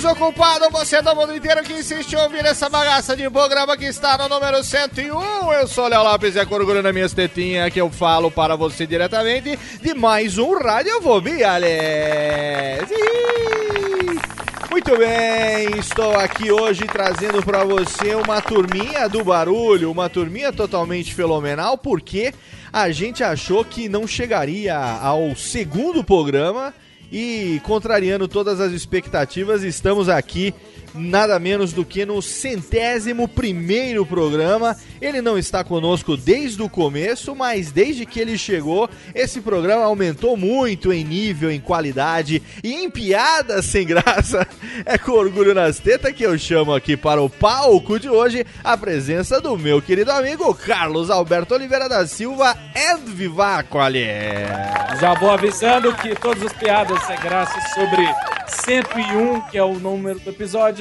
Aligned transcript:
Desocupado, 0.00 0.70
você 0.70 1.02
do 1.02 1.14
mundo 1.14 1.36
inteiro 1.36 1.62
que 1.62 1.74
insiste 1.74 2.14
em 2.14 2.16
ouvir 2.16 2.42
essa 2.46 2.70
bagaça 2.70 3.14
de 3.14 3.28
programa 3.28 3.76
que 3.76 3.84
está 3.84 4.16
no 4.16 4.30
número 4.30 4.64
101. 4.64 5.52
Eu 5.52 5.68
sou 5.68 5.88
Léo 5.88 6.02
Lopes 6.02 6.36
e 6.36 6.38
é 6.38 6.46
com 6.46 6.54
orgulho 6.54 6.82
na 6.82 6.90
minha 6.90 7.06
tetinha 7.06 7.70
que 7.70 7.78
eu 7.78 7.90
falo 7.90 8.30
para 8.30 8.56
você 8.56 8.86
diretamente 8.86 9.58
de 9.82 9.92
mais 9.92 10.38
um 10.38 10.58
Radiofobia, 10.58 11.52
Alex. 11.52 12.90
Ih! 12.90 13.50
Muito 14.70 14.96
bem, 14.96 15.78
estou 15.78 16.16
aqui 16.16 16.50
hoje 16.50 16.86
trazendo 16.86 17.42
para 17.42 17.62
você 17.62 18.14
uma 18.14 18.40
turminha 18.40 19.06
do 19.06 19.22
barulho, 19.22 19.90
uma 19.90 20.08
turminha 20.08 20.50
totalmente 20.50 21.12
fenomenal, 21.12 21.76
porque 21.76 22.32
a 22.72 22.90
gente 22.90 23.22
achou 23.22 23.62
que 23.66 23.86
não 23.86 24.06
chegaria 24.06 24.74
ao 24.74 25.36
segundo 25.36 26.02
programa 26.02 26.72
e 27.12 27.60
contrariando 27.64 28.28
todas 28.28 28.60
as 28.60 28.72
expectativas, 28.72 29.62
estamos 29.62 30.08
aqui 30.08 30.54
nada 30.94 31.38
menos 31.38 31.72
do 31.72 31.84
que 31.84 32.04
no 32.04 32.20
centésimo 32.20 33.28
primeiro 33.28 34.04
programa. 34.04 34.76
Ele 35.00 35.22
não 35.22 35.38
está 35.38 35.64
conosco 35.64 36.16
desde 36.16 36.62
o 36.62 36.68
começo, 36.68 37.34
mas 37.34 37.70
desde 37.70 38.04
que 38.04 38.20
ele 38.20 38.36
chegou, 38.36 38.88
esse 39.14 39.40
programa 39.40 39.84
aumentou 39.84 40.36
muito 40.36 40.92
em 40.92 41.04
nível, 41.04 41.50
em 41.50 41.60
qualidade 41.60 42.42
e 42.62 42.74
em 42.74 42.90
piadas 42.90 43.64
sem 43.64 43.86
graça. 43.86 44.46
É 44.84 44.96
com 44.98 45.12
orgulho 45.12 45.54
nas 45.54 45.78
tetas 45.78 46.12
que 46.12 46.24
eu 46.24 46.38
chamo 46.38 46.74
aqui 46.74 46.96
para 46.96 47.20
o 47.20 47.30
palco 47.30 47.98
de 47.98 48.08
hoje 48.08 48.46
a 48.62 48.76
presença 48.76 49.40
do 49.40 49.56
meu 49.56 49.80
querido 49.80 50.12
amigo 50.12 50.54
Carlos 50.54 51.10
Alberto 51.10 51.54
Oliveira 51.54 51.88
da 51.88 52.06
Silva 52.06 52.56
and 52.76 53.00
Vivaco, 53.06 53.78
aliás. 53.78 55.00
Já 55.00 55.14
vou 55.14 55.30
avisando 55.30 55.94
que 55.94 56.14
todas 56.14 56.42
as 56.42 56.52
piadas 56.52 57.02
sem 57.04 57.18
graça 57.18 57.58
sobre 57.74 58.06
101, 58.46 59.40
que 59.42 59.58
é 59.58 59.62
o 59.62 59.78
número 59.78 60.18
do 60.20 60.30
episódio, 60.30 60.79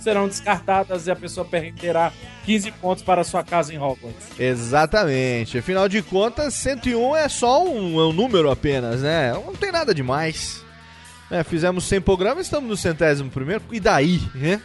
serão 0.00 0.28
descartadas 0.28 1.06
e 1.06 1.10
a 1.10 1.16
pessoa 1.16 1.44
perderá 1.44 2.12
15 2.44 2.70
pontos 2.72 3.02
para 3.02 3.24
sua 3.24 3.42
casa 3.42 3.74
em 3.74 3.78
Hogwarts. 3.78 4.28
Exatamente. 4.38 5.58
Afinal 5.58 5.88
de 5.88 6.00
contas, 6.02 6.54
101 6.54 7.16
é 7.16 7.28
só 7.28 7.64
um, 7.64 7.98
é 8.00 8.04
um 8.06 8.12
número 8.12 8.50
apenas, 8.50 9.02
né? 9.02 9.32
Não 9.32 9.54
tem 9.54 9.72
nada 9.72 9.94
demais. 9.94 10.62
É, 11.30 11.42
fizemos 11.42 11.84
100 11.84 12.00
programas, 12.02 12.46
estamos 12.46 12.68
no 12.70 12.76
centésimo 12.76 13.30
primeiro. 13.30 13.62
E 13.72 13.80
daí, 13.80 14.20
né? 14.34 14.60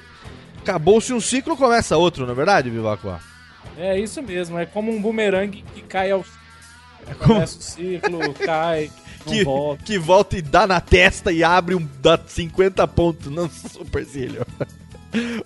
Acabou-se 0.59 1.11
um 1.11 1.19
ciclo, 1.19 1.57
começa 1.57 1.97
outro, 1.97 2.23
não 2.25 2.33
é 2.33 2.35
verdade, 2.35 2.69
Vivaco? 2.69 3.19
É 3.77 3.97
isso 3.99 4.21
mesmo, 4.21 4.59
é 4.59 4.65
como 4.67 4.91
um 4.91 5.01
bumerangue 5.01 5.63
que 5.73 5.81
cai 5.81 6.11
ao. 6.11 6.23
como- 7.17 7.33
Começa 7.33 7.57
o 7.57 7.61
ciclo, 7.63 8.33
cai, 8.45 8.91
Que, 9.25 9.43
volta. 9.43 9.83
que 9.83 9.97
volta 9.97 10.37
e 10.37 10.41
dá 10.41 10.65
na 10.65 10.81
testa 10.81 11.31
e 11.31 11.43
abre 11.43 11.75
um 11.75 11.87
dá 12.01 12.19
50 12.25 12.87
pontos 12.87 13.31
no 13.31 13.49
supercílio. 13.49 14.45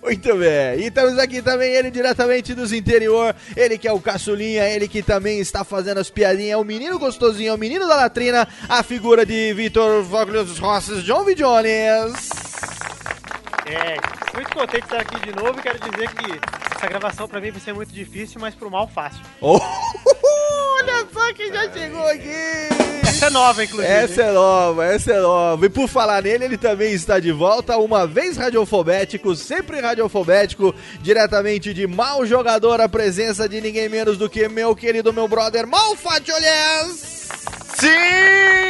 Muito 0.02 0.36
bem. 0.36 0.80
E 0.80 0.86
estamos 0.86 1.18
aqui 1.18 1.42
também, 1.42 1.72
ele 1.72 1.90
diretamente 1.90 2.54
dos 2.54 2.72
interior, 2.72 3.34
ele 3.56 3.76
que 3.76 3.88
é 3.88 3.92
o 3.92 4.00
caçulinha, 4.00 4.68
ele 4.68 4.86
que 4.86 5.02
também 5.02 5.40
está 5.40 5.64
fazendo 5.64 5.98
as 5.98 6.08
piadinhas, 6.08 6.52
é 6.52 6.56
o 6.56 6.64
menino 6.64 6.98
gostosinho, 6.98 7.50
é 7.50 7.54
o 7.54 7.58
menino 7.58 7.86
da 7.88 7.96
latrina, 7.96 8.46
a 8.68 8.82
figura 8.82 9.26
de 9.26 9.52
Vitor 9.54 10.04
Voglios 10.04 10.58
Rosses, 10.58 11.02
John 11.02 11.24
V. 11.24 11.34
Jones. 11.34 12.30
É, 13.66 13.96
muito 14.36 14.54
contente 14.54 14.86
de 14.86 14.94
estar 14.94 15.00
aqui 15.00 15.18
de 15.26 15.34
novo 15.34 15.58
e 15.58 15.62
quero 15.62 15.78
dizer 15.90 16.08
que 16.14 16.40
essa 16.76 16.86
gravação 16.86 17.26
pra 17.26 17.40
mim 17.40 17.50
vai 17.50 17.60
ser 17.60 17.72
muito 17.72 17.92
difícil, 17.92 18.40
mas 18.40 18.54
pro 18.54 18.70
mal 18.70 18.86
fácil. 18.86 19.20
Oh, 19.40 19.58
olha 20.86 21.06
só 21.12 21.32
quem 21.34 21.52
já 21.52 21.70
chegou 21.70 22.06
aqui. 22.06 22.86
Essa 23.02 23.26
é 23.26 23.30
nova, 23.30 23.64
inclusive. 23.64 23.92
Essa 23.92 24.22
é 24.22 24.32
nova, 24.32 24.84
essa 24.84 25.12
é 25.12 25.20
nova. 25.20 25.66
E 25.66 25.68
por 25.70 25.88
falar 25.88 26.22
nele, 26.22 26.44
ele 26.44 26.58
também 26.58 26.92
está 26.92 27.18
de 27.18 27.32
volta, 27.32 27.76
uma 27.78 28.06
vez 28.06 28.36
radiofobético, 28.36 29.34
sempre 29.34 29.80
radiofobético, 29.80 30.74
diretamente 31.00 31.72
de 31.72 31.86
Mal 31.86 32.26
Jogador, 32.26 32.80
a 32.80 32.88
presença 32.88 33.48
de 33.48 33.60
ninguém 33.60 33.88
menos 33.88 34.18
do 34.18 34.28
que 34.28 34.48
meu 34.48 34.76
querido, 34.76 35.12
meu 35.12 35.26
brother 35.26 35.66
Malfatiolhas. 35.66 37.28
Sim! 37.78 38.65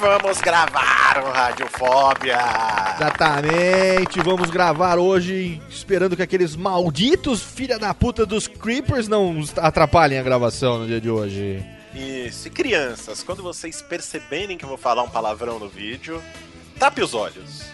Vamos 0.00 0.40
gravar 0.40 1.24
o 1.24 1.32
Radiofóbia! 1.32 2.38
Exatamente, 2.94 4.20
vamos 4.22 4.48
gravar 4.48 4.96
hoje, 4.96 5.60
esperando 5.68 6.14
que 6.14 6.22
aqueles 6.22 6.54
malditos 6.54 7.42
filha 7.42 7.80
da 7.80 7.92
puta 7.92 8.24
dos 8.24 8.46
Creepers 8.46 9.08
não 9.08 9.42
atrapalhem 9.56 10.20
a 10.20 10.22
gravação 10.22 10.78
no 10.78 10.86
dia 10.86 11.00
de 11.00 11.10
hoje. 11.10 11.64
Isso, 11.92 12.46
e 12.46 12.50
crianças, 12.50 13.24
quando 13.24 13.42
vocês 13.42 13.82
perceberem 13.82 14.56
que 14.56 14.64
eu 14.64 14.68
vou 14.68 14.78
falar 14.78 15.02
um 15.02 15.10
palavrão 15.10 15.58
no 15.58 15.68
vídeo, 15.68 16.22
tape 16.78 17.02
os 17.02 17.12
olhos. 17.12 17.64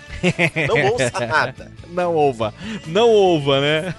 Não 0.66 0.80
ouça 0.92 1.26
nada. 1.26 1.70
Não 1.90 2.14
ouva, 2.14 2.54
não 2.86 3.10
ouva, 3.10 3.60
né? 3.60 3.94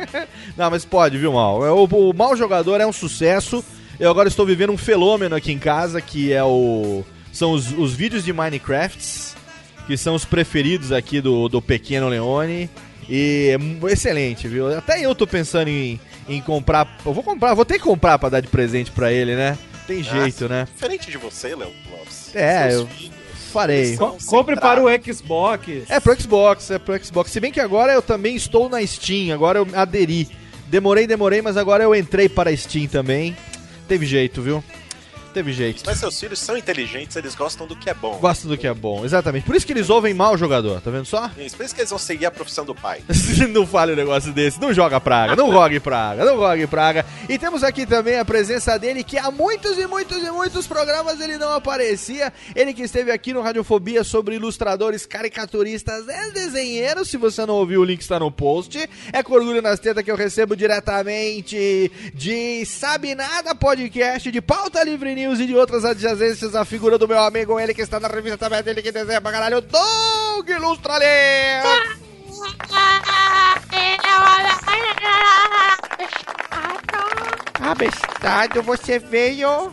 não, 0.54 0.70
mas 0.70 0.84
pode, 0.84 1.16
viu, 1.16 1.32
Mal? 1.32 1.64
É, 1.64 1.70
O, 1.70 1.84
o 1.84 2.12
Mal 2.12 2.36
Jogador 2.36 2.78
é 2.78 2.86
um 2.86 2.92
sucesso. 2.92 3.64
Eu 3.98 4.10
agora 4.10 4.28
estou 4.28 4.44
vivendo 4.44 4.70
um 4.70 4.78
fenômeno 4.78 5.34
aqui 5.34 5.50
em 5.50 5.58
casa, 5.58 6.00
que 6.02 6.30
é 6.30 6.44
o... 6.44 7.02
São 7.32 7.52
os, 7.52 7.70
os 7.72 7.92
vídeos 7.92 8.24
de 8.24 8.32
Minecrafts, 8.32 9.34
que 9.86 9.96
são 9.96 10.14
os 10.14 10.24
preferidos 10.24 10.92
aqui 10.92 11.20
do, 11.20 11.48
do 11.48 11.62
Pequeno 11.62 12.08
Leone. 12.08 12.68
E 13.08 13.56
é 13.88 13.92
excelente, 13.92 14.46
viu? 14.46 14.76
Até 14.76 15.00
eu 15.04 15.14
tô 15.14 15.26
pensando 15.26 15.68
em, 15.68 15.98
em 16.28 16.40
comprar... 16.40 16.98
Eu 17.04 17.12
vou 17.12 17.22
comprar, 17.24 17.54
vou 17.54 17.64
ter 17.64 17.74
que 17.78 17.84
comprar 17.84 18.18
pra 18.18 18.28
dar 18.28 18.40
de 18.40 18.48
presente 18.48 18.90
pra 18.92 19.12
ele, 19.12 19.34
né? 19.34 19.58
Tem 19.86 20.02
jeito, 20.02 20.44
Ah, 20.44 20.48
né? 20.48 20.68
Diferente 20.72 21.10
de 21.10 21.18
você, 21.18 21.48
Léo 21.56 21.72
Lopes. 21.90 22.34
É, 22.36 22.70
Seus 22.70 22.80
eu- 22.82 22.86
filhos. 22.88 23.20
Farei. 23.52 23.96
Co- 23.96 24.16
compre 24.26 24.54
para 24.54 24.80
o 24.80 24.86
Xbox. 25.02 25.66
É 25.88 25.98
pro 25.98 26.20
Xbox, 26.20 26.70
é 26.70 26.78
pro 26.78 27.04
Xbox. 27.04 27.32
Se 27.32 27.40
bem 27.40 27.50
que 27.50 27.58
agora 27.58 27.92
eu 27.92 28.00
também 28.00 28.36
estou 28.36 28.68
na 28.68 28.86
Steam, 28.86 29.34
agora 29.34 29.58
eu 29.58 29.66
aderi. 29.74 30.28
Demorei, 30.68 31.04
demorei, 31.04 31.42
mas 31.42 31.56
agora 31.56 31.82
eu 31.82 31.92
entrei 31.92 32.28
para 32.28 32.50
a 32.50 32.56
Steam 32.56 32.86
também. 32.86 33.36
Teve 33.88 34.06
jeito, 34.06 34.40
viu? 34.40 34.62
Teve 35.32 35.52
jeito. 35.52 35.82
Mas 35.86 35.98
seus 35.98 36.18
filhos 36.18 36.38
são 36.40 36.56
inteligentes, 36.56 37.16
eles 37.16 37.34
gostam 37.34 37.66
do 37.66 37.76
que 37.76 37.88
é 37.88 37.94
bom. 37.94 38.18
Gosto 38.18 38.48
do 38.48 38.58
que 38.58 38.66
é 38.66 38.74
bom, 38.74 39.04
exatamente. 39.04 39.44
Por 39.44 39.54
isso 39.54 39.64
que 39.64 39.72
eles 39.72 39.88
ouvem 39.88 40.12
mal 40.12 40.34
o 40.34 40.36
jogador, 40.36 40.80
tá 40.80 40.90
vendo 40.90 41.04
só? 41.04 41.30
Isso, 41.38 41.56
por 41.56 41.64
isso 41.64 41.74
que 41.74 41.80
eles 41.80 41.90
vão 41.90 41.98
seguir 41.98 42.26
a 42.26 42.30
profissão 42.30 42.64
do 42.64 42.74
pai. 42.74 43.02
não 43.50 43.66
fale 43.66 43.92
um 43.92 43.96
negócio 43.96 44.32
desse, 44.32 44.60
não 44.60 44.72
joga 44.72 45.00
praga, 45.00 45.36
não 45.36 45.50
rogue 45.50 45.78
praga, 45.78 46.24
não 46.24 46.36
rogue 46.36 46.66
praga. 46.66 47.06
E 47.28 47.38
temos 47.38 47.62
aqui 47.62 47.86
também 47.86 48.18
a 48.18 48.24
presença 48.24 48.76
dele, 48.78 49.04
que 49.04 49.18
há 49.18 49.30
muitos 49.30 49.78
e 49.78 49.86
muitos 49.86 50.18
e 50.18 50.30
muitos 50.30 50.66
programas 50.66 51.20
ele 51.20 51.38
não 51.38 51.52
aparecia. 51.52 52.32
Ele 52.54 52.74
que 52.74 52.82
esteve 52.82 53.12
aqui 53.12 53.32
no 53.32 53.40
Radiofobia 53.40 54.02
sobre 54.02 54.34
ilustradores, 54.34 55.06
caricaturistas 55.06 56.06
e 56.08 56.32
desenheiros. 56.32 57.08
Se 57.08 57.16
você 57.16 57.46
não 57.46 57.54
ouviu, 57.54 57.82
o 57.82 57.84
link 57.84 58.00
está 58.00 58.18
no 58.18 58.32
post. 58.32 58.88
É 59.12 59.22
com 59.22 59.34
orgulho 59.34 59.62
nas 59.62 59.78
tetas 59.78 60.02
que 60.02 60.10
eu 60.10 60.16
recebo 60.16 60.56
diretamente 60.56 61.90
de 62.14 62.64
Sabe 62.66 63.14
Nada 63.14 63.54
Podcast, 63.54 64.30
de 64.30 64.40
Pauta 64.40 64.82
Livre 64.82 65.19
News 65.20 65.38
e 65.40 65.46
de 65.46 65.54
outras 65.54 65.84
adjacências. 65.84 66.54
A 66.54 66.64
figura 66.64 66.96
do 66.96 67.06
meu 67.06 67.18
amigo, 67.20 67.60
ele 67.60 67.74
que 67.74 67.82
está 67.82 68.00
na 68.00 68.08
revista 68.08 68.38
também, 68.38 68.62
dele 68.62 68.80
que 68.82 68.90
desenha 68.90 69.20
pra 69.20 69.30
caralho, 69.30 69.60
Doug 69.60 70.48
Ilustralê. 70.48 71.60
Abestado, 77.60 78.62
você 78.62 78.98
veio. 78.98 79.72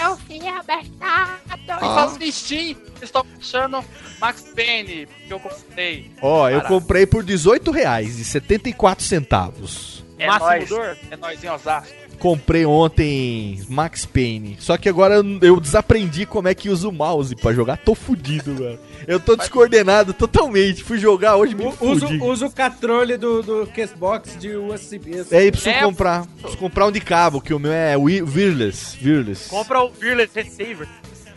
Eu 0.00 0.16
fui 0.26 0.40
abestado. 0.48 1.40
Ah. 1.68 1.78
Faz 1.78 2.18
no 2.18 2.32
Steam, 2.32 2.76
estou 3.00 3.24
achando 3.38 3.84
Max 4.20 4.44
Payne, 4.54 5.06
que 5.26 5.32
eu 5.32 5.38
comprei. 5.38 6.10
Ó, 6.20 6.48
eu 6.48 6.56
Caraca. 6.60 6.68
comprei 6.74 7.06
por 7.06 7.24
R$18,74. 7.24 10.02
É 10.18 10.26
Máximo 10.26 10.46
nóis, 10.50 10.68
dor? 10.68 10.98
é 11.10 11.16
nóis 11.16 11.42
em 11.44 11.48
Osasco. 11.48 12.01
Comprei 12.22 12.64
ontem 12.64 13.60
Max 13.68 14.06
Payne. 14.06 14.56
Só 14.60 14.76
que 14.76 14.88
agora 14.88 15.16
eu- 15.40 15.58
desaprendi 15.58 16.24
como 16.24 16.46
é 16.46 16.54
que 16.54 16.70
usa 16.70 16.88
o 16.88 16.92
mouse 16.92 17.34
pra 17.34 17.52
jogar. 17.52 17.78
Tô 17.78 17.96
fudido, 17.96 18.54
velho. 18.54 18.78
Eu 19.08 19.18
tô 19.18 19.34
descoordenado 19.34 20.12
totalmente. 20.14 20.84
Fui 20.84 20.98
jogar 20.98 21.34
hoje, 21.34 21.56
me 21.56 21.66
Usa, 21.66 22.06
fudi. 22.06 22.22
usa 22.22 22.46
o 22.46 22.50
controle 22.52 23.16
do, 23.16 23.42
do 23.42 23.68
Xbox 23.74 24.36
de 24.38 24.54
USB. 24.54 25.24
É, 25.32 25.38
aí 25.38 25.50
preciso 25.50 25.70
É, 25.70 25.80
comprar. 25.82 26.24
Preciso 26.40 26.58
comprar 26.58 26.86
um 26.86 26.92
de 26.92 27.00
cabo, 27.00 27.40
que 27.40 27.52
o 27.52 27.58
meu 27.58 27.72
é 27.72 27.96
wi- 27.96 28.22
wireless. 28.22 28.96
Wireless. 29.04 29.50
Compra 29.50 29.82
o 29.82 29.90
Fearless 29.92 30.30
Receiver. 30.32 30.86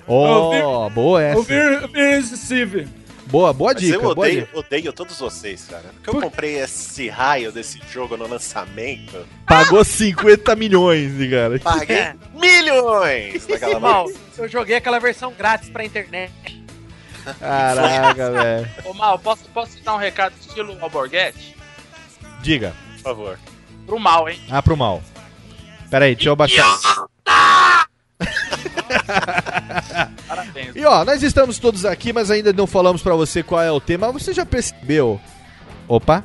Ó, 0.08 0.88
boa 0.92 1.18
O 1.18 1.20
essa. 1.20 1.42
Vir- 1.42 1.88
Vir- 1.92 2.24
Steve. 2.38 2.88
Boa, 3.28 3.52
boa 3.52 3.74
Mas 3.74 3.82
dica, 3.82 3.96
eu 3.96 4.02
boa 4.02 4.12
odeio, 4.12 4.42
dica. 4.46 4.60
odeio 4.60 4.94
todos 4.94 5.20
vocês, 5.20 5.66
cara. 5.70 5.84
Porque 5.96 6.12
Por- 6.12 6.18
eu 6.24 6.30
comprei 6.30 6.60
esse 6.60 7.10
raio 7.10 7.52
desse 7.52 7.82
jogo 7.92 8.16
no 8.16 8.28
lançamento. 8.28 9.26
Pagou 9.48 9.84
50 9.84 10.56
milhões, 10.56 11.12
cara. 11.30 11.60
Paguei 11.60 12.14
milhões 12.34 13.48
naquela 13.48 13.80
Mal, 13.80 14.08
eu 14.38 14.48
joguei 14.48 14.76
aquela 14.76 15.00
versão 15.00 15.34
grátis 15.34 15.70
pra 15.70 15.84
internet. 15.84 16.32
Caraca, 17.40 18.32
velho. 18.32 18.70
Ô 18.86 18.94
Mal, 18.94 19.18
posso, 19.18 19.44
posso 19.50 19.76
te 19.78 19.82
dar 19.84 19.96
um 19.96 20.00
recado 20.00 20.34
estilo 20.40 20.78
Alborguete? 20.80 21.56
Diga. 22.42 22.74
Por 22.98 23.02
favor. 23.02 23.40
Pro 23.88 24.00
mal, 24.00 24.30
hein? 24.30 24.40
Ah, 24.50 24.62
pro 24.62 24.78
mal. 24.78 25.02
Pera 25.90 26.06
aí, 26.06 26.16
deixa 26.16 26.30
eu 26.30 26.36
baixar. 26.36 26.78
E 30.76 30.84
ó, 30.84 31.06
nós 31.06 31.24
estamos 31.24 31.58
todos 31.58 31.86
aqui, 31.86 32.12
mas 32.12 32.30
ainda 32.30 32.52
não 32.52 32.68
falamos 32.68 33.02
pra 33.02 33.16
você 33.16 33.42
qual 33.42 33.62
é 33.62 33.72
o 33.72 33.80
tema. 33.80 34.12
Você 34.12 34.34
já 34.34 34.46
percebeu? 34.46 35.20
Opa. 35.88 36.24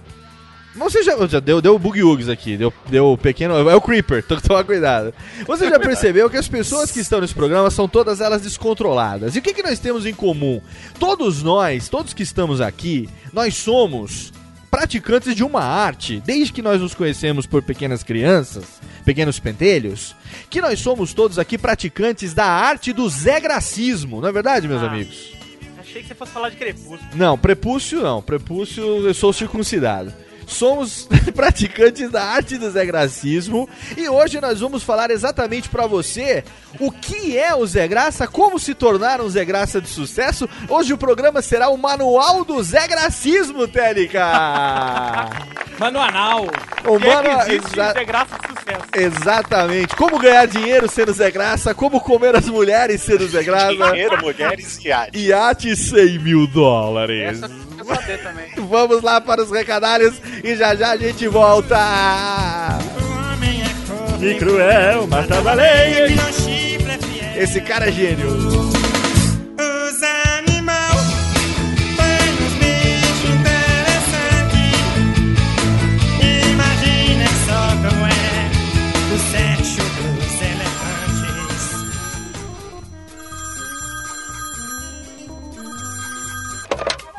Você 0.77 1.03
já, 1.03 1.27
já 1.27 1.41
deu, 1.41 1.61
deu 1.61 1.79
bug 1.79 2.03
ugs 2.03 2.29
aqui, 2.29 2.57
deu, 2.57 2.73
deu 2.89 3.19
pequeno. 3.21 3.69
É 3.69 3.75
o 3.75 3.81
Creeper, 3.81 4.23
então 4.25 4.41
toma 4.41 4.63
cuidado. 4.63 5.13
Você 5.47 5.69
já 5.69 5.79
percebeu 5.79 6.31
que 6.31 6.37
as 6.37 6.49
pessoas 6.49 6.91
que 6.91 7.01
estão 7.01 7.21
nesse 7.21 7.35
programa 7.35 7.71
são 7.71 7.89
todas 7.89 8.21
elas 8.21 8.43
descontroladas. 8.43 9.35
E 9.35 9.41
o 9.41 9.43
que, 9.43 9.53
que 9.53 9.63
nós 9.63 9.79
temos 9.79 10.07
em 10.07 10.15
comum? 10.15 10.61
Todos 10.99 11.43
nós, 11.43 11.89
todos 11.89 12.15
que 12.15 12.23
estamos 12.23 12.61
aqui, 12.61 13.09
nós 13.33 13.57
somos 13.57 14.33
praticantes 14.71 15.35
de 15.35 15.43
uma 15.43 15.63
arte, 15.63 16.23
desde 16.25 16.53
que 16.53 16.63
nós 16.63 16.81
nos 16.81 16.95
conhecemos 16.95 17.45
por 17.47 17.63
pequenas 17.63 18.03
crianças, 18.03 18.65
pequenos 19.05 19.39
pentelhos, 19.41 20.15
que 20.49 20.61
nós 20.61 20.79
somos 20.79 21.13
todos 21.13 21.39
aqui 21.39 21.59
praticantes 21.59 22.33
da 22.33 22.47
arte 22.47 22.93
do 22.93 23.09
Zé 23.09 23.41
Gracismo, 23.41 24.21
não 24.21 24.29
é 24.29 24.33
verdade, 24.33 24.69
meus 24.69 24.83
Ah. 24.83 24.87
amigos? 24.87 25.33
Achei 25.79 26.03
que 26.03 26.09
você 26.09 26.15
fosse 26.15 26.31
falar 26.33 26.51
de 26.51 26.57
crepúsculo. 26.57 27.01
Não, 27.17 27.37
prepúcio 27.37 28.01
não. 28.01 28.23
Prepúcio 28.23 28.83
eu 29.07 29.13
sou 29.13 29.33
circuncidado. 29.33 30.13
Somos 30.51 31.09
praticantes 31.35 32.11
da 32.11 32.23
arte 32.25 32.59
do 32.59 32.71
Zé 32.71 32.85
Gracismo 32.85 33.69
e 33.97 34.09
hoje 34.09 34.41
nós 34.41 34.61
vamos 34.61 34.83
falar 34.83 35.11
exatamente 35.11 35.69
pra 35.69 35.87
você 35.87 36.43
o 36.79 36.91
que 36.91 37.39
é 37.39 37.55
o 37.55 37.67
Zé 37.67 37.87
Graça, 37.89 38.27
como 38.27 38.59
se 38.59 38.75
tornar 38.75 39.21
um 39.21 39.29
Zé 39.29 39.45
Graça 39.45 39.81
de 39.81 39.89
sucesso. 39.89 40.49
Hoje 40.69 40.93
o 40.93 40.99
programa 40.99 41.41
será 41.41 41.69
o 41.69 41.77
Manual 41.79 42.45
do 42.45 42.63
Zé 42.63 42.87
Gracismo, 42.89 43.67
Técnica! 43.69 44.21
Mano 45.79 45.99
anal. 45.99 46.43
o 46.87 46.99
Que 46.99 47.07
é 47.09 47.15
mano, 47.15 47.45
que 47.47 47.53
existe 47.53 47.73
exa- 47.81 47.93
de 47.95 48.05
graça 48.05 48.35
e 48.45 48.49
sucesso. 48.49 48.85
exatamente. 48.93 49.97
Como 49.97 50.19
ganhar 50.19 50.47
dinheiro 50.47 50.87
sendo 50.91 51.11
Zé 51.13 51.31
Graça, 51.31 51.75
como 51.75 51.99
comer 52.03 52.37
as 52.37 52.47
mulheres 52.49 53.01
sendo 53.01 53.27
Zé 53.27 53.43
Graça. 53.43 53.73
Dinheiro, 53.73 54.21
mulheres 54.21 54.79
e 54.85 54.93
arte. 54.93 55.19
Iate 55.19 55.75
100 55.75 56.19
mil 56.19 56.47
dólares. 56.47 57.43
Essa 57.43 57.49
também. 58.19 58.51
Vamos 58.69 59.03
lá 59.03 59.21
para 59.21 59.43
os 59.43 59.51
recadários 59.51 60.15
e 60.43 60.57
já 60.57 60.75
já 60.75 60.91
a 60.91 60.97
gente 60.97 61.27
volta. 61.29 61.79
Que 64.19 64.35
cruel, 64.35 65.07
mata 65.07 65.41
baleia. 65.41 66.07
Esse 67.37 67.61
cara 67.61 67.89
é 67.89 67.93
gênio. 67.93 68.80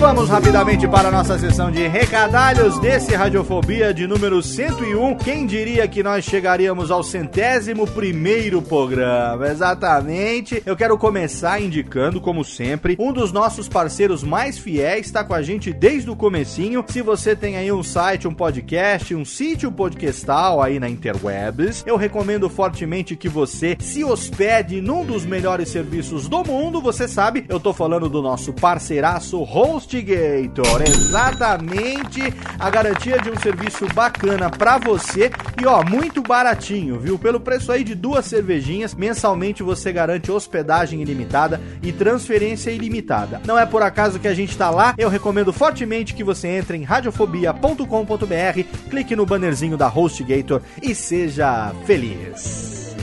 Vamos 0.00 0.30
rapidamente 0.30 0.88
para 0.88 1.08
a 1.08 1.10
nossa 1.10 1.38
sessão 1.38 1.70
de 1.70 1.86
recadalhos 1.86 2.78
desse 2.78 3.14
Radiofobia 3.14 3.92
de 3.92 4.06
número 4.06 4.42
101. 4.42 5.14
Quem 5.16 5.44
diria 5.44 5.86
que 5.86 6.02
nós 6.02 6.24
chegaríamos 6.24 6.90
ao 6.90 7.02
centésimo 7.02 7.86
primeiro 7.86 8.62
programa? 8.62 9.46
Exatamente. 9.46 10.62
Eu 10.64 10.74
quero 10.74 10.96
começar 10.96 11.60
indicando, 11.60 12.18
como 12.18 12.42
sempre, 12.42 12.96
um 12.98 13.12
dos 13.12 13.30
nossos 13.30 13.68
parceiros 13.68 14.24
mais 14.24 14.58
fiéis, 14.58 15.04
está 15.04 15.22
com 15.22 15.34
a 15.34 15.42
gente 15.42 15.70
desde 15.70 16.08
o 16.08 16.16
comecinho. 16.16 16.82
Se 16.88 17.02
você 17.02 17.36
tem 17.36 17.58
aí 17.58 17.70
um 17.70 17.82
site, 17.82 18.26
um 18.26 18.32
podcast, 18.32 19.14
um 19.14 19.24
sítio 19.24 19.70
podcastal 19.70 20.62
aí 20.62 20.80
na 20.80 20.88
interwebs, 20.88 21.84
eu 21.86 21.98
recomendo 21.98 22.48
fortemente 22.48 23.14
que 23.14 23.28
você 23.28 23.76
se 23.78 24.02
hospede 24.02 24.80
num 24.80 25.04
dos 25.04 25.26
melhores 25.26 25.68
serviços 25.68 26.26
do 26.26 26.42
mundo. 26.42 26.80
Você 26.80 27.06
sabe, 27.06 27.44
eu 27.50 27.60
tô 27.60 27.74
falando 27.74 28.08
do 28.08 28.22
nosso 28.22 28.50
parceiraço 28.54 29.42
Host 29.42 29.89
HostGator. 29.90 30.82
Exatamente 30.82 32.32
a 32.58 32.70
garantia 32.70 33.18
de 33.18 33.30
um 33.30 33.36
serviço 33.36 33.86
bacana 33.92 34.48
pra 34.48 34.78
você 34.78 35.30
e 35.60 35.66
ó, 35.66 35.82
muito 35.82 36.22
baratinho, 36.22 36.98
viu? 36.98 37.18
Pelo 37.18 37.40
preço 37.40 37.72
aí 37.72 37.82
de 37.82 37.94
duas 37.94 38.26
cervejinhas, 38.26 38.94
mensalmente 38.94 39.62
você 39.62 39.92
garante 39.92 40.30
hospedagem 40.30 41.02
ilimitada 41.02 41.60
e 41.82 41.92
transferência 41.92 42.70
ilimitada. 42.70 43.40
Não 43.44 43.58
é 43.58 43.66
por 43.66 43.82
acaso 43.82 44.20
que 44.20 44.28
a 44.28 44.34
gente 44.34 44.56
tá 44.56 44.70
lá, 44.70 44.94
eu 44.96 45.08
recomendo 45.08 45.52
fortemente 45.52 46.14
que 46.14 46.22
você 46.22 46.48
entre 46.48 46.76
em 46.76 46.84
radiofobia.com.br, 46.84 48.88
clique 48.88 49.16
no 49.16 49.26
bannerzinho 49.26 49.76
da 49.76 49.88
HostGator 49.88 50.62
e 50.80 50.94
seja 50.94 51.72
feliz. 51.84 52.94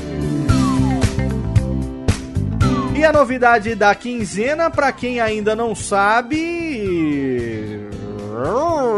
E 2.97 3.05
a 3.05 3.13
novidade 3.13 3.75
da 3.75 3.93
quinzena, 3.93 4.71
pra 4.71 4.91
quem 4.91 5.19
ainda 5.19 5.55
não 5.55 5.75
sabe. 5.75 7.36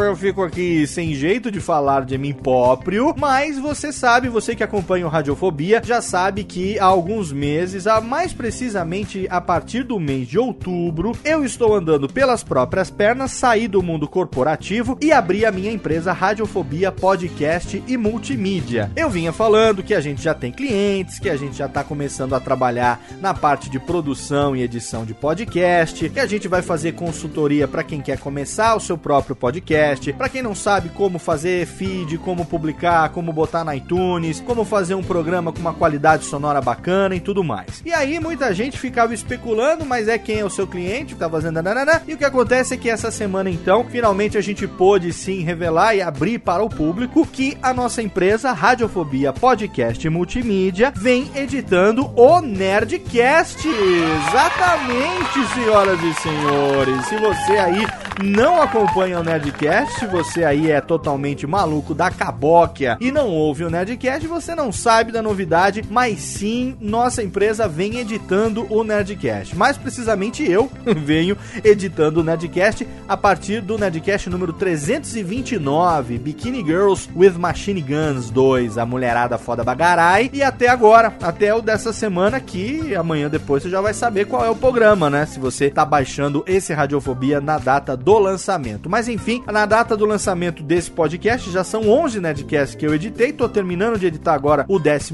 Eu 0.10 0.15
fico 0.15 0.43
aqui 0.43 0.86
sem 0.86 1.13
jeito 1.13 1.50
de 1.50 1.62
falar 1.62 2.03
de 2.03 2.17
mim 2.17 2.34
próprio, 2.34 3.13
mas 3.17 3.58
você 3.58 3.93
sabe, 3.93 4.27
você 4.27 4.55
que 4.55 4.63
acompanha 4.63 5.05
o 5.05 5.10
Radiofobia, 5.10 5.81
já 5.86 6.01
sabe 6.01 6.43
que 6.43 6.77
há 6.79 6.86
alguns 6.86 7.31
meses, 7.31 7.88
a 7.88 8.01
mais 8.01 8.34
precisamente 8.34 9.27
a 9.29 9.39
partir 9.39 9.84
do 9.84 10.00
mês 10.00 10.27
de 10.27 10.38
outubro, 10.38 11.13
eu 11.24 11.46
estou 11.46 11.75
andando 11.75 12.10
pelas 12.10 12.43
próprias 12.43 12.89
pernas, 12.89 13.31
saí 13.31 13.67
do 13.67 13.84
mundo 13.84 14.08
corporativo 14.08 14.98
e 15.00 15.12
abri 15.12 15.46
a 15.46 15.51
minha 15.51 15.72
empresa 15.72 16.12
Radiofobia 16.12 16.91
Podcast 16.91 17.81
e 17.88 17.96
Multimídia. 17.96 18.91
Eu 18.96 19.10
vinha 19.10 19.31
falando 19.31 19.84
que 19.84 19.93
a 19.93 20.01
gente 20.01 20.22
já 20.22 20.34
tem 20.34 20.51
clientes, 20.51 21.19
que 21.19 21.29
a 21.29 21.38
gente 21.38 21.55
já 21.55 21.67
está 21.67 21.84
começando 21.84 22.34
a 22.34 22.39
trabalhar 22.39 23.00
na 23.22 23.34
parte 23.34 23.69
de 23.69 23.79
produção 23.79 24.55
e 24.55 24.63
edição 24.63 25.05
de 25.05 25.13
podcast, 25.13 26.10
que 26.10 26.19
a 26.19 26.25
gente 26.25 26.48
vai 26.48 26.62
fazer 26.62 26.93
consultoria 26.93 27.67
para 27.67 27.84
quem 27.84 28.01
quer 28.01 28.17
começar 28.17 28.75
o 28.75 28.79
seu 28.79 28.98
próprio 28.98 29.28
podcast, 29.36 30.13
para 30.13 30.29
quem 30.29 30.41
não 30.41 30.55
sabe 30.55 30.89
como 30.89 31.19
fazer 31.19 31.65
feed, 31.65 32.17
como 32.19 32.45
publicar, 32.45 33.09
como 33.09 33.31
botar 33.31 33.63
na 33.63 33.75
iTunes, 33.75 34.41
como 34.41 34.65
fazer 34.65 34.95
um 34.95 35.03
programa 35.03 35.51
com 35.51 35.59
uma 35.59 35.74
qualidade 35.74 36.25
sonora 36.25 36.62
bacana 36.62 37.15
e 37.15 37.19
tudo 37.19 37.43
mais. 37.43 37.81
E 37.86 37.93
aí 37.93 38.19
muita 38.19 38.53
gente 38.53 38.77
ficava 38.77 39.13
especulando, 39.13 39.86
mas 39.86 40.07
é 40.07 40.17
quem 40.17 40.39
é 40.39 40.45
o 40.45 40.50
seu 40.50 40.67
cliente, 40.67 41.15
tá 41.15 41.29
fazendo 41.29 41.55
nananana. 41.55 42.01
E 42.07 42.13
o 42.13 42.17
que 42.17 42.25
acontece 42.25 42.74
é 42.74 42.77
que 42.77 42.89
essa 42.89 43.12
semana 43.12 43.50
então, 43.50 43.86
finalmente 43.89 44.38
a 44.38 44.41
gente 44.41 44.67
pôde 44.67 45.12
sim 45.13 45.43
revelar 45.43 45.95
e 45.95 46.01
abrir 46.01 46.39
para 46.39 46.63
o 46.63 46.69
público 46.69 47.25
que 47.25 47.57
a 47.62 47.74
nossa 47.74 48.01
empresa 48.01 48.51
Radiofobia 48.51 49.33
Podcast 49.33 50.07
Multimídia 50.09 50.91
vem 50.95 51.29
editando 51.36 52.12
o 52.15 52.41
Nerdcast. 52.41 53.67
Exatamente, 53.67 55.48
senhoras 55.53 56.00
e 56.01 56.13
senhores. 56.21 57.05
Se 57.05 57.17
você 57.17 57.53
aí 57.53 57.88
não 58.24 58.62
acompanha 58.62 59.18
o 59.19 59.23
Nerdcast, 59.23 59.99
se 59.99 60.07
você 60.07 60.45
aí 60.45 60.71
é 60.71 60.79
totalmente 60.79 61.45
maluco 61.45 61.93
da 61.93 62.09
cabóquia 62.09 62.97
e 63.01 63.11
não 63.11 63.27
ouve 63.27 63.65
o 63.65 63.69
Nerdcast, 63.69 64.25
você 64.27 64.55
não 64.55 64.71
sabe 64.71 65.11
da 65.11 65.21
novidade, 65.21 65.83
mas 65.89 66.21
sim, 66.21 66.77
nossa 66.79 67.21
empresa 67.21 67.67
vem 67.67 67.97
editando 67.97 68.65
o 68.69 68.81
Nerdcast. 68.81 69.57
Mais 69.57 69.77
precisamente 69.77 70.49
eu 70.49 70.71
venho 71.03 71.38
editando 71.63 72.21
o 72.21 72.23
Nerdcast 72.23 72.88
a 73.07 73.17
partir 73.17 73.61
do 73.61 73.77
Nerdcast 73.77 74.29
número 74.29 74.53
329, 74.53 76.17
Bikini 76.17 76.63
Girls 76.63 77.09
with 77.13 77.33
Machine 77.33 77.81
Guns 77.81 78.29
2, 78.29 78.77
a 78.77 78.85
mulherada 78.85 79.38
foda 79.38 79.65
bagarai, 79.65 80.29
e 80.31 80.41
até 80.41 80.69
agora, 80.69 81.13
até 81.21 81.53
o 81.53 81.61
dessa 81.61 81.91
semana 81.91 82.39
que 82.39 82.95
amanhã 82.95 83.29
depois 83.29 83.63
você 83.63 83.69
já 83.69 83.81
vai 83.81 83.93
saber 83.93 84.27
qual 84.27 84.45
é 84.45 84.49
o 84.49 84.55
programa, 84.55 85.09
né? 85.09 85.25
Se 85.25 85.39
você 85.39 85.69
tá 85.69 85.83
baixando 85.83 86.41
esse 86.47 86.73
Radiofobia 86.73 87.41
na 87.41 87.57
data 87.57 87.97
do 87.97 88.17
lançamento. 88.17 88.89
Mas 88.89 89.08
enfim, 89.09 89.43
na 89.47 89.65
data 89.65 89.97
do 89.97 90.05
lançamento 90.05 90.63
desse 90.63 90.91
podcast, 90.91 91.49
já 91.51 91.63
são 91.63 91.89
11 91.89 92.19
Nerdcasts 92.19 92.75
que 92.75 92.85
eu 92.85 92.93
editei, 92.93 93.33
tô 93.33 93.49
terminando 93.49 93.97
de 93.97 94.05
editar 94.05 94.33
agora 94.33 94.65
o 94.67 94.79
12 94.79 95.13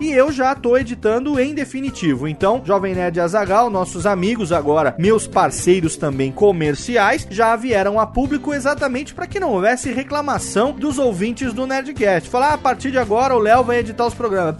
e 0.00 0.10
eu 0.10 0.32
já 0.32 0.54
tô 0.54 0.76
editando 0.76 1.38
em 1.38 1.54
definitivo. 1.54 2.26
Então, 2.26 2.62
Jovem 2.64 2.94
Nerd 2.94 3.20
Azagal, 3.20 3.70
nossos 3.70 4.06
amigos 4.06 4.52
agora, 4.52 4.94
meus 4.98 5.26
parceiros 5.26 5.96
também 5.96 6.32
comerciais, 6.32 7.26
já 7.30 7.54
vieram 7.56 8.00
a 8.00 8.06
público 8.06 8.52
exatamente 8.52 9.14
para 9.14 9.26
que 9.26 9.40
não 9.40 9.52
houvesse 9.52 9.92
reclamação 9.92 10.72
dos 10.72 10.98
ouvintes 10.98 11.52
do 11.52 11.66
Nerdcast. 11.66 12.28
Falar, 12.28 12.50
ah, 12.50 12.54
a 12.54 12.58
partir 12.58 12.90
de 12.90 12.98
agora 12.98 13.34
o 13.34 13.38
Léo 13.38 13.62
vai 13.62 13.78
editar 13.78 14.06
os 14.06 14.14
programas. 14.14 14.56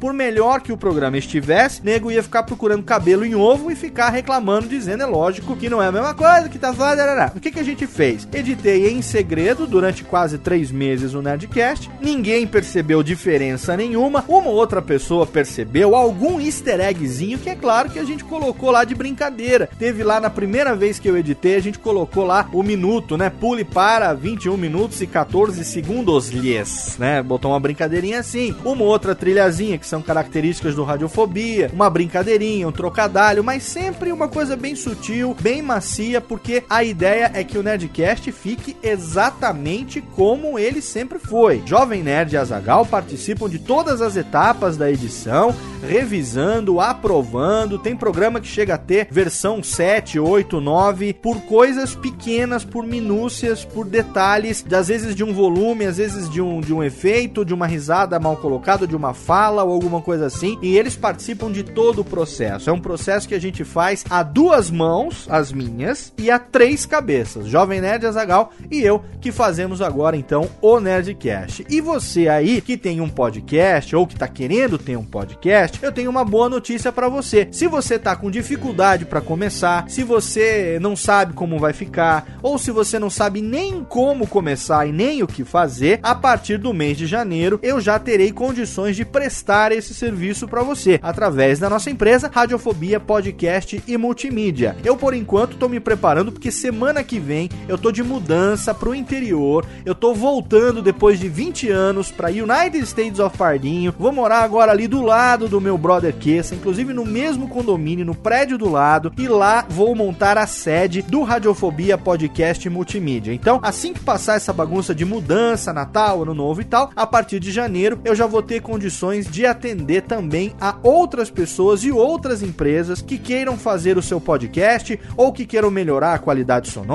Por 0.00 0.12
melhor 0.12 0.60
que 0.60 0.72
o 0.72 0.76
programa 0.76 1.16
estivesse, 1.18 1.84
nego 1.84 2.10
ia 2.10 2.22
ficar 2.22 2.42
procurando 2.42 2.82
cabelo 2.82 3.24
em 3.24 3.34
ovo 3.34 3.70
e 3.70 3.76
ficar 3.76 4.10
reclamando, 4.10 4.68
dizendo, 4.68 5.02
é 5.02 5.06
lógico, 5.06 5.56
que 5.56 5.68
não 5.68 5.82
é 5.82 5.86
a 5.86 5.92
mesma 5.92 6.14
coisa, 6.14 6.48
que 6.48 6.58
tá 6.58 6.72
fazendo. 6.72 6.96
O 7.36 7.40
que, 7.40 7.50
que 7.50 7.60
a 7.60 7.62
gente 7.62 7.86
fez? 7.86 8.26
Editei 8.32 8.88
em 8.88 9.02
segredo 9.02 9.66
durante 9.66 10.02
quase 10.02 10.38
três 10.38 10.72
meses 10.72 11.12
o 11.12 11.20
Nerdcast. 11.20 11.90
Ninguém 12.00 12.46
percebeu 12.46 13.02
diferença 13.02 13.76
nenhuma. 13.76 14.24
Uma 14.26 14.48
outra 14.48 14.80
pessoa 14.80 15.26
percebeu 15.26 15.94
algum 15.94 16.40
easter 16.40 16.80
eggzinho 16.80 17.38
que 17.38 17.50
é 17.50 17.54
claro 17.54 17.90
que 17.90 17.98
a 17.98 18.04
gente 18.04 18.24
colocou 18.24 18.70
lá 18.70 18.84
de 18.84 18.94
brincadeira. 18.94 19.68
Teve 19.78 20.02
lá 20.02 20.18
na 20.18 20.30
primeira 20.30 20.74
vez 20.74 20.98
que 20.98 21.10
eu 21.10 21.16
editei, 21.16 21.56
a 21.56 21.60
gente 21.60 21.78
colocou 21.78 22.24
lá 22.24 22.48
o 22.54 22.62
minuto, 22.62 23.18
né? 23.18 23.28
Pule 23.28 23.64
para 23.64 24.14
21 24.14 24.56
minutos 24.56 25.02
e 25.02 25.06
14 25.06 25.62
segundos 25.62 26.30
lhes, 26.30 26.96
né? 26.98 27.22
Botou 27.22 27.50
uma 27.50 27.60
brincadeirinha 27.60 28.20
assim. 28.20 28.56
Uma 28.64 28.84
outra 28.84 29.14
trilhazinha 29.14 29.76
que 29.76 29.86
são 29.86 30.00
características 30.00 30.74
do 30.74 30.84
Radiofobia, 30.84 31.70
uma 31.70 31.90
brincadeirinha, 31.90 32.66
um 32.66 32.72
trocadalho, 32.72 33.44
mas 33.44 33.62
sempre 33.62 34.10
uma 34.10 34.26
coisa 34.26 34.56
bem 34.56 34.74
sutil, 34.74 35.36
bem 35.38 35.60
macia, 35.60 36.18
porque 36.18 36.64
a 36.70 36.82
ideia 36.82 37.25
é 37.34 37.44
que 37.44 37.58
o 37.58 37.62
Nerdcast 37.62 38.30
fique 38.32 38.76
exatamente 38.82 40.00
como 40.00 40.58
ele 40.58 40.80
sempre 40.80 41.18
foi. 41.18 41.62
Jovem 41.64 42.02
Nerd 42.02 42.34
e 42.34 42.36
Azagal 42.36 42.86
participam 42.86 43.48
de 43.48 43.58
todas 43.58 44.00
as 44.00 44.16
etapas 44.16 44.76
da 44.76 44.90
edição, 44.90 45.54
revisando, 45.86 46.80
aprovando. 46.80 47.78
Tem 47.78 47.96
programa 47.96 48.40
que 48.40 48.46
chega 48.46 48.74
a 48.74 48.78
ter 48.78 49.08
versão 49.10 49.62
7, 49.62 50.18
8, 50.18 50.60
9, 50.60 51.14
por 51.14 51.40
coisas 51.42 51.94
pequenas, 51.94 52.64
por 52.64 52.86
minúcias, 52.86 53.64
por 53.64 53.86
detalhes, 53.86 54.62
de, 54.62 54.74
às 54.74 54.88
vezes 54.88 55.14
de 55.14 55.24
um 55.24 55.32
volume, 55.32 55.86
às 55.86 55.96
vezes 55.96 56.28
de 56.28 56.40
um, 56.40 56.60
de 56.60 56.72
um 56.72 56.82
efeito, 56.82 57.44
de 57.44 57.54
uma 57.54 57.66
risada 57.66 58.18
mal 58.18 58.36
colocada, 58.36 58.86
de 58.86 58.96
uma 58.96 59.14
fala 59.14 59.64
ou 59.64 59.72
alguma 59.72 60.00
coisa 60.00 60.26
assim. 60.26 60.58
E 60.62 60.76
eles 60.76 60.96
participam 60.96 61.50
de 61.50 61.62
todo 61.62 62.00
o 62.00 62.04
processo. 62.04 62.70
É 62.70 62.72
um 62.72 62.80
processo 62.80 63.28
que 63.28 63.34
a 63.34 63.40
gente 63.40 63.64
faz 63.64 64.04
a 64.08 64.22
duas 64.22 64.70
mãos, 64.70 65.26
as 65.30 65.52
minhas, 65.52 66.12
e 66.18 66.30
a 66.30 66.38
três 66.38 66.86
cabeças. 66.86 67.05
Jovem 67.46 67.80
Nerd 67.80 68.06
Azagal 68.06 68.52
e 68.70 68.82
eu, 68.82 69.02
que 69.20 69.30
fazemos 69.30 69.80
agora 69.80 70.16
então 70.16 70.48
o 70.60 70.80
Nerdcast. 70.80 71.64
E 71.70 71.80
você 71.80 72.28
aí 72.28 72.60
que 72.60 72.76
tem 72.76 73.00
um 73.00 73.08
podcast 73.08 73.94
ou 73.94 74.06
que 74.06 74.16
tá 74.16 74.28
querendo 74.28 74.78
ter 74.78 74.96
um 74.96 75.04
podcast, 75.04 75.78
eu 75.82 75.92
tenho 75.92 76.10
uma 76.10 76.24
boa 76.24 76.48
notícia 76.48 76.92
para 76.92 77.08
você. 77.08 77.48
Se 77.50 77.66
você 77.66 77.98
tá 77.98 78.16
com 78.16 78.30
dificuldade 78.30 79.04
para 79.04 79.20
começar, 79.20 79.88
se 79.88 80.02
você 80.02 80.78
não 80.80 80.96
sabe 80.96 81.32
como 81.32 81.58
vai 81.58 81.72
ficar, 81.72 82.38
ou 82.42 82.58
se 82.58 82.70
você 82.70 82.98
não 82.98 83.10
sabe 83.10 83.40
nem 83.40 83.84
como 83.84 84.26
começar 84.26 84.86
e 84.86 84.92
nem 84.92 85.22
o 85.22 85.26
que 85.26 85.44
fazer, 85.44 86.00
a 86.02 86.14
partir 86.14 86.58
do 86.58 86.74
mês 86.74 86.96
de 86.96 87.06
janeiro 87.06 87.58
eu 87.62 87.80
já 87.80 87.98
terei 87.98 88.32
condições 88.32 88.96
de 88.96 89.04
prestar 89.04 89.72
esse 89.72 89.94
serviço 89.94 90.48
para 90.48 90.62
você 90.62 90.98
através 91.02 91.58
da 91.58 91.70
nossa 91.70 91.90
empresa 91.90 92.30
Radiofobia 92.32 92.98
Podcast 92.98 93.82
e 93.86 93.96
Multimídia. 93.96 94.76
Eu 94.84 94.96
por 94.96 95.14
enquanto 95.14 95.56
tô 95.56 95.68
me 95.68 95.80
preparando 95.80 96.32
porque 96.32 96.50
semana 96.50 96.95
que 97.02 97.18
vem 97.18 97.48
eu 97.68 97.76
tô 97.76 97.90
de 97.90 98.02
mudança 98.02 98.74
pro 98.74 98.94
interior. 98.94 99.64
Eu 99.84 99.94
tô 99.94 100.14
voltando 100.14 100.82
depois 100.82 101.18
de 101.18 101.28
20 101.28 101.70
anos 101.70 102.10
para 102.10 102.28
United 102.28 102.78
States 102.80 103.18
of 103.18 103.36
Pardinho. 103.36 103.94
Vou 103.98 104.12
morar 104.12 104.42
agora 104.42 104.72
ali 104.72 104.86
do 104.86 105.02
lado 105.02 105.48
do 105.48 105.60
meu 105.60 105.76
brother 105.76 106.14
Kessa, 106.14 106.54
inclusive 106.54 106.92
no 106.92 107.04
mesmo 107.04 107.48
condomínio, 107.48 108.04
no 108.04 108.14
prédio 108.14 108.58
do 108.58 108.68
lado, 108.68 109.12
e 109.18 109.28
lá 109.28 109.64
vou 109.68 109.94
montar 109.94 110.38
a 110.38 110.46
sede 110.46 111.02
do 111.02 111.22
Radiofobia 111.22 111.98
Podcast 111.98 112.68
Multimídia. 112.68 113.32
Então, 113.32 113.60
assim 113.62 113.92
que 113.92 114.00
passar 114.00 114.36
essa 114.36 114.52
bagunça 114.52 114.94
de 114.94 115.04
mudança, 115.04 115.72
Natal, 115.72 116.22
Ano 116.22 116.34
Novo 116.34 116.60
e 116.60 116.64
tal, 116.64 116.90
a 116.94 117.06
partir 117.06 117.40
de 117.40 117.50
janeiro 117.50 118.00
eu 118.04 118.14
já 118.14 118.26
vou 118.26 118.42
ter 118.42 118.60
condições 118.60 119.26
de 119.26 119.44
atender 119.44 120.02
também 120.02 120.54
a 120.60 120.76
outras 120.82 121.30
pessoas 121.30 121.84
e 121.84 121.90
outras 121.90 122.42
empresas 122.42 123.02
que 123.02 123.18
queiram 123.18 123.56
fazer 123.56 123.98
o 123.98 124.02
seu 124.02 124.20
podcast 124.20 124.98
ou 125.16 125.32
que 125.32 125.46
queiram 125.46 125.70
melhorar 125.70 126.14
a 126.14 126.18
qualidade 126.18 126.70
sonora, 126.70 126.85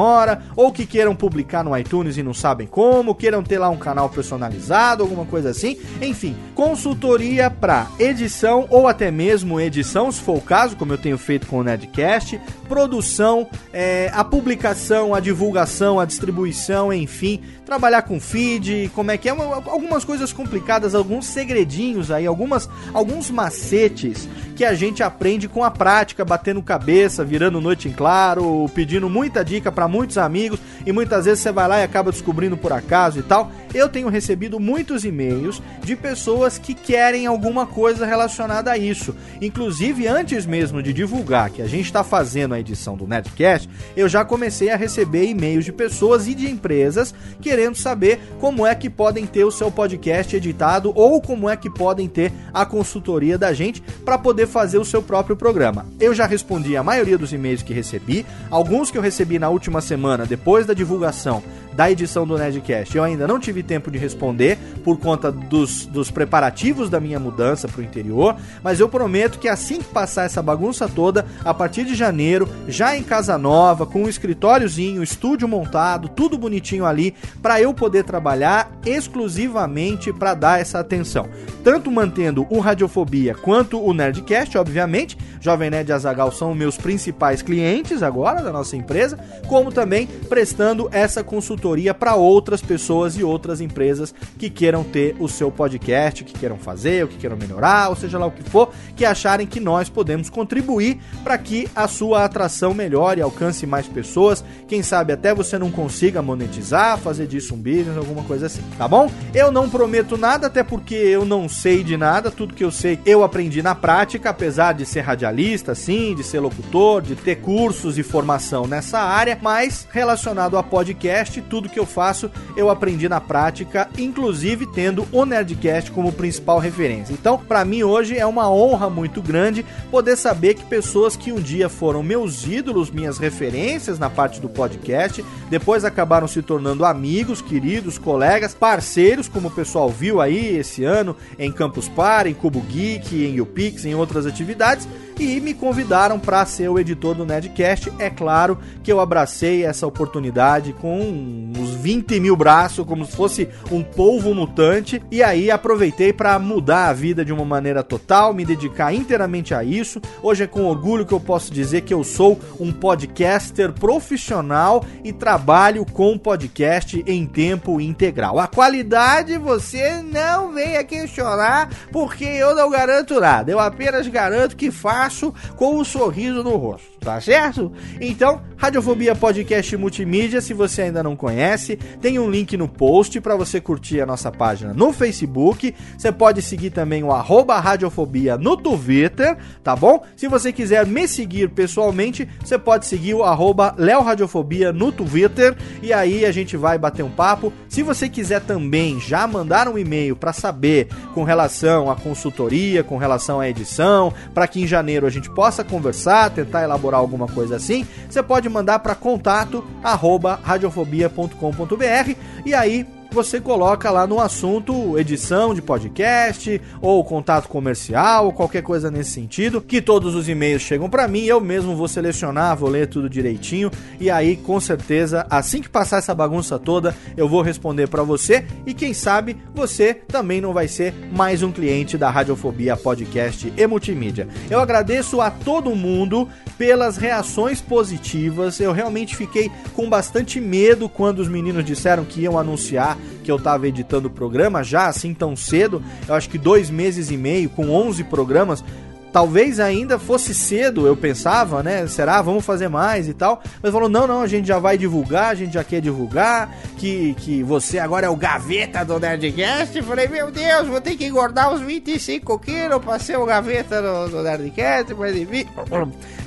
ou 0.55 0.71
que 0.71 0.85
queiram 0.85 1.15
publicar 1.15 1.63
no 1.63 1.77
iTunes 1.77 2.17
e 2.17 2.23
não 2.23 2.33
sabem 2.33 2.67
como, 2.67 3.13
queiram 3.15 3.43
ter 3.43 3.59
lá 3.59 3.69
um 3.69 3.77
canal 3.77 4.09
personalizado, 4.09 5.03
alguma 5.03 5.25
coisa 5.25 5.49
assim. 5.49 5.77
Enfim, 6.01 6.35
consultoria 6.55 7.49
para 7.49 7.87
edição 7.99 8.65
ou 8.69 8.87
até 8.87 9.11
mesmo 9.11 9.59
edição, 9.59 10.11
se 10.11 10.21
for 10.21 10.37
o 10.37 10.41
caso, 10.41 10.75
como 10.75 10.93
eu 10.93 10.97
tenho 10.97 11.17
feito 11.17 11.47
com 11.47 11.59
o 11.59 11.63
Nerdcast, 11.63 12.39
produção, 12.67 13.47
é, 13.73 14.09
a 14.13 14.23
publicação, 14.23 15.13
a 15.13 15.19
divulgação, 15.19 15.99
a 15.99 16.05
distribuição, 16.05 16.91
enfim, 16.93 17.41
trabalhar 17.65 18.01
com 18.03 18.19
feed, 18.19 18.89
como 18.95 19.11
é 19.11 19.17
que 19.17 19.27
é, 19.29 19.33
uma- 19.33 19.55
algumas 19.55 20.03
coisas 20.05 20.31
complicadas, 20.33 20.95
alguns 20.95 21.25
segredinhos 21.25 22.09
aí, 22.11 22.25
algumas, 22.25 22.69
alguns 22.93 23.29
macetes 23.29 24.27
que 24.55 24.63
a 24.65 24.73
gente 24.73 25.01
aprende 25.03 25.47
com 25.47 25.63
a 25.63 25.71
prática, 25.71 26.23
batendo 26.23 26.61
cabeça, 26.61 27.23
virando 27.23 27.59
noite 27.61 27.87
em 27.87 27.91
claro, 27.91 28.69
pedindo 28.73 29.09
muita 29.09 29.43
dica 29.43 29.71
para 29.71 29.80
muitos 29.87 30.17
amigos 30.17 30.59
e 30.85 30.91
muitas 30.91 31.25
vezes 31.25 31.41
você 31.41 31.51
vai 31.51 31.67
lá 31.67 31.79
e 31.79 31.83
acaba 31.83 32.11
descobrindo 32.11 32.57
por 32.57 32.73
acaso 32.73 33.19
e 33.19 33.23
tal. 33.23 33.51
Eu 33.73 33.87
tenho 33.87 34.09
recebido 34.09 34.59
muitos 34.59 35.05
e-mails 35.05 35.61
de 35.83 35.95
pessoas 35.95 36.57
que 36.57 36.73
querem 36.73 37.25
alguma 37.25 37.65
coisa 37.65 38.05
relacionada 38.05 38.71
a 38.71 38.77
isso. 38.77 39.15
Inclusive, 39.41 40.07
antes 40.07 40.45
mesmo 40.45 40.81
de 40.83 40.91
divulgar 40.91 41.49
que 41.49 41.61
a 41.61 41.67
gente 41.67 41.85
está 41.85 42.03
fazendo 42.03 42.53
a 42.53 42.59
edição 42.59 42.97
do 42.97 43.07
Nerdcast, 43.07 43.69
eu 43.95 44.09
já 44.09 44.25
comecei 44.25 44.69
a 44.69 44.75
receber 44.75 45.25
e-mails 45.25 45.65
de 45.65 45.71
pessoas 45.71 46.27
e 46.27 46.35
de 46.35 46.49
empresas 46.49 47.13
querendo 47.39 47.75
saber 47.75 48.19
como 48.39 48.65
é 48.65 48.75
que 48.75 48.89
podem 48.89 49.25
ter 49.25 49.43
o 49.43 49.51
seu 49.51 49.71
podcast 49.71 50.35
editado 50.35 50.91
ou 50.95 51.21
como 51.21 51.49
é 51.49 51.55
que 51.55 51.69
podem 51.69 52.07
ter 52.07 52.31
a 52.53 52.65
consultoria 52.65 53.37
da 53.37 53.53
gente 53.53 53.81
para 54.03 54.17
poder 54.17 54.47
fazer 54.47 54.77
o 54.77 54.85
seu 54.85 55.01
próprio 55.01 55.35
programa. 55.35 55.85
Eu 55.99 56.13
já 56.13 56.25
respondi 56.25 56.75
a 56.75 56.83
maioria 56.83 57.17
dos 57.17 57.31
e-mails 57.31 57.63
que 57.63 57.73
recebi, 57.73 58.25
alguns 58.49 58.91
que 58.91 58.97
eu 58.97 59.01
recebi 59.01 59.39
na 59.39 59.49
última 59.49 59.70
semana 59.79 60.25
depois 60.25 60.65
da 60.65 60.73
divulgação 60.73 61.41
da 61.73 61.89
edição 61.89 62.27
do 62.27 62.37
Nerdcast. 62.37 62.95
Eu 62.95 63.03
ainda 63.03 63.27
não 63.27 63.39
tive 63.39 63.63
tempo 63.63 63.89
de 63.89 63.97
responder 63.97 64.57
por 64.83 64.99
conta 64.99 65.31
dos, 65.31 65.85
dos 65.85 66.11
preparativos 66.11 66.89
da 66.89 66.99
minha 66.99 67.19
mudança 67.19 67.67
para 67.67 67.81
o 67.81 67.83
interior, 67.83 68.35
mas 68.63 68.79
eu 68.79 68.89
prometo 68.89 69.39
que 69.39 69.47
assim 69.47 69.79
que 69.79 69.85
passar 69.85 70.25
essa 70.25 70.41
bagunça 70.41 70.87
toda, 70.87 71.25
a 71.45 71.53
partir 71.53 71.85
de 71.85 71.95
janeiro, 71.95 72.49
já 72.67 72.95
em 72.95 73.03
casa 73.03 73.37
nova, 73.37 73.85
com 73.85 74.03
um 74.03 74.09
escritóriozinho, 74.09 75.03
estúdio 75.03 75.47
montado, 75.47 76.09
tudo 76.09 76.37
bonitinho 76.37 76.85
ali, 76.85 77.15
para 77.41 77.61
eu 77.61 77.73
poder 77.73 78.03
trabalhar 78.03 78.71
exclusivamente 78.85 80.11
para 80.11 80.33
dar 80.33 80.59
essa 80.59 80.79
atenção. 80.79 81.27
Tanto 81.63 81.91
mantendo 81.91 82.45
o 82.49 82.59
Radiofobia 82.59 83.35
quanto 83.35 83.81
o 83.81 83.93
Nerdcast, 83.93 84.57
obviamente. 84.57 85.17
Jovem 85.39 85.71
Nerd 85.71 85.89
e 85.89 85.93
Azagal 85.93 86.31
são 86.31 86.53
meus 86.53 86.77
principais 86.77 87.41
clientes 87.41 88.03
agora 88.03 88.43
da 88.43 88.51
nossa 88.51 88.75
empresa, 88.75 89.17
como 89.47 89.71
também 89.71 90.05
prestando 90.05 90.87
essa 90.91 91.23
consultoria 91.23 91.60
para 91.97 92.15
outras 92.15 92.61
pessoas 92.61 93.17
e 93.17 93.23
outras 93.23 93.61
empresas 93.61 94.13
que 94.37 94.49
queiram 94.49 94.83
ter 94.83 95.15
o 95.19 95.27
seu 95.27 95.51
podcast, 95.51 96.23
que 96.23 96.33
queiram 96.33 96.57
fazer, 96.57 97.03
ou 97.03 97.07
que 97.07 97.17
queiram 97.17 97.37
melhorar, 97.37 97.89
ou 97.89 97.95
seja 97.95 98.17
lá 98.17 98.25
o 98.25 98.31
que 98.31 98.43
for, 98.43 98.71
que 98.95 99.05
acharem 99.05 99.45
que 99.45 99.59
nós 99.59 99.89
podemos 99.89 100.29
contribuir 100.29 100.99
para 101.23 101.37
que 101.37 101.67
a 101.75 101.87
sua 101.87 102.25
atração 102.25 102.73
melhore, 102.73 103.21
alcance 103.21 103.65
mais 103.65 103.87
pessoas. 103.87 104.43
Quem 104.67 104.81
sabe 104.81 105.13
até 105.13 105.33
você 105.33 105.57
não 105.57 105.71
consiga 105.71 106.21
monetizar, 106.21 106.97
fazer 106.97 107.27
disso 107.27 107.53
um 107.53 107.57
business, 107.57 107.97
alguma 107.97 108.23
coisa 108.23 108.47
assim, 108.47 108.61
tá 108.77 108.87
bom? 108.87 109.09
Eu 109.33 109.51
não 109.51 109.69
prometo 109.69 110.17
nada, 110.17 110.47
até 110.47 110.63
porque 110.63 110.95
eu 110.95 111.25
não 111.25 111.47
sei 111.47 111.83
de 111.83 111.97
nada, 111.97 112.31
tudo 112.31 112.53
que 112.53 112.63
eu 112.63 112.71
sei 112.71 112.99
eu 113.05 113.23
aprendi 113.23 113.61
na 113.61 113.75
prática, 113.75 114.29
apesar 114.29 114.73
de 114.73 114.85
ser 114.85 115.01
radialista, 115.01 115.75
sim, 115.75 116.15
de 116.15 116.23
ser 116.23 116.39
locutor, 116.39 117.01
de 117.01 117.15
ter 117.15 117.37
cursos 117.37 117.97
e 117.97 118.03
formação 118.03 118.65
nessa 118.67 118.99
área, 118.99 119.37
mas 119.41 119.87
relacionado 119.91 120.57
a 120.57 120.63
podcast, 120.63 121.41
tudo 121.51 121.67
que 121.67 121.77
eu 121.77 121.85
faço 121.85 122.31
eu 122.55 122.69
aprendi 122.69 123.09
na 123.09 123.19
prática, 123.19 123.89
inclusive 123.97 124.65
tendo 124.65 125.05
o 125.11 125.25
Nerdcast 125.25 125.91
como 125.91 126.13
principal 126.13 126.59
referência. 126.59 127.11
Então, 127.11 127.37
para 127.37 127.65
mim 127.65 127.83
hoje 127.83 128.17
é 128.17 128.25
uma 128.25 128.49
honra 128.49 128.89
muito 128.89 129.21
grande 129.21 129.65
poder 129.91 130.15
saber 130.15 130.53
que 130.53 130.63
pessoas 130.63 131.17
que 131.17 131.29
um 131.29 131.41
dia 131.41 131.67
foram 131.67 132.01
meus 132.01 132.47
ídolos, 132.47 132.89
minhas 132.89 133.17
referências 133.17 133.99
na 133.99 134.09
parte 134.09 134.39
do 134.39 134.47
podcast, 134.47 135.25
depois 135.49 135.83
acabaram 135.83 136.27
se 136.27 136.41
tornando 136.41 136.85
amigos, 136.85 137.41
queridos, 137.41 137.97
colegas, 137.97 138.53
parceiros, 138.53 139.27
como 139.27 139.49
o 139.49 139.51
pessoal 139.51 139.89
viu 139.89 140.21
aí 140.21 140.55
esse 140.55 140.85
ano 140.85 141.17
em 141.37 141.51
Campus 141.51 141.89
Party, 141.89 142.29
em 142.29 142.33
Cubo 142.33 142.61
Geek, 142.61 143.25
em 143.25 143.41
UPix, 143.41 143.83
em 143.83 143.93
outras 143.93 144.25
atividades, 144.25 144.87
e 145.21 145.39
me 145.39 145.53
convidaram 145.53 146.19
para 146.19 146.43
ser 146.45 146.67
o 146.67 146.79
editor 146.79 147.13
do 147.13 147.25
Nerdcast. 147.25 147.93
É 147.99 148.09
claro 148.09 148.57
que 148.83 148.91
eu 148.91 148.99
abracei 148.99 149.63
essa 149.63 149.85
oportunidade 149.85 150.73
com 150.73 151.51
20 151.81 152.19
mil 152.19 152.35
braços, 152.35 152.85
como 152.85 153.05
se 153.05 153.15
fosse 153.15 153.49
um 153.71 153.81
polvo 153.81 154.35
mutante, 154.35 155.01
e 155.09 155.23
aí 155.23 155.49
aproveitei 155.49 156.13
para 156.13 156.37
mudar 156.37 156.87
a 156.87 156.93
vida 156.93 157.25
de 157.25 157.33
uma 157.33 157.43
maneira 157.43 157.81
total, 157.81 158.33
me 158.33 158.45
dedicar 158.45 158.93
inteiramente 158.93 159.53
a 159.53 159.63
isso. 159.63 159.99
Hoje 160.21 160.43
é 160.43 160.47
com 160.47 160.65
orgulho 160.65 161.05
que 161.05 161.13
eu 161.13 161.19
posso 161.19 161.51
dizer 161.51 161.81
que 161.81 161.93
eu 161.93 162.03
sou 162.03 162.39
um 162.59 162.71
podcaster 162.71 163.71
profissional 163.73 164.85
e 165.03 165.11
trabalho 165.11 165.83
com 165.85 166.17
podcast 166.17 167.03
em 167.07 167.25
tempo 167.25 167.81
integral. 167.81 168.39
A 168.39 168.47
qualidade 168.47 169.37
você 169.37 170.01
não 170.03 170.53
venha 170.53 170.83
questionar, 170.83 171.69
porque 171.91 172.25
eu 172.25 172.55
não 172.55 172.69
garanto 172.69 173.19
nada. 173.19 173.51
Eu 173.51 173.59
apenas 173.59 174.07
garanto 174.07 174.55
que 174.55 174.69
faço 174.69 175.33
com 175.55 175.79
um 175.79 175.83
sorriso 175.83 176.43
no 176.43 176.55
rosto, 176.57 176.87
tá 177.01 177.19
certo? 177.19 177.71
Então, 177.99 178.41
Radiofobia 178.55 179.15
Podcast 179.15 179.75
Multimídia, 179.75 180.39
se 180.39 180.53
você 180.53 180.83
ainda 180.83 181.01
não 181.01 181.15
conhece, 181.15 181.75
tem 181.99 182.19
um 182.19 182.29
link 182.29 182.55
no 182.55 182.67
post 182.67 183.19
para 183.19 183.35
você 183.35 183.59
curtir 183.59 184.01
a 184.01 184.05
nossa 184.05 184.31
página 184.31 184.71
no 184.71 184.93
Facebook. 184.93 185.73
Você 185.97 186.11
pode 186.11 186.43
seguir 186.43 186.69
também 186.69 187.03
o 187.03 187.11
arroba 187.11 187.59
Radiofobia 187.59 188.37
no 188.37 188.55
Twitter, 188.55 189.35
tá 189.63 189.75
bom? 189.75 190.03
Se 190.15 190.27
você 190.27 190.53
quiser 190.53 190.85
me 190.85 191.07
seguir 191.07 191.49
pessoalmente, 191.49 192.29
você 192.39 192.57
pode 192.59 192.85
seguir 192.85 193.15
o 193.15 193.23
arroba 193.23 193.75
Radiofobia 194.03 194.71
no 194.71 194.91
Twitter 194.91 195.57
e 195.81 195.91
aí 195.91 196.23
a 196.23 196.31
gente 196.31 196.55
vai 196.55 196.77
bater 196.77 197.01
um 197.01 197.09
papo. 197.09 197.51
Se 197.67 197.81
você 197.81 198.07
quiser 198.07 198.41
também 198.41 198.99
já 198.99 199.25
mandar 199.25 199.67
um 199.67 199.75
e-mail 199.75 200.15
para 200.15 200.33
saber 200.33 200.87
com 201.15 201.23
relação 201.23 201.89
à 201.89 201.95
consultoria, 201.95 202.83
com 202.83 202.97
relação 202.97 203.39
à 203.39 203.49
edição, 203.49 204.13
para 204.35 204.47
que 204.47 204.61
em 204.61 204.67
janeiro 204.67 205.07
a 205.07 205.09
gente 205.09 205.31
possa 205.31 205.63
conversar, 205.63 206.29
tentar 206.29 206.61
elaborar 206.61 206.90
alguma 206.97 207.27
coisa 207.27 207.55
assim, 207.55 207.85
você 208.09 208.21
pode 208.21 208.47
mandar 208.49 208.79
para 208.79 208.95
contato 208.95 209.63
arroba 209.83 210.39
radiofobia.com.br 210.43 212.15
e 212.45 212.53
aí 212.53 212.87
você 213.11 213.41
coloca 213.41 213.91
lá 213.91 214.07
no 214.07 214.21
assunto 214.21 214.97
edição 214.97 215.53
de 215.53 215.61
podcast 215.61 216.61
ou 216.81 217.03
contato 217.03 217.49
comercial 217.49 218.25
ou 218.25 218.33
qualquer 218.33 218.63
coisa 218.63 218.89
nesse 218.89 219.11
sentido, 219.11 219.61
que 219.61 219.81
todos 219.81 220.15
os 220.15 220.29
e-mails 220.29 220.61
chegam 220.61 220.89
para 220.89 221.07
mim, 221.07 221.25
eu 221.25 221.41
mesmo 221.41 221.75
vou 221.75 221.89
selecionar, 221.89 222.55
vou 222.55 222.69
ler 222.69 222.87
tudo 222.87 223.09
direitinho 223.09 223.69
e 223.99 224.09
aí 224.09 224.37
com 224.37 224.59
certeza 224.61 225.25
assim 225.29 225.61
que 225.61 225.69
passar 225.69 225.97
essa 225.97 226.15
bagunça 226.15 226.57
toda, 226.57 226.95
eu 227.17 227.27
vou 227.27 227.41
responder 227.41 227.87
para 227.87 228.01
você 228.01 228.45
e 228.65 228.73
quem 228.73 228.93
sabe 228.93 229.35
você 229.53 229.93
também 229.93 230.39
não 230.39 230.53
vai 230.53 230.69
ser 230.69 230.93
mais 231.11 231.43
um 231.43 231.51
cliente 231.51 231.97
da 231.97 232.09
Radiofobia 232.09 232.77
Podcast 232.77 233.51
e 233.57 233.67
Multimídia. 233.67 234.27
Eu 234.49 234.59
agradeço 234.59 235.19
a 235.19 235.29
todo 235.29 235.75
mundo 235.75 236.29
pelas 236.57 236.95
reações 236.95 237.59
positivas. 237.59 238.59
Eu 238.59 238.71
realmente 238.71 239.15
fiquei 239.15 239.51
com 239.73 239.89
bastante 239.89 240.39
medo 240.39 240.87
quando 240.87 241.19
os 241.19 241.27
meninos 241.27 241.65
disseram 241.65 242.05
que 242.05 242.21
iam 242.21 242.37
anunciar 242.37 242.97
que 243.23 243.31
eu 243.31 243.39
tava 243.39 243.67
editando 243.67 244.07
o 244.07 244.11
programa 244.11 244.63
já 244.63 244.87
assim 244.87 245.13
tão 245.13 245.35
cedo. 245.35 245.83
Eu 246.07 246.15
acho 246.15 246.29
que 246.29 246.37
dois 246.37 246.69
meses 246.69 247.11
e 247.11 247.17
meio 247.17 247.49
com 247.49 247.69
11 247.69 248.03
programas. 248.05 248.63
Talvez 249.11 249.59
ainda 249.59 249.99
fosse 249.99 250.33
cedo, 250.33 250.87
eu 250.87 250.95
pensava, 250.95 251.61
né? 251.61 251.85
Será? 251.85 252.21
Vamos 252.21 252.45
fazer 252.45 252.69
mais 252.69 253.09
e 253.09 253.13
tal. 253.13 253.43
Mas 253.61 253.73
falou: 253.73 253.89
não, 253.89 254.07
não, 254.07 254.21
a 254.21 254.27
gente 254.27 254.47
já 254.47 254.57
vai 254.57 254.77
divulgar, 254.77 255.31
a 255.31 255.35
gente 255.35 255.53
já 255.53 255.63
quer 255.65 255.81
divulgar. 255.81 256.49
Que, 256.77 257.13
que 257.15 257.43
você 257.43 257.77
agora 257.77 258.07
é 258.07 258.09
o 258.09 258.15
gaveta 258.15 258.85
do 258.85 258.97
Nerdcast. 258.97 259.77
Eu 259.77 259.83
falei: 259.83 260.07
meu 260.07 260.31
Deus, 260.31 260.67
vou 260.67 260.79
ter 260.79 260.95
que 260.95 261.05
engordar 261.05 261.53
uns 261.53 261.59
25 261.59 262.39
quilos 262.39 262.81
pra 262.81 262.99
ser 262.99 263.17
o 263.17 263.25
gaveta 263.25 263.81
do, 263.81 264.07
do 264.09 264.23
Nerdcast. 264.23 264.93
Mas 264.93 265.17
enfim. 265.17 265.45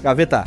Gaveta, 0.03 0.45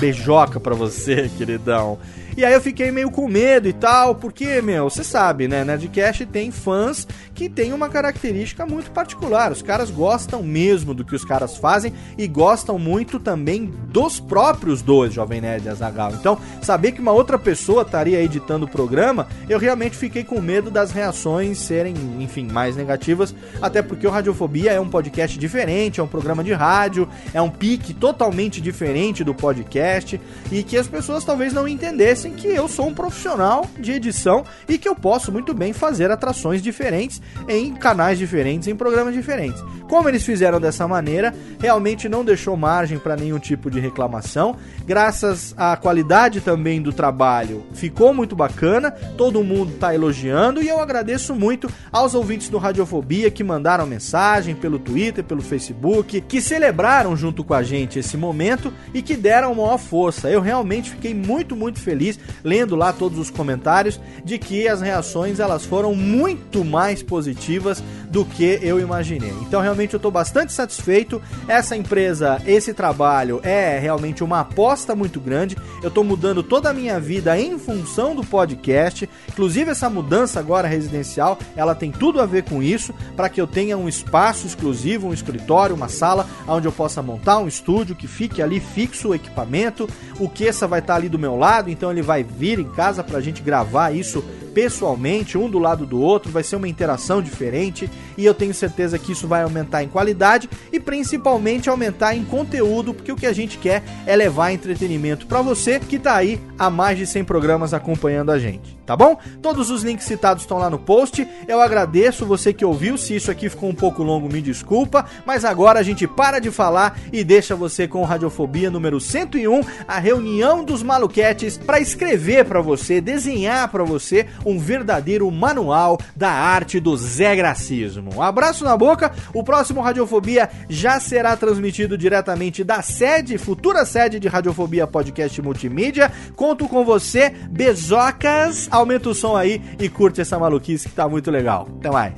beijoca 0.00 0.58
pra 0.58 0.74
você, 0.74 1.30
queridão. 1.36 1.98
E 2.36 2.44
aí 2.44 2.54
eu 2.54 2.60
fiquei 2.60 2.90
meio 2.90 3.10
com 3.10 3.28
medo 3.28 3.68
e 3.68 3.72
tal, 3.72 4.14
porque, 4.14 4.62
meu, 4.62 4.88
você 4.88 5.04
sabe, 5.04 5.46
né? 5.46 5.64
Nerdcast 5.64 6.24
tem 6.26 6.50
fãs 6.50 7.06
que 7.34 7.48
tem 7.48 7.72
uma 7.72 7.88
característica 7.88 8.64
muito 8.64 8.90
particular. 8.90 9.52
Os 9.52 9.60
caras 9.60 9.90
gostam 9.90 10.42
mesmo 10.42 10.94
do 10.94 11.04
que 11.04 11.14
os 11.14 11.24
caras 11.24 11.56
fazem 11.56 11.92
e 12.16 12.26
gostam 12.26 12.78
muito 12.78 13.18
também 13.20 13.66
dos 13.88 14.18
próprios 14.18 14.80
dois 14.80 15.12
Jovem 15.12 15.40
Nerd 15.40 15.66
e 15.66 15.68
Azagal. 15.68 16.12
Então, 16.12 16.38
saber 16.62 16.92
que 16.92 17.00
uma 17.00 17.12
outra 17.12 17.38
pessoa 17.38 17.82
estaria 17.82 18.22
editando 18.22 18.64
o 18.64 18.68
programa, 18.68 19.26
eu 19.48 19.58
realmente 19.58 19.96
fiquei 19.96 20.24
com 20.24 20.40
medo 20.40 20.70
das 20.70 20.90
reações 20.90 21.58
serem, 21.58 21.94
enfim, 22.20 22.46
mais 22.50 22.76
negativas, 22.76 23.34
até 23.60 23.82
porque 23.82 24.06
o 24.06 24.10
Radiofobia 24.10 24.72
é 24.72 24.80
um 24.80 24.88
podcast 24.88 25.38
diferente, 25.38 26.00
é 26.00 26.02
um 26.02 26.08
programa 26.08 26.42
de 26.42 26.52
rádio, 26.52 27.08
é 27.34 27.42
um 27.42 27.50
pique 27.50 27.92
totalmente 27.92 28.60
diferente 28.60 29.24
do 29.24 29.34
podcast 29.34 30.20
e 30.50 30.62
que 30.62 30.76
as 30.76 30.86
pessoas 30.86 31.24
talvez 31.24 31.52
não 31.52 31.66
entendessem 31.66 32.21
que 32.30 32.48
eu 32.48 32.68
sou 32.68 32.88
um 32.88 32.94
profissional 32.94 33.66
de 33.78 33.92
edição 33.92 34.44
e 34.68 34.78
que 34.78 34.88
eu 34.88 34.94
posso 34.94 35.32
muito 35.32 35.52
bem 35.52 35.72
fazer 35.72 36.10
atrações 36.10 36.62
diferentes 36.62 37.20
em 37.48 37.74
canais 37.74 38.18
diferentes, 38.18 38.68
em 38.68 38.76
programas 38.76 39.14
diferentes. 39.14 39.62
Como 39.88 40.08
eles 40.08 40.24
fizeram 40.24 40.60
dessa 40.60 40.88
maneira, 40.88 41.34
realmente 41.60 42.08
não 42.08 42.24
deixou 42.24 42.56
margem 42.56 42.98
para 42.98 43.16
nenhum 43.16 43.38
tipo 43.38 43.70
de 43.70 43.78
reclamação. 43.78 44.56
Graças 44.86 45.54
à 45.56 45.76
qualidade 45.76 46.40
também 46.40 46.80
do 46.80 46.92
trabalho, 46.92 47.64
ficou 47.74 48.14
muito 48.14 48.34
bacana. 48.34 48.90
Todo 48.90 49.44
mundo 49.44 49.72
tá 49.78 49.94
elogiando 49.94 50.62
e 50.62 50.68
eu 50.68 50.80
agradeço 50.80 51.34
muito 51.34 51.68
aos 51.90 52.14
ouvintes 52.14 52.48
do 52.48 52.58
Radiofobia 52.58 53.30
que 53.30 53.44
mandaram 53.44 53.86
mensagem 53.86 54.54
pelo 54.54 54.78
Twitter, 54.78 55.22
pelo 55.24 55.42
Facebook, 55.42 56.20
que 56.22 56.40
celebraram 56.40 57.16
junto 57.16 57.44
com 57.44 57.54
a 57.54 57.62
gente 57.62 57.98
esse 57.98 58.16
momento 58.16 58.72
e 58.94 59.02
que 59.02 59.16
deram 59.16 59.54
maior 59.54 59.78
força. 59.78 60.30
Eu 60.30 60.40
realmente 60.40 60.90
fiquei 60.90 61.14
muito, 61.14 61.54
muito 61.54 61.80
feliz 61.80 62.11
lendo 62.44 62.76
lá 62.76 62.92
todos 62.92 63.18
os 63.18 63.30
comentários 63.30 64.00
de 64.24 64.38
que 64.38 64.68
as 64.68 64.80
reações 64.80 65.40
elas 65.40 65.64
foram 65.64 65.94
muito 65.94 66.64
mais 66.64 67.02
positivas 67.02 67.82
do 68.10 68.24
que 68.24 68.58
eu 68.62 68.78
imaginei. 68.78 69.32
Então 69.40 69.60
realmente 69.60 69.94
eu 69.94 69.98
estou 69.98 70.10
bastante 70.10 70.52
satisfeito. 70.52 71.20
Essa 71.48 71.76
empresa, 71.76 72.40
esse 72.46 72.74
trabalho 72.74 73.40
é 73.42 73.78
realmente 73.78 74.22
uma 74.22 74.40
aposta 74.40 74.94
muito 74.94 75.18
grande. 75.18 75.56
Eu 75.82 75.88
estou 75.88 76.04
mudando 76.04 76.42
toda 76.42 76.70
a 76.70 76.74
minha 76.74 77.00
vida 77.00 77.38
em 77.38 77.58
função 77.58 78.14
do 78.14 78.22
podcast. 78.22 79.08
Inclusive 79.28 79.70
essa 79.70 79.88
mudança 79.88 80.38
agora 80.38 80.68
residencial, 80.68 81.38
ela 81.56 81.74
tem 81.74 81.90
tudo 81.90 82.20
a 82.20 82.26
ver 82.26 82.44
com 82.44 82.62
isso, 82.62 82.94
para 83.16 83.28
que 83.28 83.40
eu 83.40 83.46
tenha 83.46 83.78
um 83.78 83.88
espaço 83.88 84.46
exclusivo, 84.46 85.08
um 85.08 85.14
escritório, 85.14 85.74
uma 85.74 85.88
sala 85.88 86.28
onde 86.46 86.68
eu 86.68 86.72
possa 86.72 87.02
montar 87.02 87.38
um 87.38 87.48
estúdio 87.48 87.96
que 87.96 88.06
fique 88.06 88.42
ali 88.42 88.60
fixo 88.60 89.08
o 89.08 89.14
equipamento. 89.14 89.88
O 90.18 90.28
Kessa 90.28 90.66
vai 90.66 90.80
estar 90.80 90.96
ali 90.96 91.08
do 91.08 91.18
meu 91.18 91.36
lado, 91.36 91.70
então 91.70 91.90
ele 91.90 92.01
vai 92.02 92.22
vir 92.22 92.58
em 92.58 92.68
casa 92.68 93.02
para 93.02 93.18
a 93.18 93.20
gente 93.20 93.42
gravar 93.42 93.92
isso 93.92 94.22
pessoalmente, 94.52 95.38
um 95.38 95.48
do 95.48 95.58
lado 95.58 95.86
do 95.86 96.00
outro, 96.00 96.30
vai 96.30 96.42
ser 96.42 96.56
uma 96.56 96.68
interação 96.68 97.22
diferente 97.22 97.90
e 98.16 98.24
eu 98.24 98.34
tenho 98.34 98.52
certeza 98.52 98.98
que 98.98 99.12
isso 99.12 99.26
vai 99.26 99.42
aumentar 99.42 99.82
em 99.82 99.88
qualidade 99.88 100.48
e 100.70 100.78
principalmente 100.78 101.70
aumentar 101.70 102.14
em 102.14 102.24
conteúdo, 102.24 102.92
porque 102.92 103.10
o 103.10 103.16
que 103.16 103.26
a 103.26 103.32
gente 103.32 103.58
quer 103.58 103.82
é 104.06 104.14
levar 104.14 104.52
entretenimento 104.52 105.26
para 105.26 105.42
você 105.42 105.80
que 105.80 105.98
tá 105.98 106.14
aí 106.14 106.40
há 106.58 106.68
mais 106.68 106.98
de 106.98 107.06
100 107.06 107.24
programas 107.24 107.74
acompanhando 107.74 108.30
a 108.30 108.38
gente, 108.38 108.76
tá 108.84 108.96
bom? 108.96 109.16
Todos 109.40 109.70
os 109.70 109.82
links 109.82 110.06
citados 110.06 110.42
estão 110.42 110.58
lá 110.58 110.68
no 110.68 110.78
post. 110.78 111.26
Eu 111.46 111.60
agradeço 111.60 112.26
você 112.26 112.52
que 112.52 112.64
ouviu, 112.64 112.96
se 112.96 113.16
isso 113.16 113.30
aqui 113.30 113.48
ficou 113.48 113.68
um 113.68 113.74
pouco 113.74 114.02
longo, 114.02 114.32
me 114.32 114.40
desculpa, 114.40 115.06
mas 115.24 115.44
agora 115.44 115.80
a 115.80 115.82
gente 115.82 116.06
para 116.06 116.38
de 116.38 116.50
falar 116.50 116.98
e 117.12 117.24
deixa 117.24 117.54
você 117.54 117.86
com 117.86 118.02
Radiofobia 118.04 118.70
número 118.70 119.00
101, 119.00 119.60
a 119.86 119.98
reunião 119.98 120.64
dos 120.64 120.82
maluquetes 120.82 121.58
para 121.58 121.80
escrever 121.80 122.44
para 122.44 122.60
você, 122.60 123.00
desenhar 123.00 123.68
para 123.68 123.84
você 123.84 124.26
um 124.44 124.58
verdadeiro 124.58 125.30
manual 125.30 125.98
da 126.16 126.30
arte 126.30 126.80
do 126.80 126.96
Zé 126.96 127.36
Gracismo. 127.36 128.10
Um 128.16 128.22
abraço 128.22 128.64
na 128.64 128.76
boca. 128.76 129.12
O 129.34 129.42
próximo 129.42 129.80
Radiofobia 129.80 130.48
já 130.68 130.98
será 131.00 131.36
transmitido 131.36 131.96
diretamente 131.96 132.64
da 132.64 132.82
sede, 132.82 133.38
futura 133.38 133.84
sede 133.84 134.18
de 134.18 134.28
Radiofobia 134.28 134.86
Podcast 134.86 135.40
Multimídia. 135.40 136.10
Conto 136.36 136.68
com 136.68 136.84
você, 136.84 137.30
Bezocas. 137.50 138.68
Aumenta 138.72 139.10
o 139.10 139.14
som 139.14 139.36
aí 139.36 139.60
e 139.78 139.86
curte 139.86 140.22
essa 140.22 140.38
maluquice 140.38 140.88
que 140.88 140.94
tá 140.94 141.06
muito 141.06 141.30
legal. 141.30 141.68
Até 141.78 141.90
mais. 141.90 142.14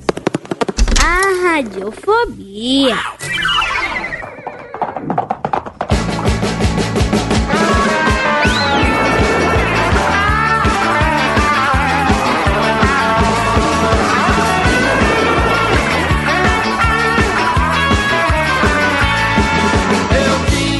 A 1.02 1.48
radiofobia. 1.54 2.94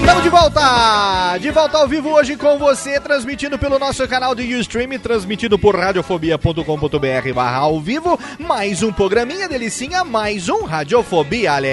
Estamos 0.01 0.23
de 0.23 0.29
volta! 0.29 0.94
De 1.41 1.51
volta 1.51 1.79
ao 1.79 1.89
vivo 1.89 2.11
hoje 2.11 2.37
com 2.37 2.59
você, 2.59 3.01
transmitindo 3.01 3.59
pelo 3.59 3.79
nosso 3.79 4.07
canal 4.07 4.35
do 4.35 4.43
Ustream, 4.43 4.99
transmitido 4.99 5.59
por 5.59 5.75
radiofobia.com.br 5.75 7.33
barra 7.35 7.59
ao 7.59 7.81
vivo. 7.81 8.19
Mais 8.39 8.83
um 8.83 8.93
programinha 8.93 9.49
delicinha, 9.49 10.05
mais 10.05 10.49
um 10.49 10.65
Radiofobia, 10.65 11.55
Ale. 11.55 11.69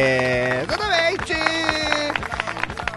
Exatamente! 0.64 2.11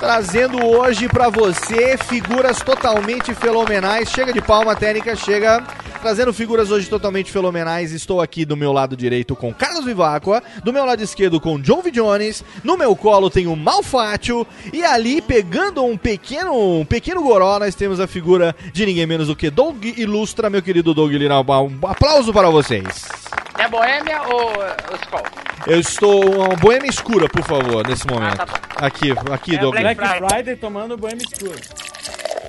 Trazendo 0.05 0.63
hoje 0.63 1.09
pra 1.09 1.31
você 1.31 1.97
figuras 1.97 2.61
totalmente 2.61 3.33
fenomenais. 3.35 4.11
Chega 4.11 4.35
de 4.35 4.43
palma 4.43 4.77
técnica, 4.77 5.17
chega. 5.17 5.65
Trazendo 6.03 6.31
figuras 6.31 6.71
hoje 6.71 6.91
totalmente 6.91 7.33
fenomenais. 7.33 7.91
Estou 7.91 8.21
aqui 8.21 8.45
do 8.45 8.55
meu 8.55 8.71
lado 8.71 8.95
direito 8.95 9.35
com 9.35 9.53
Carlos 9.55 9.87
Vivacqua, 9.87 10.43
do 10.63 10.75
meu 10.75 10.85
lado 10.85 11.03
esquerdo 11.03 11.41
com 11.41 11.59
John 11.59 11.81
V. 11.81 11.91
Jones, 11.91 12.45
no 12.63 12.77
meu 12.77 12.95
colo 12.95 13.31
tem 13.31 13.47
o 13.47 13.57
Malfátio 13.57 14.47
e 14.75 14.85
ali 14.85 15.23
pegando 15.23 15.83
um 15.83 15.97
pequeno, 15.97 16.81
um 16.81 16.85
pequeno 16.85 17.23
goró, 17.23 17.59
nós 17.59 17.75
temos 17.75 17.99
a 17.99 18.07
figura 18.07 18.55
de 18.75 18.85
ninguém 18.85 19.07
menos 19.07 19.29
do 19.29 19.35
que 19.35 19.49
Doug 19.49 19.83
Ilustra, 19.97 20.51
meu 20.51 20.61
querido 20.61 20.93
Doug 20.93 21.13
Lira. 21.13 21.41
Um 21.41 21.79
aplauso 21.89 22.31
para 22.31 22.51
vocês. 22.51 23.09
É 23.65 23.69
Boêmia 23.69 24.21
ou 24.25 24.53
Skol? 25.03 25.23
Eu 25.67 25.81
estou 25.81 26.45
uma 26.45 26.55
boêmia 26.57 26.91
escura, 26.91 27.27
por 27.31 27.43
favor, 27.43 27.87
nesse 27.89 28.07
momento. 28.07 28.43
Aqui, 28.77 29.13
aqui, 29.33 29.55
É 29.57 29.59
Doug. 29.59 29.75
Black 29.75 30.01
Friday 30.07 30.57
tomando 30.57 30.99
banho 30.99 31.17
escuro. 31.17 31.59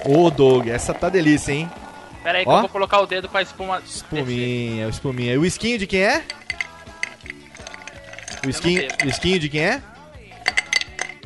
Ô, 0.06 0.30
Doug, 0.30 0.67
essa 0.67 0.93
tá 0.93 1.08
delícia, 1.08 1.54
hein? 1.54 1.71
Pera 2.21 2.39
aí 2.39 2.43
que 2.43 2.49
Ó. 2.49 2.56
eu 2.58 2.62
vou 2.62 2.69
colocar 2.69 2.99
o 2.99 3.06
dedo 3.08 3.30
com 3.30 3.38
a 3.38 3.41
espuma. 3.41 3.82
Espuminha, 3.86 4.89
espuminha. 4.89 5.34
E 5.36 5.38
o 5.38 5.45
esquinho 5.45 5.80
de 5.80 5.88
quem 5.88 6.01
é? 6.01 6.21
O 8.45 8.49
esquinho, 8.49 8.86
o 9.06 9.08
esquinho 9.08 9.39
de 9.39 9.47
quem 9.47 9.62
é? 9.62 9.82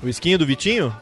O 0.03 0.07
esquinho 0.07 0.37
do 0.37 0.45
Vitinho? 0.45 0.95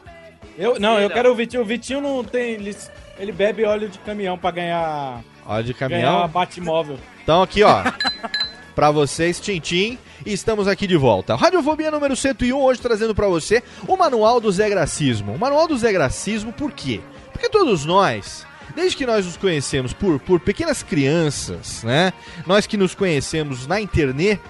Eu, 0.56 0.80
não, 0.80 0.98
eu 0.98 1.10
quero 1.10 1.30
o 1.30 1.34
Vitinho. 1.34 1.62
O 1.62 1.66
Vitinho 1.66 2.00
não 2.00 2.24
tem. 2.24 2.52
Ele, 2.52 2.74
ele 3.18 3.32
bebe 3.32 3.66
óleo 3.66 3.90
de 3.90 3.98
caminhão 3.98 4.38
pra 4.38 4.50
ganhar. 4.50 5.22
Óleo 5.44 5.64
de 5.64 5.74
Ganhar 5.74 5.90
caminhão. 5.90 6.28
Batmóvel. 6.28 6.98
Então 7.22 7.42
aqui, 7.42 7.62
ó. 7.62 7.82
pra 8.78 8.92
vocês, 8.92 9.40
Tintim. 9.40 9.98
E 10.24 10.32
estamos 10.32 10.68
aqui 10.68 10.86
de 10.86 10.96
volta. 10.96 11.34
Radiofobia 11.34 11.90
número 11.90 12.14
101, 12.14 12.56
hoje 12.56 12.80
trazendo 12.80 13.12
pra 13.12 13.26
você 13.26 13.60
o 13.88 13.96
Manual 13.96 14.40
do 14.40 14.52
Zé 14.52 14.70
Gracismo. 14.70 15.34
O 15.34 15.38
Manual 15.38 15.66
do 15.66 15.76
Zé 15.76 15.92
Gracismo, 15.92 16.52
por 16.52 16.70
quê? 16.70 17.00
Porque 17.32 17.48
todos 17.48 17.84
nós, 17.84 18.46
desde 18.76 18.96
que 18.96 19.04
nós 19.04 19.26
nos 19.26 19.36
conhecemos 19.36 19.92
por, 19.92 20.20
por 20.20 20.38
pequenas 20.38 20.84
crianças, 20.84 21.82
né? 21.82 22.12
Nós 22.46 22.68
que 22.68 22.76
nos 22.76 22.94
conhecemos 22.94 23.66
na 23.66 23.80
internet. 23.80 24.40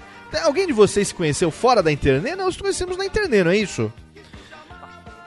Alguém 0.43 0.67
de 0.67 0.73
vocês 0.73 1.07
se 1.07 1.15
conheceu 1.15 1.49
fora 1.49 1.81
da 1.81 1.91
internet? 1.91 2.35
Nós 2.35 2.45
nos 2.45 2.57
conhecemos 2.57 2.97
na 2.97 3.07
internet, 3.07 3.43
não 3.43 3.49
é 3.49 3.57
isso? 3.57 3.91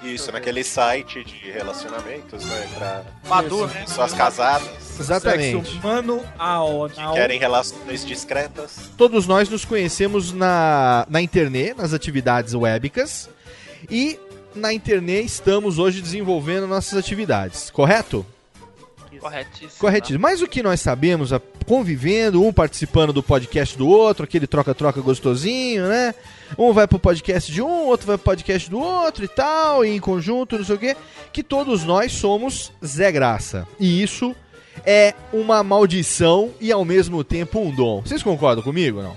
Isso, 0.04 0.32
naquele 0.32 0.64
site 0.64 1.22
de 1.22 1.50
relacionamentos, 1.50 2.44
né? 2.44 2.68
Pra 2.76 3.02
Madu, 3.28 3.66
né? 3.68 3.82
pessoas 3.86 4.12
casadas. 4.12 4.68
Exatamente. 4.98 5.64
Sexo 5.64 5.80
manual. 5.86 6.88
Que 6.90 7.12
querem 7.12 7.38
relações 7.38 8.04
discretas. 8.04 8.90
Todos 8.96 9.26
nós 9.26 9.48
nos 9.48 9.64
conhecemos 9.64 10.32
na, 10.32 11.06
na 11.08 11.22
internet, 11.22 11.74
nas 11.76 11.92
atividades 11.92 12.52
webicas. 12.52 13.28
E 13.90 14.18
na 14.54 14.72
internet 14.72 15.24
estamos 15.26 15.78
hoje 15.78 16.02
desenvolvendo 16.02 16.66
nossas 16.66 16.98
atividades, 16.98 17.70
correto? 17.70 18.26
Corretíssimo. 19.20 19.70
Corretíssimo. 19.78 20.18
Mas 20.20 20.42
o 20.42 20.48
que 20.48 20.62
nós 20.64 20.80
sabemos, 20.80 21.32
a- 21.32 21.40
convivendo, 21.64 22.44
um 22.44 22.52
participando 22.52 23.12
do 23.12 23.22
podcast 23.22 23.78
do 23.78 23.86
outro, 23.88 24.24
aquele 24.24 24.48
troca-troca 24.48 25.00
gostosinho, 25.00 25.86
né? 25.86 26.12
Um 26.58 26.72
vai 26.72 26.86
pro 26.86 26.98
podcast 26.98 27.50
de 27.50 27.62
um, 27.62 27.86
outro 27.86 28.06
vai 28.06 28.16
pro 28.16 28.24
podcast 28.24 28.70
do 28.70 28.78
outro 28.78 29.24
e 29.24 29.28
tal, 29.28 29.84
e 29.84 29.90
em 29.90 30.00
conjunto, 30.00 30.58
não 30.58 30.64
sei 30.64 30.74
o 30.74 30.78
quê, 30.78 30.96
que 31.32 31.42
todos 31.42 31.84
nós 31.84 32.12
somos 32.12 32.72
Zé 32.84 33.10
Graça. 33.10 33.66
E 33.78 34.02
isso 34.02 34.34
é 34.84 35.14
uma 35.32 35.62
maldição 35.62 36.50
e 36.60 36.72
ao 36.72 36.84
mesmo 36.84 37.22
tempo 37.22 37.60
um 37.60 37.74
dom. 37.74 38.02
Vocês 38.02 38.22
concordam 38.22 38.62
comigo 38.62 38.98
ou 38.98 39.04
não? 39.04 39.16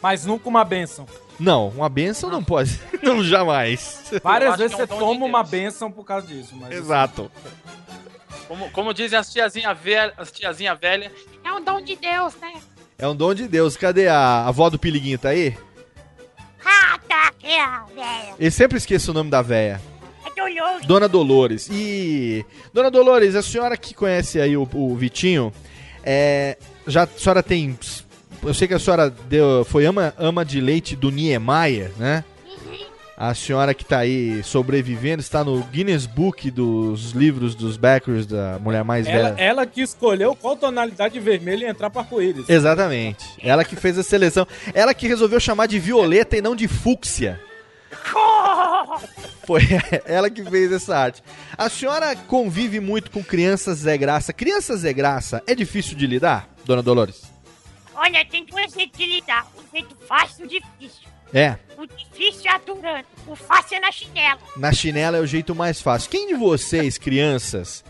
Mas 0.00 0.26
nunca 0.26 0.48
uma 0.48 0.64
benção. 0.64 1.06
Não, 1.38 1.68
uma 1.68 1.88
benção 1.88 2.28
não 2.28 2.42
pode. 2.42 2.78
Não, 3.02 3.22
jamais. 3.24 4.12
Várias 4.22 4.50
acho 4.50 4.58
vezes 4.58 4.72
é 4.74 4.76
você 4.76 4.92
um 4.92 4.96
de 4.96 5.00
toma 5.00 5.26
uma 5.26 5.42
benção 5.42 5.90
por 5.90 6.04
causa 6.04 6.26
disso. 6.26 6.54
Mas 6.54 6.72
Exato. 6.72 7.30
Como, 8.46 8.70
como 8.70 8.94
dizem 8.94 9.18
as 9.18 9.32
tiazinha 9.32 9.74
velha, 9.74 10.12
as 10.16 10.30
tiazinha 10.30 10.74
velha, 10.74 11.10
É 11.42 11.52
um 11.52 11.62
dom 11.62 11.80
de 11.80 11.96
Deus, 11.96 12.34
né? 12.36 12.52
É 12.98 13.08
um 13.08 13.16
dom 13.16 13.34
de 13.34 13.48
Deus. 13.48 13.76
Cadê 13.76 14.06
a, 14.06 14.16
a 14.16 14.48
avó 14.48 14.70
do 14.70 14.78
Piliguinho? 14.78 15.18
Tá 15.18 15.30
aí? 15.30 15.56
Velho. 17.94 18.36
Eu 18.38 18.50
sempre 18.50 18.78
esqueço 18.78 19.10
o 19.10 19.14
nome 19.14 19.30
da 19.30 19.42
véia. 19.42 19.80
É 20.24 20.30
doloroso. 20.34 20.86
Dona 20.86 21.08
Dolores. 21.08 21.68
E. 21.70 22.44
Dona 22.72 22.90
Dolores, 22.90 23.34
a 23.34 23.42
senhora 23.42 23.76
que 23.76 23.94
conhece 23.94 24.40
aí 24.40 24.56
o, 24.56 24.68
o 24.72 24.96
Vitinho, 24.96 25.52
é, 26.02 26.56
já 26.86 27.04
a 27.04 27.06
senhora 27.06 27.42
tem. 27.42 27.78
Eu 28.42 28.54
sei 28.54 28.66
que 28.66 28.74
a 28.74 28.78
senhora 28.78 29.10
deu, 29.10 29.64
foi 29.64 29.84
ama, 29.84 30.14
ama 30.18 30.44
de 30.44 30.60
leite 30.60 30.96
do 30.96 31.10
Niemeyer, 31.10 31.92
né? 31.96 32.24
A 33.22 33.34
senhora 33.36 33.72
que 33.72 33.84
tá 33.84 33.98
aí 33.98 34.42
sobrevivendo 34.42 35.20
está 35.20 35.44
no 35.44 35.62
Guinness 35.62 36.06
Book 36.06 36.50
dos 36.50 37.12
livros 37.12 37.54
dos 37.54 37.76
backers 37.76 38.26
da 38.26 38.58
mulher 38.58 38.82
mais 38.82 39.06
Ela, 39.06 39.30
velha. 39.30 39.40
ela 39.40 39.64
que 39.64 39.80
escolheu 39.80 40.34
qual 40.34 40.56
tonalidade 40.56 41.14
de 41.14 41.20
vermelho 41.20 41.62
ia 41.62 41.70
entrar 41.70 41.88
pra 41.88 42.00
arco-íris. 42.02 42.48
Exatamente. 42.48 43.24
Ela 43.40 43.64
que 43.64 43.76
fez 43.76 43.96
a 43.96 44.02
seleção. 44.02 44.44
Ela 44.74 44.92
que 44.92 45.06
resolveu 45.06 45.38
chamar 45.38 45.66
de 45.66 45.78
violeta 45.78 46.36
e 46.36 46.42
não 46.42 46.56
de 46.56 46.66
fúcsia. 46.66 47.40
Foi 49.46 49.62
ela 50.04 50.28
que 50.28 50.42
fez 50.42 50.72
essa 50.72 50.96
arte. 50.96 51.22
A 51.56 51.68
senhora 51.68 52.16
convive 52.16 52.80
muito 52.80 53.08
com 53.12 53.22
crianças 53.22 53.78
Zé 53.78 53.96
Graça. 53.96 54.32
Crianças 54.32 54.80
Zé 54.80 54.92
Graça 54.92 55.40
é 55.46 55.54
difícil 55.54 55.96
de 55.96 56.08
lidar, 56.08 56.48
dona 56.64 56.82
Dolores? 56.82 57.22
Olha, 57.94 58.24
tem 58.24 58.44
duas 58.44 58.72
jeitos 58.72 58.98
de 58.98 59.06
lidar. 59.06 59.46
O 59.56 59.62
jeito 59.72 59.94
fácil 60.08 60.46
e 60.46 60.48
difícil. 60.48 61.12
É. 61.32 61.56
O 61.78 61.86
difícil 61.86 62.50
é 62.50 62.54
aturando. 62.54 63.04
O 63.26 63.34
fácil 63.34 63.76
é 63.76 63.80
na 63.80 63.90
chinela. 63.90 64.38
Na 64.56 64.72
chinela 64.72 65.16
é 65.16 65.20
o 65.20 65.26
jeito 65.26 65.54
mais 65.54 65.80
fácil. 65.80 66.10
Quem 66.10 66.28
de 66.28 66.34
vocês, 66.34 66.98
crianças, 66.98 67.84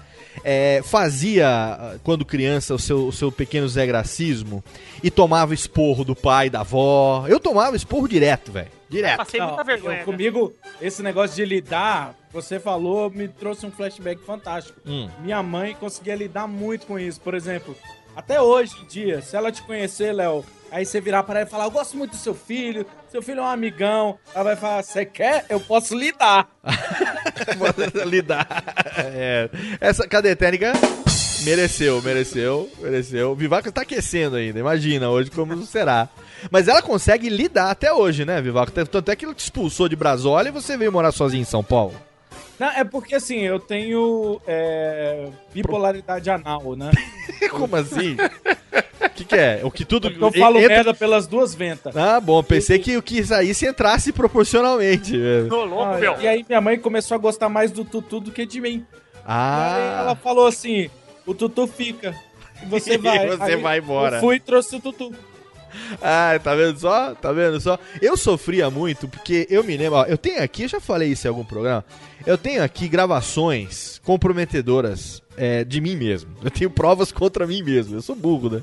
é, 0.44 0.80
fazia, 0.84 1.46
ah, 1.48 1.96
quando 2.02 2.24
criança, 2.24 2.74
o 2.74 2.78
seu, 2.78 3.06
o 3.08 3.12
seu 3.12 3.30
pequeno 3.30 3.68
Zé 3.68 3.86
Gracismo 3.86 4.62
e 5.02 5.10
tomava 5.10 5.52
esporro 5.52 6.04
do 6.04 6.14
pai, 6.16 6.48
da 6.48 6.60
avó? 6.60 7.26
Eu 7.28 7.38
tomava 7.40 7.76
esporro 7.76 8.08
direto, 8.08 8.50
velho. 8.52 8.70
Direto. 8.88 9.16
Passei 9.18 9.40
muita 9.40 9.64
vergonha. 9.64 9.94
eu- 9.94 9.98
né? 10.00 10.04
comigo, 10.04 10.52
esse 10.80 11.02
negócio 11.02 11.34
de 11.36 11.44
lidar, 11.44 12.14
você 12.32 12.60
falou, 12.60 13.10
me 13.10 13.26
trouxe 13.26 13.64
um 13.66 13.70
flashback 13.70 14.22
fantástico. 14.24 14.78
Hum. 14.86 15.08
Minha 15.20 15.42
mãe 15.42 15.74
conseguia 15.74 16.14
lidar 16.14 16.46
muito 16.46 16.86
com 16.86 16.98
isso. 16.98 17.20
Por 17.20 17.34
exemplo, 17.34 17.74
até 18.14 18.40
hoje 18.40 18.74
em 18.82 18.86
dia, 18.86 19.22
se 19.22 19.36
ela 19.36 19.50
te 19.50 19.62
conhecer, 19.62 20.12
Léo, 20.12 20.44
aí 20.70 20.84
você 20.84 21.00
virar 21.00 21.22
para 21.22 21.40
ela 21.40 21.48
e 21.48 21.50
falar: 21.50 21.64
Eu 21.64 21.70
gosto 21.70 21.96
muito 21.96 22.12
do 22.12 22.16
seu 22.16 22.34
filho, 22.34 22.86
seu 23.10 23.22
filho 23.22 23.40
é 23.40 23.42
um 23.42 23.46
amigão. 23.46 24.18
Ela 24.34 24.44
vai 24.44 24.56
falar: 24.56 24.82
Você 24.82 25.04
quer? 25.04 25.46
Eu 25.48 25.60
posso 25.60 25.94
lidar. 25.94 26.48
lidar. 28.06 28.46
É. 28.94 29.48
Essa 29.80 30.06
cadê 30.06 30.36
técnica? 30.36 30.72
Mereceu, 31.44 32.00
mereceu, 32.02 32.70
mereceu. 32.78 33.34
Vivaco 33.34 33.72
tá 33.72 33.82
aquecendo 33.82 34.36
ainda, 34.36 34.58
imagina 34.58 35.08
hoje 35.08 35.30
como 35.30 35.64
será. 35.64 36.08
Mas 36.50 36.68
ela 36.68 36.82
consegue 36.82 37.28
lidar 37.28 37.70
até 37.70 37.92
hoje, 37.92 38.24
né, 38.24 38.40
Vivaco? 38.40 38.70
Tanto 38.70 39.10
é 39.10 39.16
que 39.16 39.24
ele 39.24 39.34
te 39.34 39.40
expulsou 39.40 39.88
de 39.88 39.96
Brasólia 39.96 40.50
e 40.50 40.52
você 40.52 40.76
veio 40.76 40.92
morar 40.92 41.10
sozinho 41.10 41.42
em 41.42 41.46
São 41.46 41.64
Paulo. 41.64 41.94
Não, 42.58 42.68
é 42.68 42.84
porque 42.84 43.14
assim, 43.14 43.40
eu 43.40 43.58
tenho 43.58 44.40
é, 44.46 45.28
bipolaridade 45.52 46.30
anal, 46.30 46.76
né? 46.76 46.90
Como 47.50 47.74
assim? 47.76 48.16
O 49.04 49.10
que, 49.10 49.24
que 49.24 49.34
é? 49.34 49.60
O 49.64 49.70
que 49.70 49.84
tudo. 49.84 50.08
Eu 50.08 50.32
falo 50.32 50.58
entra- 50.58 50.68
merda 50.76 50.94
pelas 50.94 51.26
duas 51.26 51.54
ventas. 51.54 51.96
Ah, 51.96 52.20
bom, 52.20 52.42
pensei 52.42 52.78
que 52.78 52.96
o 52.96 53.02
que 53.02 53.24
saísse 53.24 53.66
entrasse 53.66 54.12
proporcionalmente. 54.12 55.18
Tô 55.48 55.64
louco, 55.64 55.82
Ah, 55.94 55.98
meu. 55.98 56.20
e 56.20 56.26
aí 56.28 56.44
minha 56.48 56.60
mãe 56.60 56.78
começou 56.78 57.14
a 57.16 57.18
gostar 57.18 57.48
mais 57.48 57.70
do 57.72 57.84
Tutu 57.84 58.20
do 58.20 58.30
que 58.30 58.46
de 58.46 58.60
mim. 58.60 58.86
Aí 59.16 59.22
Ah, 59.26 59.98
ela 60.02 60.14
falou 60.16 60.46
assim: 60.46 60.88
o 61.26 61.34
Tutu 61.34 61.66
fica. 61.66 62.14
E 62.62 62.66
você 62.66 62.96
vai. 62.98 63.26
você 63.28 63.42
Aí 63.42 63.56
vai 63.56 63.78
embora. 63.78 64.16
Eu 64.16 64.20
fui 64.20 64.36
e 64.36 64.40
trouxe 64.40 64.76
o 64.76 64.80
Tutu. 64.80 65.12
Ah, 66.00 66.38
tá 66.42 66.54
vendo 66.54 66.78
só? 66.78 67.14
Tá 67.14 67.32
vendo 67.32 67.60
só? 67.60 67.78
Eu 68.00 68.16
sofria 68.16 68.70
muito 68.70 69.08
porque 69.08 69.46
eu 69.50 69.62
me 69.64 69.76
lembro, 69.76 69.98
ó, 69.98 70.04
eu 70.04 70.18
tenho 70.18 70.42
aqui, 70.42 70.64
eu 70.64 70.68
já 70.68 70.80
falei 70.80 71.10
isso 71.12 71.26
em 71.26 71.30
algum 71.30 71.44
programa, 71.44 71.84
eu 72.26 72.36
tenho 72.38 72.62
aqui 72.62 72.88
gravações 72.88 74.00
comprometedoras 74.04 75.22
é, 75.36 75.64
de 75.64 75.80
mim 75.80 75.96
mesmo. 75.96 76.30
Eu 76.42 76.50
tenho 76.50 76.70
provas 76.70 77.10
contra 77.12 77.46
mim 77.46 77.62
mesmo. 77.62 77.96
Eu 77.96 78.02
sou 78.02 78.14
burro, 78.14 78.50
né? 78.50 78.62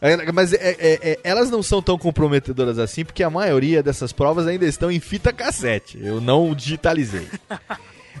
É, 0.00 0.32
Mas 0.32 0.52
é- 0.52 0.56
é- 0.78 0.98
é- 1.12 1.18
elas 1.22 1.50
não 1.50 1.62
são 1.62 1.80
tão 1.82 1.96
comprometedoras 1.98 2.78
assim, 2.78 3.04
porque 3.04 3.22
a 3.22 3.30
maioria 3.30 3.82
dessas 3.82 4.12
provas 4.12 4.46
ainda 4.46 4.64
estão 4.66 4.90
em 4.90 4.98
fita 4.98 5.32
cassete. 5.32 5.98
Eu 6.02 6.20
não 6.20 6.54
digitalizei. 6.54 7.28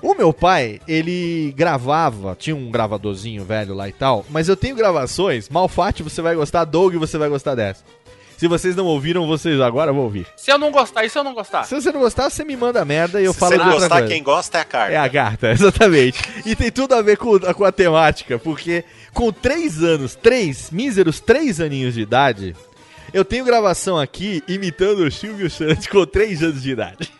O 0.04 0.14
meu 0.14 0.34
pai, 0.34 0.82
ele 0.86 1.54
gravava, 1.56 2.36
tinha 2.38 2.54
um 2.54 2.70
gravadorzinho 2.70 3.42
velho 3.42 3.72
lá 3.74 3.88
e 3.88 3.92
tal, 3.92 4.22
mas 4.28 4.50
eu 4.50 4.54
tenho 4.54 4.76
gravações, 4.76 5.48
Malfatti 5.48 6.02
você 6.02 6.20
vai 6.20 6.34
gostar, 6.34 6.66
Doug 6.66 6.94
você 6.96 7.16
vai 7.16 7.30
gostar 7.30 7.54
dessa. 7.54 7.82
Se 8.36 8.46
vocês 8.46 8.76
não 8.76 8.84
ouviram, 8.84 9.26
vocês 9.26 9.58
agora 9.62 9.94
vão 9.94 10.02
ouvir. 10.02 10.26
Se 10.36 10.52
eu 10.52 10.58
não 10.58 10.70
gostar, 10.70 11.06
e 11.06 11.08
se 11.08 11.18
eu 11.18 11.24
não 11.24 11.32
gostar? 11.32 11.64
Se 11.64 11.74
você 11.74 11.90
não 11.90 12.00
gostar, 12.00 12.28
você 12.28 12.44
me 12.44 12.54
manda 12.54 12.84
merda 12.84 13.18
e 13.18 13.24
eu 13.24 13.32
Se 13.32 13.38
falo 13.38 13.52
você 13.52 13.58
de 13.58 13.64
não 13.64 13.72
gostar, 13.72 13.88
coisa. 14.00 14.08
quem 14.08 14.22
gosta 14.22 14.58
é 14.58 14.60
a 14.60 14.64
carta. 14.66 14.92
É 14.92 14.96
a 14.98 15.08
carta, 15.08 15.48
exatamente. 15.52 16.20
E 16.44 16.54
tem 16.54 16.70
tudo 16.70 16.94
a 16.94 17.00
ver 17.00 17.16
com, 17.16 17.38
com 17.38 17.64
a 17.64 17.72
temática, 17.72 18.38
porque 18.38 18.84
com 19.14 19.32
três 19.32 19.82
anos, 19.82 20.14
três, 20.14 20.70
míseros 20.70 21.18
três 21.18 21.62
aninhos 21.62 21.94
de 21.94 22.02
idade, 22.02 22.54
eu 23.14 23.24
tenho 23.24 23.46
gravação 23.46 23.98
aqui 23.98 24.42
imitando 24.46 25.06
o 25.06 25.10
Silvio 25.10 25.48
Santos 25.48 25.86
com 25.86 26.04
três 26.04 26.42
anos 26.42 26.62
de 26.62 26.72
idade. 26.72 27.10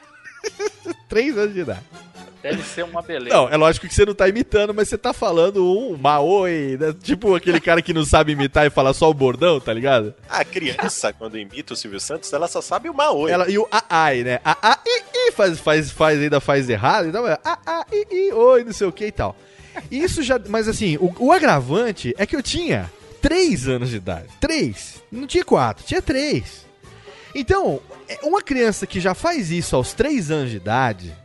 três 1.08 1.38
anos 1.38 1.54
de 1.54 1.60
idade. 1.60 1.80
Deve 2.44 2.62
ser 2.62 2.84
uma 2.84 3.00
beleza. 3.00 3.34
Não, 3.34 3.48
é 3.48 3.56
lógico 3.56 3.88
que 3.88 3.94
você 3.94 4.04
não 4.04 4.14
tá 4.14 4.28
imitando, 4.28 4.74
mas 4.74 4.86
você 4.86 4.98
tá 4.98 5.14
falando 5.14 5.66
um 5.66 5.96
maoi, 5.96 6.76
né? 6.78 6.94
tipo 7.02 7.34
aquele 7.34 7.58
cara 7.58 7.80
que 7.80 7.94
não 7.94 8.04
sabe 8.04 8.32
imitar 8.32 8.66
e 8.66 8.70
fala 8.70 8.92
só 8.92 9.08
o 9.08 9.14
bordão, 9.14 9.58
tá 9.58 9.72
ligado? 9.72 10.14
A 10.28 10.44
criança, 10.44 11.10
quando 11.18 11.38
imita 11.38 11.72
o 11.72 11.76
Silvio 11.76 11.98
Santos, 11.98 12.30
ela 12.34 12.46
só 12.46 12.60
sabe 12.60 12.90
o 12.90 12.94
Maoi. 12.94 13.30
Ela, 13.30 13.48
e 13.48 13.56
o 13.56 13.66
ai, 13.88 14.22
né? 14.24 14.40
A, 14.44 14.72
a, 14.72 14.78
i, 14.84 15.02
i, 15.14 15.32
faz, 15.32 15.58
faz, 15.58 15.90
faz, 15.90 16.20
ainda 16.20 16.38
faz 16.38 16.68
errado, 16.68 17.08
então 17.08 17.26
é 17.26 17.38
a, 17.42 17.58
a, 17.64 17.86
i, 17.90 18.28
i, 18.28 18.32
oi, 18.34 18.62
não 18.62 18.74
sei 18.74 18.86
o 18.86 18.92
que 18.92 19.06
e 19.06 19.12
tal. 19.12 19.34
Isso 19.90 20.22
já. 20.22 20.38
Mas 20.46 20.68
assim, 20.68 20.98
o, 20.98 21.14
o 21.18 21.32
agravante 21.32 22.14
é 22.18 22.26
que 22.26 22.36
eu 22.36 22.42
tinha 22.42 22.92
3 23.22 23.68
anos 23.68 23.88
de 23.88 23.96
idade. 23.96 24.28
3. 24.38 25.02
Não 25.10 25.26
tinha 25.26 25.46
4, 25.46 25.82
tinha 25.86 26.02
3. 26.02 26.66
Então, 27.34 27.80
é, 28.06 28.18
uma 28.22 28.42
criança 28.42 28.86
que 28.86 29.00
já 29.00 29.14
faz 29.14 29.50
isso 29.50 29.74
aos 29.74 29.94
3 29.94 30.30
anos 30.30 30.50
de 30.50 30.58
idade. 30.58 31.23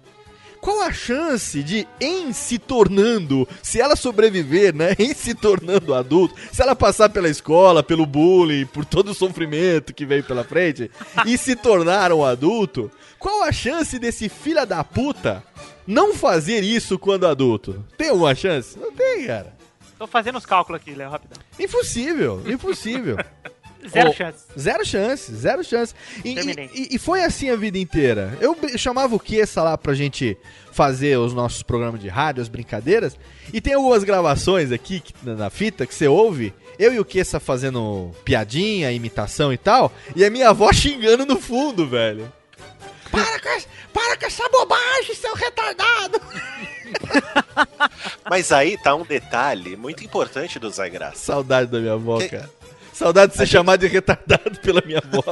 Qual 0.61 0.81
a 0.81 0.91
chance 0.91 1.63
de, 1.63 1.87
em 2.01 2.33
se 2.33 2.59
tornando, 2.59 3.47
se 3.63 3.79
ela 3.79 3.95
sobreviver, 3.95 4.75
né? 4.75 4.89
Em 4.99 5.13
se 5.13 5.33
tornando 5.33 5.93
adulto, 5.93 6.35
se 6.51 6.61
ela 6.61 6.75
passar 6.75 7.09
pela 7.09 7.29
escola, 7.29 7.81
pelo 7.81 8.05
bullying, 8.05 8.65
por 8.65 8.83
todo 8.83 9.11
o 9.11 9.13
sofrimento 9.13 9.93
que 9.93 10.05
veio 10.05 10.23
pela 10.23 10.43
frente, 10.43 10.91
e 11.25 11.37
se 11.37 11.55
tornar 11.55 12.11
um 12.11 12.25
adulto, 12.25 12.91
qual 13.17 13.43
a 13.43 13.51
chance 13.51 13.97
desse 13.97 14.27
filho 14.27 14.65
da 14.65 14.83
puta 14.83 15.43
não 15.87 16.13
fazer 16.13 16.63
isso 16.63 16.99
quando 16.99 17.27
adulto? 17.27 17.85
Tem 17.97 18.09
alguma 18.09 18.35
chance? 18.35 18.77
Não 18.77 18.91
tem, 18.91 19.27
cara. 19.27 19.57
Tô 19.97 20.07
fazendo 20.07 20.37
os 20.37 20.45
cálculos 20.45 20.81
aqui, 20.81 20.93
Léo, 20.93 21.09
rapidão. 21.09 21.37
Impossível, 21.59 22.41
impossível. 22.47 23.17
Zero 23.87 24.09
Oh, 24.09 24.13
chance. 24.13 24.39
Zero 24.59 24.85
chance, 24.85 25.33
zero 25.35 25.63
chance. 25.63 25.93
E, 26.25 26.31
e- 26.37 26.95
e 26.95 26.99
foi 26.99 27.23
assim 27.23 27.49
a 27.49 27.55
vida 27.55 27.77
inteira. 27.77 28.37
Eu 28.41 28.55
chamava 28.77 29.15
o 29.15 29.19
Kessa 29.19 29.63
lá 29.63 29.77
pra 29.77 29.93
gente 29.93 30.37
fazer 30.71 31.17
os 31.17 31.33
nossos 31.33 31.63
programas 31.63 32.01
de 32.01 32.07
rádio, 32.09 32.41
as 32.41 32.49
brincadeiras. 32.49 33.17
E 33.53 33.61
tem 33.61 33.73
algumas 33.73 34.03
gravações 34.03 34.71
aqui 34.71 34.99
que- 34.99 35.13
na, 35.23 35.33
na 35.35 35.49
fita 35.49 35.85
que 35.85 35.95
você 35.95 36.07
ouve. 36.07 36.53
Eu 36.77 36.93
e 36.93 36.99
o 36.99 37.05
Kessa 37.05 37.39
fazendo 37.39 38.11
piadinha, 38.25 38.91
imitação 38.91 39.51
e 39.53 39.57
tal. 39.57 39.91
E 40.15 40.23
a 40.25 40.29
minha 40.29 40.49
avó 40.49 40.71
xingando 40.73 41.25
no 41.25 41.39
fundo, 41.39 41.87
velho. 41.87 42.31
Para 43.11 43.39
com, 43.39 43.49
essa- 43.49 43.67
para 43.93 44.17
com 44.17 44.25
essa 44.25 44.47
bobagem, 44.49 45.15
seu 45.15 45.33
retardado! 45.35 46.21
Mas 48.29 48.51
aí 48.51 48.77
tá 48.77 48.93
um 48.95 49.03
detalhe 49.03 49.75
muito 49.75 50.03
importante 50.03 50.59
do 50.59 50.69
Zé 50.69 50.89
Graça. 50.89 51.17
Saudade 51.17 51.71
da 51.71 51.79
minha 51.79 51.93
avó, 51.93 52.17
Que- 52.19 52.29
cara. 52.29 52.49
Saudade 52.99 53.31
de 53.31 53.37
ser 53.37 53.47
chamado 53.47 53.79
de 53.79 53.87
retardado 53.87 54.59
pela 54.61 54.81
minha 54.85 54.99
avó. 54.99 55.23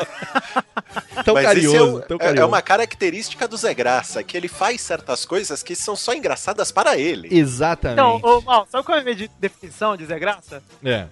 tão 1.25 1.33
Mas 1.33 1.45
carinhoso, 1.45 1.75
esse 1.75 1.77
é 1.77 1.81
o- 1.81 2.01
tão 2.01 2.15
é, 2.15 2.19
carinhoso. 2.19 2.41
é 2.41 2.45
uma 2.45 2.61
característica 2.61 3.47
do 3.47 3.57
Zé 3.57 3.73
Graça, 3.73 4.23
que 4.23 4.37
ele 4.37 4.47
faz 4.47 4.79
certas 4.81 5.25
coisas 5.25 5.61
que 5.61 5.75
são 5.75 5.95
só 5.95 6.13
engraçadas 6.13 6.71
para 6.71 6.97
ele. 6.97 7.27
Exatamente. 7.29 8.17
Então, 8.19 8.41
Mal, 8.41 8.65
sabe 8.71 8.85
qual 8.85 8.97
é 8.97 9.01
a 9.01 9.03
minha 9.03 9.15
de- 9.15 9.29
definição 9.39 9.97
de 9.97 10.05
Zé 10.05 10.17
Graça? 10.17 10.63
É. 10.83 11.07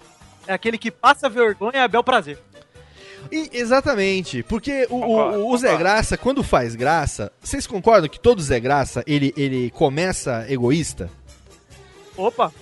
É 0.48 0.54
aquele 0.54 0.78
que 0.78 0.90
passa 0.92 1.28
vergonha 1.28 1.84
a 1.84 1.88
bel 1.88 2.04
prazer. 2.04 2.38
E- 3.32 3.50
exatamente, 3.54 4.44
porque 4.44 4.88
o, 4.90 4.96
o- 4.98 5.02
Concordo, 5.02 5.48
o 5.48 5.58
Zé 5.58 5.68
concordo. 5.70 5.84
Graça, 5.84 6.18
quando 6.18 6.44
faz 6.44 6.76
graça, 6.76 7.32
vocês 7.42 7.68
concordam 7.68 8.08
que 8.08 8.20
todo 8.20 8.42
Zé 8.42 8.60
Graça, 8.60 9.04
ele, 9.06 9.34
ele 9.36 9.72
começa 9.72 10.46
egoísta? 10.48 11.10
Opa! 12.16 12.54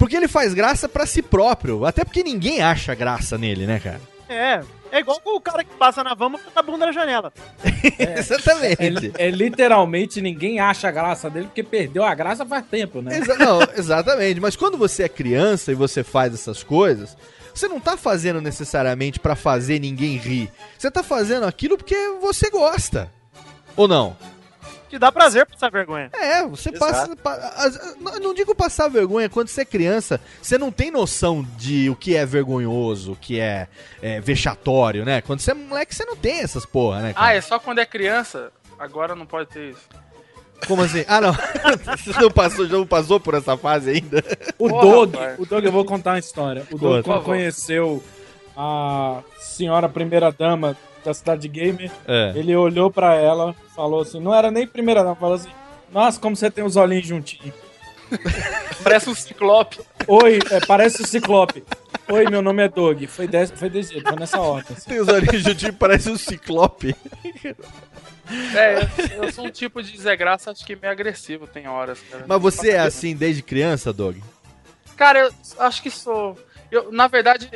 Porque 0.00 0.16
ele 0.16 0.26
faz 0.26 0.54
graça 0.54 0.88
pra 0.88 1.04
si 1.04 1.20
próprio, 1.20 1.84
até 1.84 2.04
porque 2.04 2.22
ninguém 2.24 2.62
acha 2.62 2.94
graça 2.94 3.36
nele, 3.36 3.66
né, 3.66 3.78
cara? 3.78 4.00
É, 4.30 4.62
é 4.90 4.98
igual 5.00 5.20
o 5.26 5.40
cara 5.40 5.62
que 5.62 5.74
passa 5.74 6.02
na 6.02 6.14
vama 6.14 6.38
com 6.38 6.58
a 6.58 6.62
bunda 6.62 6.86
na 6.86 6.92
janela. 6.92 7.30
Exatamente. 8.18 9.12
É, 9.18 9.26
é 9.26 9.30
literalmente 9.30 10.20
ninguém 10.22 10.58
acha 10.58 10.88
a 10.88 10.90
graça 10.90 11.28
dele 11.28 11.46
porque 11.46 11.62
perdeu 11.62 12.02
a 12.02 12.14
graça 12.14 12.46
faz 12.46 12.64
tempo, 12.66 13.02
né? 13.02 13.18
Exa- 13.18 13.36
não, 13.36 13.60
exatamente. 13.76 14.40
Mas 14.40 14.56
quando 14.56 14.78
você 14.78 15.02
é 15.02 15.08
criança 15.08 15.70
e 15.72 15.74
você 15.74 16.02
faz 16.02 16.32
essas 16.32 16.62
coisas, 16.62 17.16
você 17.54 17.68
não 17.68 17.78
tá 17.78 17.96
fazendo 17.96 18.40
necessariamente 18.40 19.20
pra 19.20 19.36
fazer 19.36 19.78
ninguém 19.80 20.16
rir. 20.16 20.50
Você 20.78 20.90
tá 20.90 21.02
fazendo 21.02 21.44
aquilo 21.44 21.76
porque 21.76 21.96
você 22.22 22.48
gosta. 22.50 23.10
Ou 23.76 23.86
não? 23.86 24.16
Te 24.90 24.98
dá 24.98 25.12
prazer 25.12 25.46
passar 25.46 25.70
vergonha. 25.70 26.10
É, 26.12 26.44
você 26.44 26.68
Exato. 26.70 26.78
passa. 26.92 27.16
pa- 27.16 27.52
as- 27.56 27.96
não- 27.96 28.18
não 28.18 28.34
digo 28.34 28.54
passar 28.54 28.88
vergonha, 28.88 29.28
quando 29.28 29.46
você 29.48 29.60
é 29.60 29.64
criança, 29.64 30.20
você 30.42 30.58
não 30.58 30.72
tem 30.72 30.90
noção 30.90 31.46
de 31.56 31.88
o 31.88 31.94
que 31.94 32.16
é 32.16 32.26
vergonhoso, 32.26 33.12
o 33.12 33.16
que 33.16 33.38
é, 33.38 33.68
é, 34.02 34.20
vexatório, 34.20 35.04
né? 35.04 35.20
Quando 35.20 35.38
você 35.40 35.52
é 35.52 35.54
moleque, 35.54 35.94
você 35.94 36.04
não 36.04 36.16
tem 36.16 36.40
essas 36.40 36.66
porra, 36.66 37.00
né? 37.02 37.10
Ah, 37.14 37.20
cara? 37.20 37.34
é 37.34 37.40
só 37.40 37.58
quando 37.60 37.78
é 37.78 37.86
criança. 37.86 38.50
Agora 38.78 39.14
não 39.14 39.26
pode 39.26 39.48
ter 39.50 39.70
isso. 39.70 39.88
Como 40.66 40.82
assim? 40.82 41.04
Ah, 41.08 41.20
não. 41.22 41.32
Você 42.04 42.20
não 42.20 42.30
passou, 42.30 42.66
já 42.66 42.76
não 42.76 42.86
passou 42.86 43.18
por 43.18 43.32
essa 43.32 43.56
fase 43.56 43.90
ainda? 43.92 44.22
O 44.58 44.68
Doug, 44.68 45.14
o 45.38 45.46
Doug, 45.46 45.64
eu 45.64 45.72
vou 45.72 45.86
contar 45.86 46.10
uma 46.12 46.18
história. 46.18 46.66
O 46.70 46.76
Doug, 46.76 47.02
quando 47.04 47.22
conheceu 47.24 48.02
a 48.56 49.22
senhora 49.38 49.88
primeira 49.88 50.30
dama 50.30 50.76
da 51.04 51.14
cidade 51.14 51.48
gamer, 51.48 51.90
É. 52.06 52.32
ele 52.34 52.54
olhou 52.56 52.90
pra 52.90 53.14
ela, 53.14 53.54
falou 53.74 54.02
assim, 54.02 54.20
não 54.20 54.34
era 54.34 54.50
nem 54.50 54.66
primeira 54.66 55.02
dama, 55.02 55.16
falou 55.16 55.34
assim, 55.34 55.50
nossa, 55.92 56.20
como 56.20 56.36
você 56.36 56.50
tem 56.50 56.64
os 56.64 56.76
olhinhos 56.76 57.06
juntinhos. 57.06 57.54
Parece 58.82 59.08
um 59.08 59.14
ciclope. 59.14 59.80
Oi, 60.08 60.38
é, 60.50 60.58
parece 60.66 61.02
o 61.02 61.06
Ciclope. 61.06 61.62
Oi, 62.08 62.28
meu 62.28 62.42
nome 62.42 62.62
é 62.64 62.68
Doug. 62.68 63.04
Foi, 63.06 63.28
desse, 63.28 63.52
foi 63.54 63.68
desse 63.70 63.92
jeito, 63.92 64.08
foi 64.08 64.18
nessa 64.18 64.40
ordem. 64.40 64.74
assim. 64.76 64.88
Tem 64.90 65.00
os 65.00 65.06
olhinhos 65.06 65.42
juntinhos, 65.42 65.76
parece 65.78 66.10
um 66.10 66.16
ciclope. 66.16 66.96
É, 68.56 68.82
eu, 69.18 69.24
eu 69.24 69.32
sou 69.32 69.46
um 69.46 69.50
tipo 69.50 69.82
de 69.82 69.96
Zé 70.00 70.16
Graça, 70.16 70.50
acho 70.50 70.64
que 70.64 70.74
meio 70.76 70.92
agressivo, 70.92 71.46
tem 71.46 71.68
horas, 71.68 72.00
cara. 72.10 72.24
Mas 72.26 72.40
você 72.42 72.70
é 72.70 72.78
assim 72.78 73.14
desde 73.14 73.42
criança, 73.42 73.92
Doug? 73.92 74.16
Cara, 74.96 75.20
eu 75.20 75.32
acho 75.60 75.82
que 75.82 75.90
sou. 75.90 76.38
Eu, 76.70 76.90
na 76.92 77.06
verdade, 77.06 77.48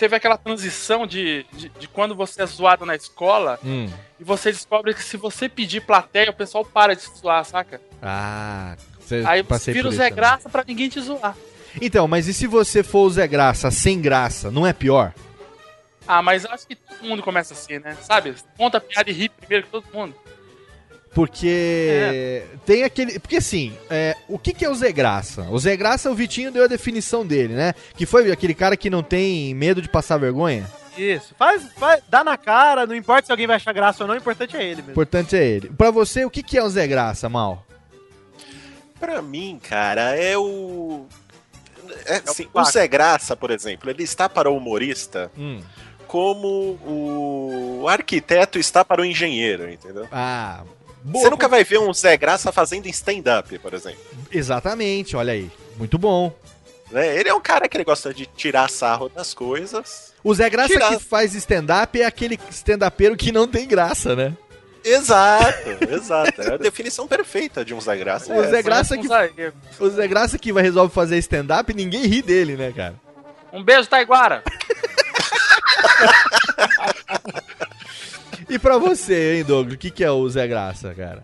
teve 0.00 0.16
aquela 0.16 0.38
transição 0.38 1.06
de, 1.06 1.44
de, 1.52 1.68
de 1.68 1.86
quando 1.86 2.14
você 2.14 2.42
é 2.42 2.46
zoado 2.46 2.86
na 2.86 2.96
escola 2.96 3.60
Hum. 3.62 3.86
e 4.18 4.24
você 4.24 4.50
descobre 4.50 4.94
que 4.94 5.02
se 5.02 5.16
você 5.18 5.46
pedir 5.48 5.82
plateia, 5.82 6.30
o 6.30 6.34
pessoal 6.34 6.64
para 6.64 6.96
de 6.96 7.02
zoar, 7.20 7.44
saca? 7.44 7.80
Ah, 8.02 8.76
você 8.98 9.22
Aí 9.26 9.42
você 9.42 9.48
passei 9.48 9.74
vira 9.74 9.88
o 9.88 9.92
Zé 9.92 10.04
também. 10.04 10.14
Graça 10.16 10.48
pra 10.48 10.64
ninguém 10.66 10.88
te 10.88 11.00
zoar. 11.00 11.36
Então, 11.80 12.08
mas 12.08 12.26
e 12.26 12.32
se 12.34 12.46
você 12.46 12.82
for 12.82 13.00
o 13.06 13.10
Zé 13.10 13.28
Graça 13.28 13.70
sem 13.70 14.00
graça, 14.00 14.50
não 14.50 14.66
é 14.66 14.72
pior? 14.72 15.12
Ah, 16.08 16.22
mas 16.22 16.44
acho 16.46 16.66
que 16.66 16.74
todo 16.74 17.04
mundo 17.06 17.22
começa 17.22 17.52
assim, 17.54 17.78
né? 17.78 17.96
Sabe? 18.02 18.34
Conta 18.56 18.78
a 18.78 18.80
piada 18.80 19.10
e 19.10 19.12
ri 19.12 19.28
primeiro 19.28 19.66
que 19.66 19.70
todo 19.70 19.84
mundo. 19.92 20.14
Porque 21.12 22.44
tem 22.64 22.84
aquele. 22.84 23.18
Porque 23.18 23.36
assim, 23.38 23.76
é, 23.90 24.16
o 24.28 24.38
que, 24.38 24.52
que 24.52 24.64
é 24.64 24.70
o 24.70 24.74
Zé 24.74 24.92
Graça? 24.92 25.42
O 25.50 25.58
Zé 25.58 25.76
Graça, 25.76 26.10
o 26.10 26.14
Vitinho 26.14 26.52
deu 26.52 26.64
a 26.64 26.68
definição 26.68 27.26
dele, 27.26 27.54
né? 27.54 27.74
Que 27.96 28.06
foi 28.06 28.30
aquele 28.30 28.54
cara 28.54 28.76
que 28.76 28.88
não 28.88 29.02
tem 29.02 29.52
medo 29.54 29.82
de 29.82 29.88
passar 29.88 30.18
vergonha. 30.18 30.70
Isso. 30.96 31.34
Faz, 31.38 31.64
faz, 31.78 32.02
dá 32.08 32.22
na 32.22 32.36
cara, 32.36 32.86
não 32.86 32.94
importa 32.94 33.26
se 33.26 33.32
alguém 33.32 33.46
vai 33.46 33.56
achar 33.56 33.72
graça 33.72 34.02
ou 34.04 34.08
não, 34.08 34.14
o 34.14 34.18
importante 34.18 34.56
é 34.56 34.62
ele 34.62 34.74
O 34.74 34.76
mesmo. 34.78 34.90
importante 34.92 35.36
é 35.36 35.44
ele. 35.46 35.70
Pra 35.70 35.90
você, 35.90 36.24
o 36.24 36.30
que, 36.30 36.42
que 36.42 36.58
é 36.58 36.62
o 36.62 36.68
Zé 36.68 36.86
Graça, 36.86 37.28
Mal? 37.28 37.64
Pra 38.98 39.22
mim, 39.22 39.58
cara, 39.62 40.14
é 40.16 40.36
o. 40.36 41.06
É, 42.06 42.16
assim, 42.26 42.46
o. 42.52 42.64
Zé 42.64 42.86
Graça, 42.86 43.34
por 43.34 43.50
exemplo, 43.50 43.90
ele 43.90 44.02
está 44.02 44.28
para 44.28 44.50
o 44.50 44.56
humorista 44.56 45.30
Hum. 45.38 45.60
como 46.06 46.78
o 46.86 47.86
arquiteto 47.88 48.58
está 48.58 48.84
para 48.84 49.00
o 49.00 49.04
engenheiro, 49.04 49.70
entendeu? 49.70 50.06
Ah, 50.12 50.62
Você 51.04 51.30
nunca 51.30 51.48
vai 51.48 51.64
ver 51.64 51.78
um 51.78 51.92
Zé 51.94 52.16
Graça 52.16 52.52
fazendo 52.52 52.86
stand-up, 52.88 53.58
por 53.58 53.72
exemplo. 53.74 54.00
Exatamente, 54.30 55.16
olha 55.16 55.32
aí. 55.32 55.50
Muito 55.76 55.96
bom. 55.98 56.34
né? 56.90 57.16
Ele 57.16 57.28
é 57.28 57.34
um 57.34 57.40
cara 57.40 57.68
que 57.68 57.76
ele 57.76 57.84
gosta 57.84 58.12
de 58.12 58.26
tirar 58.26 58.68
sarro 58.68 59.08
das 59.08 59.32
coisas. 59.32 60.12
O 60.22 60.34
Zé 60.34 60.50
Graça 60.50 60.68
Tirar- 60.74 60.90
que 60.96 61.02
faz 61.02 61.34
stand-up 61.34 62.00
é 62.00 62.04
aquele 62.04 62.38
stand-upeiro 62.50 63.16
que 63.16 63.32
não 63.32 63.48
tem 63.48 63.66
graça, 63.66 64.14
né? 64.14 64.36
Exato, 64.84 65.68
exato. 65.90 66.40
É 66.42 66.54
a 66.54 66.56
definição 66.56 67.06
perfeita 67.08 67.64
de 67.64 67.72
um 67.74 67.80
Zé 67.80 67.96
Graça. 67.96 68.32
O 68.32 68.42
É 68.42 68.48
Zé 68.48 68.58
essa. 68.58 68.62
Graça 68.62 68.98
que. 68.98 69.06
O 69.78 69.88
Zé 69.90 70.06
Graça 70.08 70.38
que 70.38 70.52
vai 70.52 70.62
resolve 70.62 70.92
fazer 70.92 71.16
stand-up, 71.18 71.72
ninguém 71.74 72.02
ri 72.06 72.20
dele, 72.22 72.56
né, 72.56 72.72
cara? 72.74 72.94
Um 73.52 73.62
beijo, 73.62 73.88
Taiguara! 73.88 74.42
E 78.50 78.58
pra 78.58 78.76
você, 78.78 79.36
hein, 79.36 79.44
Doug? 79.44 79.72
O 79.72 79.76
que, 79.78 79.90
que 79.90 80.04
é 80.04 80.10
o 80.10 80.28
Zé 80.28 80.46
Graça, 80.46 80.92
cara? 80.94 81.22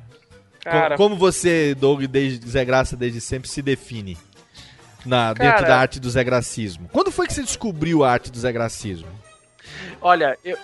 Cara- 0.60 0.96
Como 0.96 1.16
você, 1.16 1.74
Doug, 1.74 2.04
desde 2.04 2.48
Zé 2.48 2.64
Graça 2.64 2.96
desde 2.96 3.20
sempre 3.20 3.48
se 3.48 3.60
define 3.62 4.16
na, 5.04 5.32
dentro 5.32 5.54
Cara- 5.56 5.68
da 5.68 5.78
arte 5.78 6.00
do 6.00 6.08
Zé 6.10 6.24
Gracismo? 6.24 6.88
Quando 6.92 7.10
foi 7.10 7.26
que 7.26 7.34
você 7.34 7.42
descobriu 7.42 8.02
a 8.04 8.10
arte 8.12 8.30
do 8.30 8.38
Zé 8.38 8.50
Gracismo? 8.52 9.08
Olha, 10.00 10.38
eu. 10.44 10.56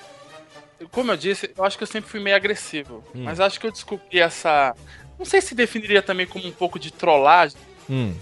Como 0.90 1.12
eu 1.12 1.16
disse, 1.16 1.48
eu 1.56 1.64
acho 1.64 1.76
que 1.78 1.84
eu 1.84 1.88
sempre 1.88 2.10
fui 2.10 2.18
meio 2.18 2.34
agressivo. 2.34 3.04
Hum. 3.14 3.22
Mas 3.24 3.38
acho 3.38 3.60
que 3.60 3.66
eu 3.66 3.70
descobri 3.72 4.18
essa. 4.18 4.74
Não 5.18 5.24
sei 5.24 5.40
se 5.40 5.54
definiria 5.54 6.02
também 6.02 6.26
como 6.26 6.46
um 6.46 6.50
pouco 6.52 6.78
de 6.78 6.92
trollagem. 6.92 7.56
Hum. 7.88 8.12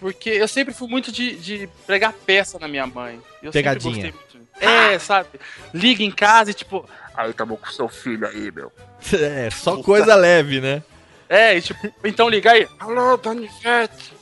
Porque 0.00 0.30
eu 0.30 0.48
sempre 0.48 0.72
fui 0.72 0.88
muito 0.88 1.12
de, 1.12 1.36
de 1.36 1.68
pregar 1.86 2.12
peça 2.12 2.58
na 2.58 2.66
minha 2.68 2.86
mãe. 2.86 3.20
Eu 3.42 3.52
Pegadinha. 3.52 3.94
sempre 3.94 4.10
gostei 4.12 4.38
muito. 4.40 4.48
É, 4.60 4.98
sabe? 4.98 5.28
Liga 5.74 6.02
em 6.02 6.10
casa 6.10 6.50
e 6.50 6.54
tipo. 6.54 6.88
Aí 7.14 7.32
tamo 7.32 7.56
com 7.56 7.70
seu 7.70 7.88
filho 7.88 8.26
aí, 8.26 8.50
meu. 8.50 8.72
É, 9.12 9.50
só 9.50 9.82
coisa 9.82 10.14
leve, 10.14 10.60
né? 10.60 10.82
É, 11.28 11.56
e 11.56 11.62
tipo, 11.62 11.92
então 12.02 12.28
liga 12.28 12.52
aí. 12.52 12.66
Alô, 12.78 13.16
Donivete. 13.16 14.14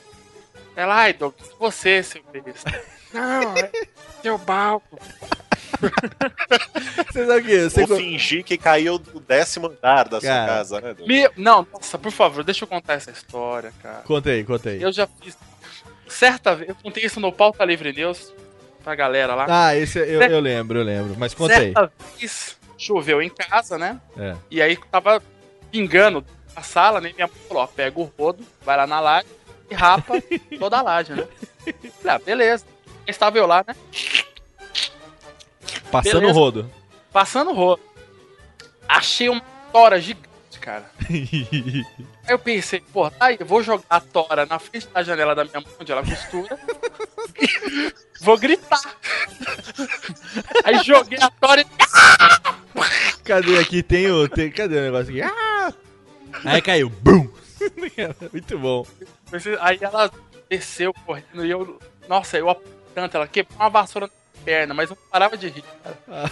Ela, 0.75 0.95
ai, 0.95 1.13
Doug, 1.13 1.33
você, 1.59 2.03
seu 2.03 2.21
besta. 2.31 2.83
Não, 3.13 3.55
é 3.57 3.71
seu 4.21 4.37
balco. 4.37 4.99
Você 7.11 7.25
sabe 7.25 7.41
o 7.41 7.45
quê? 7.45 7.69
Você 7.69 7.81
Ou 7.81 7.87
fingir 7.87 8.43
que 8.43 8.57
caiu 8.57 8.97
do 8.97 9.19
décimo 9.19 9.67
andar 9.67 10.07
da 10.07 10.19
sua 10.19 10.29
Cara. 10.29 10.47
casa, 10.47 10.81
né? 10.81 10.93
Doug? 10.93 11.07
Me... 11.07 11.29
Não, 11.35 11.67
nossa, 11.71 11.97
por 11.97 12.11
favor, 12.11 12.43
deixa 12.43 12.63
eu 12.63 12.67
contar 12.67 12.93
essa 12.93 13.11
história, 13.11 13.73
cara. 13.81 14.01
Conta 14.05 14.29
aí, 14.29 14.43
conta 14.43 14.69
aí. 14.69 14.81
Eu 14.81 14.91
já 14.91 15.07
fiz. 15.21 15.37
Certa 16.07 16.55
vez, 16.55 16.69
eu 16.69 16.75
contei 16.75 17.03
isso 17.03 17.19
no 17.19 17.31
Pauta 17.31 17.65
Livre 17.65 17.91
News 17.91 18.33
pra 18.83 18.95
galera 18.95 19.35
lá. 19.35 19.45
Ah, 19.49 19.75
esse 19.75 19.99
eu, 19.99 20.21
eu 20.21 20.39
lembro, 20.39 20.79
eu 20.79 20.83
lembro. 20.83 21.15
Mas 21.17 21.33
conta 21.33 21.55
aí. 21.55 21.73
Certa 21.73 21.91
vez, 22.17 22.57
choveu 22.83 23.21
em 23.21 23.29
casa, 23.29 23.77
né? 23.77 23.99
É. 24.17 24.35
E 24.51 24.61
aí 24.61 24.77
tava 24.91 25.21
pingando 25.71 26.25
na 26.55 26.61
sala, 26.61 26.99
né? 26.99 27.13
Minha 27.15 27.27
mãe 27.27 27.35
falou: 27.47 27.63
ó, 27.63 27.67
pega 27.67 27.99
o 27.99 28.11
rodo, 28.17 28.43
vai 28.61 28.77
lá 28.77 28.85
na 28.85 28.99
laje 28.99 29.27
e 29.69 29.73
rapa 29.73 30.13
toda 30.59 30.77
a 30.77 30.81
laje, 30.81 31.13
né? 31.13 31.27
Falei, 32.01 32.15
ah, 32.15 32.19
beleza. 32.19 32.65
Estava 33.07 33.37
eu 33.37 33.47
lá, 33.47 33.65
né? 33.67 33.75
Passando 35.91 36.27
o 36.27 36.31
rodo. 36.31 36.71
Passando 37.11 37.51
o 37.51 37.53
rodo. 37.53 37.81
Achei 38.87 39.29
uma 39.29 39.41
tora 39.71 39.99
gigante, 39.99 40.29
cara. 40.63 40.85
Aí 41.09 41.85
eu 42.29 42.39
pensei, 42.39 42.79
pô, 42.79 43.11
tá 43.11 43.25
aí, 43.25 43.37
eu 43.37 43.45
vou 43.45 43.61
jogar 43.61 43.83
a 43.89 43.99
tora 43.99 44.45
na 44.45 44.57
frente 44.57 44.87
da 44.87 45.03
janela 45.03 45.35
da 45.35 45.43
minha 45.43 45.59
mãe, 45.59 45.73
onde 45.79 45.91
ela 45.91 46.03
costura. 46.03 46.57
vou 48.21 48.37
gritar. 48.37 48.95
Aí 50.63 50.81
joguei 50.83 51.19
a 51.19 51.29
tora 51.29 51.61
e. 51.61 51.65
Cadê 53.23 53.59
aqui? 53.59 53.83
Tem 53.83 54.09
o. 54.09 54.29
Tem, 54.29 54.49
cadê 54.49 54.77
o 54.77 54.81
negócio 54.83 55.09
aqui? 55.09 55.21
Ah! 55.21 55.73
Aí 56.45 56.61
caiu. 56.61 56.89
Bum! 56.89 57.27
Muito 58.31 58.57
bom. 58.57 58.85
Aí 59.59 59.77
ela 59.81 60.09
desceu 60.49 60.93
correndo 61.05 61.45
e 61.45 61.51
eu. 61.51 61.79
Nossa, 62.07 62.37
eu 62.37 62.49
tanto, 62.95 63.17
ela 63.17 63.27
quebrou 63.27 63.59
uma 63.59 63.69
vassoura 63.69 64.07
na 64.07 64.13
perna, 64.43 64.73
mas 64.73 64.89
não 64.89 64.97
parava 65.11 65.37
de 65.37 65.47
rir, 65.47 65.63
cara. 65.83 66.29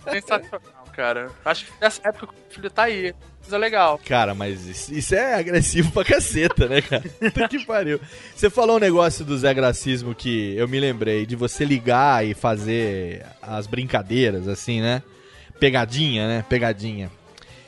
Foi 0.00 0.12
sensacional, 0.20 0.86
cara. 0.92 1.30
Acho 1.44 1.66
que 1.66 1.72
nessa 1.80 2.00
época 2.08 2.26
que 2.28 2.32
o 2.32 2.54
filho 2.54 2.70
tá 2.70 2.84
aí. 2.84 3.14
Coisa 3.40 3.56
legal. 3.56 3.98
Cara, 4.04 4.34
mas 4.34 4.66
isso, 4.66 4.92
isso 4.92 5.14
é 5.14 5.34
agressivo 5.34 5.90
pra 5.92 6.04
caceta, 6.04 6.68
né, 6.68 6.82
cara? 6.82 7.02
Puta 7.18 7.48
que 7.48 7.64
pariu. 7.64 7.98
Você 8.34 8.50
falou 8.50 8.76
um 8.76 8.80
negócio 8.80 9.24
do 9.24 9.36
Zé 9.36 9.52
Gracismo 9.54 10.14
que 10.14 10.54
eu 10.56 10.68
me 10.68 10.78
lembrei, 10.78 11.24
de 11.24 11.34
você 11.36 11.64
ligar 11.64 12.24
e 12.24 12.34
fazer 12.34 13.24
as 13.40 13.66
brincadeiras, 13.66 14.46
assim, 14.46 14.80
né? 14.80 15.02
Pegadinha, 15.58 16.28
né? 16.28 16.44
Pegadinha. 16.48 17.10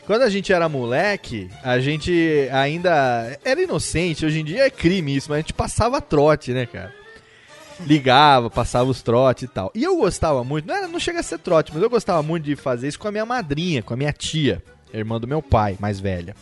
Quando 0.07 0.23
a 0.23 0.31
gente 0.31 0.53
era 0.53 0.69
moleque, 0.69 1.49
a 1.63 1.79
gente 1.79 2.49
ainda 2.53 3.39
era 3.45 3.63
inocente. 3.63 4.27
Hoje 4.27 4.41
em 4.41 4.45
dia 4.45 4.67
é 4.67 4.71
crime 4.71 5.17
isso, 5.17 5.31
mas 5.31 5.39
a 5.39 5.41
gente 5.41 5.55
passava 5.55 6.01
trote, 6.01 6.53
né, 6.53 6.67
cara? 6.67 6.93
Ligava, 7.81 8.51
passava 8.51 8.91
os 8.91 9.03
trotes 9.03 9.45
e 9.45 9.49
tal. 9.49 9.71
E 9.75 9.83
eu 9.83 9.97
gostava 9.97 10.43
muito, 10.45 10.67
não, 10.67 10.75
era, 10.75 10.89
não 10.89 11.01
chega 11.01 11.21
a 11.21 11.23
ser 11.23 11.39
trote, 11.39 11.73
mas 11.73 11.83
eu 11.83 11.91
gostava 11.91 12.23
muito 12.23 12.45
de 12.45 12.57
fazer 12.57 12.89
isso 12.89 12.99
com 12.99 13.09
a 13.09 13.13
minha 13.13 13.27
madrinha, 13.27 13.83
com 13.83 13.95
a 13.95 13.97
minha 13.97 14.13
tia, 14.13 14.63
irmã 14.93 15.21
do 15.21 15.27
meu 15.27 15.43
pai, 15.43 15.77
mais 15.81 15.99
velha. 15.99 16.35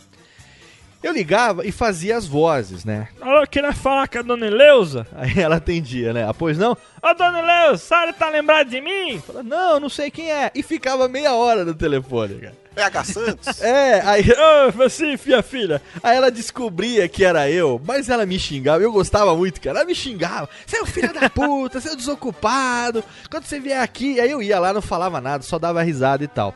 Eu 1.03 1.13
ligava 1.13 1.65
e 1.65 1.71
fazia 1.71 2.15
as 2.15 2.27
vozes, 2.27 2.85
né? 2.85 3.07
Alô, 3.19 3.45
queria 3.47 3.73
falar 3.73 4.07
com 4.07 4.19
a 4.19 4.21
dona 4.21 4.45
Eleusa? 4.45 5.07
Aí 5.15 5.39
ela 5.39 5.55
atendia, 5.55 6.13
né? 6.13 6.27
Ah, 6.27 6.33
pois 6.33 6.59
não? 6.59 6.77
Ô, 7.01 7.13
dona 7.15 7.39
Eleusa, 7.39 7.73
a 7.73 7.77
senhora 7.77 8.13
tá 8.13 8.29
lembrada 8.29 8.69
de 8.69 8.79
mim? 8.79 9.19
Fala, 9.25 9.41
não, 9.41 9.79
não 9.79 9.89
sei 9.89 10.11
quem 10.11 10.31
é. 10.31 10.51
E 10.53 10.61
ficava 10.61 11.07
meia 11.07 11.33
hora 11.33 11.65
no 11.65 11.73
telefone, 11.73 12.35
cara. 12.35 12.61
PH 12.75 13.03
Santos? 13.03 13.61
É, 13.61 14.01
aí. 14.05 14.23
Ô, 14.31 14.71
você, 14.71 15.19
minha 15.25 15.41
filha. 15.41 15.81
Aí 16.03 16.15
ela 16.15 16.31
descobria 16.31 17.07
que 17.09 17.25
era 17.25 17.49
eu, 17.49 17.81
mas 17.85 18.07
ela 18.07 18.25
me 18.25 18.37
xingava. 18.39 18.83
Eu 18.83 18.91
gostava 18.91 19.35
muito, 19.35 19.59
cara. 19.59 19.79
Ela 19.79 19.85
me 19.85 19.95
xingava. 19.95 20.47
Você 20.65 20.77
é 20.77 20.81
o 20.81 20.85
filho 20.85 21.13
da 21.13 21.29
puta, 21.29 21.81
você 21.81 21.89
é 21.89 21.93
o 21.93 21.97
desocupado. 21.97 23.03
Quando 23.29 23.45
você 23.45 23.59
vier 23.59 23.81
aqui. 23.81 24.19
Aí 24.19 24.29
eu 24.31 24.41
ia 24.41 24.59
lá, 24.59 24.71
não 24.71 24.81
falava 24.81 25.19
nada, 25.19 25.43
só 25.43 25.57
dava 25.59 25.81
risada 25.81 26.23
e 26.23 26.27
tal. 26.27 26.55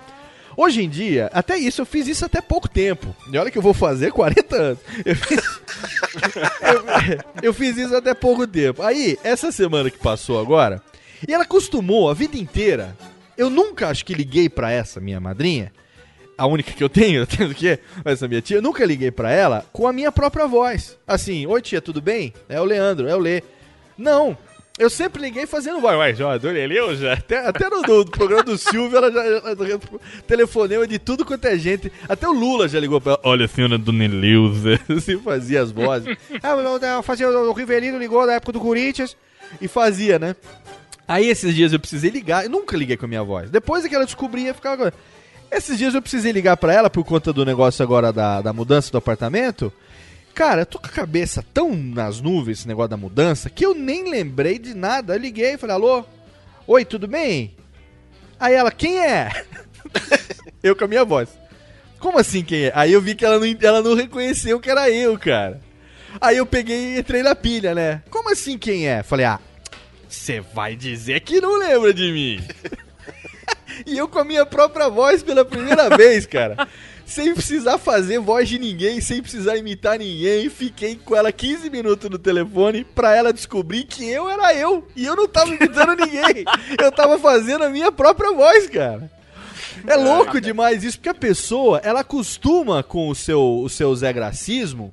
Hoje 0.57 0.83
em 0.83 0.89
dia, 0.89 1.29
até 1.33 1.57
isso, 1.57 1.81
eu 1.81 1.85
fiz 1.85 2.07
isso 2.07 2.25
até 2.25 2.41
pouco 2.41 2.67
tempo. 2.67 3.15
E 3.31 3.37
olha 3.37 3.51
que 3.51 3.57
eu 3.57 3.61
vou 3.61 3.73
fazer 3.73 4.11
40 4.11 4.55
anos. 4.55 4.79
Eu 5.05 5.15
fiz, 5.15 5.43
eu, 6.61 7.43
eu 7.43 7.53
fiz 7.53 7.77
isso 7.77 7.95
até 7.95 8.13
pouco 8.13 8.47
tempo. 8.47 8.81
Aí, 8.81 9.17
essa 9.23 9.51
semana 9.51 9.89
que 9.89 9.97
passou 9.97 10.39
agora, 10.39 10.81
e 11.27 11.33
ela 11.33 11.43
acostumou 11.43 12.09
a 12.09 12.13
vida 12.13 12.37
inteira. 12.37 12.95
Eu 13.37 13.49
nunca 13.49 13.89
acho 13.89 14.05
que 14.05 14.13
liguei 14.13 14.47
pra 14.47 14.71
essa 14.71 15.01
minha 15.01 15.19
madrinha 15.19 15.71
a 16.37 16.45
única 16.45 16.73
que 16.73 16.83
eu 16.83 16.89
tenho, 16.89 17.25
tendo 17.27 17.53
que 17.53 17.79
essa 18.03 18.27
minha 18.27 18.41
tia, 18.41 18.57
eu 18.57 18.61
nunca 18.61 18.85
liguei 18.85 19.11
pra 19.11 19.31
ela 19.31 19.65
com 19.71 19.87
a 19.87 19.93
minha 19.93 20.11
própria 20.11 20.47
voz. 20.47 20.97
Assim, 21.07 21.45
oi 21.45 21.61
tia, 21.61 21.81
tudo 21.81 22.01
bem? 22.01 22.33
É 22.49 22.59
o 22.59 22.65
Leandro, 22.65 23.07
é 23.07 23.15
o 23.15 23.19
Lê. 23.19 23.41
Não, 23.97 24.37
eu 24.77 24.89
sempre 24.89 25.21
liguei 25.21 25.45
fazendo 25.45 25.79
voz. 25.79 25.97
Mas, 25.97 26.19
ó, 26.19 26.37
Dona 26.37 26.59
Eleusa, 26.59 27.13
até, 27.13 27.47
até 27.47 27.69
no, 27.69 27.81
no 27.81 28.05
programa 28.05 28.43
do 28.43 28.57
Silvio, 28.57 28.97
ela 28.97 29.11
já 29.11 29.25
ela, 29.25 29.55
telefonema 30.27 30.85
de 30.85 30.99
tudo 30.99 31.25
quanto 31.25 31.45
é 31.45 31.57
gente. 31.57 31.91
Até 32.07 32.27
o 32.27 32.33
Lula 32.33 32.67
já 32.67 32.79
ligou 32.79 32.99
pra 32.99 33.13
ela. 33.13 33.21
Olha, 33.23 33.47
senhora 33.47 33.77
Dona 33.77 34.03
Eleusa. 34.03 34.79
Assim 34.89 35.17
fazia 35.19 35.61
as 35.61 35.71
vozes. 35.71 36.17
ah, 36.43 36.49
eu, 36.49 36.77
eu 36.77 37.03
fazia, 37.03 37.29
o 37.29 37.53
Rivelino 37.53 37.97
ligou 37.97 38.25
na 38.25 38.33
época 38.33 38.51
do 38.51 38.59
Corinthians 38.59 39.15
e 39.61 39.67
fazia, 39.67 40.19
né? 40.19 40.35
Aí 41.07 41.29
esses 41.29 41.53
dias 41.53 41.71
eu 41.71 41.79
precisei 41.79 42.09
ligar, 42.09 42.43
eu 42.43 42.49
nunca 42.49 42.75
liguei 42.75 42.97
com 42.97 43.05
a 43.05 43.07
minha 43.07 43.23
voz. 43.23 43.49
Depois 43.49 43.85
é 43.85 43.89
que 43.89 43.95
ela 43.95 44.05
descobria, 44.05 44.53
ficava. 44.53 44.91
Esses 45.51 45.77
dias 45.77 45.93
eu 45.93 46.01
precisei 46.01 46.31
ligar 46.31 46.57
pra 46.57 46.73
ela 46.73 46.89
por 46.89 47.05
conta 47.05 47.31
do 47.31 47.45
negócio 47.45 47.83
agora 47.83 48.11
da, 48.11 48.41
da 48.41 48.51
mudança 48.51 48.91
do 48.91 48.97
apartamento. 48.97 49.71
Cara, 50.35 50.63
eu 50.63 50.65
tô 50.65 50.77
com 50.77 50.87
a 50.87 50.89
cabeça 50.89 51.41
tão 51.53 51.73
nas 51.73 52.19
nuvens 52.19 52.59
esse 52.59 52.67
negócio 52.67 52.89
da 52.89 52.97
mudança 52.97 53.49
que 53.49 53.65
eu 53.65 53.73
nem 53.73 54.09
lembrei 54.09 54.59
de 54.59 54.73
nada. 54.73 55.13
Eu 55.15 55.17
liguei 55.17 55.53
e 55.53 55.57
falei, 55.57 55.77
alô? 55.77 56.03
Oi, 56.67 56.83
tudo 56.83 57.07
bem? 57.07 57.55
Aí 58.37 58.53
ela, 58.53 58.69
quem 58.69 58.99
é? 58.99 59.31
eu 60.61 60.75
com 60.75 60.83
a 60.83 60.87
minha 60.89 61.05
voz. 61.05 61.29
Como 61.99 62.19
assim 62.19 62.43
quem 62.43 62.65
é? 62.65 62.71
Aí 62.75 62.91
eu 62.91 62.99
vi 62.99 63.15
que 63.15 63.23
ela 63.23 63.39
não, 63.39 63.57
ela 63.61 63.81
não 63.81 63.95
reconheceu 63.95 64.59
que 64.59 64.69
era 64.69 64.89
eu, 64.89 65.17
cara. 65.17 65.61
Aí 66.19 66.35
eu 66.35 66.45
peguei 66.45 66.95
e 66.95 66.99
entrei 66.99 67.23
na 67.23 67.33
pilha, 67.33 67.73
né? 67.73 68.03
Como 68.09 68.29
assim 68.29 68.57
quem 68.57 68.89
é? 68.89 69.03
Falei, 69.03 69.25
ah, 69.25 69.39
você 70.05 70.41
vai 70.41 70.75
dizer 70.75 71.21
que 71.21 71.39
não 71.39 71.57
lembra 71.57 71.93
de 71.93 72.11
mim. 72.11 72.43
e 73.87 73.97
eu 73.97 74.09
com 74.09 74.19
a 74.19 74.25
minha 74.25 74.45
própria 74.45 74.89
voz 74.89 75.23
pela 75.23 75.45
primeira 75.45 75.89
vez, 75.95 76.25
cara 76.25 76.67
sem 77.05 77.33
precisar 77.33 77.77
fazer 77.77 78.19
voz 78.19 78.49
de 78.49 78.57
ninguém, 78.57 78.99
sem 78.99 79.21
precisar 79.21 79.57
imitar 79.57 79.99
ninguém. 79.99 80.49
Fiquei 80.49 80.95
com 80.95 81.15
ela 81.15 81.31
15 81.31 81.69
minutos 81.69 82.09
no 82.09 82.17
telefone 82.17 82.83
pra 82.83 83.15
ela 83.15 83.31
descobrir 83.31 83.83
que 83.83 84.09
eu 84.09 84.29
era 84.29 84.53
eu. 84.55 84.87
E 84.95 85.05
eu 85.05 85.15
não 85.15 85.27
tava 85.27 85.53
imitando 85.53 85.95
ninguém. 86.03 86.43
Eu 86.81 86.91
tava 86.91 87.17
fazendo 87.19 87.63
a 87.63 87.69
minha 87.69 87.91
própria 87.91 88.31
voz, 88.33 88.67
cara. 88.69 89.09
É 89.85 89.95
louco 89.95 90.39
demais 90.41 90.83
isso, 90.83 90.97
porque 90.97 91.09
a 91.09 91.13
pessoa, 91.13 91.79
ela 91.83 91.99
acostuma 91.99 92.81
com 92.81 93.09
o 93.09 93.15
seu, 93.15 93.59
o 93.61 93.69
seu 93.69 93.93
Zé 93.95 94.11
Gracismo 94.11 94.91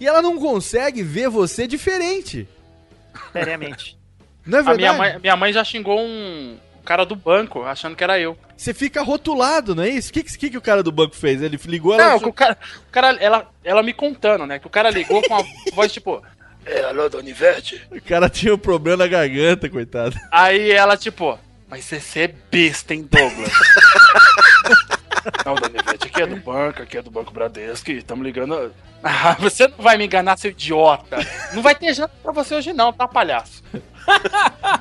e 0.00 0.06
ela 0.06 0.20
não 0.22 0.38
consegue 0.38 1.02
ver 1.02 1.28
você 1.28 1.66
diferente. 1.66 2.48
Seriamente. 3.32 3.96
Não 4.44 4.58
é 4.58 4.60
A 4.60 4.64
verdade? 4.64 4.78
minha 4.78 4.92
mãe, 4.94 5.18
minha 5.20 5.36
mãe 5.36 5.52
já 5.52 5.62
xingou 5.62 6.00
um 6.00 6.56
cara 6.82 7.04
do 7.04 7.16
banco, 7.16 7.62
achando 7.62 7.96
que 7.96 8.04
era 8.04 8.18
eu. 8.18 8.36
Você 8.56 8.72
fica 8.74 9.02
rotulado, 9.02 9.74
não 9.74 9.82
é 9.82 9.88
isso? 9.88 10.10
O 10.10 10.12
que, 10.12 10.22
que, 10.22 10.50
que 10.50 10.58
o 10.58 10.62
cara 10.62 10.82
do 10.82 10.92
banco 10.92 11.16
fez? 11.16 11.42
Ele 11.42 11.58
ligou 11.66 11.94
ela. 11.94 12.10
Não, 12.10 12.20
que 12.20 12.28
o 12.28 12.32
cara, 12.32 12.56
o 12.88 12.92
cara 12.92 13.16
ela, 13.20 13.50
ela 13.64 13.82
me 13.82 13.92
contando, 13.92 14.46
né? 14.46 14.58
Que 14.58 14.66
o 14.66 14.70
cara 14.70 14.90
ligou 14.90 15.22
com 15.22 15.34
a 15.34 15.42
voz 15.74 15.92
tipo. 15.92 16.22
É, 16.64 16.84
alô, 16.84 17.08
Dona 17.08 17.28
Ivete? 17.28 17.82
O 17.90 18.00
cara 18.00 18.28
tinha 18.28 18.54
um 18.54 18.58
problema 18.58 18.98
na 18.98 19.06
garganta, 19.08 19.68
coitado. 19.68 20.16
Aí 20.30 20.70
ela, 20.70 20.96
tipo, 20.96 21.36
mas 21.68 21.84
você 21.86 22.20
é 22.20 22.28
besta, 22.28 22.94
hein, 22.94 23.08
Douglas? 23.10 23.50
não, 25.44 25.54
Dona 25.54 25.78
Ivete, 25.80 26.06
aqui 26.08 26.22
é 26.22 26.26
do 26.26 26.36
banco, 26.36 26.82
aqui 26.82 26.98
é 26.98 27.02
do 27.02 27.10
Banco 27.10 27.32
Bradesco, 27.32 27.90
e 27.90 27.98
estamos 27.98 28.24
ligando. 28.24 28.72
Ah, 29.02 29.36
você 29.40 29.66
não 29.68 29.76
vai 29.78 29.96
me 29.98 30.04
enganar, 30.06 30.36
seu 30.38 30.50
idiota. 30.50 31.18
Não 31.54 31.62
vai 31.62 31.74
ter 31.74 31.92
janta 31.94 32.12
pra 32.22 32.32
você 32.32 32.54
hoje, 32.54 32.72
não, 32.72 32.92
tá, 32.92 33.06
palhaço? 33.08 33.62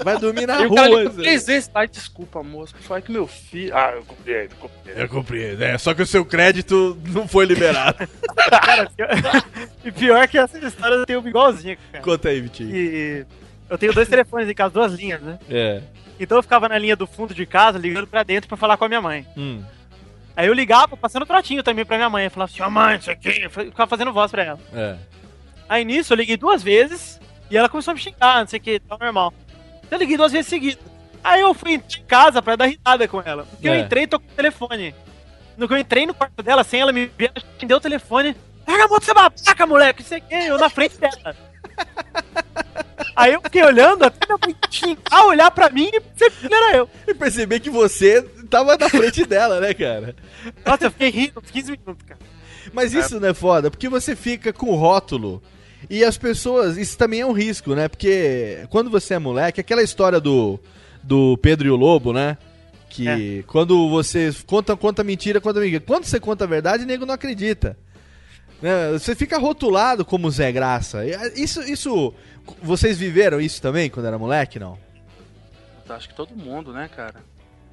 Vai 0.04 0.18
dormir 0.18 0.48
na 0.48 0.66
e 0.66 0.70
cara 0.74 0.88
rua. 0.88 1.04
ligou 1.04 1.14
três 1.14 1.46
vezes, 1.46 1.70
ai, 1.76 1.88
desculpa, 1.88 2.42
moço, 2.42 2.74
foi 2.82 3.04
que 3.04 3.12
meu 3.12 3.28
filho. 3.28 3.76
Ah, 3.78 3.92
eu 3.96 4.04
compreendo, 4.04 4.56
compreendo. 4.56 5.00
Eu 5.00 5.10
compreendo. 5.10 5.64
É, 5.64 5.78
só 5.78 5.94
que 5.94 6.02
o 6.02 6.08
seu 6.08 6.26
crédito 6.26 6.98
não 7.10 7.28
foi 7.28 7.46
liberado. 7.46 7.98
Cara, 8.50 8.90
pior- 8.90 9.44
e 9.86 9.92
pior 9.92 10.28
que 10.28 10.40
essa 10.40 10.58
história 10.58 10.96
eu 10.96 11.06
tenho 11.06 11.28
igualzinha, 11.28 11.78
cara. 11.92 12.04
Conta 12.04 12.30
aí, 12.30 12.42
Vitinho. 12.42 12.76
E 12.76 13.26
eu 13.70 13.78
tenho 13.78 13.94
dois 13.94 14.08
telefones 14.10 14.50
em 14.50 14.54
casa, 14.56 14.74
duas 14.74 14.94
linhas, 14.94 15.22
né? 15.22 15.38
É. 15.48 15.82
Então 16.20 16.38
eu 16.40 16.44
ficava 16.44 16.68
na 16.68 16.78
linha 16.80 16.96
do 16.96 17.06
fundo 17.06 17.34
de 17.34 17.46
casa, 17.46 17.78
ligando 17.78 18.08
pra 18.08 18.24
dentro 18.24 18.48
pra 18.48 18.58
falar 18.58 18.76
com 18.76 18.86
a 18.86 18.88
minha 18.90 19.02
mãe. 19.02 19.26
Hum. 19.38 19.64
Aí 20.36 20.48
eu 20.48 20.54
ligava, 20.54 20.96
passando 20.96 21.26
trotinho 21.26 21.62
também 21.64 21.86
pra 21.86 21.98
minha 21.98 22.10
mãe. 22.10 22.26
Eu 22.26 22.32
falava 22.32 22.52
assim, 22.52 22.72
mãe, 22.72 22.98
isso 22.98 23.12
aqui. 23.12 23.42
Eu 23.44 23.50
ficava 23.50 23.88
fazendo 23.90 24.14
voz 24.14 24.32
pra 24.32 24.44
ela. 24.44 24.60
É. 24.74 24.96
Aí 25.68 25.86
nisso 25.86 26.14
eu 26.14 26.18
liguei 26.18 26.38
duas 26.38 26.62
vezes 26.64 27.20
e 27.50 27.58
ela 27.58 27.70
começou 27.70 27.92
a 27.92 27.96
me 27.96 28.00
xingar, 28.00 28.40
não 28.40 28.48
sei 28.48 28.60
o 28.60 28.62
que, 28.64 28.80
tá 28.80 28.98
normal. 29.00 29.34
Eu 29.90 29.98
liguei 29.98 30.18
duas 30.18 30.32
vezes 30.32 30.48
seguidas. 30.48 30.84
Aí 31.24 31.42
eu 31.42 31.54
fui 31.54 31.74
em 31.74 31.80
casa 32.08 32.42
pra 32.42 32.56
dar 32.56 32.66
risada 32.66 33.08
com 33.08 33.22
ela. 33.22 33.46
Porque 33.46 33.68
eu 33.70 33.74
É. 33.74 33.80
entrei 33.80 34.04
e 34.04 34.08
tô 34.08 34.20
com 34.20 34.26
o 34.26 34.36
telefone. 34.36 34.96
No 35.58 35.68
que 35.68 35.74
eu 35.74 35.78
entrei 35.78 36.06
no 36.06 36.14
quarto 36.14 36.42
dela, 36.42 36.64
sem 36.64 36.80
ela 36.82 36.92
me 36.92 37.06
ver, 37.06 37.32
ela 37.36 37.46
me 37.62 37.68
deu 37.68 37.78
o 37.78 37.82
telefone. 37.82 38.36
Larga 38.68 38.86
a 38.86 38.88
mão 38.88 39.00
de 39.00 39.06
ser 39.06 39.14
babaca, 39.14 39.66
moleque, 39.68 40.02
não 40.02 40.08
sei 40.10 40.20
o 40.20 40.22
que, 40.22 40.34
eu 40.36 40.58
na 40.58 40.70
frente 40.70 40.98
dela. 40.98 41.36
Aí 43.22 43.34
eu 43.34 43.42
fiquei 43.42 43.64
olhando 43.64 44.04
até 44.04 44.26
minha 44.26 44.40
mãe 44.44 44.56
xingar, 44.70 45.26
olhar 45.28 45.52
pra 45.52 45.70
mim 45.70 45.92
e 45.94 46.00
perceber 46.00 46.48
que 46.48 46.54
era 46.54 46.78
eu. 46.78 46.90
E 47.08 47.14
perceber 47.14 47.60
que 47.60 47.70
você 47.70 48.24
tava 48.50 48.76
na 48.76 48.90
frente 48.90 49.26
dela, 49.26 49.60
né, 49.60 49.76
cara? 49.76 50.16
Nossa, 50.66 50.86
eu 50.86 50.92
fiquei 50.92 51.10
rindo 51.10 51.40
uns 51.40 51.52
15 51.52 51.72
minutos, 51.72 52.04
cara. 52.08 52.20
Mas 52.74 52.94
isso 52.94 53.20
não 53.20 53.30
é 53.30 53.34
foda, 53.34 53.70
porque 53.70 53.88
você 53.88 54.16
fica 54.16 54.52
com 54.52 54.72
o 54.72 54.76
rótulo. 54.76 55.42
E 55.88 56.04
as 56.04 56.18
pessoas, 56.18 56.78
isso 56.78 56.98
também 56.98 57.22
é 57.22 57.26
um 57.26 57.32
risco, 57.32 57.76
né? 57.76 57.88
Porque 57.88 58.66
quando 58.70 58.90
você 58.90 59.14
é 59.14 59.20
moleque, 59.20 59.62
aquela 59.62 59.84
história 59.84 60.20
do, 60.20 60.60
do 61.04 61.38
Pedro 61.38 61.68
e 61.68 61.72
o 61.72 61.76
Lobo, 61.76 62.12
né? 62.14 62.38
Que 62.90 63.44
quando 63.48 63.88
você 63.88 64.34
conta, 64.48 64.76
conta 64.76 65.04
mentira, 65.04 65.40
conta 65.40 65.60
mentira. 65.60 65.84
Quando 65.86 66.06
você 66.06 66.20
conta 66.20 66.44
a 66.44 66.48
verdade, 66.48 66.84
o 66.84 66.88
nego 66.88 67.06
não 67.06 67.14
acredita. 67.14 67.78
Né? 68.62 68.92
Você 68.94 69.16
fica 69.16 69.38
rotulado 69.38 70.06
como 70.06 70.30
Zé 70.30 70.52
Graça. 70.52 71.00
Ah, 71.00 71.32
Isso, 71.36 71.62
isso. 71.64 72.14
Vocês 72.62 72.98
viveram 72.98 73.40
isso 73.42 73.62
também 73.62 73.90
quando 73.90 74.06
era 74.06 74.18
moleque, 74.18 74.60
não? 74.60 74.78
Acho 75.90 76.08
que 76.10 76.16
todo 76.16 76.36
mundo, 76.36 76.72
né, 76.72 76.90
cara? 76.96 77.16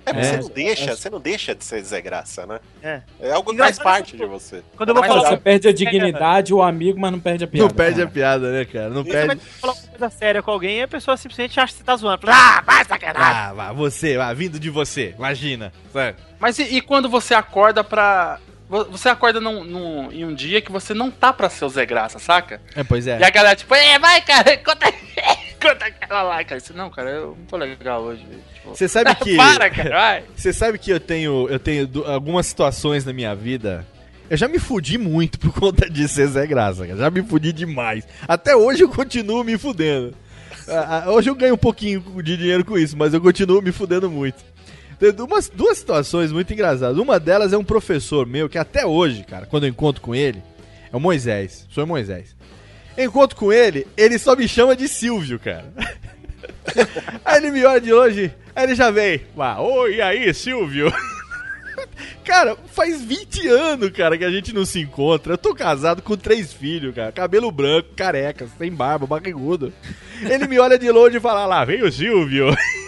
É, 0.05 0.13
mas 0.13 0.27
É. 0.27 0.31
você 0.33 0.37
não 0.41 0.49
deixa, 0.49 0.97
você 0.97 1.11
não 1.11 1.21
deixa 1.21 1.55
de 1.55 1.65
ser 1.65 1.83
Zé 1.83 2.01
Graça, 2.01 2.47
né? 2.47 2.59
É. 2.83 3.03
É 3.21 3.31
algo 3.31 3.53
que 3.53 3.59
faz 3.59 3.79
parte 3.79 4.17
de 4.17 4.25
você. 4.25 4.63
Quando 4.77 4.89
eu 4.89 4.95
vou 4.95 5.05
falar 5.05 5.29
você 5.29 5.37
perde 5.37 5.69
a 5.69 5.73
dignidade, 5.73 6.53
o 6.55 6.63
amigo, 6.63 6.99
mas 6.99 7.13
não 7.13 7.21
perde 7.21 7.45
a 7.45 7.47
piada. 7.47 7.69
não 7.69 7.75
perde 7.75 7.97
cara. 7.99 8.09
a 8.09 8.11
piada, 8.13 8.53
né, 8.53 8.65
cara? 8.65 8.89
Não 8.89 9.05
Você 9.05 9.13
vai 9.13 9.27
perde. 9.29 9.43
falar 9.45 9.73
uma 9.75 9.83
coisa 9.89 10.11
séria 10.11 10.43
com 10.43 10.51
alguém 10.51 10.79
e 10.79 10.83
a 10.83 10.89
pessoa 10.89 11.17
simplesmente 11.17 11.61
acha 11.61 11.73
que 11.73 11.79
você 11.79 11.85
tá 11.85 11.95
zoando. 11.97 12.23
Fala, 12.27 12.59
Ah, 12.59 12.61
vai 12.63 12.85
sacanagem. 12.85 13.33
Ah, 13.33 13.53
vá, 13.53 13.73
você, 13.73 14.17
vá, 14.17 14.33
vindo 14.33 14.59
de 14.59 14.71
você, 14.71 15.15
imagina. 15.17 15.73
Sério. 15.93 16.17
Mas 16.41 16.59
e, 16.59 16.63
e 16.77 16.81
quando 16.81 17.09
você 17.09 17.35
acorda 17.35 17.85
pra. 17.85 18.41
Vo- 18.69 18.85
Você 18.91 19.09
acorda 19.09 19.41
num, 19.41 19.65
num- 19.65 20.13
em 20.13 20.25
um 20.25 20.35
dia 20.35 20.61
que 20.61 20.71
você 20.73 20.93
não 20.95 21.11
tá 21.11 21.33
pra 21.33 21.49
ser 21.49 21.65
o 21.65 21.69
Zé 21.69 21.85
Graça, 21.87 22.19
saca? 22.19 22.61
É, 22.75 22.85
pois 22.85 23.07
é. 23.07 23.19
E 23.19 23.25
a 23.25 23.31
galera, 23.31 23.57
tipo, 23.57 23.75
é, 23.75 23.99
vai, 23.99 24.21
cara, 24.23 24.57
conta, 24.65 24.93
conta 25.61 25.87
aquela 25.87 26.23
lá, 26.23 26.45
cara. 26.45 26.61
Você, 26.61 26.73
não, 26.73 26.91
cara, 26.91 27.11
eu 27.11 27.37
não 27.39 27.45
tô 27.47 27.57
legal 27.57 28.03
hoje. 28.03 28.25
Tipo, 28.55 28.71
Você 28.75 28.89
sabe 28.89 29.15
que. 29.23 29.37
Para, 29.37 29.71
cara, 29.71 29.91
vai. 29.91 30.25
Você 30.37 30.53
sabe 30.53 30.79
que 30.79 30.91
eu 30.91 31.01
tenho, 31.01 31.49
eu 31.49 31.59
tenho 31.59 31.89
algumas 32.07 32.47
situações 32.47 33.05
na 33.05 33.13
minha 33.13 33.35
vida. 33.35 33.87
Eu 34.31 34.37
já 34.37 34.47
me 34.47 34.59
fudi 34.59 34.99
muito 34.99 35.39
por 35.39 35.55
conta 35.55 35.89
de 35.89 36.07
ser 36.07 36.27
Zé 36.27 36.47
Graça, 36.47 36.87
cara. 36.87 36.99
Já 36.99 37.11
me 37.11 37.23
fudi 37.23 37.51
demais. 37.53 38.07
Até 38.29 38.55
hoje 38.55 38.83
eu 38.85 38.89
continuo 38.91 39.43
me 39.43 39.57
fudendo. 39.57 40.15
Hoje 41.07 41.31
eu 41.31 41.35
ganho 41.35 41.55
um 41.55 41.59
pouquinho 41.59 42.01
de 42.23 42.37
dinheiro 42.37 42.63
com 42.63 42.77
isso, 42.77 42.95
mas 42.95 43.15
eu 43.15 43.23
continuo 43.23 43.63
me 43.63 43.73
fudendo 43.73 44.11
muito. 44.11 44.37
Tem 44.99 45.13
duas 45.13 45.79
situações 45.79 46.33
muito 46.33 46.53
engraçadas. 46.53 46.99
Uma 46.99 47.21
delas 47.21 47.53
é 47.53 47.57
um 47.57 47.65
professor 47.65 48.27
meu 48.27 48.49
que 48.49 48.59
até 48.59 48.85
hoje, 48.85 49.23
cara, 49.25 49.47
quando 49.47 49.65
eu 49.65 49.71
encontro 49.71 50.03
com 50.03 50.15
ele, 50.15 50.43
é 50.93 50.97
o 50.97 51.01
Moisés. 51.01 51.67
Sou 51.71 51.85
o 51.85 51.87
Moisés. 51.87 52.35
Encontro 52.97 53.37
com 53.37 53.53
ele, 53.53 53.87
ele 53.97 54.19
só 54.19 54.35
me 54.35 54.49
chama 54.49 54.75
de 54.75 54.89
Silvio, 54.89 55.39
cara. 55.39 55.73
aí 57.25 57.37
ele 57.37 57.53
me 57.53 57.65
olha 57.65 57.81
de 57.81 57.93
longe, 57.93 58.33
aí 58.57 58.65
ele 58.65 58.75
já 58.75 58.91
vem. 58.91 59.21
Lá, 59.37 59.61
Oi, 59.61 59.97
e 59.97 60.03
aí, 60.03 60.35
Silvio? 60.35 60.93
Cara, 62.25 62.57
faz 62.75 63.01
20 63.01 63.49
anos, 63.49 63.91
cara, 63.91 64.19
que 64.19 64.25
a 64.25 64.31
gente 64.31 64.53
não 64.53 64.67
se 64.67 64.81
encontra. 64.81 65.33
Eu 65.33 65.39
tô 65.39 65.55
casado 65.55 66.03
com 66.03 66.17
três 66.17 66.53
filhos, 66.53 66.95
cara. 66.95 67.11
Cabelo 67.11 67.51
branco, 67.51 67.89
careca, 67.97 68.47
sem 68.59 68.71
barba, 68.71 69.07
barrigudo. 69.07 69.73
Ele 70.21 70.47
me 70.47 70.59
olha 70.59 70.79
de 70.79 70.91
longe 70.91 71.17
e 71.17 71.21
fala, 71.21 71.47
lá, 71.47 71.65
vem 71.65 71.83
o 71.83 71.91
Silvio. 71.91 72.55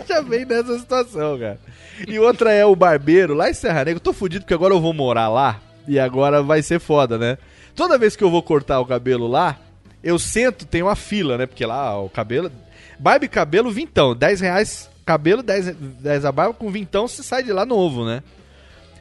Já 0.06 0.20
vem 0.20 0.44
nessa 0.44 0.78
situação, 0.78 1.38
cara. 1.38 1.58
E 2.06 2.18
outra 2.18 2.52
é 2.52 2.64
o 2.64 2.74
barbeiro, 2.74 3.34
lá 3.34 3.50
em 3.50 3.54
Serra 3.54 3.84
Negra. 3.84 3.94
Eu 3.94 4.00
tô 4.00 4.12
fudido 4.12 4.44
porque 4.44 4.54
agora 4.54 4.74
eu 4.74 4.80
vou 4.80 4.92
morar 4.92 5.28
lá. 5.28 5.60
E 5.86 5.98
agora 5.98 6.42
vai 6.42 6.62
ser 6.62 6.80
foda, 6.80 7.18
né? 7.18 7.38
Toda 7.74 7.98
vez 7.98 8.16
que 8.16 8.24
eu 8.24 8.30
vou 8.30 8.42
cortar 8.42 8.80
o 8.80 8.86
cabelo 8.86 9.26
lá, 9.26 9.58
eu 10.02 10.18
sento, 10.18 10.64
tem 10.66 10.82
uma 10.82 10.96
fila, 10.96 11.36
né? 11.36 11.46
Porque 11.46 11.64
lá 11.64 12.00
o 12.00 12.08
cabelo. 12.08 12.50
Barba 12.98 13.24
e 13.24 13.28
cabelo, 13.28 13.70
vintão. 13.70 14.14
10 14.14 14.40
reais 14.40 14.90
cabelo, 15.04 15.42
10, 15.42 15.76
10 15.76 16.24
a 16.24 16.32
barba, 16.32 16.54
com 16.54 16.70
vintão 16.70 17.06
você 17.06 17.22
sai 17.22 17.42
de 17.42 17.52
lá 17.52 17.66
novo, 17.66 18.04
né? 18.04 18.22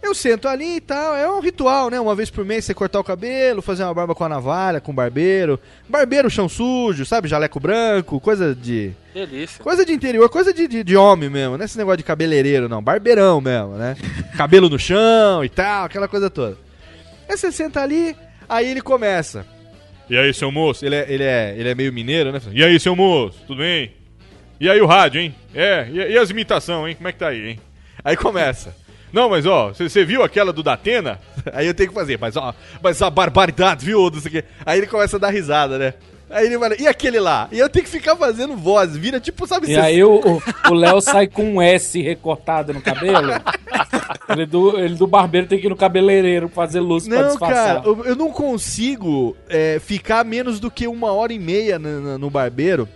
Eu 0.03 0.13
sento 0.13 0.49
ali 0.49 0.75
e 0.75 0.81
tal, 0.81 1.15
é 1.15 1.31
um 1.31 1.39
ritual, 1.39 1.89
né? 1.89 1.97
Uma 1.97 2.13
vez 2.13 2.29
por 2.29 2.43
mês 2.43 2.65
você 2.65 2.73
cortar 2.73 2.99
o 2.99 3.03
cabelo, 3.05 3.61
fazer 3.61 3.85
uma 3.85 3.93
barba 3.93 4.13
com 4.13 4.25
a 4.25 4.29
navalha, 4.29 4.81
com 4.81 4.91
o 4.91 4.93
barbeiro. 4.93 5.57
Barbeiro, 5.87 6.29
chão 6.29 6.49
sujo, 6.49 7.05
sabe? 7.05 7.29
Jaleco 7.29 7.57
branco, 7.57 8.19
coisa 8.19 8.53
de. 8.53 8.91
Delícia. 9.13 9.63
Coisa 9.63 9.85
de 9.85 9.93
interior, 9.93 10.27
coisa 10.27 10.53
de, 10.53 10.67
de, 10.67 10.83
de 10.83 10.97
homem 10.97 11.29
mesmo, 11.29 11.55
não 11.55 11.61
é 11.61 11.65
esse 11.65 11.77
negócio 11.77 11.99
de 11.99 12.03
cabeleireiro, 12.03 12.67
não. 12.67 12.83
Barbeirão 12.83 13.39
mesmo, 13.39 13.75
né? 13.75 13.95
Cabelo 14.35 14.69
no 14.69 14.77
chão 14.77 15.41
e 15.41 15.47
tal, 15.47 15.85
aquela 15.85 16.09
coisa 16.09 16.29
toda. 16.29 16.57
Aí 17.29 17.37
você 17.37 17.49
senta 17.49 17.81
ali, 17.81 18.13
aí 18.49 18.69
ele 18.69 18.81
começa. 18.81 19.45
E 20.09 20.17
aí, 20.17 20.33
seu 20.33 20.51
moço? 20.51 20.85
Ele 20.85 20.95
é, 20.95 21.05
ele 21.07 21.23
é, 21.23 21.55
ele 21.57 21.69
é 21.69 21.75
meio 21.75 21.93
mineiro, 21.93 22.29
né? 22.29 22.41
E 22.51 22.61
aí, 22.61 22.77
seu 22.77 22.93
moço? 22.93 23.39
Tudo 23.47 23.59
bem? 23.59 23.93
E 24.59 24.69
aí 24.69 24.81
o 24.81 24.85
rádio, 24.85 25.21
hein? 25.21 25.33
É, 25.55 25.87
e, 25.89 25.95
e 25.95 26.17
as 26.17 26.29
imitações, 26.29 26.89
hein? 26.89 26.95
Como 26.95 27.07
é 27.07 27.13
que 27.13 27.19
tá 27.19 27.29
aí, 27.29 27.51
hein? 27.51 27.59
Aí 28.03 28.17
começa. 28.17 28.82
Não, 29.13 29.29
mas 29.29 29.45
ó, 29.45 29.71
você 29.71 30.03
viu 30.03 30.23
aquela 30.23 30.51
do 30.51 30.63
Datena? 30.63 31.19
Aí 31.53 31.67
eu 31.67 31.73
tenho 31.73 31.89
que 31.89 31.95
fazer, 31.95 32.17
mas 32.19 32.35
ó, 32.35 32.53
mas 32.81 32.99
a 33.01 33.09
barbaridade, 33.09 33.85
viu? 33.85 34.09
Não 34.09 34.19
sei 34.19 34.29
o 34.29 34.31
quê. 34.31 34.43
Aí 34.65 34.79
ele 34.79 34.87
começa 34.87 35.15
a 35.17 35.19
dar 35.19 35.29
risada, 35.29 35.77
né? 35.77 35.93
Aí 36.29 36.47
ele 36.47 36.57
vai, 36.57 36.75
e 36.79 36.87
aquele 36.87 37.19
lá? 37.19 37.47
E 37.51 37.59
eu 37.59 37.69
tenho 37.69 37.85
que 37.85 37.91
ficar 37.91 38.15
fazendo 38.15 38.55
voz, 38.57 38.97
vira 38.97 39.19
tipo, 39.19 39.45
sabe 39.45 39.69
E 39.71 39.75
aí 39.77 40.03
o 40.03 40.41
Léo 40.71 40.99
sai 40.99 41.27
com 41.27 41.43
um 41.43 41.61
S 41.61 42.01
recortado 42.01 42.73
no 42.73 42.81
cabelo. 42.81 43.29
Ele 44.29 44.45
do, 44.45 44.79
ele 44.79 44.95
do 44.95 45.05
barbeiro 45.05 45.47
tem 45.47 45.59
que 45.59 45.67
ir 45.67 45.69
no 45.69 45.75
cabeleireiro 45.75 46.47
fazer 46.47 46.79
luz 46.79 47.07
pra 47.07 47.19
Não, 47.23 47.27
disfarçar. 47.29 47.75
cara, 47.75 47.81
eu, 47.85 48.05
eu 48.05 48.15
não 48.15 48.31
consigo 48.31 49.35
é, 49.49 49.79
ficar 49.83 50.23
menos 50.23 50.61
do 50.61 50.71
que 50.71 50.87
uma 50.87 51.11
hora 51.11 51.33
e 51.33 51.39
meia 51.39 51.77
no, 51.77 51.99
no- 51.99 52.17
no 52.17 52.29
barbeiro. 52.29 52.87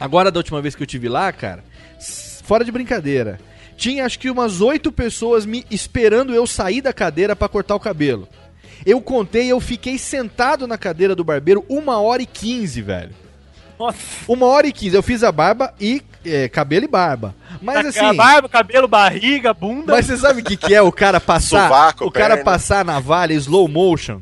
Agora, 0.00 0.30
da 0.30 0.38
última 0.40 0.62
vez 0.62 0.74
que 0.74 0.82
eu 0.82 0.86
tive 0.86 1.06
lá, 1.08 1.30
cara, 1.32 1.62
fora 2.44 2.64
de 2.64 2.72
brincadeira, 2.72 3.38
tinha 3.76 4.04
acho 4.04 4.18
que 4.18 4.30
umas 4.30 4.60
oito 4.60 4.90
pessoas 4.92 5.44
me 5.44 5.64
esperando 5.70 6.34
eu 6.34 6.46
sair 6.46 6.80
da 6.80 6.92
cadeira 6.92 7.34
pra 7.34 7.48
cortar 7.48 7.74
o 7.74 7.80
cabelo. 7.80 8.28
Eu 8.84 9.00
contei, 9.00 9.50
eu 9.50 9.60
fiquei 9.60 9.96
sentado 9.98 10.66
na 10.66 10.76
cadeira 10.76 11.14
do 11.14 11.24
barbeiro 11.24 11.64
uma 11.68 12.00
hora 12.00 12.22
e 12.22 12.26
quinze, 12.26 12.82
velho. 12.82 13.12
Nossa. 13.78 13.98
Uma 14.28 14.46
hora 14.46 14.66
e 14.66 14.72
quinze. 14.72 14.96
Eu 14.96 15.02
fiz 15.02 15.22
a 15.22 15.32
barba 15.32 15.72
e 15.80 16.02
é, 16.24 16.48
cabelo 16.48 16.84
e 16.84 16.88
barba. 16.88 17.34
Mas 17.60 17.86
assim. 17.86 18.16
Barba, 18.16 18.48
cabelo, 18.48 18.86
barriga, 18.86 19.52
bunda. 19.52 19.92
Mas 19.94 20.06
você 20.06 20.16
sabe 20.16 20.40
o 20.40 20.44
que, 20.44 20.56
que 20.56 20.74
é 20.74 20.82
o 20.82 20.92
cara 20.92 21.18
passar? 21.20 21.68
Sovaco, 21.68 22.06
o 22.06 22.10
cara 22.10 22.34
perna. 22.36 22.44
passar 22.44 22.80
a 22.80 22.84
navalha 22.84 23.32
em 23.34 23.36
slow 23.36 23.66
motion. 23.68 24.20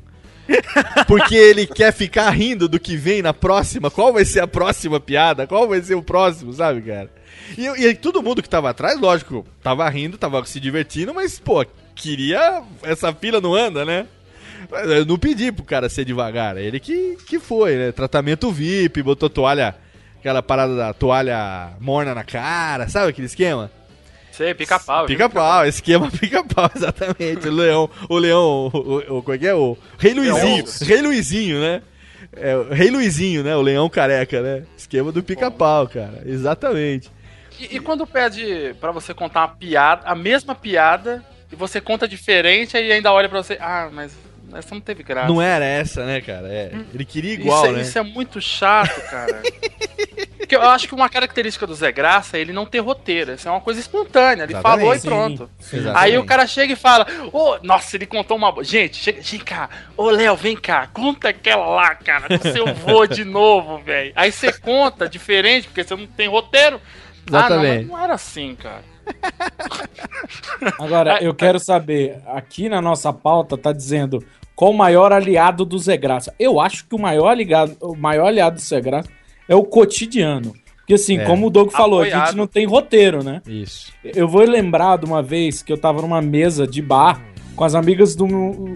Porque 1.06 1.34
ele 1.34 1.66
quer 1.66 1.92
ficar 1.92 2.30
rindo 2.30 2.68
do 2.68 2.78
que 2.80 2.96
vem 2.96 3.22
na 3.22 3.32
próxima. 3.32 3.90
Qual 3.90 4.12
vai 4.12 4.24
ser 4.24 4.40
a 4.40 4.46
próxima 4.46 5.00
piada? 5.00 5.46
Qual 5.46 5.68
vai 5.68 5.80
ser 5.80 5.94
o 5.94 6.02
próximo, 6.02 6.52
sabe, 6.52 6.82
cara? 6.82 7.10
E, 7.56 7.66
e 7.66 7.94
todo 7.94 8.22
mundo 8.22 8.42
que 8.42 8.48
tava 8.48 8.70
atrás, 8.70 8.98
lógico, 9.00 9.46
tava 9.62 9.88
rindo, 9.88 10.18
tava 10.18 10.44
se 10.44 10.58
divertindo, 10.60 11.12
mas, 11.12 11.38
pô, 11.38 11.64
queria. 11.94 12.62
Essa 12.82 13.12
fila 13.12 13.40
não 13.40 13.54
anda, 13.54 13.84
né? 13.84 14.06
Eu 14.70 15.04
não 15.04 15.18
pedi 15.18 15.50
pro 15.52 15.64
cara 15.64 15.88
ser 15.88 16.04
devagar. 16.04 16.56
Ele 16.56 16.80
que, 16.80 17.16
que 17.26 17.38
foi, 17.38 17.76
né? 17.76 17.92
Tratamento 17.92 18.50
VIP, 18.50 19.02
botou 19.02 19.28
toalha. 19.28 19.74
Aquela 20.18 20.40
parada 20.40 20.76
da 20.76 20.92
toalha 20.92 21.72
morna 21.80 22.14
na 22.14 22.22
cara, 22.22 22.88
sabe 22.88 23.10
aquele 23.10 23.26
esquema? 23.26 23.72
Sei, 24.32 24.54
pica-pau. 24.54 25.06
Pica-pau, 25.06 25.66
esquema 25.66 26.10
pica-pau, 26.18 26.70
exatamente. 26.74 27.46
O 27.48 27.52
leão, 27.52 27.90
o 28.08 28.18
leão, 28.18 28.70
o, 28.72 28.76
o, 28.76 29.18
o- 29.18 29.22
como 29.22 29.34
é 29.34 29.38
que 29.38 29.46
é? 29.46 29.54
O 29.54 29.76
Rei 29.98 30.14
Luizinho, 30.14 30.64
Rei 30.82 31.02
Luizinho, 31.02 31.60
né? 31.60 31.82
É, 32.34 32.56
o 32.56 32.70
Rei 32.72 32.90
Luizinho, 32.90 33.42
né? 33.44 33.54
O 33.54 33.60
leão 33.62 33.88
careca, 33.90 34.40
né? 34.40 34.62
Esquema 34.76 35.12
do 35.12 35.22
pica-pau, 35.22 35.86
cara, 35.86 36.22
exatamente. 36.24 37.10
E, 37.60 37.76
e 37.76 37.80
quando 37.80 38.06
pede 38.06 38.74
pra 38.80 38.90
você 38.90 39.12
contar 39.12 39.40
uma 39.40 39.48
piada, 39.48 40.02
a 40.06 40.14
mesma 40.14 40.54
piada, 40.54 41.22
e 41.52 41.54
você 41.56 41.80
conta 41.80 42.08
diferente, 42.08 42.76
aí 42.76 42.90
ainda 42.90 43.12
olha 43.12 43.28
pra 43.28 43.42
você, 43.42 43.58
ah, 43.60 43.90
mas 43.92 44.12
essa 44.54 44.74
não 44.74 44.80
teve 44.80 45.02
graça. 45.02 45.28
Não 45.28 45.42
era 45.42 45.64
essa, 45.64 46.06
né, 46.06 46.20
cara? 46.22 46.48
É, 46.48 46.72
ele 46.94 47.04
queria 47.04 47.34
igual, 47.34 47.64
isso, 47.64 47.66
é- 47.66 47.76
né? 47.76 47.82
isso 47.82 47.98
é 47.98 48.02
muito 48.02 48.40
chato, 48.40 48.98
cara. 49.10 49.42
Porque 50.42 50.56
eu 50.56 50.62
acho 50.62 50.88
que 50.88 50.94
uma 50.94 51.08
característica 51.08 51.64
do 51.68 51.74
Zé 51.74 51.92
Graça 51.92 52.36
é 52.36 52.40
ele 52.40 52.52
não 52.52 52.66
ter 52.66 52.80
roteiro. 52.80 53.32
Isso 53.32 53.46
é 53.46 53.50
uma 53.50 53.60
coisa 53.60 53.78
espontânea. 53.78 54.42
Ele 54.42 54.52
Exatamente. 54.52 54.80
falou 54.80 54.94
e 54.94 54.98
Sim, 54.98 55.08
pronto. 55.08 55.50
exatamente. 55.60 56.04
Aí 56.04 56.18
o 56.18 56.24
cara 56.26 56.46
chega 56.48 56.72
e 56.72 56.76
fala: 56.76 57.06
Ô, 57.32 57.58
nossa, 57.62 57.96
ele 57.96 58.06
contou 58.06 58.36
uma. 58.36 58.52
Gente, 58.64 58.96
chega, 58.96 59.22
vem 59.22 59.38
cá. 59.38 59.70
Ô, 59.96 60.10
Léo, 60.10 60.34
vem 60.34 60.56
cá. 60.56 60.88
Conta 60.92 61.28
aquela 61.28 61.64
lá, 61.66 61.94
cara. 61.94 62.36
Do 62.36 62.42
seu 62.52 62.74
vô 62.74 63.06
de 63.06 63.24
novo, 63.24 63.78
velho. 63.78 64.12
Aí 64.16 64.32
você 64.32 64.52
conta 64.52 65.08
diferente, 65.08 65.68
porque 65.68 65.84
você 65.84 65.94
não 65.94 66.08
tem 66.08 66.28
roteiro. 66.28 66.80
Ah, 67.28 67.30
não, 67.30 67.38
Exatamente. 67.38 67.78
mas 67.78 67.86
não 67.86 67.98
era 68.02 68.14
assim, 68.14 68.56
cara. 68.56 68.82
Agora, 70.76 71.22
eu 71.22 71.32
quero 71.34 71.60
saber, 71.60 72.20
aqui 72.26 72.68
na 72.68 72.80
nossa 72.80 73.12
pauta 73.12 73.56
tá 73.56 73.72
dizendo 73.72 74.18
qual 74.56 74.72
o 74.72 74.76
maior 74.76 75.12
aliado 75.12 75.64
do 75.64 75.78
Zé 75.78 75.96
Graça. 75.96 76.34
Eu 76.36 76.60
acho 76.60 76.84
que 76.84 76.96
o 76.96 76.98
maior, 76.98 77.28
aliado, 77.28 77.76
o 77.80 77.94
maior 77.96 78.26
aliado 78.26 78.56
do 78.56 78.62
Zé 78.62 78.80
Graça 78.80 79.08
é 79.48 79.54
o 79.54 79.62
cotidiano. 79.64 80.52
Porque 80.78 80.94
assim, 80.94 81.18
É. 81.18 81.24
como 81.24 81.46
o 81.46 81.50
Doug 81.50 81.70
falou, 81.70 82.00
a 82.00 82.04
gente 82.04 82.14
Apoiado. 82.14 82.36
não 82.36 82.46
tem 82.46 82.66
roteiro, 82.66 83.22
né? 83.22 83.40
Isso. 83.46 83.92
Eu 84.02 84.26
vou 84.28 84.42
lembrar 84.42 84.98
de 84.98 85.04
uma 85.06 85.22
vez 85.22 85.62
que 85.62 85.72
eu 85.72 85.78
tava 85.78 86.02
numa 86.02 86.20
mesa 86.20 86.66
de 86.66 86.82
bar 86.82 87.22
com 87.54 87.62
as 87.64 87.74
amigas 87.74 88.16
do 88.16 88.26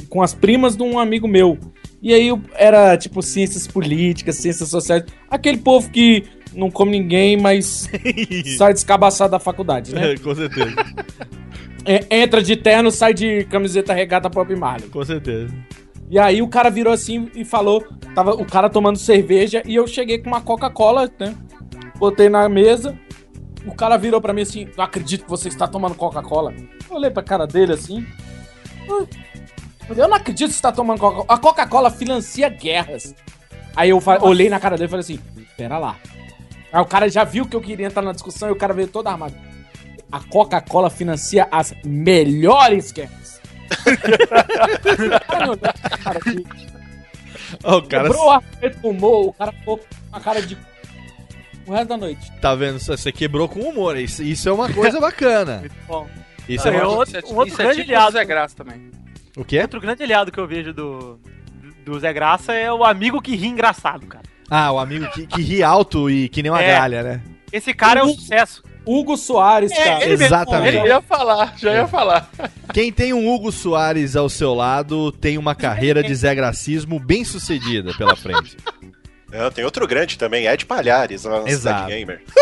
com 0.09 0.23
as 0.23 0.33
primas 0.35 0.77
de 0.77 0.83
um 0.83 0.99
amigo 0.99 1.27
meu. 1.27 1.59
E 2.01 2.15
aí 2.15 2.29
eu- 2.29 2.41
era 2.55 2.97
tipo 2.97 3.21
ciências 3.23 3.67
políticas, 3.67 4.37
ciências 4.37 4.69
sociais, 4.69 5.03
aquele 5.29 5.59
povo 5.59 5.91
que 5.91 6.25
não 6.55 6.71
come 6.71 6.93
ninguém, 6.93 7.37
mas 7.37 7.91
sai 8.57 8.73
descabaçado 8.73 9.33
da 9.33 9.39
faculdade, 9.41 9.93
né? 9.95 10.17
Com 10.19 10.35
certeza, 10.35 10.75
É, 11.85 12.05
entra 12.23 12.43
de 12.43 12.57
terno, 12.57 12.91
sai 12.91 13.15
de 13.15 13.45
camiseta 13.45 13.93
regata 13.95 14.29
Pop 14.31 14.55
Marley. 14.55 14.89
com 14.91 15.05
certeza. 15.05 15.53
E 16.09 16.19
aí 16.19 16.41
o 16.41 16.49
cara 16.49 16.71
virou 16.71 16.93
assim 16.93 17.31
e 17.35 17.45
falou, 17.45 17.85
tava 18.15 18.33
o 18.35 18.45
cara 18.45 18.71
tomando 18.71 18.99
cerveja 18.99 19.63
e 19.67 19.75
eu 19.75 19.87
cheguei 19.87 20.19
com 20.19 20.29
uma 20.29 20.41
Coca-Cola, 20.41 21.11
né? 21.19 21.35
Botei 21.97 22.29
na 22.29 22.49
mesa. 22.49 22.97
O 23.67 23.75
cara 23.75 23.97
virou 23.97 24.21
pra 24.21 24.33
mim 24.33 24.43
assim: 24.43 24.69
"Não 24.77 24.85
acredito 24.85 25.25
que 25.25 25.31
você 25.31 25.49
está 25.49 25.67
tomando 25.67 25.95
Coca-Cola". 25.97 26.55
Olhei 26.89 27.11
pra 27.11 27.23
cara 27.23 27.47
dele 27.47 27.73
assim. 27.73 28.07
"Ah, 28.89 29.05
Eu 29.97 30.09
não 30.09 30.17
acredito 30.17 30.49
que 30.49 30.55
você 30.55 30.59
está 30.59 30.71
tomando 30.73 30.99
Coca-Cola. 31.01 31.27
A 31.29 31.39
Coca-Cola 31.39 31.91
financia 31.91 32.49
guerras. 32.49 33.15
Aí 33.75 33.91
eu 33.91 34.01
olhei 34.23 34.49
na 34.49 34.61
cara 34.61 34.77
dele 34.77 34.87
e 34.87 34.91
falei 34.91 35.01
assim: 35.01 35.19
"Pera 35.57 35.79
lá". 35.79 35.97
Aí 36.73 36.81
o 36.81 36.85
cara 36.87 37.09
já 37.09 37.25
viu 37.25 37.47
que 37.47 37.57
eu 37.57 37.61
queria 37.61 37.87
entrar 37.87 38.03
na 38.03 38.13
discussão 38.13 38.49
e 38.49 38.53
o 38.53 38.57
cara 38.57 38.73
veio 38.75 38.89
todo 38.89 39.09
armado. 39.09 39.35
A 40.13 40.21
Coca-Cola 40.21 40.89
financia 40.91 41.49
as 41.51 41.75
melhores 41.85 42.93
guerras. 42.93 43.36
Cara, 46.03 46.21
que- 46.21 46.45
Ó, 47.63 47.79
o 47.79 47.83
cara 47.83 48.05
Quebrou 48.09 48.27
o 48.27 48.31
ar, 48.31 48.43
ele 48.61 48.75
fumou, 48.75 49.29
o 49.29 49.33
cara 49.33 49.53
ficou 49.53 49.79
com 49.79 49.85
a 50.17 50.21
cara 50.21 50.43
de. 50.43 50.57
O 51.67 51.73
resto 51.73 51.89
da 51.89 51.97
noite. 51.97 52.33
tá 52.41 52.55
vendo? 52.55 52.79
Você 52.79 53.11
quebrou 53.13 53.49
com 53.49 53.61
humor. 53.61 53.97
Isso, 53.97 54.23
isso 54.23 54.49
é 54.49 54.53
uma 54.53 54.73
coisa 54.73 55.01
bacana. 55.01 55.65
Bom. 55.87 56.07
Isso 56.49 56.69
é 56.69 56.77
É, 56.77 56.83
uma... 56.83 56.89
outro, 56.89 57.19
Isso 57.19 57.27
é- 57.27 57.33
um 57.33 57.37
outro 57.37 57.53
isso 57.53 57.61
é 57.61 57.65
grande 57.65 57.81
tipo 57.81 57.93
o 57.93 57.95
aliado. 57.97 58.13
Zé 58.13 58.25
Graça 58.25 58.57
também. 58.57 58.91
O 59.37 59.45
quê? 59.45 59.61
Outro 59.61 59.81
grande 59.81 60.03
aliado 60.03 60.31
que 60.33 60.39
eu 60.39 60.47
vejo 60.47 60.73
do, 60.73 61.19
do 61.85 61.99
Zé 61.99 62.13
Graça 62.13 62.53
é 62.55 62.73
o 62.73 62.85
amigo 62.85 63.21
que 63.21 63.35
ri 63.35 63.49
engraçado, 63.49 64.07
cara. 64.07 64.25
Ah, 64.49 64.71
o 64.73 64.79
amigo 64.79 65.09
que, 65.11 65.27
que 65.27 65.43
ri 65.43 65.63
alto 65.63 66.09
e 66.09 66.29
que 66.29 66.41
nem 66.43 66.51
uma 66.53 66.63
É. 66.63 66.73
galha, 66.79 67.03
né? 67.03 67.21
Esse 67.53 67.75
cara 67.75 68.01
é 68.01 68.03
um 68.05 68.15
sucesso. 68.15 68.63
Hugo 68.87 69.17
Soares, 69.17 69.73
cara. 69.73 70.03
ele 70.03 70.11
mesmo. 70.11 70.25
Exatamente. 70.27 70.77
Ele 70.77 70.87
ia 70.89 71.03
falar, 71.03 71.55
já 71.57 71.75
ia 71.75 71.89
falar. 71.89 72.31
Quem 72.73 72.93
tem 72.93 73.13
um 73.13 73.29
Hugo 73.29 73.51
Soares 73.51 74.15
ao 74.15 74.29
seu 74.29 74.55
lado 74.55 75.11
tem 75.11 75.37
uma 75.37 75.55
carreira 75.55 76.03
de 76.03 76.15
Zé 76.15 76.35
Gracismo 76.35 77.01
bem 77.01 77.25
sucedida 77.25 77.93
pela 77.99 78.15
frente. 78.15 78.57
Não, 79.31 79.51
tem 79.51 79.65
outro 79.65 79.87
grande 79.87 80.17
também, 80.17 80.47
Ed 80.47 80.65
Palhares, 80.65 81.25
na 81.25 81.43
Exato. 81.47 81.89
Gamer. 81.89 82.23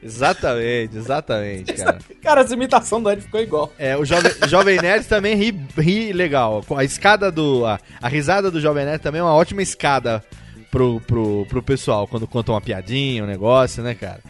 Exatamente, 0.00 0.96
exatamente, 0.96 1.72
cara. 1.72 1.98
Cara, 2.22 2.40
essa 2.42 2.54
imitação 2.54 3.02
do 3.02 3.10
Ed 3.10 3.20
ficou 3.20 3.40
igual. 3.40 3.72
É, 3.76 3.96
o 3.96 4.04
Jovem, 4.04 4.32
Jovem 4.46 4.80
Nerd 4.80 5.04
também 5.06 5.34
ri, 5.34 5.60
ri 5.76 6.12
legal. 6.12 6.64
A 6.76 6.84
escada 6.84 7.32
do. 7.32 7.66
A, 7.66 7.80
a 8.00 8.08
risada 8.08 8.48
do 8.48 8.60
Jovem 8.60 8.84
Nerd 8.84 9.02
também 9.02 9.20
é 9.20 9.24
uma 9.24 9.34
ótima 9.34 9.60
escada 9.60 10.22
pro, 10.70 11.00
pro, 11.00 11.44
pro 11.46 11.62
pessoal, 11.62 12.06
quando 12.06 12.28
conta 12.28 12.52
uma 12.52 12.60
piadinha, 12.60 13.24
um 13.24 13.26
negócio, 13.26 13.82
né, 13.82 13.94
cara? 13.94 14.20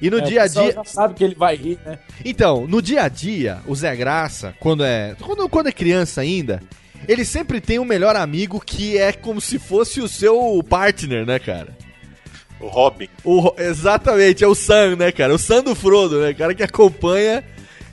E 0.00 0.10
no 0.10 0.18
É, 0.18 0.22
dia 0.22 0.40
o 0.40 0.44
a 0.44 0.46
dia. 0.46 0.72
já 0.72 0.84
sabe 0.84 1.14
que 1.14 1.24
ele 1.24 1.34
vai 1.34 1.56
rir, 1.56 1.78
né? 1.84 1.98
Então, 2.24 2.66
no 2.66 2.80
dia 2.82 3.02
a 3.02 3.08
dia, 3.08 3.58
o 3.66 3.74
Zé 3.74 3.94
Graça, 3.96 4.54
quando 4.60 4.84
é. 4.84 5.14
Quando, 5.20 5.48
quando 5.48 5.66
é 5.68 5.72
criança 5.72 6.20
ainda, 6.20 6.62
ele 7.06 7.24
sempre 7.24 7.60
tem 7.60 7.78
um 7.78 7.84
melhor 7.84 8.16
amigo 8.16 8.60
que 8.60 8.96
é 8.98 9.12
como 9.12 9.40
se 9.40 9.58
fosse 9.58 10.00
o 10.00 10.08
seu 10.08 10.62
partner, 10.68 11.24
né, 11.26 11.38
cara? 11.38 11.76
O 12.60 12.66
Robin. 12.66 13.08
O, 13.24 13.52
exatamente, 13.58 14.42
é 14.42 14.46
o 14.48 14.54
Sam, 14.54 14.96
né, 14.96 15.12
cara? 15.12 15.32
O 15.34 15.38
Sam 15.38 15.62
do 15.62 15.74
Frodo, 15.74 16.20
né? 16.20 16.30
O 16.30 16.34
cara 16.36 16.54
que 16.54 16.62
acompanha 16.62 17.44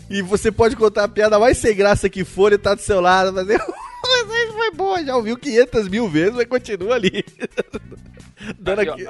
e 0.10 0.22
você 0.22 0.52
pode 0.52 0.76
contar 0.76 1.04
a 1.04 1.08
piada 1.08 1.38
mais 1.40 1.58
sem 1.58 1.76
graça 1.76 2.10
que 2.10 2.24
for 2.24 2.52
e 2.54 2.58
tá 2.58 2.74
do 2.74 2.82
seu 2.82 3.00
lado, 3.00 3.32
mas 3.34 3.48
eu- 3.50 3.60
mas 4.28 4.44
isso 4.44 4.54
foi 4.54 4.72
boa, 4.72 5.04
já 5.04 5.16
ouviu 5.16 5.38
500 5.38 5.88
mil 5.88 6.08
vezes, 6.10 6.34
mas 6.36 6.46
continua 6.48 6.96
ali. 6.96 7.24
dando, 8.60 8.80
aqui- 8.82 9.08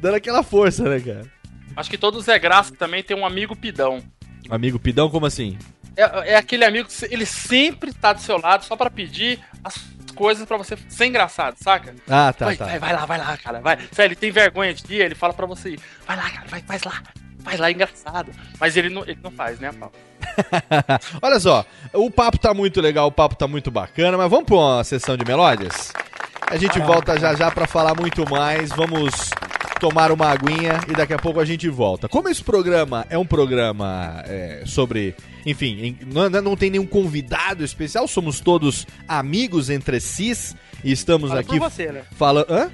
dando 0.00 0.14
aquela 0.14 0.42
força, 0.42 0.82
né, 0.84 1.00
cara? 1.00 1.24
Acho 1.76 1.90
que 1.90 1.98
todo 1.98 2.20
Zé 2.20 2.38
Graça 2.38 2.74
também 2.74 3.02
tem 3.02 3.16
um 3.16 3.26
amigo 3.26 3.54
pidão. 3.54 4.02
Amigo 4.48 4.78
Pidão, 4.78 5.10
como 5.10 5.26
assim? 5.26 5.58
é, 5.96 6.32
é 6.32 6.36
aquele 6.36 6.64
amigo 6.64 6.88
que 6.88 7.12
ele 7.12 7.24
sempre 7.24 7.92
tá 7.92 8.12
do 8.12 8.20
seu 8.20 8.38
lado 8.38 8.64
só 8.64 8.76
pra 8.76 8.90
pedir 8.90 9.40
as 9.64 9.76
coisas 10.14 10.46
pra 10.46 10.56
você 10.56 10.76
ser 10.88 11.06
engraçado, 11.06 11.56
saca? 11.58 11.94
Ah, 12.08 12.32
tá, 12.32 12.46
vai, 12.46 12.56
tá. 12.56 12.66
Vai, 12.66 12.78
vai 12.78 12.92
lá, 12.92 13.06
vai 13.06 13.18
lá, 13.18 13.36
cara. 13.36 13.60
Vai. 13.60 13.78
Sério, 13.92 14.12
ele 14.12 14.16
tem 14.20 14.30
vergonha 14.30 14.72
de 14.74 14.84
ir, 14.92 15.00
ele 15.00 15.14
fala 15.14 15.32
pra 15.32 15.46
você 15.46 15.70
ir. 15.70 15.80
Vai 16.06 16.16
lá, 16.16 16.28
cara, 16.30 16.46
vai, 16.48 16.62
faz 16.62 16.82
lá. 16.84 17.02
Faz 17.42 17.60
lá, 17.60 17.68
é 17.68 17.72
engraçado. 17.72 18.30
Mas 18.60 18.76
ele 18.76 18.90
não, 18.90 19.02
ele 19.02 19.18
não 19.22 19.30
faz, 19.30 19.58
né, 19.58 19.72
Paulo? 19.72 19.94
Olha 21.22 21.40
só, 21.40 21.64
o 21.92 22.10
papo 22.10 22.38
tá 22.38 22.52
muito 22.52 22.80
legal, 22.80 23.06
o 23.06 23.12
papo 23.12 23.36
tá 23.36 23.46
muito 23.46 23.70
bacana, 23.70 24.16
mas 24.16 24.30
vamos 24.30 24.46
pra 24.46 24.56
uma 24.56 24.84
sessão 24.84 25.16
de 25.16 25.24
melódias? 25.24 25.92
A 26.48 26.56
gente 26.56 26.78
volta 26.80 27.18
já 27.18 27.34
já 27.34 27.50
pra 27.50 27.66
falar 27.66 27.94
muito 27.94 28.28
mais, 28.28 28.70
vamos 28.70 29.30
tomar 29.78 30.10
uma 30.10 30.26
aguinha 30.26 30.80
e 30.88 30.92
daqui 30.92 31.12
a 31.12 31.18
pouco 31.18 31.40
a 31.40 31.44
gente 31.44 31.68
volta. 31.68 32.08
Como 32.08 32.28
esse 32.28 32.42
programa 32.42 33.06
é 33.10 33.18
um 33.18 33.26
programa 33.26 34.22
é, 34.26 34.62
sobre, 34.66 35.14
enfim, 35.44 35.96
não, 36.06 36.28
não 36.28 36.56
tem 36.56 36.70
nenhum 36.70 36.86
convidado 36.86 37.64
especial, 37.64 38.08
somos 38.08 38.40
todos 38.40 38.86
amigos 39.06 39.70
entre 39.70 40.00
si 40.00 40.32
e 40.82 40.92
estamos 40.92 41.28
Fala 41.28 41.40
aqui 41.40 41.58
por 41.58 41.70
você, 41.70 41.92
né? 41.92 42.02
falando... 42.12 42.50
Hã? 42.50 42.70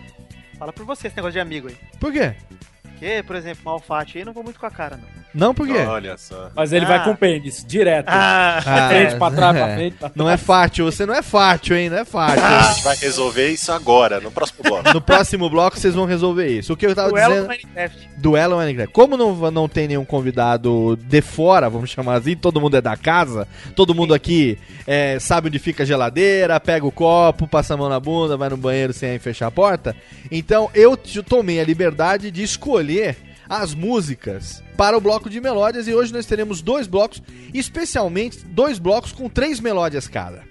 Fala 0.58 0.72
por 0.72 0.84
você 0.84 1.08
esse 1.08 1.16
negócio 1.16 1.32
de 1.32 1.40
amigo 1.40 1.68
aí. 1.68 1.76
Por 1.98 2.12
quê? 2.12 2.34
Porque, 2.82 3.22
por 3.26 3.34
exemplo, 3.34 3.62
Malfatti 3.64 4.18
aí 4.18 4.24
não 4.24 4.32
vou 4.32 4.44
muito 4.44 4.60
com 4.60 4.66
a 4.66 4.70
cara, 4.70 4.96
não. 4.96 5.11
Não, 5.34 5.54
por 5.54 5.66
quê? 5.66 5.78
Olha 5.78 6.16
só. 6.18 6.50
Mas 6.54 6.72
ele 6.72 6.84
Ah. 6.84 6.88
vai 6.88 7.04
com 7.04 7.10
o 7.12 7.16
pênis, 7.16 7.64
direto. 7.66 8.06
Ah. 8.08 8.88
frente 8.90 9.16
pra 9.16 9.30
trás, 9.30 9.56
pra 9.56 9.68
é. 9.70 9.74
frente, 9.76 9.96
pra 9.96 10.10
Não 10.14 10.28
é 10.28 10.36
fácil, 10.36 10.84
você 10.84 11.06
não 11.06 11.14
é 11.14 11.22
fácil, 11.22 11.76
hein? 11.76 11.88
Não 11.90 11.98
é 11.98 12.04
fácil. 12.04 12.42
A 12.44 12.62
gente 12.72 12.84
vai 12.84 12.96
resolver 12.96 13.48
isso 13.48 13.72
agora, 13.72 14.20
no 14.20 14.30
próximo 14.30 14.62
bloco. 14.62 14.92
No 14.92 15.00
próximo 15.00 15.48
bloco 15.50 15.78
vocês 15.78 15.94
vão 15.94 16.04
resolver 16.04 16.46
isso. 16.48 16.72
O 16.72 16.76
que 16.76 16.86
eu 16.86 16.94
tava 16.94 17.10
Duelo 17.10 17.28
dizendo. 17.34 17.42
do 17.44 17.48
Minecraft. 17.48 18.08
Duelo 18.18 18.56
Minecraft. 18.56 18.92
Como 18.92 19.16
não, 19.16 19.50
não 19.50 19.68
tem 19.68 19.88
nenhum 19.88 20.04
convidado 20.04 20.96
de 21.02 21.20
fora, 21.22 21.68
vamos 21.70 21.90
chamar 21.90 22.16
assim, 22.16 22.36
todo 22.36 22.60
mundo 22.60 22.76
é 22.76 22.80
da 22.80 22.96
casa, 22.96 23.48
todo 23.74 23.94
mundo 23.94 24.12
aqui 24.14 24.58
é, 24.86 25.18
sabe 25.18 25.48
onde 25.48 25.58
fica 25.58 25.82
a 25.82 25.86
geladeira, 25.86 26.58
pega 26.60 26.86
o 26.86 26.92
copo, 26.92 27.46
passa 27.48 27.74
a 27.74 27.76
mão 27.76 27.88
na 27.88 27.98
bunda, 27.98 28.36
vai 28.36 28.48
no 28.48 28.56
banheiro 28.56 28.92
sem 28.92 29.18
fechar 29.18 29.46
a 29.46 29.50
porta. 29.50 29.96
Então 30.30 30.70
eu 30.74 30.96
tomei 30.96 31.58
a 31.60 31.64
liberdade 31.64 32.30
de 32.30 32.42
escolher 32.42 33.16
as 33.52 33.74
músicas 33.74 34.62
para 34.78 34.96
o 34.96 35.00
bloco 35.00 35.28
de 35.28 35.38
melódias 35.38 35.86
e 35.86 35.92
hoje 35.92 36.10
nós 36.10 36.24
teremos 36.24 36.62
dois 36.62 36.86
blocos, 36.86 37.22
especialmente 37.52 38.38
dois 38.46 38.78
blocos 38.78 39.12
com 39.12 39.28
três 39.28 39.60
melódias 39.60 40.08
cada. 40.08 40.42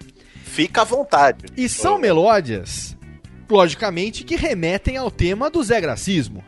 Fica 0.43 0.81
à 0.81 0.83
vontade. 0.83 1.45
E 1.57 1.67
são 1.67 1.97
melódias, 1.97 2.95
logicamente, 3.49 4.23
que 4.23 4.35
remetem 4.35 4.97
ao 4.97 5.09
tema 5.09 5.49
do 5.49 5.63
Zé 5.63 5.81
Gracismo. 5.81 6.43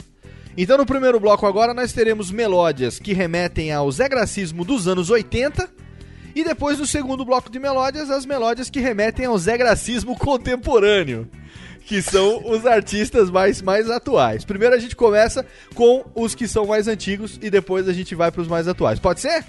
Então, 0.55 0.77
no 0.77 0.85
primeiro 0.85 1.19
bloco 1.19 1.47
agora, 1.47 1.73
nós 1.73 1.91
teremos 1.91 2.29
melódias 2.29 2.99
que 2.99 3.13
remetem 3.13 3.71
ao 3.71 3.91
Zé 3.91 4.07
Gracismo 4.07 4.63
dos 4.63 4.87
anos 4.87 5.09
80. 5.09 5.67
E 6.35 6.43
depois, 6.43 6.77
no 6.77 6.85
segundo 6.85 7.25
bloco 7.25 7.49
de 7.49 7.57
melódias, 7.57 8.11
as 8.11 8.27
melódias 8.27 8.69
que 8.69 8.79
remetem 8.79 9.25
ao 9.25 9.37
Zé 9.39 9.57
Gracismo 9.57 10.15
contemporâneo. 10.15 11.27
Que 11.86 12.01
são 12.01 12.41
os 12.49 12.65
artistas 12.65 13.29
mais, 13.29 13.61
mais 13.61 13.89
atuais. 13.89 14.45
Primeiro 14.45 14.73
a 14.75 14.79
gente 14.79 14.95
começa 14.95 15.45
com 15.75 16.03
os 16.15 16.34
que 16.34 16.47
são 16.47 16.65
mais 16.65 16.88
antigos 16.88 17.38
e 17.41 17.49
depois 17.49 17.88
a 17.88 17.93
gente 17.93 18.15
vai 18.15 18.31
para 18.31 18.41
os 18.41 18.47
mais 18.47 18.67
atuais. 18.67 18.99
Pode 18.99 19.19
ser? 19.19 19.43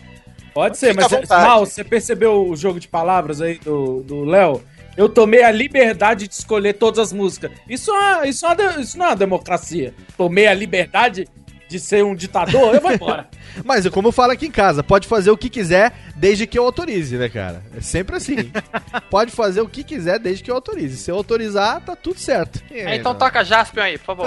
Pode 0.53 0.79
ser, 0.79 0.91
Fica 0.91 1.03
mas 1.03 1.11
vontade. 1.11 1.49
Mal, 1.49 1.67
você 1.67 1.83
percebeu 1.83 2.49
o 2.49 2.57
jogo 2.57 2.79
de 2.79 2.89
palavras 2.89 3.41
aí 3.41 3.59
do 3.59 4.03
do 4.03 4.25
Léo? 4.25 4.63
Eu 4.97 5.09
tomei 5.09 5.43
a 5.43 5.51
liberdade 5.51 6.29
de 6.29 6.35
escolher 6.35 6.75
todas 6.75 7.01
as 7.01 7.13
músicas. 7.13 7.51
Isso, 7.69 7.91
é 7.93 8.29
isso, 8.29 8.47
é 8.47 8.81
isso 8.81 8.97
não 8.97 9.07
é 9.07 9.09
uma 9.09 9.17
democracia. 9.17 9.93
Tomei 10.17 10.47
a 10.47 10.55
liberdade 10.55 11.27
de 11.69 11.81
ser 11.81 12.05
um 12.05 12.15
ditador, 12.15 12.75
eu 12.75 12.81
vou 12.81 12.93
embora. 12.93 13.29
Mas 13.65 13.87
é 13.87 13.91
como 13.91 14.09
eu 14.09 14.13
falo 14.13 14.33
aqui 14.33 14.47
em 14.47 14.51
casa, 14.51 14.83
pode 14.83 15.07
fazer 15.07 15.31
o 15.31 15.37
que 15.37 15.49
quiser 15.49 15.93
desde 16.17 16.47
que 16.47 16.59
eu 16.59 16.65
autorize, 16.65 17.17
né, 17.17 17.29
cara? 17.29 17.63
É 17.77 17.81
sempre 17.81 18.17
assim. 18.17 18.51
pode 19.11 19.31
fazer 19.31 19.61
o 19.61 19.69
que 19.69 19.85
quiser 19.85 20.19
desde 20.19 20.43
que 20.43 20.51
eu 20.51 20.55
autorize. 20.55 20.97
Se 20.97 21.11
eu 21.11 21.17
autorizar, 21.17 21.81
tá 21.81 21.97
tudo 21.97 22.19
certo. 22.19 22.63
É, 22.71 22.97
então 22.97 23.15
toca 23.15 23.45
Jaspion 23.45 23.83
aí, 23.83 23.99
por 23.99 24.05
favor. 24.07 24.27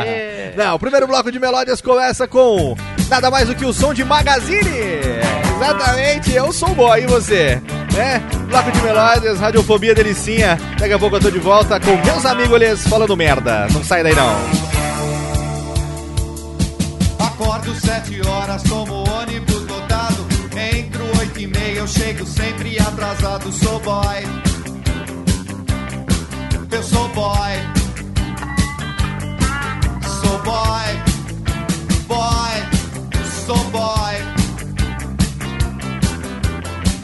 Não, 0.56 0.74
o 0.74 0.78
primeiro 0.78 1.06
bloco 1.06 1.30
de 1.30 1.38
melódias 1.38 1.80
começa 1.80 2.26
com 2.26 2.76
nada 3.08 3.30
mais 3.30 3.48
do 3.48 3.54
que 3.54 3.64
o 3.64 3.72
som 3.72 3.92
de 3.92 4.04
Magazine. 4.04 4.70
Exatamente, 5.56 6.32
eu 6.32 6.52
sou 6.52 6.70
o 6.70 6.74
boy, 6.74 7.02
e 7.02 7.06
você? 7.06 7.60
É, 7.96 8.18
bloco 8.46 8.72
de 8.72 8.80
melódias, 8.82 9.38
radiofobia 9.38 9.94
delicinha. 9.94 10.58
Daqui 10.78 10.94
a 10.94 10.98
pouco 10.98 11.16
eu 11.16 11.20
tô 11.20 11.30
de 11.30 11.38
volta 11.38 11.78
com 11.78 11.94
meus 12.04 12.24
amigos 12.24 12.60
eles 12.60 12.86
falando 12.88 13.16
merda. 13.16 13.66
Não 13.70 13.84
sai 13.84 14.02
daí 14.02 14.14
não. 14.14 14.91
Acordo 17.22 17.72
sete 17.76 18.20
horas, 18.26 18.64
tomo 18.64 19.08
ônibus 19.08 19.64
lotado. 19.68 20.26
Entro 20.56 21.04
oito 21.20 21.38
e 21.38 21.46
meia, 21.46 21.78
eu 21.78 21.86
chego 21.86 22.26
sempre 22.26 22.76
atrasado. 22.80 23.52
Sou 23.52 23.78
boy. 23.78 24.24
Eu 26.70 26.82
sou 26.82 27.08
boy. 27.10 27.52
Sou 30.20 30.38
boy. 30.42 30.90
Boy. 32.08 32.54
Sou 33.46 33.64
boy. 33.70 34.14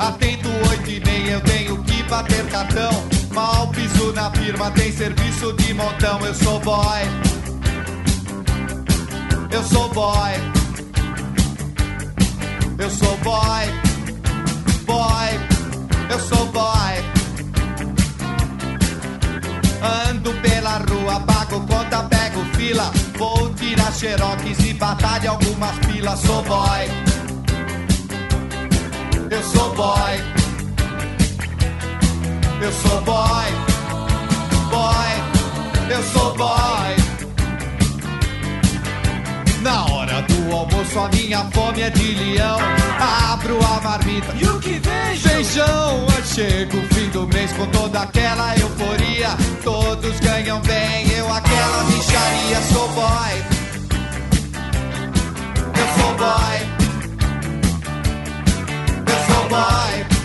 Atento 0.00 0.48
oito 0.70 0.90
e 0.90 1.00
meia, 1.04 1.32
eu 1.34 1.40
tenho 1.42 1.84
que 1.84 2.02
bater 2.04 2.44
cartão. 2.46 2.90
Mal 3.32 3.68
piso 3.68 4.12
na 4.14 4.32
firma, 4.32 4.68
tem 4.72 4.90
serviço 4.90 5.52
de 5.52 5.74
montão. 5.74 6.18
Eu 6.26 6.34
sou 6.34 6.58
boy. 6.58 7.38
Eu 9.51 9.62
sou 9.64 9.88
boy. 9.94 10.32
Eu 12.78 12.90
sou 12.90 13.16
boy. 13.18 13.64
Boy. 14.84 15.30
Eu 16.11 16.20
sou 16.20 16.46
boy. 16.46 16.94
Ando 20.09 20.32
pela 20.42 20.78
rua, 20.78 21.20
pago 21.20 21.61
conta, 21.66 22.03
pego 22.05 22.44
fila. 22.57 22.92
Vou 23.16 23.53
tirar 23.55 23.92
xerox 23.92 24.42
e 24.64 24.74
batalha 24.74 25.30
algumas 25.30 25.76
pilas. 25.78 26.20
Sou 26.20 26.42
boy. 26.42 26.84
Eu 29.30 29.42
sou 29.42 29.74
boy. 29.74 30.14
Eu 32.61 32.72
sou 32.72 33.01
boy. 33.03 33.49
Boy. 34.70 35.90
Eu 35.90 36.03
sou 36.03 36.36
boy. 36.36 36.78
Na 39.68 39.84
hora 39.84 40.22
do 40.22 40.56
almoço 40.56 40.98
a 40.98 41.10
minha 41.10 41.44
fome 41.52 41.82
é 41.82 41.90
de 41.90 42.14
leão. 42.14 42.58
Abro 43.30 43.58
a 43.62 43.78
marmita. 43.82 44.34
E 44.40 44.46
o 44.46 44.58
que 44.58 44.78
vejo? 44.78 45.28
Feijão 45.28 46.06
Chega 46.24 46.74
o 46.74 46.94
fim 46.94 47.10
do 47.10 47.28
mês 47.28 47.52
com 47.52 47.66
toda 47.66 48.00
aquela 48.00 48.56
euforia. 48.56 49.28
Todos 49.62 50.18
ganham 50.20 50.58
bem, 50.62 51.10
eu 51.10 51.30
aquela 51.30 51.84
micharia. 51.84 52.62
Sou 52.72 52.88
boy. 52.88 53.44
Eu 55.74 56.00
sou 56.00 56.14
boy. 56.14 56.58
Eu 59.06 59.34
sou 59.34 59.48
boy 59.50 60.17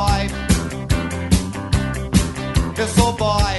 boy. 0.00 0.22
Eu 2.78 2.88
sou 2.88 3.12
boy. 3.12 3.56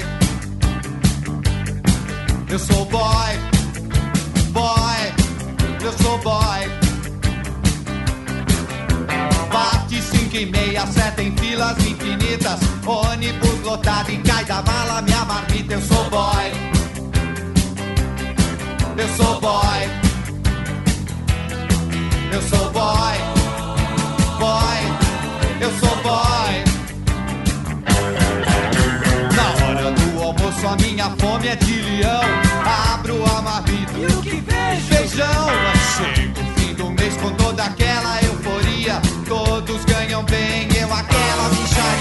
Eu 2.49 2.59
sou 2.59 2.85
boy. 2.85 3.31
Boy. 4.57 5.01
Eu 5.83 5.93
sou 6.01 6.17
boy. 6.19 6.61
Bate 9.53 10.01
cinco 10.01 10.37
e 10.37 10.45
meia, 10.45 10.85
seta 10.87 11.21
em 11.21 11.35
filas 11.37 11.77
infinitas. 11.85 12.59
Ônibus 12.85 13.61
lotado 13.63 14.11
e 14.11 14.17
cai 14.17 14.43
da 14.45 14.61
mala 14.63 15.01
minha 15.01 15.25
marmita. 15.25 15.73
Eu 15.73 15.81
sou 15.81 16.09
boy. 16.09 16.47
Eu 18.97 19.09
sou 19.17 19.41
boy. 19.41 19.81
Eu 22.33 22.41
sou 22.43 22.70
a 30.71 30.75
minha 30.77 31.09
fome 31.17 31.47
é 31.47 31.55
de 31.55 31.81
leão. 31.81 32.21
Abro 32.93 33.23
a 33.25 33.41
marmita 33.41 33.97
e 33.97 34.05
o 34.05 34.21
que 34.21 34.41
vejo? 34.41 34.87
Feijão. 34.87 35.47
Chego 35.97 36.39
o 36.39 36.59
fim 36.59 36.73
do 36.73 36.89
mês 36.91 37.17
com 37.17 37.31
toda 37.31 37.63
aquela 37.63 38.21
euforia. 38.23 39.01
Todos 39.27 39.83
ganham 39.85 40.23
bem, 40.23 40.67
eu 40.79 40.93
aquela 40.93 41.49
micharia. 41.49 42.00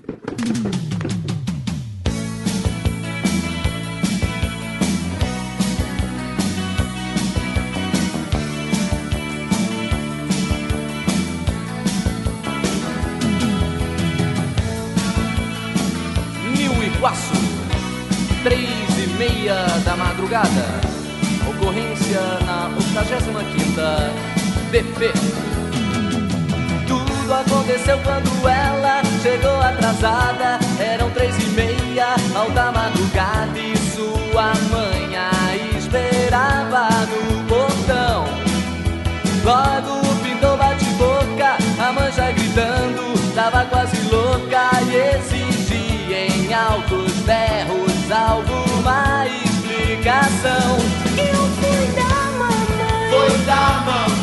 Tudo 26.87 27.33
aconteceu 27.33 27.99
quando 28.05 28.47
ela 28.47 29.01
chegou 29.21 29.59
atrasada. 29.59 30.59
Eram 30.79 31.09
três 31.09 31.35
e 31.43 31.47
meia, 31.47 32.15
alta 32.33 32.71
madrugada. 32.71 33.59
E 33.59 33.75
sua 33.77 34.53
mãe 34.71 35.13
a 35.17 35.77
esperava 35.77 36.87
no 37.01 37.43
portão. 37.49 38.23
Logo 39.43 40.15
pintou 40.23 40.55
bate-boca, 40.55 41.57
a 41.77 41.91
mãe 41.91 42.11
já 42.13 42.31
gritando. 42.31 43.33
Tava 43.35 43.65
quase 43.65 43.97
louca 44.09 44.69
e 44.87 45.17
exigia 45.17 46.27
em 46.27 46.53
altos 46.53 47.11
berros 47.25 48.09
alguma 48.09 49.25
explicação. 49.27 50.77
Eu 51.17 51.45
fui 51.59 51.87
da 51.93 52.31
mamãe. 52.37 53.09
Foi 53.09 53.37
da 53.45 53.83
mamãe. 53.85 54.20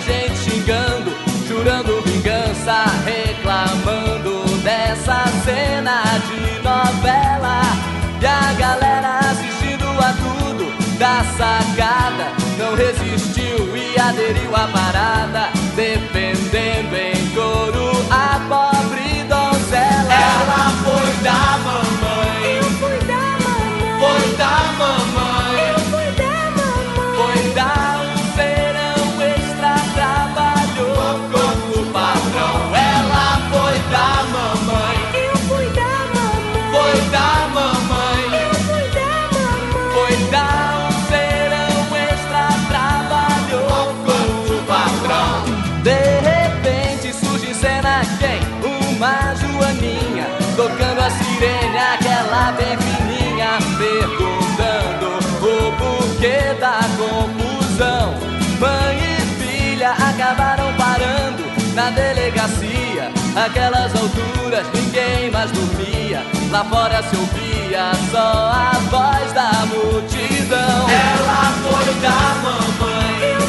Gente 0.00 0.36
xingando, 0.36 1.10
jurando 1.48 2.00
vingança, 2.02 2.84
reclamando 3.04 4.44
dessa 4.62 5.24
cena 5.44 6.02
de 6.28 6.62
novela. 6.62 7.62
E 8.20 8.26
a 8.26 8.52
galera 8.52 9.18
assistindo 9.18 9.84
a 9.98 10.12
tudo 10.12 10.72
da 10.98 11.24
sacada 11.36 12.32
não 12.56 12.76
resistiu 12.76 13.76
e 13.76 13.98
aderiu 13.98 14.54
à 14.54 14.68
parada, 14.68 15.48
defendendo 15.74 16.94
em 16.94 17.30
coro 17.34 17.90
a 18.08 18.38
pobre 18.48 19.24
donzela. 19.24 20.14
Ela 20.14 20.70
foi 20.84 21.12
da 21.24 21.58
mamãe. 21.64 22.56
Eu 22.56 22.70
fui 22.78 22.98
da 23.04 23.36
mamãe. 23.44 23.98
Foi 23.98 24.36
da 24.36 24.72
mamãe. 24.78 25.07
Bem 52.56 52.78
fininha 52.78 53.58
perguntando 53.76 55.18
o 55.42 55.72
porquê 55.76 56.54
da 56.58 56.80
confusão. 56.96 58.14
Mãe 58.58 58.98
e 58.98 59.20
filha 59.42 59.90
acabaram 59.90 60.72
parando 60.74 61.44
na 61.74 61.90
delegacia. 61.90 63.12
Aquelas 63.36 63.92
alturas 63.94 64.66
ninguém 64.72 65.30
mais 65.30 65.50
dormia. 65.52 66.24
Lá 66.50 66.64
fora 66.64 67.02
se 67.02 67.16
ouvia 67.16 67.92
só 68.10 68.18
a 68.18 68.72
voz 68.90 69.32
da 69.32 69.52
multidão. 69.66 70.88
Ela 70.88 71.52
foi 71.62 71.94
da 72.00 72.34
mamãe. 72.42 73.47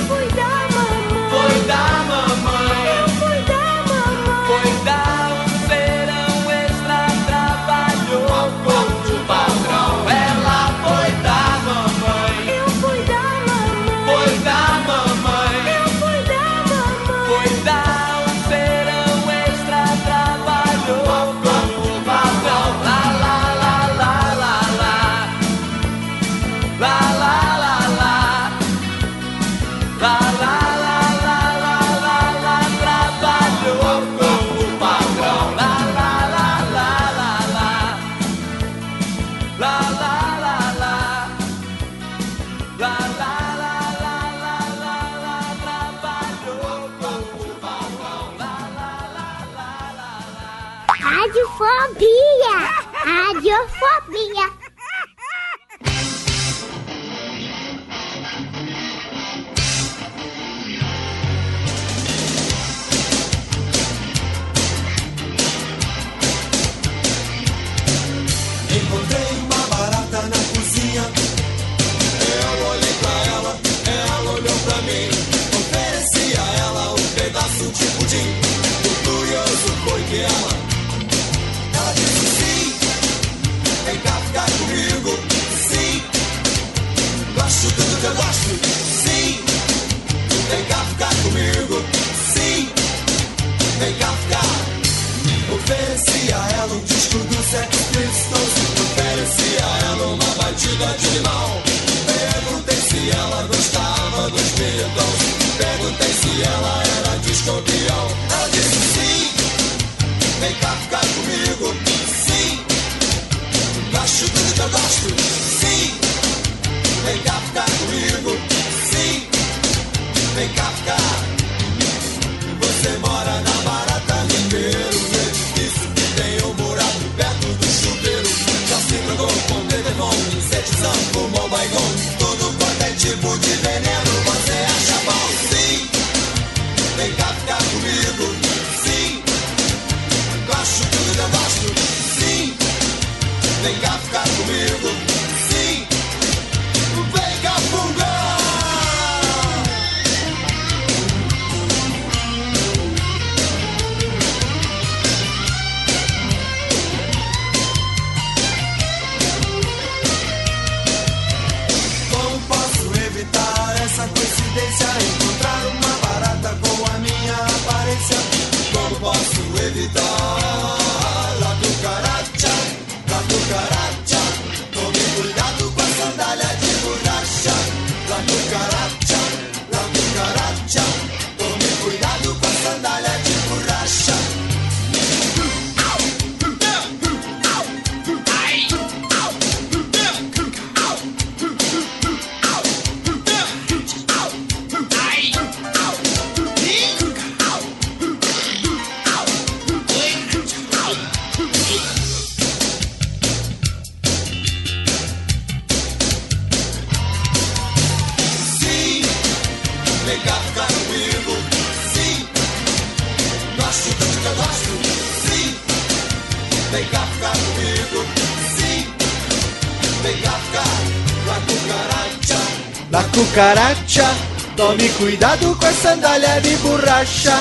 Cuidado 224.99 225.55
com 225.55 225.65
a 225.65 225.71
sandália 225.71 226.41
de 226.41 226.55
borracha. 226.57 227.33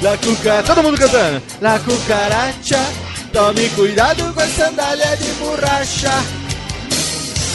La 0.00 0.16
cucaracha, 0.16 0.62
todo 0.62 0.82
mundo 0.82 0.98
cantando. 0.98 1.42
La 1.60 1.78
cucaracha, 1.78 2.80
tome 3.32 3.68
cuidado 3.68 4.32
com 4.32 4.40
a 4.40 4.46
sandália 4.46 5.16
de 5.18 5.30
borracha. 5.32 6.10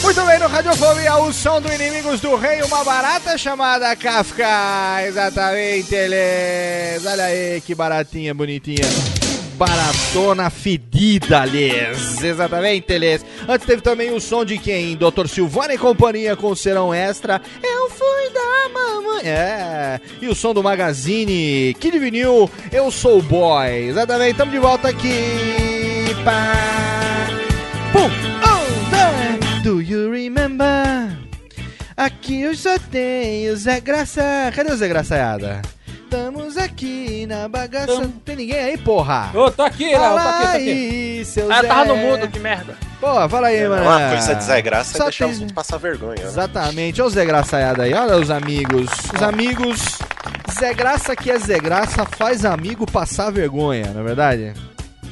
Muito 0.00 0.24
bem, 0.24 0.38
no 0.38 0.46
Radiofobia, 0.46 1.16
o 1.16 1.32
som 1.32 1.60
do 1.60 1.72
Inimigos 1.72 2.20
do 2.20 2.36
Rei, 2.36 2.62
uma 2.62 2.84
barata 2.84 3.36
chamada 3.36 3.94
Kafka. 3.96 5.04
Exatamente, 5.04 5.92
eles. 5.92 7.04
Olha 7.04 7.24
aí, 7.24 7.60
que 7.60 7.74
baratinha, 7.74 8.32
bonitinha. 8.32 8.86
Baratona 9.56 10.50
fedida, 10.50 11.44
Liz. 11.44 12.22
Exatamente, 12.22 12.96
Liz. 12.96 13.26
Antes 13.48 13.66
teve 13.66 13.82
também 13.82 14.14
o 14.14 14.20
som 14.20 14.44
de 14.44 14.56
quem? 14.56 14.96
Dr. 14.96 15.26
Silvana 15.26 15.74
e 15.74 15.78
companhia 15.78 16.36
com 16.36 16.52
o 16.52 16.56
Serão 16.56 16.94
Extra. 16.94 17.42
Eu 17.60 17.90
fui 17.90 18.07
É. 19.24 20.00
E 20.20 20.28
o 20.28 20.34
som 20.34 20.54
do 20.54 20.62
Magazine. 20.62 21.74
Kid 21.78 21.98
Vinil, 21.98 22.50
eu 22.70 22.90
sou 22.90 23.20
boy. 23.20 23.88
Exatamente, 23.88 24.32
estamos 24.32 24.52
de 24.52 24.60
volta 24.60 24.88
aqui. 24.88 26.14
Pá. 26.24 26.52
Pum. 27.92 28.10
Oh. 28.44 29.62
Do 29.62 29.82
you 29.82 30.10
remember? 30.10 31.16
Aqui 31.96 32.42
eu 32.42 32.54
só 32.54 32.78
tenho 32.78 33.56
Zé 33.56 33.80
Graça. 33.80 34.22
Cadê 34.54 34.72
o 34.72 34.76
Zé 34.76 34.88
Graçaiada? 34.88 35.62
Estamos 36.12 36.56
aqui 36.56 37.26
na 37.26 37.46
bagaça. 37.50 38.00
Não 38.00 38.08
tem 38.08 38.34
ninguém 38.36 38.58
aí, 38.58 38.78
porra? 38.78 39.30
Ô, 39.34 39.50
tô 39.50 39.62
aqui, 39.62 39.90
Léo, 39.90 40.00
tô 40.00 40.06
aqui, 40.16 40.40
tô 40.42 40.48
aqui. 40.48 40.70
aí, 40.70 41.24
seu 41.26 41.52
Ah, 41.52 41.60
Zé. 41.60 41.68
tava 41.68 41.84
no 41.84 41.96
mudo, 41.98 42.28
que 42.28 42.38
merda. 42.38 42.78
Porra, 42.98 43.28
fala 43.28 43.48
aí, 43.48 43.68
mano. 43.68 43.82
Uma 43.82 44.08
coisa 44.08 44.34
desgraça 44.34 44.96
é 44.96 44.98
Só 44.98 45.04
deixar 45.04 45.24
tem- 45.26 45.34
os 45.34 45.40
outros 45.40 45.54
passar 45.54 45.76
vergonha. 45.76 46.14
né? 46.22 46.24
Exatamente, 46.24 47.02
olha 47.02 47.08
o 47.08 47.10
Zé 47.10 47.26
Graçaiada 47.26 47.82
aí, 47.82 47.92
olha 47.92 48.16
os 48.16 48.30
amigos. 48.30 48.88
Os 49.14 49.22
amigos. 49.22 49.98
Zé 50.58 50.72
Graça 50.72 51.14
que 51.14 51.30
é 51.30 51.38
Zé 51.38 51.58
Graça 51.58 52.06
faz 52.06 52.42
amigo 52.46 52.90
passar 52.90 53.30
vergonha, 53.30 53.88
não 53.92 54.00
é 54.00 54.04
verdade? 54.04 54.54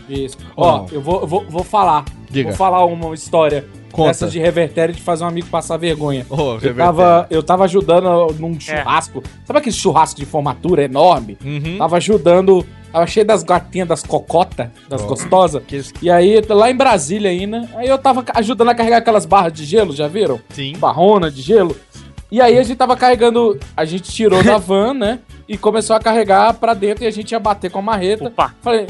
Isso. 0.09 0.39
Ó, 0.57 0.87
eu 0.91 1.03
vou, 1.03 1.27
vou, 1.27 1.45
vou 1.47 1.63
falar. 1.63 2.07
Diga. 2.31 2.49
Vou 2.49 2.57
falar 2.57 2.83
uma 2.87 3.15
história 3.15 3.67
Conta. 3.97 4.09
dessa 4.09 4.29
de 4.29 4.39
revertério 4.39 4.95
de 4.95 5.03
fazer 5.03 5.25
um 5.25 5.29
amigo 5.29 5.49
passar 5.49 5.77
vergonha. 5.77 6.27
Ô, 6.31 6.59
eu, 6.63 6.75
tava, 6.75 7.27
eu 7.31 7.43
tava 7.43 7.65
ajudando 7.65 8.35
num 8.39 8.59
churrasco. 8.61 9.23
Sabe 9.45 9.59
aquele 9.59 9.75
churrasco 9.75 10.21
de 10.21 10.27
formatura 10.27 10.85
enorme? 10.85 11.37
Uhum. 11.45 11.79
Tava 11.79 11.97
ajudando. 11.97 12.65
Tava 12.93 13.07
cheio 13.07 13.27
das 13.27 13.43
gatinhas, 13.43 13.89
das 13.89 14.03
cocotas, 14.03 14.69
das 14.89 15.03
Ó. 15.03 15.07
gostosas. 15.07 15.63
E 16.01 16.11
aí, 16.11 16.41
lá 16.49 16.71
em 16.71 16.77
Brasília 16.77 17.31
ainda, 17.31 17.69
aí 17.75 17.89
eu 17.89 17.99
tava 17.99 18.25
ajudando 18.35 18.69
a 18.69 18.75
carregar 18.75 18.99
aquelas 18.99 19.27
barras 19.27 19.53
de 19.53 19.65
gelo, 19.65 19.95
já 19.95 20.09
viram? 20.09 20.41
Sim. 20.51 20.75
Barrona 20.79 21.31
de 21.31 21.43
gelo. 21.43 21.77
E 22.31 22.41
aí 22.41 22.59
a 22.59 22.63
gente 22.63 22.77
tava 22.77 22.97
carregando, 22.97 23.59
a 23.77 23.85
gente 23.85 24.11
tirou 24.11 24.43
da 24.43 24.57
van, 24.59 24.95
né? 24.95 25.19
E 25.49 25.57
começou 25.57 25.95
a 25.95 26.01
carregar 26.01 26.55
pra 26.55 26.75
dentro 26.75 27.05
e 27.05 27.07
a 27.07 27.11
gente 27.11 27.33
ia 27.33 27.39
bater 27.39 27.71
com 27.71 27.79
a 27.79 27.83
marreta. 27.83 28.33
Falei, 28.63 28.87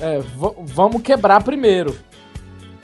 é, 0.00 0.20
vamos 0.64 1.02
quebrar 1.02 1.42
primeiro. 1.42 1.96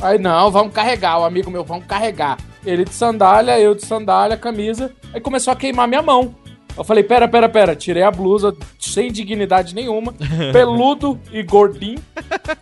Aí 0.03 0.18
não, 0.18 0.50
vamos 0.50 0.74
carregar, 0.74 1.20
o 1.20 1.24
amigo 1.24 1.48
meu, 1.50 1.62
vamos 1.62 1.86
carregar. 1.86 2.36
Ele 2.66 2.84
de 2.84 2.92
sandália, 2.92 3.59
eu 3.61 3.72
de 3.74 3.86
sandália, 3.86 4.36
camisa. 4.36 4.92
Aí 5.14 5.20
começou 5.20 5.53
a 5.53 5.57
queimar 5.57 5.86
minha 5.86 6.03
mão. 6.03 6.34
Eu 6.76 6.82
falei, 6.82 7.05
pera, 7.05 7.28
pera, 7.28 7.48
pera. 7.48 7.76
Tirei 7.76 8.03
a 8.03 8.11
blusa 8.11 8.57
sem 8.80 9.12
dignidade 9.12 9.74
nenhuma, 9.74 10.12
peludo 10.53 11.20
e 11.30 11.42
gordinho, 11.42 12.03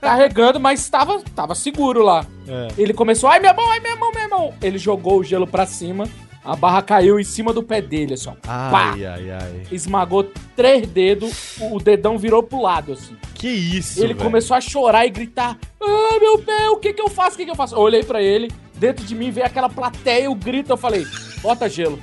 carregando, 0.01 0.61
mas 0.61 0.89
tava, 0.89 1.23
tava 1.35 1.55
seguro 1.55 2.03
lá. 2.03 2.27
É. 2.47 2.69
Ele 2.77 2.93
começou, 2.93 3.31
ai 3.31 3.41
minha 3.41 3.55
mão, 3.55 3.71
ai 3.71 3.81
minha 3.81 3.97
mão, 3.97 4.11
minha 4.13 4.29
mão. 4.29 4.55
Ele 4.61 4.79
jogou 4.79 5.21
o 5.21 5.25
gelo 5.25 5.47
pra 5.47 5.65
cima, 5.65 6.09
a 6.45 6.57
barra 6.57 6.81
caiu 6.83 7.21
em 7.21 7.25
cima 7.25 7.53
do 7.53 7.63
pé 7.63 7.83
dele, 7.83 8.15
assim, 8.15 8.31
ó. 8.31 8.33
Pá! 8.43 8.93
Ai, 8.95 9.05
ai, 9.05 9.31
ai. 9.31 9.63
Esmagou 9.71 10.25
três 10.57 10.87
dedos, 10.89 11.57
o 11.61 11.79
dedão 11.79 12.17
virou 12.19 12.43
pro 12.43 12.63
lado, 12.63 12.93
assim. 12.93 13.17
Que 13.35 13.49
isso, 13.49 13.99
Ele 14.01 14.15
velho? 14.15 14.25
começou 14.25 14.57
a 14.57 14.61
chorar 14.61 15.07
e 15.07 15.11
gritar: 15.11 15.59
Ah, 15.81 16.19
meu 16.21 16.39
pé, 16.39 16.69
o 16.71 16.77
que 16.77 16.93
que 16.93 17.01
eu 17.03 17.09
faço? 17.09 17.35
O 17.35 17.39
que 17.39 17.45
que 17.45 17.51
eu 17.51 17.55
faço? 17.57 17.75
Eu 17.75 17.81
olhei 17.81 18.03
pra 18.03 18.23
ele, 18.23 18.51
dentro 18.75 19.05
de 19.05 19.15
mim 19.15 19.31
veio 19.31 19.47
aquela 19.47 19.69
plateia, 19.69 20.31
o 20.31 20.35
grito, 20.35 20.71
eu 20.71 20.77
falei: 20.77 21.07
Bota 21.43 21.69
gelo. 21.69 21.99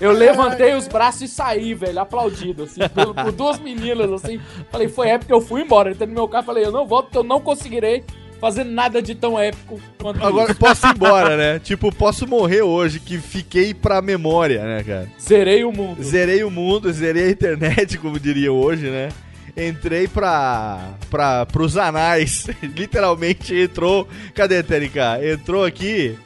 Eu 0.00 0.12
levantei 0.12 0.74
os 0.74 0.88
braços 0.88 1.22
e 1.22 1.28
saí, 1.28 1.74
velho, 1.74 2.00
aplaudido, 2.00 2.64
assim, 2.64 2.80
por, 2.88 3.14
por 3.14 3.32
duas 3.32 3.58
meninas, 3.60 4.10
assim. 4.12 4.40
Falei, 4.70 4.88
foi 4.88 5.08
épico, 5.08 5.32
eu 5.32 5.40
fui 5.40 5.62
embora. 5.62 5.92
Entrei 5.92 6.08
no 6.08 6.14
meu 6.14 6.26
carro, 6.26 6.44
falei, 6.44 6.64
eu 6.64 6.72
não 6.72 6.86
volto, 6.86 7.04
porque 7.06 7.18
eu 7.18 7.22
não 7.22 7.40
conseguirei 7.40 8.04
fazer 8.42 8.64
nada 8.64 9.00
de 9.00 9.14
tão 9.14 9.38
épico 9.38 9.80
quanto 10.00 10.20
Agora 10.26 10.50
isso. 10.50 10.58
posso 10.58 10.84
ir 10.84 10.90
embora, 10.90 11.36
né? 11.38 11.60
Tipo, 11.60 11.94
posso 11.94 12.26
morrer 12.26 12.62
hoje, 12.62 12.98
que 12.98 13.16
fiquei 13.18 13.72
pra 13.72 14.02
memória, 14.02 14.64
né, 14.64 14.82
cara? 14.82 15.08
Zerei 15.20 15.62
o 15.62 15.70
mundo. 15.70 16.02
Zerei 16.02 16.42
o 16.42 16.50
mundo, 16.50 16.92
zerei 16.92 17.28
a 17.28 17.30
internet, 17.30 17.96
como 18.02 18.18
diriam 18.18 18.56
hoje, 18.56 18.90
né? 18.90 19.10
Entrei 19.56 20.08
pra, 20.08 20.94
pra, 21.08 21.46
pros 21.46 21.76
anais. 21.76 22.48
Literalmente 22.74 23.54
entrou. 23.54 24.08
Cadê, 24.34 24.60
TNK? 24.62 24.98
Entrou 25.34 25.64
aqui 25.64 26.16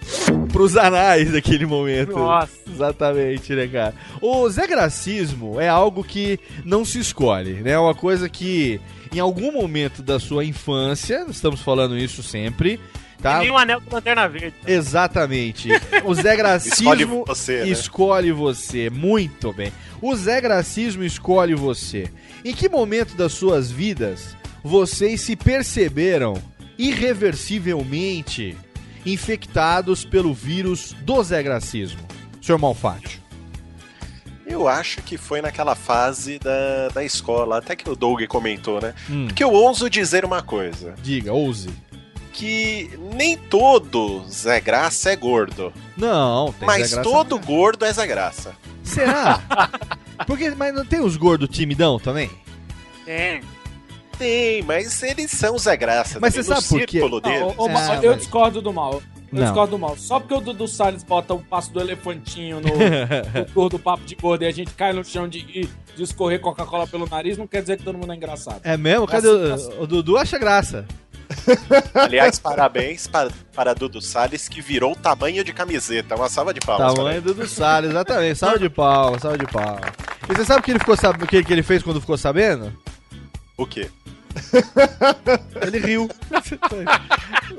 pros 0.53 0.75
anais 0.77 1.33
daquele 1.33 1.67
momento. 1.67 2.13
Nossa. 2.13 2.53
Exatamente, 2.71 3.53
né, 3.53 3.67
cara? 3.67 3.95
O 4.23 4.49
Zé 4.49 4.67
Gracismo 4.67 5.61
é 5.61 5.69
algo 5.69 6.03
que 6.05 6.39
não 6.65 6.85
se 6.85 6.99
escolhe, 6.99 7.55
né? 7.55 7.73
É 7.73 7.79
uma 7.79 7.95
coisa 7.95 8.29
que, 8.29 8.81
em 9.15 9.19
algum 9.19 9.53
momento 9.53 10.03
da 10.03 10.19
sua 10.19 10.45
infância, 10.45 11.27
estamos 11.29 11.61
falando 11.61 11.97
isso 11.97 12.23
sempre, 12.23 12.81
Tá? 13.21 13.39
E 13.39 13.41
nem 13.45 13.51
um 13.51 13.57
anel 13.57 13.81
com 13.81 13.95
lanterna 13.95 14.29
verde. 14.29 14.55
Exatamente. 14.67 15.69
O 16.05 16.15
Zé 16.15 16.37
Gracismo 16.37 16.93
Escolhe 16.93 17.05
você, 17.05 17.65
né? 17.65 17.69
escolhe 17.69 18.33
você. 18.33 18.91
Muito 18.91 19.53
bem. 19.53 19.73
O 20.01 20.15
Zé 20.15 20.41
Gracismo 20.41 21.03
escolhe 21.03 21.55
você. 21.55 22.11
Em 22.45 22.55
que 22.55 22.69
momento 22.69 23.17
das 23.17 23.33
suas 23.33 23.71
vidas 23.71 24.37
vocês 24.63 25.21
se 25.23 25.35
perceberam 25.35 26.35
irreversivelmente 26.79 28.57
infectados 29.05 30.05
pelo 30.05 30.35
vírus 30.35 30.95
do 31.03 31.23
Zé 31.23 31.43
Gracismo? 31.43 32.07
Senhor 32.41 32.59
Malfátio. 32.59 33.26
Eu 34.49 34.69
acho 34.69 35.03
que 35.03 35.19
foi 35.19 35.41
naquela 35.43 35.75
fase 35.75 36.39
da, 36.39 36.89
da 36.95 37.05
escola, 37.05 37.59
até 37.59 37.75
que 37.75 37.91
o 37.91 37.97
Doug 37.97 38.23
comentou, 38.29 38.81
né? 38.81 38.95
Hum. 39.11 39.27
Porque 39.27 39.43
eu 39.43 39.51
ouso 39.53 39.91
dizer 39.91 40.25
uma 40.25 40.41
coisa. 40.41 40.95
Diga, 41.03 41.33
ouse. 41.33 41.69
Que 42.33 42.91
nem 43.15 43.37
todo 43.37 44.25
Zé 44.31 44.61
Graça 44.61 45.11
é 45.11 45.17
gordo. 45.17 45.73
Não, 45.97 46.53
tem 46.53 46.67
mas 46.67 46.89
Zé 46.91 46.97
Graça- 46.97 47.11
todo 47.11 47.39
gordo 47.41 47.85
é 47.85 47.93
Zé 47.93 48.07
Graça. 48.07 48.55
Será? 48.85 49.43
Porque, 50.27 50.51
mas 50.51 50.73
não 50.75 50.85
tem 50.85 51.01
os 51.01 51.17
gordos 51.17 51.49
timidão 51.49 51.99
também? 51.99 52.31
Tem. 53.05 53.41
Tem, 54.19 54.63
mas 54.63 55.03
eles 55.03 55.31
são 55.31 55.59
Zé 55.59 55.77
Graça. 55.77 56.19
Mas 56.21 56.35
também, 56.35 56.45
você 56.47 56.55
sabe 56.55 56.69
por 56.69 56.87
quê? 56.87 57.01
Não, 57.01 57.51
Ah, 57.51 58.01
eu 58.03 58.13
mas- 58.13 58.19
discordo 58.21 58.63
do 58.63 58.73
mal. 58.73 59.03
Eu 59.33 59.39
Não. 59.39 59.45
discordo 59.45 59.73
do 59.73 59.79
mal. 59.79 59.97
Só 59.97 60.21
porque 60.21 60.35
o 60.35 60.41
Dudu 60.41 60.69
Salles 60.69 61.03
bota 61.03 61.35
o 61.35 61.41
passo 61.41 61.73
do 61.73 61.81
elefantinho 61.81 62.61
no, 62.61 62.69
no 63.41 63.45
tour 63.53 63.69
do 63.69 63.79
papo 63.79 64.05
de 64.05 64.15
gordo 64.15 64.43
e 64.43 64.47
a 64.47 64.51
gente 64.51 64.73
cai 64.73 64.93
no 64.93 65.05
chão 65.05 65.29
de, 65.29 65.43
de 65.43 66.03
escorrer 66.03 66.41
Coca-Cola 66.41 66.87
pelo 66.87 67.09
nariz, 67.09 67.37
não 67.37 67.47
quer 67.47 67.61
dizer 67.61 67.79
que 67.79 67.83
todo 67.83 67.99
mundo 67.99 68.13
é 68.13 68.17
engraçado. 68.17 68.61
É 68.63 68.77
mesmo? 68.77 69.07
Cadê 69.07 69.29
o, 69.29 69.83
o 69.83 69.87
Dudu 69.87 70.17
acha 70.17 70.39
graça? 70.39 70.87
Aliás, 71.95 72.39
parabéns 72.39 73.07
para, 73.07 73.31
para 73.53 73.75
Dudu 73.75 74.01
Salles, 74.01 74.49
que 74.49 74.61
virou 74.61 74.93
o 74.93 74.97
tamanho 74.97 75.43
de 75.43 75.53
camiseta. 75.53 76.15
Uma 76.15 76.29
salva 76.29 76.55
de 76.55 76.61
palmas. 76.61 76.95
Tamanho 76.95 77.23
do 77.23 77.35
Dudu 77.35 77.49
Salles, 77.49 77.91
exatamente. 77.91 78.39
Salve 78.39 78.59
de 78.61 78.71
palmas, 78.71 79.23
salve 79.23 79.39
de 79.39 79.47
palmas. 79.47 79.93
E 80.29 80.35
você 80.35 80.45
sabe 80.45 80.61
o 80.61 80.63
que 80.63 80.71
ele, 80.71 80.79
ficou 80.79 80.97
sab... 80.97 81.23
o 81.23 81.27
que, 81.27 81.43
que 81.43 81.53
ele 81.53 81.63
fez 81.63 81.83
quando 81.83 82.01
ficou 82.01 82.17
sabendo? 82.17 82.73
O 83.57 83.67
quê? 83.67 83.89
Ele 85.67 85.79
riu. 85.79 86.09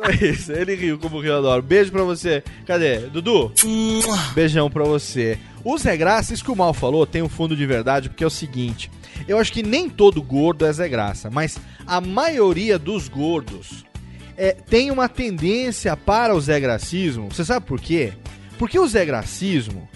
É 0.03 0.25
isso, 0.25 0.51
ele 0.51 0.75
riu 0.75 0.99
como 0.99 1.23
eu 1.23 1.38
adoro. 1.38 1.61
Beijo 1.61 1.91
pra 1.91 2.03
você. 2.03 2.43
Cadê? 2.65 2.99
Dudu? 2.99 3.51
Beijão 4.34 4.69
pra 4.69 4.84
você. 4.84 5.39
O 5.63 5.78
Zé 5.78 5.97
Graça, 5.97 6.34
isso 6.34 6.43
que 6.43 6.51
o 6.51 6.55
Mal 6.55 6.73
falou, 6.73 7.05
tem 7.05 7.21
um 7.21 7.30
fundo 7.30 7.55
de 7.55 7.65
verdade, 7.65 8.09
porque 8.09 8.23
é 8.23 8.28
o 8.28 8.30
seguinte. 8.30 8.91
Eu 9.28 9.39
acho 9.39 9.51
que 9.51 9.63
nem 9.63 9.89
todo 9.89 10.21
gordo 10.21 10.65
é 10.65 10.71
Zé 10.71 10.88
Graça, 10.88 11.30
mas 11.30 11.57
a 11.86 11.99
maioria 11.99 12.78
dos 12.78 13.07
gordos 13.07 13.86
é, 14.38 14.51
tem 14.53 14.91
uma 14.91 15.09
tendência 15.09 15.97
para 15.97 16.36
o 16.36 16.39
Zé 16.39 16.59
Gracismo. 16.59 17.30
Você 17.32 17.43
sabe 17.43 17.65
por 17.65 17.82
quê? 17.82 18.13
Porque 18.57 18.78
o 18.78 18.88
Zé 18.88 19.05
Gracismo, 19.05 19.89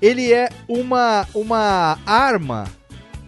ele 0.00 0.32
é 0.32 0.48
uma, 0.68 1.26
uma 1.34 1.98
arma, 2.06 2.66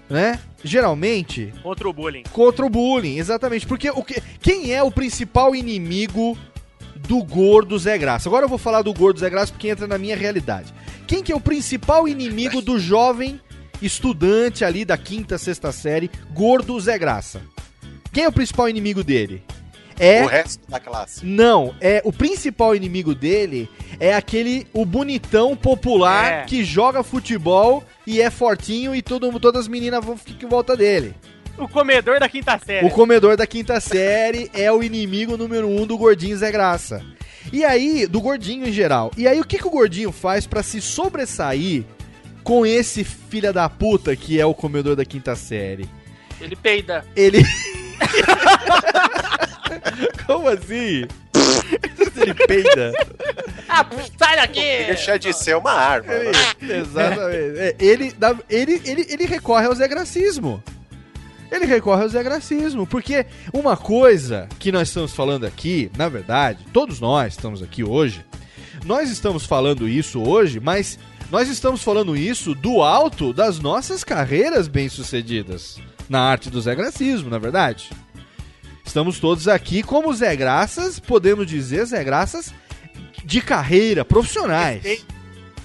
né? 0.09 0.39
Geralmente, 0.63 1.53
Contra 1.63 1.89
o 1.89 1.93
bullying. 1.93 2.23
Contra 2.33 2.67
o 2.67 2.71
bullying, 2.71 3.19
exatamente. 3.19 3.67
Porque 3.67 3.91
o 3.91 4.03
que, 4.03 4.21
quem 4.41 4.73
é 4.73 4.83
o 4.83 4.91
principal 4.91 5.55
inimigo 5.55 6.37
do 6.97 7.23
gordo 7.23 7.79
Zé 7.79 7.97
Graça? 7.97 8.29
Agora 8.29 8.45
eu 8.45 8.49
vou 8.49 8.59
falar 8.59 8.83
do 8.83 8.93
gordo 8.93 9.21
Zé 9.21 9.31
Graça 9.31 9.53
porque 9.53 9.69
entra 9.69 9.87
na 9.87 9.99
minha 9.99 10.17
realidade. 10.17 10.73
Quem 11.07 11.23
que 11.23 11.33
é 11.33 11.37
o 11.37 11.41
principal 11.41 12.07
inimigo 12.07 12.61
do 12.61 12.79
jovem 12.79 13.41
estudante 13.81 14.65
ali 14.65 14.85
da 14.85 14.99
quinta, 14.99 15.39
sexta 15.39 15.73
série, 15.73 16.11
gordo 16.33 16.79
Zé 16.79 16.99
Graça? 16.99 17.41
Quem 18.13 18.25
é 18.25 18.29
o 18.29 18.33
principal 18.33 18.69
inimigo 18.69 19.03
dele? 19.03 19.43
É 20.03 20.25
O 20.25 20.27
resto 20.29 20.63
da 20.69 20.81
classe. 20.81 21.25
não, 21.27 21.75
é 21.81 22.01
o 22.07 22.13
principal 22.13 22.75
inimigo 22.75 23.15
dele 23.15 23.69
é 24.01 24.15
aquele 24.15 24.67
o 24.73 24.85
bonitão 24.87 25.55
popular 25.55 26.33
É. 26.33 26.45
que 26.47 26.65
joga 26.65 27.03
futebol 27.03 27.85
e 28.07 28.21
é 28.23 28.31
fortinho 28.31 28.95
e 28.95 29.03
todo, 29.03 29.31
todas 29.39 29.61
as 29.63 29.69
meninas 29.69 30.03
vão 30.05 30.17
ficar 30.17 30.47
em 30.47 30.49
volta 30.49 30.75
dele. 30.75 31.15
O 31.59 31.69
comedor 31.69 32.19
da 32.19 32.29
quinta 32.31 32.59
série. 32.59 32.87
O 32.87 32.91
comedor 32.91 33.37
da 33.37 33.47
quinta 33.47 33.79
série 33.79 34.51
é 34.55 34.73
o 34.73 34.83
inimigo 34.83 35.37
número 35.37 35.69
um 35.69 35.87
do 35.87 35.99
gordinho 35.99 36.35
Zé 36.39 36.51
Graça. 36.51 37.05
E 37.53 37.63
aí, 37.65 38.07
do 38.07 38.21
gordinho 38.23 38.67
em 38.67 38.73
geral. 38.73 39.11
E 39.17 39.29
aí, 39.29 39.39
o 39.39 39.45
que, 39.45 39.59
que 39.59 39.67
o 39.67 39.71
gordinho 39.71 40.11
faz 40.13 40.47
pra 40.47 40.63
se 40.63 40.81
sobressair 40.81 41.85
com 42.43 42.65
esse 42.65 43.05
filha 43.05 43.53
da 43.53 43.69
puta 43.69 44.17
que 44.17 44.41
é 44.41 44.47
o 44.47 44.55
comedor 44.55 44.97
da 44.97 45.05
quinta 45.05 45.37
série? 45.37 45.87
Ele 46.41 46.57
peida. 46.57 47.05
Ele. 47.15 47.43
Como 50.27 50.49
assim? 50.49 51.07
Ele 52.17 52.35
peida. 52.47 52.93
Ah, 53.69 53.87
sai 54.19 54.37
daqui! 54.37 54.61
Deixa 54.61 55.19
de 55.19 55.33
ser 55.33 55.57
uma 55.57 55.73
arma. 55.73 56.13
né? 56.13 56.31
Exatamente. 56.79 57.59
É, 57.59 57.77
ele, 57.79 58.13
dá- 58.13 58.37
ele, 58.49 58.81
ele, 58.85 59.07
ele 59.09 59.27
recorre 59.27 59.67
ao 59.67 59.75
Zé 59.75 59.89
Gracismo. 59.89 60.63
Ele 61.51 61.67
recorre 61.67 62.03
ao 62.03 62.09
Zé 62.09 62.23
Gracismo. 62.23 62.87
Porque 62.87 63.27
uma 63.53 63.77
coisa 63.77 64.49
que 64.59 64.71
nós 64.71 64.89
estamos 64.89 65.13
falando 65.13 65.47
aqui, 65.47 65.91
na 65.97 66.09
verdade, 66.09 66.65
todos 66.73 67.01
nós 67.01 67.33
estamos 67.35 67.63
aqui 67.63 67.83
hoje, 67.83 68.25
nós 68.85 69.11
estamos 69.11 69.45
falando 69.47 69.89
isso 69.89 70.21
hoje, 70.23 70.61
mas 70.61 70.99
nós 71.31 71.49
estamos 71.49 71.83
falando 71.83 72.17
isso 72.17 72.55
do 72.55 72.83
alto 72.83 73.33
das 73.33 73.59
nossas 73.59 74.03
carreiras 74.05 74.69
bem-sucedidas 74.69 75.79
na 76.09 76.21
arte 76.21 76.51
do 76.51 76.61
Zé 76.61 76.75
Gracismo, 76.75 77.31
na 77.31 77.37
é 77.37 77.41
verdade. 77.41 77.91
Estamos 78.91 79.21
todos 79.21 79.47
aqui 79.47 79.85
como 79.85 80.13
Zé 80.13 80.35
Graças, 80.35 80.99
podemos 80.99 81.47
dizer 81.47 81.85
Zé 81.85 82.03
Graças 82.03 82.53
de 83.25 83.41
carreira, 83.41 84.05
profissionais. 84.05 84.85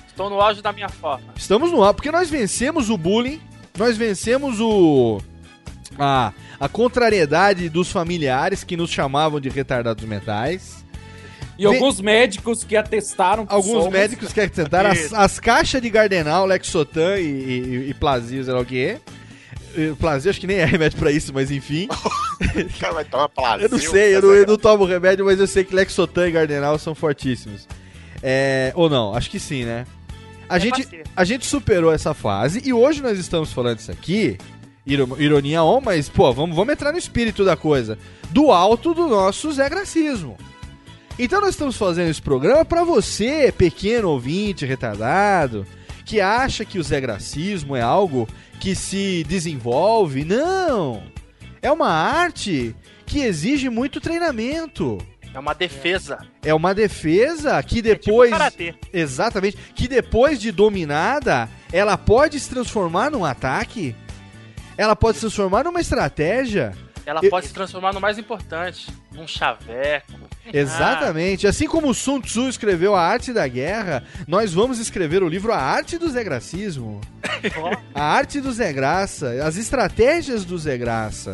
Estou 0.07 0.29
no 0.29 0.39
auge 0.39 0.61
da 0.61 0.71
minha 0.71 0.89
forma. 0.89 1.33
Estamos 1.35 1.71
no 1.71 1.83
ar, 1.83 1.95
porque 1.95 2.11
nós 2.11 2.29
vencemos 2.29 2.91
o 2.91 2.95
bullying, 2.95 3.41
nós 3.79 3.97
vencemos 3.97 4.59
o. 4.59 5.19
A, 5.97 6.33
a 6.59 6.69
contrariedade 6.69 7.67
dos 7.67 7.91
familiares 7.91 8.63
que 8.63 8.77
nos 8.77 8.91
chamavam 8.91 9.39
de 9.39 9.49
retardados 9.49 10.05
mentais. 10.05 10.85
E 11.57 11.65
alguns 11.65 11.99
médicos 11.99 12.63
que 12.63 12.77
atestaram 12.77 13.47
que 13.47 13.55
Alguns 13.55 13.85
somos. 13.85 13.89
médicos 13.89 14.31
que 14.31 14.47
tentaram 14.47 14.91
as, 14.91 15.11
as 15.11 15.39
caixas 15.39 15.81
de 15.81 15.89
Gardenal, 15.89 16.45
Lexotan 16.45 17.17
e, 17.17 17.89
e, 17.89 17.95
e 17.95 18.43
sei 18.43 18.53
lá 18.53 18.59
o 18.59 18.65
que. 18.65 18.99
Plasio 19.99 20.29
acho 20.29 20.39
que 20.39 20.47
nem 20.47 20.57
é 20.57 20.65
remédio 20.65 20.97
pra 20.97 21.11
isso, 21.11 21.33
mas 21.33 21.51
enfim. 21.51 21.87
O 22.35 22.79
cara 22.79 22.93
vai 22.93 23.05
tomar 23.05 23.29
plasio. 23.29 23.65
Eu 23.65 23.69
não 23.69 23.79
sei, 23.79 24.15
eu 24.15 24.21
não, 24.21 24.33
eu 24.33 24.45
não 24.45 24.57
tomo 24.57 24.83
remédio, 24.83 25.23
mas 25.25 25.39
eu 25.39 25.47
sei 25.47 25.63
que 25.63 25.73
Lexotan 25.73 26.27
e 26.27 26.31
Gardenal 26.31 26.77
são 26.77 26.93
fortíssimos. 26.93 27.65
É, 28.21 28.73
ou 28.75 28.89
não, 28.89 29.15
acho 29.15 29.29
que 29.29 29.39
sim, 29.39 29.63
né? 29.63 29.85
A, 30.49 30.57
É 30.57 30.59
gente, 30.59 30.87
a 31.15 31.23
gente 31.23 31.45
superou 31.45 31.91
essa 31.93 32.13
fase 32.13 32.61
e 32.65 32.73
hoje 32.73 33.01
nós 33.01 33.17
estamos 33.17 33.53
falando 33.53 33.79
isso 33.79 33.89
aqui, 33.91 34.37
iro- 34.85 35.15
ironia 35.17 35.63
on, 35.63 35.79
mas, 35.81 36.09
pô, 36.09 36.31
vamos, 36.33 36.55
vamos 36.55 36.73
entrar 36.73 36.91
no 36.91 36.97
espírito 36.97 37.45
da 37.45 37.55
coisa. 37.55 37.97
Do 38.31 38.51
alto 38.51 38.93
do 38.93 39.07
nosso 39.07 39.51
Zé 39.53 39.69
Gracismo. 39.69 40.37
Então 41.17 41.39
nós 41.39 41.51
estamos 41.51 41.77
fazendo 41.77 42.09
esse 42.09 42.21
programa 42.21 42.65
pra 42.65 42.83
você, 42.83 43.53
pequeno 43.57 44.09
ouvinte 44.09 44.65
retardado, 44.65 45.65
que 46.03 46.19
acha 46.19 46.65
que 46.65 46.77
o 46.77 46.83
Zé 46.83 46.99
Gracismo 46.99 47.75
é 47.77 47.81
algo 47.81 48.27
que 48.65 48.73
se 48.73 49.23
desenvolve. 49.25 50.25
Não! 50.25 51.03
É 51.61 51.71
uma 51.71 51.87
arte 51.87 52.75
que 53.05 53.19
exige 53.19 53.69
muito 53.69 54.01
treinamento. 54.01 54.97
É 55.31 55.37
uma 55.37 55.53
defesa. 55.53 56.25
É 56.41 56.51
uma 56.51 56.73
defesa 56.73 57.61
que 57.61 57.79
depois. 57.79 58.31
karatê. 58.31 58.73
exatamente. 58.91 59.55
Que 59.75 59.87
depois 59.87 60.39
de 60.39 60.51
dominada, 60.51 61.47
ela 61.71 61.95
pode 61.95 62.39
se 62.39 62.49
transformar 62.49 63.11
num 63.11 63.23
ataque. 63.23 63.95
Ela 64.75 64.95
pode 64.95 65.17
se 65.17 65.21
transformar 65.21 65.63
numa 65.63 65.79
estratégia. 65.79 66.73
Ela 67.05 67.19
Eu- 67.23 67.29
pode 67.29 67.47
se 67.47 67.53
transformar 67.53 67.93
no 67.93 68.01
mais 68.01 68.17
importante, 68.17 68.87
num 69.13 69.27
chaveco. 69.27 70.13
Exatamente. 70.51 71.47
Assim 71.47 71.67
como 71.67 71.93
Sun 71.93 72.19
Tzu 72.21 72.49
escreveu 72.49 72.95
A 72.95 73.01
Arte 73.01 73.31
da 73.33 73.47
Guerra, 73.47 74.03
nós 74.27 74.53
vamos 74.53 74.79
escrever 74.79 75.23
o 75.23 75.29
livro 75.29 75.51
A 75.51 75.57
Arte 75.57 75.97
do 75.97 76.09
Zé 76.09 76.23
Gracismo. 76.23 77.01
A 77.93 78.03
Arte 78.03 78.39
do 78.41 78.51
Zé 78.51 78.71
Graça, 78.73 79.43
as 79.43 79.57
estratégias 79.57 80.43
do 80.45 80.57
Zé 80.57 80.77
Graça. 80.77 81.33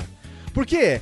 Porque 0.54 1.02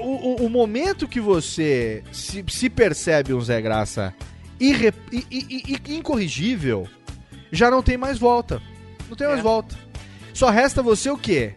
o, 0.00 0.42
o- 0.42 0.46
o 0.46 0.50
momento 0.50 1.06
que 1.08 1.20
você 1.20 2.02
se, 2.12 2.44
se 2.48 2.68
percebe 2.70 3.32
um 3.34 3.40
Zé 3.40 3.60
Graça 3.60 4.14
irre- 4.60 4.92
i- 5.12 5.26
i- 5.30 5.74
i- 5.88 5.94
incorrigível, 5.96 6.88
já 7.52 7.70
não 7.70 7.82
tem 7.82 7.96
mais 7.96 8.18
volta. 8.18 8.60
Não 9.08 9.16
tem 9.16 9.26
mais 9.28 9.40
volta. 9.42 9.76
Só 10.34 10.50
resta 10.50 10.82
você 10.82 11.08
o 11.10 11.16
quê? 11.16 11.54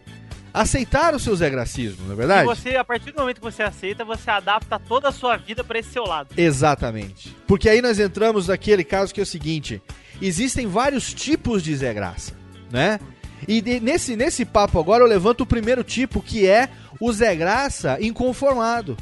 Aceitar 0.54 1.14
o 1.14 1.18
seu 1.18 1.34
Zé 1.34 1.48
Gracismo, 1.48 2.04
não 2.04 2.10
é 2.10 2.14
E 2.14 2.16
verdade? 2.16 2.44
você, 2.46 2.76
a 2.76 2.84
partir 2.84 3.10
do 3.12 3.20
momento 3.20 3.36
que 3.40 3.42
você 3.44 3.62
aceita, 3.62 4.04
você 4.04 4.30
adapta 4.30 4.78
toda 4.78 5.08
a 5.08 5.12
sua 5.12 5.36
vida 5.36 5.64
pra 5.64 5.78
esse 5.78 5.90
seu 5.90 6.04
lado. 6.04 6.28
Exatamente. 6.36 7.34
Porque 7.46 7.68
aí 7.68 7.80
nós 7.80 7.98
entramos 7.98 8.48
naquele 8.48 8.84
caso 8.84 9.14
que 9.14 9.20
é 9.20 9.22
o 9.22 9.26
seguinte: 9.26 9.80
existem 10.20 10.66
vários 10.66 11.14
tipos 11.14 11.62
de 11.62 11.74
Zé 11.74 11.94
Graça, 11.94 12.34
né? 12.70 13.00
E 13.48 13.60
nesse, 13.80 14.14
nesse 14.14 14.44
papo 14.44 14.78
agora 14.78 15.02
eu 15.02 15.08
levanto 15.08 15.40
o 15.40 15.46
primeiro 15.46 15.82
tipo, 15.82 16.22
que 16.22 16.46
é 16.46 16.68
o 17.00 17.12
Zé 17.12 17.34
Graça 17.34 17.98
inconformado. 18.00 18.96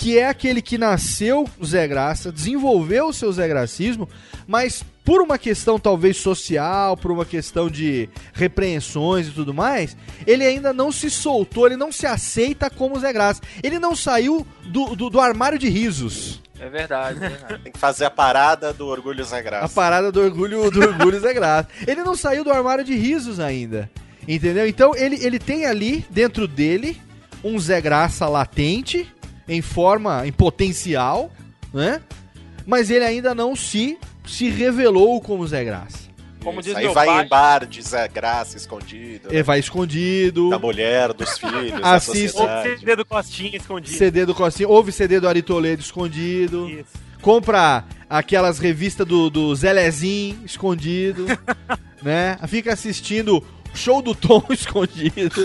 Que 0.00 0.18
é 0.18 0.26
aquele 0.26 0.62
que 0.62 0.78
nasceu 0.78 1.46
Zé 1.62 1.86
Graça, 1.86 2.32
desenvolveu 2.32 3.08
o 3.08 3.12
seu 3.12 3.30
Zé 3.30 3.46
Gracismo, 3.46 4.08
mas 4.46 4.82
por 5.04 5.20
uma 5.20 5.36
questão 5.36 5.78
talvez 5.78 6.16
social, 6.16 6.96
por 6.96 7.12
uma 7.12 7.26
questão 7.26 7.68
de 7.68 8.08
repreensões 8.32 9.28
e 9.28 9.30
tudo 9.30 9.52
mais, 9.52 9.94
ele 10.26 10.42
ainda 10.42 10.72
não 10.72 10.90
se 10.90 11.10
soltou, 11.10 11.66
ele 11.66 11.76
não 11.76 11.92
se 11.92 12.06
aceita 12.06 12.70
como 12.70 12.98
Zé 12.98 13.12
Graça. 13.12 13.42
Ele 13.62 13.78
não 13.78 13.94
saiu 13.94 14.46
do, 14.64 14.96
do, 14.96 15.10
do 15.10 15.20
armário 15.20 15.58
de 15.58 15.68
risos. 15.68 16.40
É 16.58 16.70
verdade, 16.70 17.22
é 17.22 17.28
verdade. 17.28 17.62
Tem 17.62 17.72
que 17.72 17.78
fazer 17.78 18.06
a 18.06 18.10
parada 18.10 18.72
do 18.72 18.86
Orgulho 18.86 19.22
Zé 19.22 19.42
Graça. 19.42 19.66
A 19.66 19.68
parada 19.68 20.10
do 20.10 20.22
orgulho 20.22 20.70
do 20.70 20.80
orgulho 20.80 21.20
Zé 21.20 21.34
Graça. 21.34 21.68
Ele 21.86 22.02
não 22.02 22.16
saiu 22.16 22.42
do 22.42 22.50
armário 22.50 22.82
de 22.82 22.94
risos 22.94 23.38
ainda. 23.38 23.90
Entendeu? 24.26 24.66
Então 24.66 24.96
ele, 24.96 25.22
ele 25.22 25.38
tem 25.38 25.66
ali 25.66 26.06
dentro 26.08 26.48
dele 26.48 26.98
um 27.44 27.58
Zé 27.58 27.82
Graça 27.82 28.26
latente, 28.26 29.06
em 29.48 29.60
forma, 29.62 30.26
em 30.26 30.32
potencial, 30.32 31.30
né? 31.72 32.00
Mas 32.66 32.90
ele 32.90 33.04
ainda 33.04 33.34
não 33.34 33.54
se 33.56 33.98
se 34.26 34.48
revelou 34.48 35.20
como 35.20 35.46
Zé 35.46 35.64
Graça. 35.64 36.08
Como 36.42 36.62
diz 36.62 36.74
Aí 36.74 36.84
meu 36.84 36.94
vai 36.94 37.06
pai, 37.06 37.24
em 37.24 37.28
bar 37.28 37.66
de 37.66 37.82
Zé 37.82 38.08
Graça 38.08 38.56
escondido. 38.56 39.28
Ele 39.30 39.42
vai 39.42 39.58
escondido. 39.58 40.48
Da 40.50 40.58
mulher, 40.58 41.12
dos 41.12 41.36
filhos, 41.36 41.80
da 41.80 41.94
Ou 41.94 42.00
sociedade. 42.00 42.78
CD 42.78 42.96
do 42.96 43.04
Costinha 43.04 43.56
escondido. 43.56 43.96
CD 43.98 44.24
do 44.24 44.34
Costinha, 44.34 44.68
ouve 44.68 44.90
CD 44.92 45.20
do 45.20 45.28
Ari 45.28 45.42
Toledo 45.42 45.82
escondido. 45.82 46.68
Isso. 46.70 46.86
Compra 47.20 47.84
aquelas 48.08 48.58
revistas 48.58 49.06
do, 49.06 49.28
do 49.28 49.54
Zelezinho 49.54 50.40
escondido, 50.46 51.26
né? 52.02 52.38
Fica 52.48 52.72
assistindo 52.72 53.44
show 53.74 54.00
do 54.00 54.14
Tom 54.14 54.42
escondido. 54.48 55.44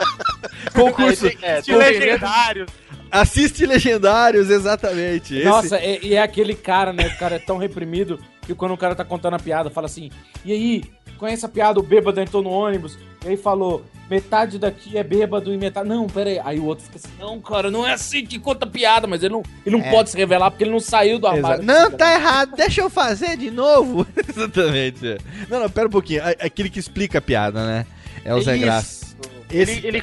Concurso. 0.72 1.26
É, 1.42 1.60
De 1.60 1.66
tem- 1.66 1.76
legendários. 1.76 2.70
Assiste 3.10 3.64
Legendários, 3.66 4.50
exatamente. 4.50 5.42
Nossa, 5.44 5.78
e, 5.80 6.00
e 6.08 6.14
é 6.14 6.22
aquele 6.22 6.54
cara, 6.54 6.92
né? 6.92 7.06
O 7.06 7.18
cara 7.18 7.36
é 7.36 7.38
tão 7.38 7.56
reprimido 7.56 8.18
que 8.46 8.54
quando 8.54 8.72
o 8.74 8.76
cara 8.76 8.94
tá 8.94 9.04
contando 9.04 9.34
a 9.34 9.38
piada, 9.38 9.70
fala 9.70 9.86
assim: 9.86 10.10
e 10.44 10.52
aí, 10.52 10.84
conhece 11.18 11.44
a 11.46 11.48
piada? 11.48 11.78
O 11.80 11.82
bêbado 11.82 12.20
entrou 12.20 12.42
no 12.42 12.50
ônibus, 12.50 12.98
e 13.24 13.28
aí 13.28 13.36
falou: 13.36 13.84
metade 14.10 14.58
daqui 14.58 14.96
é 14.98 15.02
bêbado 15.04 15.52
e 15.52 15.56
metade. 15.56 15.88
Não, 15.88 16.06
pera 16.06 16.30
aí. 16.30 16.40
Aí 16.44 16.58
o 16.58 16.64
outro 16.64 16.84
fica 16.84 16.96
assim: 16.98 17.08
não, 17.18 17.40
cara, 17.40 17.70
não 17.70 17.86
é 17.86 17.92
assim 17.92 18.24
que 18.26 18.38
conta 18.38 18.66
piada, 18.66 19.06
mas 19.06 19.22
ele 19.22 19.32
não, 19.34 19.42
ele 19.64 19.76
não 19.76 19.84
É. 19.84 19.90
pode 19.90 20.10
se 20.10 20.16
revelar 20.16 20.50
porque 20.50 20.64
ele 20.64 20.70
não 20.72 20.80
saiu 20.80 21.18
do 21.18 21.26
armário. 21.26 21.64
Não, 21.64 21.90
tá 21.90 22.12
errado. 22.14 22.54
Deixa 22.56 22.80
eu 22.80 22.90
fazer 22.90 23.36
de 23.36 23.50
novo. 23.50 24.06
Exatamente. 24.28 25.16
Não, 25.48 25.60
não, 25.60 25.70
pera 25.70 25.86
um 25.86 25.90
pouquinho. 25.90 26.22
Aquele 26.40 26.68
que 26.70 26.78
explica 26.80 27.18
a 27.18 27.22
piada, 27.22 27.64
né? 27.66 27.86
É 28.24 28.34
o 28.34 28.40
Zé. 28.42 28.58
Graça. 28.58 29.06
Esse- 29.50 29.72
Ele, 29.78 29.86
ele- 29.98 30.02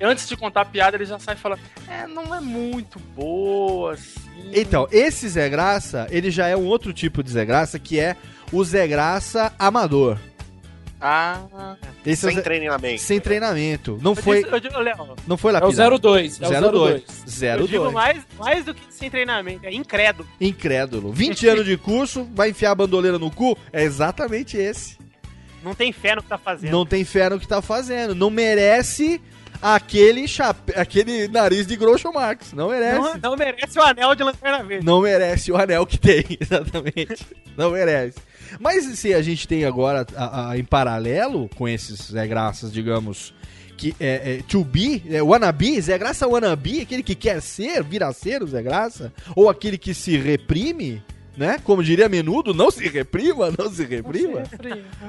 antes 0.00 0.28
de 0.28 0.36
contar 0.36 0.62
a 0.62 0.64
piada, 0.64 0.96
ele 0.96 1.04
já 1.06 1.18
sai 1.18 1.36
falando: 1.36 1.60
É, 1.88 2.06
não 2.06 2.34
é 2.34 2.40
muito 2.40 2.98
boa, 3.14 3.92
assim. 3.94 4.20
Então, 4.52 4.86
esse 4.92 5.28
Zé 5.28 5.48
Graça, 5.48 6.06
ele 6.10 6.30
já 6.30 6.46
é 6.48 6.56
um 6.56 6.64
outro 6.66 6.92
tipo 6.92 7.22
de 7.22 7.30
Zé 7.30 7.44
Graça, 7.44 7.78
que 7.78 7.98
é 7.98 8.16
o 8.52 8.62
Zé 8.64 8.86
Graça 8.86 9.52
amador. 9.58 10.18
Ah, 10.98 11.76
Esse 12.06 12.26
é 12.26 12.28
Sem 12.30 12.36
Zé- 12.36 12.42
treinamento. 12.42 13.02
Sem 13.02 13.20
treinamento. 13.20 13.98
Não 14.02 14.12
Eu 14.12 14.16
foi, 14.16 14.42
disse- 14.42 14.54
eu 14.54 14.60
digo, 14.60 14.78
Léo, 14.78 15.14
não 15.26 15.36
foi 15.36 15.50
É 15.52 15.56
o 15.58 15.60
lapidado. 15.60 15.98
02. 15.98 16.40
É 16.40 16.46
o 16.46 16.50
02. 16.72 17.02
02. 17.26 17.60
eu 17.60 17.66
digo 17.66 17.84
02. 17.84 17.92
mais, 17.92 18.22
mais 18.38 18.64
do 18.64 18.74
que 18.74 18.82
sem 18.90 19.10
treinamento, 19.10 19.66
é 19.66 19.74
incrédulo. 19.74 20.26
Incrédulo. 20.40 21.12
20 21.12 21.46
anos 21.48 21.66
de 21.66 21.76
curso, 21.76 22.26
vai 22.34 22.48
enfiar 22.50 22.70
a 22.70 22.74
bandoleira 22.74 23.18
no 23.18 23.30
cu? 23.30 23.58
É 23.72 23.82
exatamente 23.82 24.56
esse. 24.56 24.96
Não 25.62 25.74
tem 25.74 25.92
fé 25.92 26.14
no 26.14 26.22
que 26.22 26.28
tá 26.28 26.38
fazendo. 26.38 26.70
Não 26.70 26.86
tem 26.86 27.04
fé 27.04 27.28
no 27.28 27.38
que 27.38 27.46
tá 27.46 27.60
fazendo. 27.60 28.14
Não 28.14 28.30
merece 28.30 29.20
aquele 29.60 30.26
chape... 30.28 30.72
aquele 30.76 31.28
nariz 31.28 31.66
de 31.66 31.76
Groucho 31.76 32.12
Marx. 32.12 32.52
Não 32.52 32.68
merece. 32.70 32.98
Não, 33.00 33.14
não 33.30 33.36
merece 33.36 33.78
o 33.78 33.82
anel 33.82 34.14
de 34.14 34.22
lanterna 34.22 34.62
verde. 34.64 34.84
Não 34.86 35.00
merece 35.00 35.52
o 35.52 35.56
anel 35.56 35.86
que 35.86 35.98
tem, 35.98 36.24
exatamente. 36.40 37.26
Não 37.56 37.70
merece. 37.70 38.18
Mas 38.60 38.84
se 38.98 39.12
a 39.12 39.20
gente 39.22 39.46
tem 39.48 39.64
agora, 39.64 40.06
a- 40.16 40.50
a- 40.50 40.58
em 40.58 40.64
paralelo 40.64 41.48
com 41.56 41.68
esses 41.68 42.00
Zé 42.12 42.26
Graças, 42.26 42.72
digamos, 42.72 43.34
que 43.76 43.94
é, 44.00 44.36
é 44.38 44.42
to 44.48 44.64
be, 44.64 45.02
é, 45.10 45.22
wannabe, 45.22 45.80
Zé 45.80 45.98
Graça 45.98 46.26
wannabe, 46.26 46.80
aquele 46.80 47.02
que 47.02 47.14
quer 47.14 47.42
ser, 47.42 47.82
vir 47.82 48.02
a 48.02 48.12
ser 48.12 48.42
o 48.42 48.46
Zé 48.46 48.62
Graça, 48.62 49.12
ou 49.34 49.50
aquele 49.50 49.76
que 49.76 49.92
se 49.92 50.16
reprime, 50.16 51.02
né? 51.36 51.58
Como 51.62 51.82
diria 51.84 52.08
Menudo, 52.08 52.54
não 52.54 52.70
se 52.70 52.88
reprima, 52.88 53.52
não 53.58 53.70
se 53.70 53.84
reprima. 53.84 54.44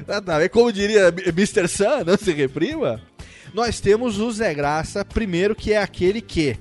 Ah, 0.07 0.19
tá. 0.21 0.41
É 0.43 0.49
como 0.49 0.73
diria 0.73 1.07
Mr. 1.27 1.67
Sun, 1.69 2.03
não 2.05 2.17
se 2.17 2.33
reprima. 2.33 2.99
Nós 3.53 3.79
temos 3.79 4.19
o 4.19 4.31
Zé 4.31 4.53
Graça, 4.53 5.03
primeiro, 5.03 5.55
que 5.55 5.73
é 5.73 5.77
aquele 5.77 6.21
que, 6.21 6.57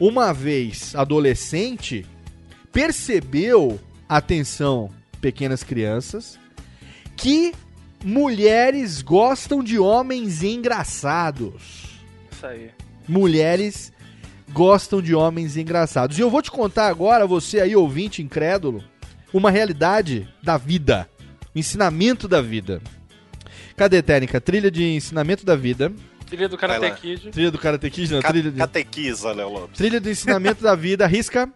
uma 0.00 0.32
vez 0.32 0.94
adolescente, 0.94 2.06
percebeu, 2.72 3.78
atenção, 4.08 4.90
pequenas 5.20 5.62
crianças, 5.62 6.38
que 7.16 7.54
mulheres 8.04 9.02
gostam 9.02 9.62
de 9.62 9.78
homens 9.78 10.42
engraçados. 10.42 12.00
isso 12.32 12.46
aí. 12.46 12.70
Mulheres 13.06 13.92
gostam 14.50 15.00
de 15.00 15.14
homens 15.14 15.56
engraçados. 15.56 16.18
E 16.18 16.20
eu 16.20 16.30
vou 16.30 16.42
te 16.42 16.50
contar 16.50 16.88
agora, 16.88 17.26
você 17.26 17.60
aí 17.60 17.76
ouvinte 17.76 18.22
incrédulo, 18.22 18.82
uma 19.32 19.50
realidade 19.50 20.28
da 20.42 20.56
vida, 20.56 21.08
um 21.54 21.58
ensinamento 21.58 22.26
da 22.26 22.40
vida. 22.40 22.80
Cadê, 23.76 24.02
Técnica? 24.02 24.40
Trilha 24.40 24.70
de 24.70 24.84
ensinamento 24.84 25.44
da 25.44 25.56
vida. 25.56 25.92
Trilha 26.32 26.48
do 26.48 26.56
Karate. 26.56 26.90
Kid. 26.98 27.30
Trilha 27.30 27.50
do 27.50 27.58
Karate 27.58 27.90
Kid, 27.90 28.10
não, 28.14 28.22
Ca- 28.22 28.30
trilha 28.30 28.50
de... 28.50 28.56
Catequiza, 28.56 29.32
Léo 29.32 29.50
Lopes. 29.50 29.76
Trilha 29.76 30.00
do 30.00 30.08
ensinamento 30.08 30.62
da 30.62 30.74
vida, 30.74 31.06
risca. 31.06 31.46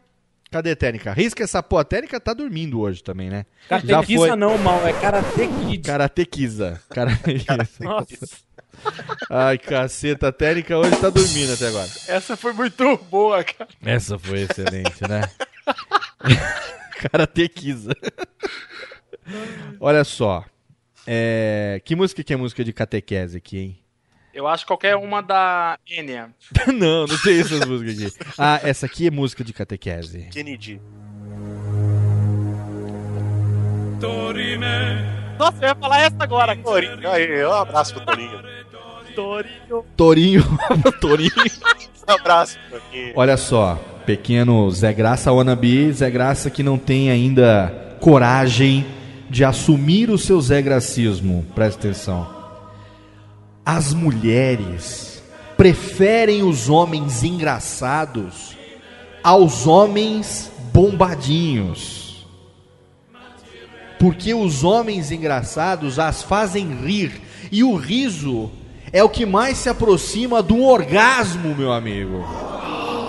Cadê 0.50 0.72
a 0.72 0.76
técnica? 0.76 1.14
Risca 1.14 1.42
essa 1.42 1.62
pô, 1.62 1.78
a 1.78 1.84
técnica 1.84 2.20
tá 2.20 2.34
dormindo 2.34 2.78
hoje 2.78 3.02
também, 3.02 3.30
né? 3.30 3.46
Catequiza 3.70 4.26
foi. 4.28 4.36
não, 4.36 4.58
mal, 4.58 4.86
é 4.86 4.92
Karate 4.92 5.48
Kid. 5.48 5.78
Karatequiza. 5.86 6.78
Cara... 6.90 7.10
Nossa, 7.80 8.36
Ai, 9.30 9.56
caceta, 9.56 10.28
a 10.28 10.32
técnica 10.32 10.76
hoje 10.76 10.94
tá 10.96 11.08
dormindo 11.08 11.54
até 11.54 11.68
agora. 11.68 11.88
Essa 12.06 12.36
foi 12.36 12.52
muito 12.52 12.98
boa, 13.10 13.42
cara. 13.42 13.70
Essa 13.82 14.18
foi 14.18 14.42
excelente, 14.42 15.00
né? 15.08 15.22
Karatequiza. 17.10 17.92
Olha 19.80 20.04
só. 20.04 20.44
É... 21.06 21.80
Que 21.82 21.96
música 21.96 22.22
que 22.22 22.34
é 22.34 22.36
música 22.36 22.62
de 22.62 22.74
catequese 22.74 23.38
aqui, 23.38 23.58
hein? 23.58 23.85
Eu 24.36 24.46
acho 24.46 24.66
qualquer 24.66 24.96
uma 24.96 25.22
da 25.22 25.78
Enya. 25.88 26.28
não, 26.68 27.06
não 27.06 27.18
tem 27.24 27.40
essas 27.40 27.66
músicas 27.66 28.12
aqui. 28.12 28.30
Ah, 28.36 28.60
essa 28.62 28.84
aqui 28.84 29.06
é 29.06 29.10
música 29.10 29.42
de 29.42 29.50
catequese. 29.54 30.28
Kennedy. 30.30 30.78
Nossa, 35.38 35.56
eu 35.62 35.68
ia 35.68 35.74
falar 35.74 36.00
essa 36.02 36.16
agora. 36.18 36.54
Torinho. 36.54 37.08
Aí, 37.08 37.46
um 37.46 37.52
abraço 37.52 37.94
pro 37.94 38.04
Torinho. 38.04 38.42
Torinho. 39.14 39.84
Torinho. 39.96 40.58
Torinho. 41.00 41.32
Um 42.06 42.12
abraço 42.12 42.58
pro 42.68 42.78
Torinho. 42.78 43.12
Olha 43.16 43.38
só, 43.38 43.76
pequeno 44.04 44.70
Zé 44.70 44.92
Graça 44.92 45.32
wannabe, 45.32 45.90
Zé 45.94 46.10
Graça 46.10 46.50
que 46.50 46.62
não 46.62 46.76
tem 46.76 47.10
ainda 47.10 47.96
coragem 48.00 48.84
de 49.30 49.46
assumir 49.46 50.10
o 50.10 50.18
seu 50.18 50.38
Zé 50.42 50.60
Gracismo. 50.60 51.42
Presta 51.54 51.88
atenção. 51.88 52.35
As 53.66 53.92
mulheres 53.92 55.20
preferem 55.56 56.44
os 56.44 56.68
homens 56.68 57.24
engraçados 57.24 58.56
aos 59.24 59.66
homens 59.66 60.52
bombadinhos. 60.72 62.24
Porque 63.98 64.32
os 64.32 64.62
homens 64.62 65.10
engraçados 65.10 65.98
as 65.98 66.22
fazem 66.22 66.68
rir 66.84 67.20
e 67.50 67.64
o 67.64 67.74
riso 67.74 68.52
é 68.92 69.02
o 69.02 69.08
que 69.08 69.26
mais 69.26 69.58
se 69.58 69.68
aproxima 69.68 70.40
do 70.40 70.62
orgasmo, 70.62 71.52
meu 71.56 71.72
amigo. 71.72 72.24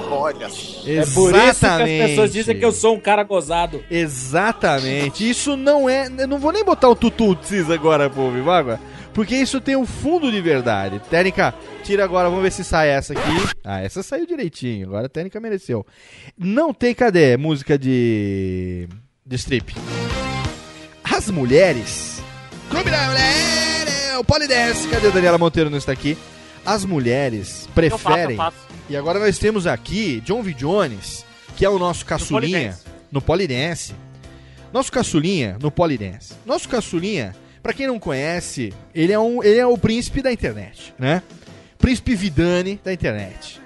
Olha. 0.09 0.47
É 0.87 1.05
por 1.13 1.35
isso 1.35 1.59
que 1.59 1.65
as 1.65 2.09
pessoas 2.09 2.33
dizem 2.33 2.57
que 2.57 2.65
eu 2.65 2.71
sou 2.71 2.95
um 2.95 2.99
cara 2.99 3.21
gozado. 3.21 3.83
Exatamente. 3.91 5.29
Isso 5.29 5.55
não 5.55 5.87
é. 5.87 6.09
Eu 6.17 6.27
não 6.27 6.39
vou 6.39 6.51
nem 6.51 6.63
botar 6.65 6.89
o 6.89 6.95
tututsis 6.95 7.69
agora, 7.69 8.09
pô, 8.09 8.31
Vivaga. 8.31 8.79
Porque 9.17 9.35
isso 9.35 9.59
tem 9.59 9.75
um 9.75 9.83
fundo 9.83 10.31
de 10.31 10.39
verdade. 10.39 11.01
Técnica, 11.09 11.51
tira 11.83 12.03
agora, 12.03 12.29
vamos 12.29 12.43
ver 12.43 12.51
se 12.51 12.63
sai 12.63 12.89
essa 12.89 13.13
aqui. 13.13 13.49
Ah, 13.63 13.81
essa 13.81 14.03
saiu 14.03 14.27
direitinho. 14.27 14.85
Agora 14.85 15.07
a 15.07 15.09
técnica 15.09 15.39
mereceu. 15.39 15.83
Não 16.37 16.71
tem, 16.71 16.93
cadê? 16.93 17.35
Música 17.35 17.79
de. 17.79 18.87
de 19.25 19.35
strip. 19.37 19.73
As 21.03 21.31
mulheres. 21.31 22.21
Clube 22.69 22.91
da 22.91 23.07
Mulher, 23.07 23.87
é 24.11 24.17
o 24.19 24.23
Polidense. 24.23 24.87
Cadê 24.87 25.07
a 25.07 25.09
Daniela 25.09 25.39
Monteiro 25.39 25.71
não 25.71 25.79
está 25.79 25.93
aqui? 25.93 26.15
As 26.63 26.85
mulheres 26.85 27.67
preferem. 27.73 27.93
Eu 27.93 27.97
faço, 27.97 28.29
eu 28.29 28.37
faço. 28.37 28.57
E 28.87 28.95
agora 28.95 29.17
nós 29.17 29.39
temos 29.39 29.65
aqui 29.65 30.21
John 30.21 30.43
V. 30.43 30.53
Jones, 30.53 31.25
que 31.55 31.65
é 31.65 31.69
o 31.69 31.79
nosso 31.79 32.05
caçulinha 32.05 32.59
Polidense. 32.59 32.83
no 33.11 33.19
Polidense. 33.19 33.95
Nosso 34.71 34.91
caçulinha 34.91 35.57
no 35.59 35.71
Polidense. 35.71 36.35
Nosso 36.45 36.69
caçulinha, 36.69 37.35
pra 37.67 37.73
quem 37.73 37.85
não 37.85 37.99
conhece, 37.99 38.71
ele 38.95 39.11
é, 39.11 39.19
um, 39.19 39.43
ele 39.43 39.59
é 39.59 39.65
o 39.65 39.77
príncipe 39.77 40.21
da 40.21 40.31
internet, 40.31 40.93
né? 40.97 41.21
Príncipe 41.77 42.15
Vidani 42.15 42.79
da 42.81 42.93
internet. 42.93 43.59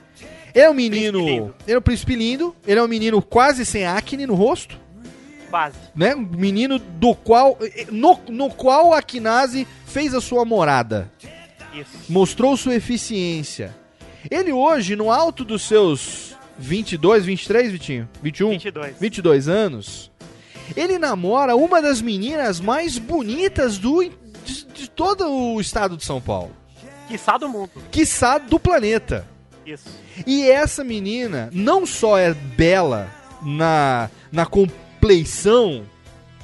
Ele 0.56 0.66
é 0.66 0.70
um 0.72 0.74
menino. 0.74 1.54
Ele 1.68 1.76
é 1.76 1.78
um 1.78 1.82
príncipe 1.84 2.16
lindo. 2.16 2.56
Ele 2.66 2.80
é 2.80 2.84
um 2.84 2.88
menino 2.88 3.22
quase 3.22 3.64
sem 3.64 3.86
acne 3.86 4.26
no 4.26 4.34
rosto. 4.34 4.76
Quase. 5.52 5.78
Né? 5.96 6.16
Um 6.16 6.22
menino 6.22 6.80
do 6.80 7.14
qual. 7.14 7.60
No, 7.92 8.20
no 8.28 8.50
qual 8.50 8.92
a 8.92 9.04
Kinase 9.04 9.68
fez 9.86 10.16
a 10.16 10.20
sua 10.20 10.44
morada. 10.46 11.12
Isso. 11.72 12.12
Mostrou 12.12 12.58
sua 12.58 12.74
eficiência. 12.74 13.76
Ele 14.32 14.52
hoje, 14.52 14.96
no 14.96 15.12
alto 15.12 15.46
dos 15.46 15.62
seus 15.62 16.36
22, 16.58 17.24
23, 17.24 17.72
Vitinho? 17.72 18.10
21? 18.24 18.50
22. 18.50 18.96
22 19.00 19.48
anos. 19.48 20.11
Ele 20.76 20.98
namora 20.98 21.56
uma 21.56 21.82
das 21.82 22.02
meninas 22.02 22.60
mais 22.60 22.98
bonitas 22.98 23.78
do, 23.78 24.04
de, 24.04 24.66
de 24.66 24.90
todo 24.90 25.30
o 25.30 25.60
estado 25.60 25.98
de 25.98 26.06
São 26.06 26.22
Paulo. 26.22 26.52
Quiçá 27.08 27.38
do 27.38 27.50
mundo. 27.50 27.72
Quiçá 27.92 28.38
do 28.38 28.60
planeta. 28.60 29.28
Isso. 29.66 29.90
E 30.26 30.50
essa 30.50 30.84
menina 30.84 31.50
não 31.52 31.86
só 31.86 32.18
é 32.18 32.34
bela 32.34 33.10
na, 33.42 34.10
na 34.32 34.46
compleição 34.46 35.84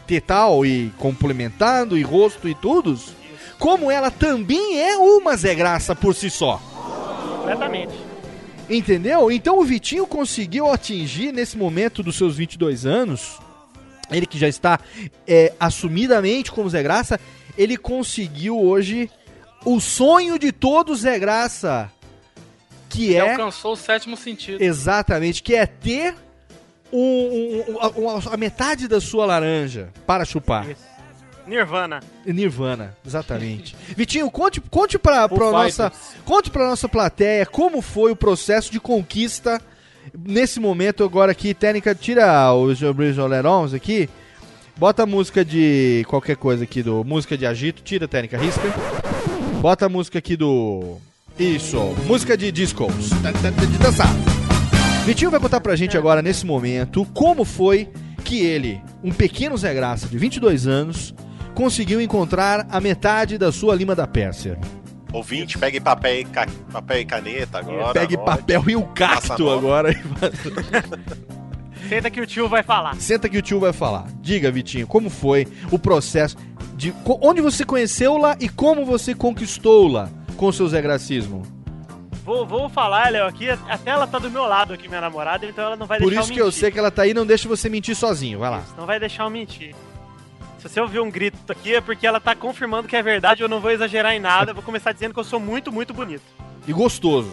tetal 0.06 0.66
e 0.66 0.92
complementando 0.98 1.98
e 1.98 2.02
rosto 2.02 2.48
e 2.48 2.56
tudo, 2.56 2.98
como 3.60 3.92
ela 3.92 4.10
também 4.10 4.80
é 4.80 4.98
uma 4.98 5.36
Zé 5.36 5.54
Graça 5.54 5.96
por 5.96 6.16
si 6.16 6.30
só. 6.30 6.62
Completamente. 7.38 7.94
Entendeu? 8.70 9.32
Então 9.32 9.60
o 9.60 9.64
Vitinho 9.64 10.06
conseguiu 10.06 10.72
atingir 10.72 11.32
nesse 11.32 11.58
momento 11.58 12.04
dos 12.04 12.18
seus 12.18 12.36
22 12.36 12.86
anos, 12.86 13.40
ele 14.12 14.26
que 14.26 14.38
já 14.38 14.48
está 14.48 14.80
é, 15.28 15.54
assumidamente 15.60 16.52
como 16.52 16.70
Zé 16.70 16.82
Graça, 16.84 17.20
ele 17.58 17.76
conseguiu 17.78 18.60
hoje 18.62 19.10
o 19.66 19.80
sonho 19.80 20.38
de 20.40 20.52
todo 20.52 20.96
Zé 20.96 21.18
Graça, 21.20 21.92
que 22.90 23.08
Ele 23.08 23.16
é 23.16 23.32
alcançou 23.32 23.74
o 23.74 23.76
sétimo 23.76 24.16
sentido. 24.16 24.62
exatamente, 24.64 25.44
que 25.44 25.56
é 25.56 25.66
ter 25.66 26.16
um- 26.92 27.66
um- 27.68 28.04
um- 28.04 28.10
a, 28.10 28.34
a 28.34 28.38
metade 28.38 28.88
da 28.88 29.02
sua 29.02 29.26
laranja 29.26 29.90
para 30.06 30.24
chupar. 30.24 30.66
Nirvana. 31.46 32.02
Nirvana, 32.26 32.96
exatamente. 33.06 33.76
Vitinho, 33.96 34.30
conte, 34.30 34.60
conte 34.62 34.98
Foo 34.98 35.52
nossa, 35.52 35.92
conte 36.26 36.50
pra 36.50 36.68
nossa 36.68 36.90
plateia 36.90 37.46
como 37.46 37.82
foi 37.82 38.12
o 38.12 38.16
processo 38.16 38.72
de 38.72 38.80
conquista 38.80 39.62
nesse 40.18 40.60
momento 40.60 41.04
agora 41.04 41.32
aqui. 41.32 41.54
Técnica, 41.54 41.96
tira 41.96 42.54
os 42.54 42.82
Olerons 42.82 43.74
aqui. 43.74 44.10
Bota 44.78 45.04
a 45.04 45.06
música 45.08 45.44
de 45.44 46.06
qualquer 46.08 46.36
coisa 46.36 46.64
aqui 46.64 46.84
do 46.84 47.04
música 47.04 47.36
de 47.38 47.46
agito, 47.46 47.82
tira 47.82 48.08
técnica, 48.08 48.38
risca. 48.38 48.62
Bota 49.60 49.88
a 49.88 49.90
música 49.90 50.20
aqui 50.20 50.36
do 50.38 50.98
isso, 51.40 51.78
música 52.08 52.36
de 52.36 52.52
discos, 52.52 53.10
de 53.10 53.78
dançar. 53.78 54.10
Vitinho 55.06 55.30
vai 55.30 55.40
contar 55.40 55.62
pra 55.62 55.76
gente 55.76 55.96
agora, 55.96 56.22
nesse 56.22 56.46
momento, 56.46 57.06
como 57.14 57.46
foi 57.46 57.88
que 58.24 58.40
ele, 58.40 58.82
um 59.04 59.12
pequeno 59.12 59.56
Zé 59.56 59.74
Graça 59.74 60.08
de 60.08 60.18
22 60.18 60.66
anos, 60.68 61.14
conseguiu 61.54 62.02
encontrar 62.02 62.68
a 62.70 62.82
metade 62.82 63.38
da 63.38 63.52
sua 63.52 63.76
lima 63.76 63.96
da 63.96 64.06
Pérsia. 64.06 64.60
Ouvinte, 65.18 65.58
pegue 65.58 65.80
papel 65.80 66.22
e, 66.22 66.26
ca- 66.26 66.48
papel 66.72 67.00
e 67.02 67.06
caneta 67.06 67.60
agora. 67.60 67.94
Pegue 67.94 68.16
anote. 68.16 68.26
papel 68.32 68.64
e 68.70 68.76
o 68.76 68.84
cacto 68.84 69.50
agora. 69.50 69.90
Senta 71.90 72.10
que 72.12 72.20
o 72.20 72.26
tio 72.28 72.50
vai 72.50 72.64
falar. 72.64 72.96
Senta 72.96 73.30
que 73.30 73.38
o 73.38 73.42
tio 73.42 73.60
vai 73.60 73.72
falar. 73.72 74.08
Diga, 74.22 74.52
Vitinho, 74.52 74.86
como 74.88 75.10
foi 75.10 75.48
o 75.72 75.80
processo 75.80 76.36
de 76.76 76.94
onde 77.22 77.42
você 77.42 77.64
conheceu-la 77.64 78.36
e 78.40 78.50
como 78.50 78.86
você 78.86 79.16
conquistou-la 79.16 80.10
com 80.36 80.48
o 80.48 80.54
seu 80.54 80.68
Zé 80.68 80.82
Gracismo? 80.82 81.44
Vou, 82.26 82.46
vou 82.46 82.68
falar, 82.68 83.10
Léo, 83.10 83.26
aqui. 83.26 83.50
Até 83.50 83.92
ela 83.92 84.06
tá 84.06 84.20
do 84.20 84.30
meu 84.30 84.44
lado 84.46 84.74
aqui, 84.74 84.90
minha 84.90 85.00
namorada, 85.00 85.46
então 85.46 85.64
ela 85.64 85.78
não 85.78 85.86
vai 85.88 85.98
Por 85.98 86.10
deixar 86.10 86.24
isso 86.24 86.32
eu 86.32 86.36
que 86.36 86.42
eu 86.42 86.52
sei 86.52 86.70
que 86.70 86.78
ela 86.78 86.92
tá 86.92 87.04
aí, 87.04 87.14
não 87.14 87.26
deixa 87.26 87.48
você 87.48 87.70
mentir 87.70 87.96
sozinho. 87.96 88.40
Vai 88.40 88.50
lá. 88.50 88.64
Não 88.78 88.86
vai 88.86 89.00
deixar 89.00 89.24
eu 89.24 89.30
mentir. 89.30 89.74
Se 90.68 90.74
você 90.74 90.82
ouvir 90.82 91.00
um 91.00 91.10
grito 91.10 91.38
aqui 91.50 91.76
é 91.76 91.82
porque 91.82 92.06
ela 92.06 92.20
tá 92.20 92.36
confirmando 92.36 92.88
que 92.88 92.96
é 92.96 93.02
verdade, 93.02 93.42
eu 93.42 93.48
não 93.50 93.62
vou 93.62 93.72
exagerar 93.72 94.14
em 94.14 94.20
nada, 94.20 94.52
eu 94.52 94.56
vou 94.56 94.64
começar 94.64 94.92
dizendo 94.92 95.14
que 95.14 95.20
eu 95.20 95.24
sou 95.24 95.40
muito, 95.40 95.72
muito 95.72 95.94
bonito. 95.94 96.24
E 96.68 96.74
gostoso. 96.74 97.32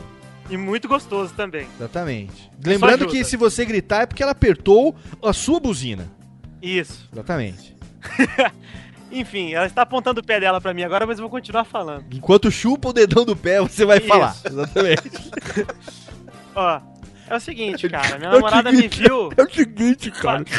E 0.48 0.56
muito 0.56 0.86
gostoso 0.86 1.32
também. 1.34 1.66
Exatamente. 1.76 2.50
Lembrando 2.64 3.06
que 3.06 3.24
se 3.24 3.36
você 3.36 3.64
gritar 3.64 4.02
é 4.02 4.06
porque 4.06 4.22
ela 4.22 4.32
apertou 4.32 4.94
a 5.22 5.32
sua 5.32 5.58
buzina. 5.58 6.10
Isso. 6.62 7.08
Exatamente. 7.12 7.74
Enfim, 9.10 9.54
ela 9.54 9.66
está 9.66 9.82
apontando 9.82 10.20
o 10.20 10.24
pé 10.24 10.40
dela 10.40 10.60
pra 10.60 10.74
mim 10.74 10.82
agora, 10.82 11.06
mas 11.06 11.18
eu 11.18 11.22
vou 11.22 11.30
continuar 11.30 11.64
falando. 11.64 12.04
Enquanto 12.12 12.50
chupa 12.50 12.88
o 12.90 12.92
dedão 12.92 13.24
do 13.24 13.36
pé, 13.36 13.60
você 13.60 13.84
vai 13.84 13.98
Isso. 13.98 14.06
falar. 14.08 14.36
Exatamente. 14.44 15.10
Ó, 16.54 16.80
é 17.28 17.36
o 17.36 17.40
seguinte, 17.40 17.88
cara, 17.88 18.18
minha 18.18 18.30
É 18.30 18.32
namorada 18.34 18.70
me 18.70 18.76
seguinte, 18.76 19.02
viu. 19.02 19.30
É 19.36 19.42
o 19.42 19.50
seguinte, 19.50 20.10
cara. 20.10 20.44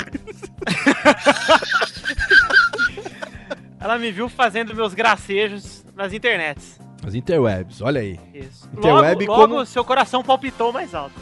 Ela 3.85 3.99
me 3.99 4.11
viu 4.11 4.27
fazendo 4.27 4.73
meus 4.73 4.95
gracejos 4.95 5.85
nas 5.93 6.11
internets. 6.11 6.79
As 7.05 7.13
interwebs, 7.13 7.81
olha 7.81 8.01
aí. 8.01 8.19
Isso. 8.33 8.67
Interweb 8.75 9.27
logo, 9.27 9.41
logo 9.41 9.53
como... 9.53 9.65
seu 9.67 9.85
coração 9.85 10.23
palpitou 10.23 10.73
mais 10.73 10.95
alto. 10.95 11.13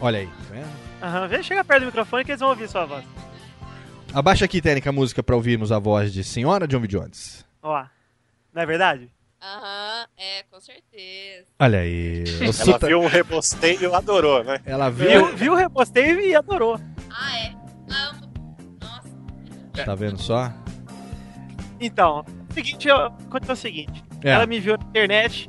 Olha 0.00 0.20
aí, 0.20 0.26
tá 0.26 0.54
vendo? 0.54 0.66
Aham, 1.02 1.28
vem, 1.28 1.42
chega 1.42 1.62
perto 1.62 1.80
do 1.80 1.86
microfone 1.88 2.24
que 2.24 2.30
eles 2.30 2.40
vão 2.40 2.48
ouvir 2.48 2.70
sua 2.70 2.86
voz. 2.86 3.04
Abaixa 4.14 4.46
aqui, 4.46 4.62
Técnica, 4.62 4.88
a 4.88 4.92
música 4.94 5.22
pra 5.22 5.36
ouvirmos 5.36 5.70
a 5.70 5.78
voz 5.78 6.10
de 6.10 6.24
Senhora 6.24 6.66
John 6.66 6.80
B. 6.80 6.88
Jones. 6.88 7.44
Ó, 7.62 7.84
não 8.54 8.62
é 8.62 8.64
verdade? 8.64 9.10
Aham, 9.42 10.06
é, 10.16 10.42
com 10.50 10.58
certeza. 10.58 11.44
Olha 11.58 11.80
aí. 11.80 12.24
o 12.40 12.70
Ela 12.70 12.78
viu 12.78 13.00
um 13.02 13.08
rebosteio 13.08 13.90
e 13.90 13.94
adorou, 13.94 14.42
né? 14.42 14.58
Ela 14.64 14.88
viu... 14.88 15.06
Viu, 15.06 15.36
viu, 15.36 15.54
repostei 15.54 16.30
e 16.30 16.34
adorou. 16.34 16.80
Ah, 17.10 17.38
é? 17.40 17.54
Amo. 17.90 18.26
Tá 19.84 19.94
vendo 19.94 20.18
só? 20.18 20.50
Então, 21.80 22.24
o 22.50 22.52
seguinte, 22.54 22.88
eu- 22.88 22.96
aconteceu 23.06 23.54
o 23.54 23.56
seguinte. 23.56 24.04
É. 24.24 24.30
Ela 24.30 24.46
me 24.46 24.58
viu 24.58 24.76
na 24.78 24.84
internet, 24.84 25.48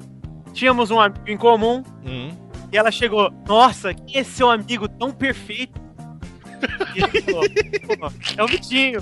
tínhamos 0.54 0.91
um 0.91 0.99
amigo 0.99 1.22
em 1.28 1.38
comum, 1.38 1.84
e 2.72 2.78
ela 2.78 2.91
chegou, 2.91 3.32
nossa, 3.48 3.94
que 3.94 4.18
é 4.18 4.24
seu 4.24 4.49
amigo 4.49 4.88
tão 4.90 5.12
perfeito. 5.12 5.80
E 6.95 7.22
"Pô, 7.22 7.41
é 8.38 8.44
o 8.44 8.48
Vitinho. 8.48 8.99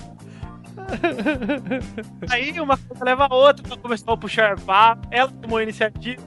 Aí 2.29 2.59
uma 2.59 2.77
coisa 2.77 3.03
leva 3.03 3.27
a 3.29 3.33
outra, 3.33 3.65
ela 3.65 3.77
começou 3.77 4.13
a 4.13 4.17
puxar 4.17 4.59
papo, 4.59 5.07
ela 5.11 5.31
tomou 5.31 5.57
a 5.57 5.63
iniciativa, 5.63 6.21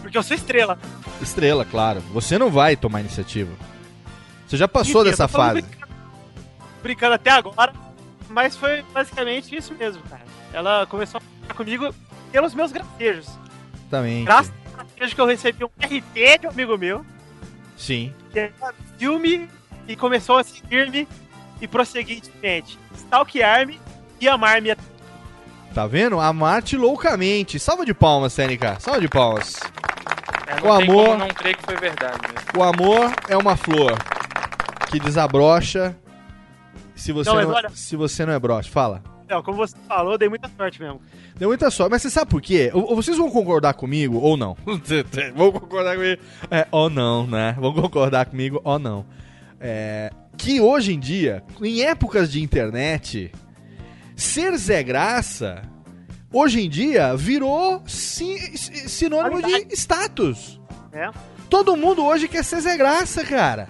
porque 0.00 0.16
eu 0.16 0.22
sou 0.22 0.36
estrela. 0.36 0.78
Estrela, 1.20 1.64
claro. 1.64 2.00
Você 2.12 2.38
não 2.38 2.50
vai 2.50 2.76
tomar 2.76 3.00
iniciativa. 3.00 3.52
Você 4.46 4.56
já 4.56 4.68
passou 4.68 5.02
dessa 5.04 5.26
fase. 5.28 5.64
brincando 6.82 7.14
até 7.14 7.30
agora, 7.30 7.72
mas 8.28 8.56
foi 8.56 8.82
basicamente 8.92 9.54
isso 9.56 9.74
mesmo, 9.74 10.02
cara. 10.04 10.22
Ela 10.52 10.86
começou 10.86 11.18
a 11.18 11.20
falar 11.20 11.54
comigo 11.54 11.94
pelos 12.32 12.54
meus 12.54 12.72
gracejos. 12.72 13.26
Exatamente. 13.76 14.24
Graças 14.24 14.52
ao 14.78 14.84
gracejo 14.84 15.14
que 15.14 15.20
eu 15.20 15.26
recebi 15.26 15.64
um 15.64 15.68
RT 15.80 16.38
de 16.40 16.46
um 16.46 16.50
amigo 16.50 16.76
meu, 16.78 17.04
Sim. 17.76 18.12
que 18.32 18.38
ela 18.40 18.74
viu-me 18.98 19.48
e 19.86 19.94
começou 19.96 20.38
a 20.38 20.44
seguir-me 20.44 21.06
e 21.60 21.68
prosseguir 21.68 22.20
de 22.20 22.30
frente. 22.30 22.78
Stalkear-me 22.96 23.80
e 24.20 24.28
amar-me. 24.28 24.74
Tá 25.74 25.86
vendo? 25.86 26.20
Amar-te 26.20 26.76
loucamente. 26.76 27.58
Salva 27.58 27.84
de 27.84 27.92
palmas, 27.92 28.34
TNK. 28.34 28.76
Salva 28.80 29.00
de 29.00 29.08
palmas. 29.08 29.60
É, 30.46 30.66
O 30.66 30.72
amor- 30.72 31.06
como 31.06 31.18
não 31.18 31.28
crer 31.28 31.56
que 31.56 31.62
foi 31.64 31.76
verdade 31.76 32.18
mesmo. 32.22 32.48
O 32.56 32.62
amor 32.62 33.12
é 33.28 33.36
uma 33.36 33.56
flor 33.56 33.92
que 34.90 35.00
desabrocha 35.00 35.96
se 36.94 37.12
você 37.12 37.30
Não, 37.30 37.36
não, 37.40 37.46
mas 37.48 37.56
olha- 37.56 37.70
se 37.70 37.96
você 37.96 38.24
não 38.26 38.32
é 38.32 38.38
broche. 38.38 38.70
Fala. 38.70 39.02
Não, 39.28 39.42
como 39.42 39.56
você 39.56 39.74
falou, 39.88 40.18
dei 40.18 40.28
muita 40.28 40.50
sorte 40.56 40.80
mesmo. 40.80 41.00
Deu 41.36 41.48
muita 41.48 41.70
sorte. 41.70 41.90
Mas 41.90 42.02
você 42.02 42.10
sabe 42.10 42.30
por 42.30 42.42
quê? 42.42 42.70
Ou- 42.74 42.94
Vocês 42.94 43.16
vão 43.16 43.30
concordar 43.30 43.72
comigo 43.74 44.18
ou 44.18 44.36
não? 44.36 44.54
vão 45.34 45.50
concordar 45.50 45.96
comigo. 45.96 46.20
É, 46.50 46.66
ou 46.70 46.90
não, 46.90 47.26
né? 47.26 47.56
Vão 47.58 47.72
concordar 47.72 48.26
comigo 48.26 48.60
ou 48.62 48.78
não. 48.78 49.06
É, 49.58 50.10
que 50.36 50.60
hoje 50.60 50.92
em 50.92 50.98
dia, 51.00 51.42
em 51.62 51.80
épocas 51.82 52.30
de 52.30 52.42
internet, 52.42 53.32
ser 54.14 54.54
Zé 54.58 54.82
Graça, 54.82 55.62
hoje 56.30 56.60
em 56.60 56.68
dia, 56.68 57.16
virou 57.16 57.82
si- 57.86 58.56
si- 58.58 58.88
sinônimo 58.90 59.40
de 59.42 59.74
status. 59.74 60.60
É. 60.92 61.10
Todo 61.48 61.76
mundo 61.76 62.04
hoje 62.04 62.28
quer 62.28 62.44
ser 62.44 62.60
Zé 62.60 62.76
Graça, 62.76 63.24
cara. 63.24 63.68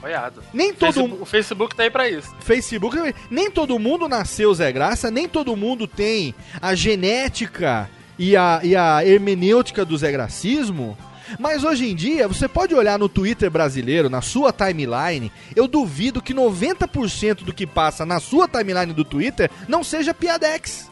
Apoiado. 0.00 0.42
Nem 0.52 0.72
todo 0.72 0.92
Facebook, 0.92 1.22
O 1.22 1.26
Facebook 1.26 1.76
tá 1.76 1.82
aí 1.82 1.90
pra 1.90 2.08
isso. 2.08 2.34
Facebook, 2.40 2.96
nem 3.30 3.50
todo 3.50 3.78
mundo 3.78 4.08
nasceu 4.08 4.52
Zé 4.54 4.72
Graça, 4.72 5.10
nem 5.10 5.28
todo 5.28 5.54
mundo 5.54 5.86
tem 5.86 6.34
a 6.60 6.74
genética 6.74 7.88
e 8.18 8.34
a, 8.34 8.60
e 8.62 8.74
a 8.74 9.04
hermenêutica 9.04 9.84
do 9.84 9.96
Zé 9.96 10.10
Gracismo. 10.10 10.96
Mas 11.38 11.62
hoje 11.62 11.88
em 11.88 11.94
dia, 11.94 12.26
você 12.26 12.48
pode 12.48 12.74
olhar 12.74 12.98
no 12.98 13.08
Twitter 13.08 13.50
brasileiro, 13.50 14.08
na 14.08 14.22
sua 14.22 14.52
timeline, 14.52 15.30
eu 15.54 15.68
duvido 15.68 16.22
que 16.22 16.34
90% 16.34 17.44
do 17.44 17.52
que 17.52 17.66
passa 17.66 18.04
na 18.06 18.18
sua 18.18 18.48
timeline 18.48 18.92
do 18.92 19.04
Twitter 19.04 19.50
não 19.68 19.84
seja 19.84 20.14
piadex. 20.14 20.90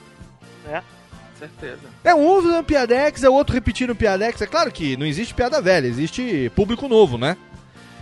É. 0.71 0.83
certeza. 1.39 1.81
É 2.05 2.15
um 2.15 2.29
usando 2.29 2.65
piadex, 2.65 3.25
é 3.25 3.29
o 3.29 3.33
outro 3.35 3.55
repetindo 3.55 3.97
piadex. 3.97 4.41
É 4.43 4.47
claro 4.47 4.71
que 4.71 4.97
não 4.97 5.07
existe 5.07 5.35
piada 5.35 5.63
velha, 5.63 5.87
existe 5.87 6.53
público 6.55 6.87
novo, 6.89 7.17
né? 7.17 7.37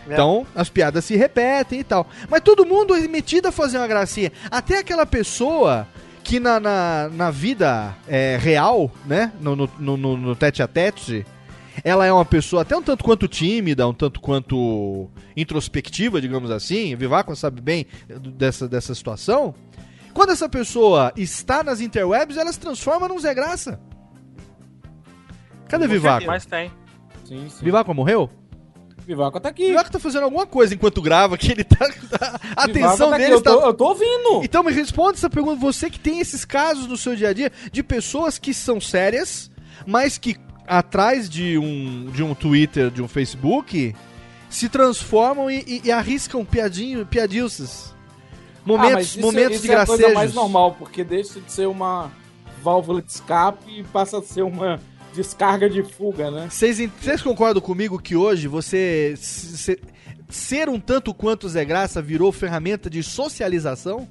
É. 0.08 0.12
Então, 0.12 0.46
as 0.54 0.68
piadas 0.68 1.04
se 1.04 1.16
repetem 1.16 1.80
e 1.80 1.84
tal. 1.84 2.06
Mas 2.30 2.40
todo 2.40 2.64
mundo 2.66 2.94
é 2.94 3.06
metido 3.08 3.48
a 3.48 3.52
fazer 3.52 3.78
uma 3.78 3.86
gracinha. 3.88 4.30
Até 4.50 4.78
aquela 4.78 5.04
pessoa 5.06 5.86
que 6.22 6.38
na, 6.40 6.58
na, 6.60 7.08
na 7.12 7.30
vida 7.30 7.94
é, 8.08 8.36
real, 8.40 8.90
né? 9.04 9.32
No, 9.40 9.54
no, 9.56 9.70
no, 9.78 9.96
no- 9.96 10.16
no 10.16 10.36
tete 10.36 10.62
a 10.62 10.66
tete, 10.68 11.24
ela 11.84 12.04
é 12.06 12.12
uma 12.12 12.24
pessoa 12.24 12.62
até 12.62 12.76
um 12.76 12.82
tanto 12.82 13.04
quanto 13.04 13.28
tímida, 13.28 13.86
um 13.86 13.92
tanto 13.94 14.20
quanto 14.20 15.08
introspectiva, 15.36 16.20
digamos 16.20 16.50
assim. 16.50 16.96
Vivaco 16.96 17.34
sabe 17.36 17.60
bem 17.60 17.86
dessa, 18.08 18.68
dessa 18.68 18.94
situação. 18.94 19.54
Quando 20.14 20.30
essa 20.32 20.48
pessoa 20.48 21.12
está 21.16 21.62
nas 21.62 21.80
interwebs, 21.80 22.36
ela 22.36 22.52
se 22.52 22.58
transforma 22.58 23.06
num 23.06 23.18
Zé 23.18 23.34
Graça. 23.34 23.78
Cadê 25.68 25.86
Vivaco? 25.86 26.26
Mas 26.26 26.46
tem. 26.46 26.70
Sim, 27.24 27.48
sim. 27.50 27.64
Vivaco 27.64 27.92
morreu? 27.92 28.30
Vivaco 29.06 29.38
tá 29.38 29.50
aqui. 29.50 29.66
Vivaco 29.68 29.90
tá 29.92 29.98
fazendo 30.00 30.24
alguma 30.24 30.46
coisa 30.46 30.74
enquanto 30.74 31.00
grava, 31.00 31.38
que 31.38 31.52
ele 31.52 31.62
tá. 31.64 31.88
tá- 32.18 32.40
a 32.56 32.64
atenção 32.64 33.10
tá 33.10 33.16
aqui, 33.16 33.18
dele 33.24 33.34
eu 33.34 33.38
está. 33.38 33.52
tô- 33.54 33.66
eu 33.66 33.74
tô 33.74 33.84
ouvindo. 33.88 34.42
Então 34.42 34.62
me 34.64 34.72
responde 34.72 35.18
essa 35.18 35.30
pergunta. 35.30 35.60
Você 35.60 35.88
que 35.88 36.00
tem 36.00 36.18
esses 36.18 36.44
casos 36.44 36.86
no 36.88 36.96
seu 36.96 37.14
dia 37.14 37.28
a 37.28 37.32
dia 37.32 37.52
de 37.70 37.82
pessoas 37.82 38.36
que 38.38 38.52
são 38.52 38.80
sérias, 38.80 39.50
mas 39.86 40.18
que 40.18 40.36
atrás 40.66 41.28
de 41.30 41.56
um, 41.56 42.06
de 42.10 42.22
um 42.24 42.34
Twitter, 42.34 42.90
de 42.90 43.00
um 43.00 43.06
Facebook, 43.06 43.94
se 44.50 44.68
transformam 44.68 45.48
e, 45.48 45.62
e- 45.66 45.80
e 45.84 45.92
arriscam 45.92 46.44
piadinho, 46.44 47.06
piadilces. 47.06 47.94
Momentos, 48.64 48.96
Ah, 48.96 49.00
isso- 49.02 49.20
momentos 49.20 49.56
isso 49.58 49.62
de 49.66 49.70
é 49.70 49.74
a 49.76 49.86
coisa 49.86 50.02
gracejos. 50.02 50.14
mais 50.14 50.34
normal, 50.34 50.74
porque 50.76 51.04
deixa 51.04 51.40
de 51.40 51.52
ser 51.52 51.66
uma 51.68 52.10
válvula 52.60 53.00
de 53.00 53.12
escape 53.12 53.78
e 53.78 53.84
passa 53.84 54.18
a 54.18 54.22
ser 54.22 54.42
uma 54.42 54.80
descarga 55.16 55.68
de 55.68 55.82
fuga, 55.82 56.30
né? 56.30 56.48
Vocês 56.50 57.22
concordam 57.22 57.60
comigo 57.60 57.98
que 58.00 58.14
hoje 58.14 58.46
você 58.46 59.14
se- 59.16 59.80
ser 60.28 60.68
um 60.68 60.78
tanto 60.78 61.12
quanto 61.14 61.48
Zé 61.48 61.64
Graça 61.64 62.00
virou 62.02 62.30
ferramenta 62.30 62.88
de 62.88 63.02
socialização? 63.02 64.06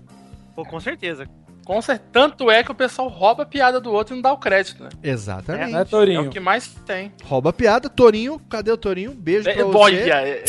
Pô, 0.55 0.65
com 0.65 0.79
certeza. 0.79 1.27
Com 1.65 1.81
certeza. 1.81 2.09
Tanto 2.11 2.49
é 2.51 2.63
que 2.63 2.71
o 2.71 2.75
pessoal 2.75 3.07
rouba 3.07 3.41
a 3.43 3.45
piada 3.45 3.81
do 3.81 3.91
outro 3.91 4.13
e 4.13 4.15
não 4.15 4.21
dá 4.21 4.31
o 4.31 4.37
crédito, 4.37 4.83
né? 4.83 4.89
Exatamente. 5.03 5.71
Né, 5.73 5.83
Torinho? 5.83 6.25
É 6.25 6.27
o 6.27 6.29
que 6.29 6.39
mais 6.39 6.67
tem. 6.85 7.11
Rouba 7.23 7.49
a 7.49 7.53
piada. 7.53 7.89
Torinho, 7.89 8.39
cadê 8.47 8.71
o 8.71 8.77
Torinho? 8.77 9.11
Beijo 9.11 9.43
pra 9.43 9.51
É, 9.53 9.55
você. 9.57 9.71
boia, 9.71 10.13
é, 10.21 10.43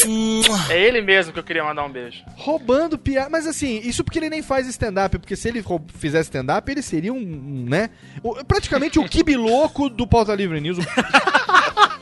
é 0.70 0.78
ele 0.86 1.00
mesmo 1.00 1.32
que 1.32 1.38
eu 1.38 1.42
queria 1.42 1.64
mandar 1.64 1.84
um 1.84 1.90
beijo. 1.90 2.22
Roubando 2.36 2.98
piada. 2.98 3.30
Mas 3.30 3.46
assim, 3.46 3.80
isso 3.82 4.04
porque 4.04 4.18
ele 4.18 4.28
nem 4.30 4.42
faz 4.42 4.66
stand-up. 4.68 5.18
Porque 5.18 5.34
se 5.36 5.48
ele 5.48 5.64
fizesse 5.94 6.24
stand-up, 6.28 6.70
ele 6.70 6.82
seria 6.82 7.12
um, 7.12 7.16
um, 7.16 7.64
né? 7.66 7.88
o- 8.22 8.44
praticamente 8.44 8.98
o 8.98 9.08
kibe 9.08 9.36
louco 9.36 9.88
do 9.88 10.06
Pauta 10.06 10.34
Livre 10.34 10.60
News. 10.60 10.76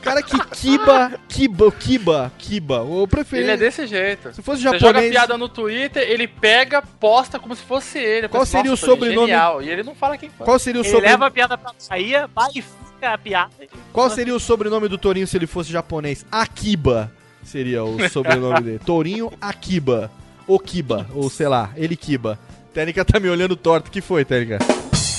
O 0.05 0.07
cara 0.07 0.21
que 0.21 0.37
kiba, 0.55 1.13
kiba, 1.27 1.71
kiba, 1.71 2.31
kiba. 2.37 2.75
Eu 2.75 3.07
preferi. 3.07 3.41
Ele 3.41 3.51
é 3.53 3.57
desse 3.57 3.87
jeito. 3.87 4.31
Se 4.33 4.41
fosse 4.43 4.61
Você 4.61 4.65
joga 4.65 4.77
japonês- 4.79 5.11
piada 5.11 5.35
no 5.35 5.49
Twitter, 5.49 6.03
ele 6.07 6.27
pega, 6.27 6.79
posta 6.81 7.39
como 7.39 7.55
se 7.55 7.63
fosse 7.63 7.97
ele. 7.97 8.27
Qual 8.27 8.45
seria 8.45 8.69
"Nossa, 8.69 8.85
o 8.85 8.89
sobrenome- 8.89 9.27
Genial. 9.27 9.61
E 9.63 9.69
ele 9.69 9.81
não 9.81 9.95
fala 9.95 10.15
quem 10.15 10.29
foi. 10.29 10.45
Qual 10.45 10.59
seria 10.59 10.79
o 10.81 10.83
Ele 10.85 10.91
sobre- 10.91 11.07
leva 11.09 11.25
a 11.25 11.31
piada 11.31 11.57
pra 11.57 11.71
sair, 11.79 12.27
vai 12.35 12.49
e 12.53 12.61
fica 12.61 13.13
a 13.13 13.17
piada. 13.17 13.49
Qual 13.91 14.07
seria 14.11 14.35
o 14.35 14.39
sobrenome 14.39 14.87
do 14.87 14.97
Torinho 14.97 15.25
se 15.25 15.35
ele 15.35 15.47
fosse 15.47 15.71
japonês? 15.71 16.23
Akiba 16.31 17.11
seria 17.43 17.83
o 17.83 17.97
sobrenome 18.07 18.61
dele. 18.61 18.79
Torinho 18.85 19.31
Akiba. 19.41 20.11
Ou 20.47 20.59
Kiba, 20.59 21.07
ou 21.15 21.27
sei 21.31 21.47
lá, 21.47 21.71
ele 21.75 21.95
Kiba. 21.95 22.37
Tênica 22.71 23.03
tá 23.03 23.19
me 23.19 23.27
olhando 23.27 23.55
torto. 23.55 23.89
que 23.89 24.01
foi, 24.01 24.23
Tênica? 24.23 24.59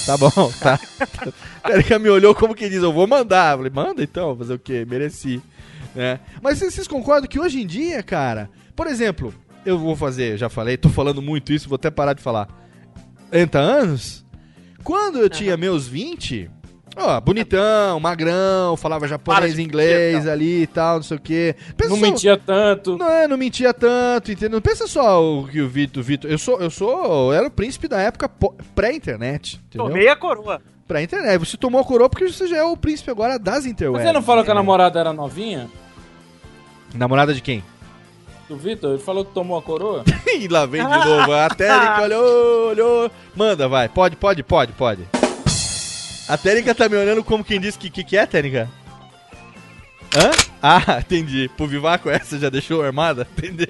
Tá 0.07 0.17
bom, 0.17 0.31
tá. 0.63 0.79
Tênica 1.67 1.99
me 1.99 2.09
olhou 2.09 2.33
como 2.33 2.55
que 2.55 2.69
diz, 2.69 2.81
eu 2.81 2.93
vou 2.93 3.09
mandar. 3.09 3.53
Eu 3.53 3.59
falei, 3.59 3.73
manda 3.75 4.03
então, 4.03 4.37
fazer 4.37 4.55
o 4.55 4.59
quê? 4.59 4.87
Mereci. 4.89 5.43
Né? 5.95 6.21
Mas 6.41 6.61
vocês 6.61 6.87
concordam 6.87 7.29
que 7.29 7.41
hoje 7.41 7.61
em 7.61 7.67
dia, 7.67 8.03
cara, 8.05 8.49
por 8.77 8.87
exemplo, 8.87 9.35
eu 9.65 9.77
vou 9.79 9.97
fazer, 9.97 10.39
já 10.39 10.49
falei, 10.49 10.77
tô 10.77 10.89
falando 10.89 11.21
muito 11.21 11.53
isso, 11.53 11.69
vou 11.69 11.75
até 11.75 11.91
parar 11.91 12.13
de 12.13 12.23
falar. 12.23 12.49
30 13.31 13.59
anos? 13.59 14.25
Quando 14.85 15.19
eu 15.19 15.29
tinha 15.29 15.57
meus 15.57 15.89
20, 15.89 16.49
ó, 16.97 17.21
bonitão, 17.21 18.01
magrão, 18.01 18.77
falava 18.77 19.07
japonês, 19.07 19.59
inglês 19.59 20.15
mentir, 20.17 20.31
ali 20.31 20.63
e 20.63 20.67
tal, 20.67 20.97
não 20.97 21.03
sei 21.03 21.17
o 21.17 21.21
quê. 21.21 21.55
Pensa 21.77 21.91
Não 21.91 21.97
só- 21.99 22.07
mentia 22.07 22.37
tanto. 22.37 22.97
Não, 22.99 23.09
é, 23.11 23.29
não 23.29 23.37
mentia 23.37 23.75
tanto, 23.75 24.33
entendeu? 24.33 24.61
Pensa 24.61 24.87
só 24.87 25.23
o 25.23 25.47
que 25.47 25.61
o 25.61 25.69
Vitor, 25.69 26.03
Vitor, 26.03 26.31
eu 26.31 26.39
sou, 26.39 26.59
eu 26.61 26.71
sou, 26.71 27.33
eu 27.33 27.39
era 27.39 27.47
o 27.47 27.51
príncipe 27.51 27.87
da 27.89 28.01
época 28.01 28.31
pré-internet, 28.75 29.61
entendeu? 29.69 29.89
Tomei 29.89 30.09
a 30.09 30.17
coroa. 30.17 30.61
Pré-internet, 30.89 31.39
você 31.39 31.57
tomou 31.57 31.81
a 31.81 31.85
coroa 31.85 32.09
porque 32.09 32.29
você 32.31 32.47
já 32.47 32.59
é 32.59 32.63
o 32.63 32.77
príncipe 32.77 33.11
agora 33.11 33.39
das 33.39 33.67
interwebs. 33.67 34.07
Você 34.07 34.13
não 34.13 34.23
falou 34.23 34.45
que 34.45 34.51
a 34.51 34.53
entendeu? 34.53 34.63
namorada 34.63 35.01
era 35.01 35.13
novinha? 35.13 35.69
Namorada 36.95 37.35
de 37.35 37.41
quem? 37.43 37.63
Do 38.49 38.57
Vitor? 38.57 38.91
Ele 38.93 39.03
falou 39.03 39.25
que 39.25 39.33
tomou 39.35 39.59
a 39.59 39.63
coroa? 39.63 40.05
Ih, 40.39 40.47
lá 40.47 40.65
vem 40.67 40.81
de 40.87 40.89
novo. 41.05 41.33
A 41.33 41.49
Térica 41.51 42.03
olhou, 42.05 42.69
olhou. 42.69 43.11
Manda, 43.35 43.67
vai. 43.69 43.89
Pode, 43.89 44.15
pode, 44.15 44.45
pode, 44.45 44.73
pode. 44.73 45.03
A 46.29 46.37
Térica 46.37 46.75
tá 46.75 46.89
me 46.89 46.97
olhando 46.97 47.23
como 47.23 47.45
quem 47.45 47.61
disse 47.61 47.79
que 47.79 47.89
que, 47.89 48.03
que 48.03 48.17
é, 48.17 48.27
Térica? 48.27 48.69
Hã? 50.15 50.31
Ah, 50.63 50.99
entendi. 51.01 51.49
Pro 51.57 51.67
Vivaco 51.67 52.11
essa 52.11 52.39
já 52.39 52.49
deixou 52.49 52.83
armada? 52.83 53.27
Entendi. 53.39 53.67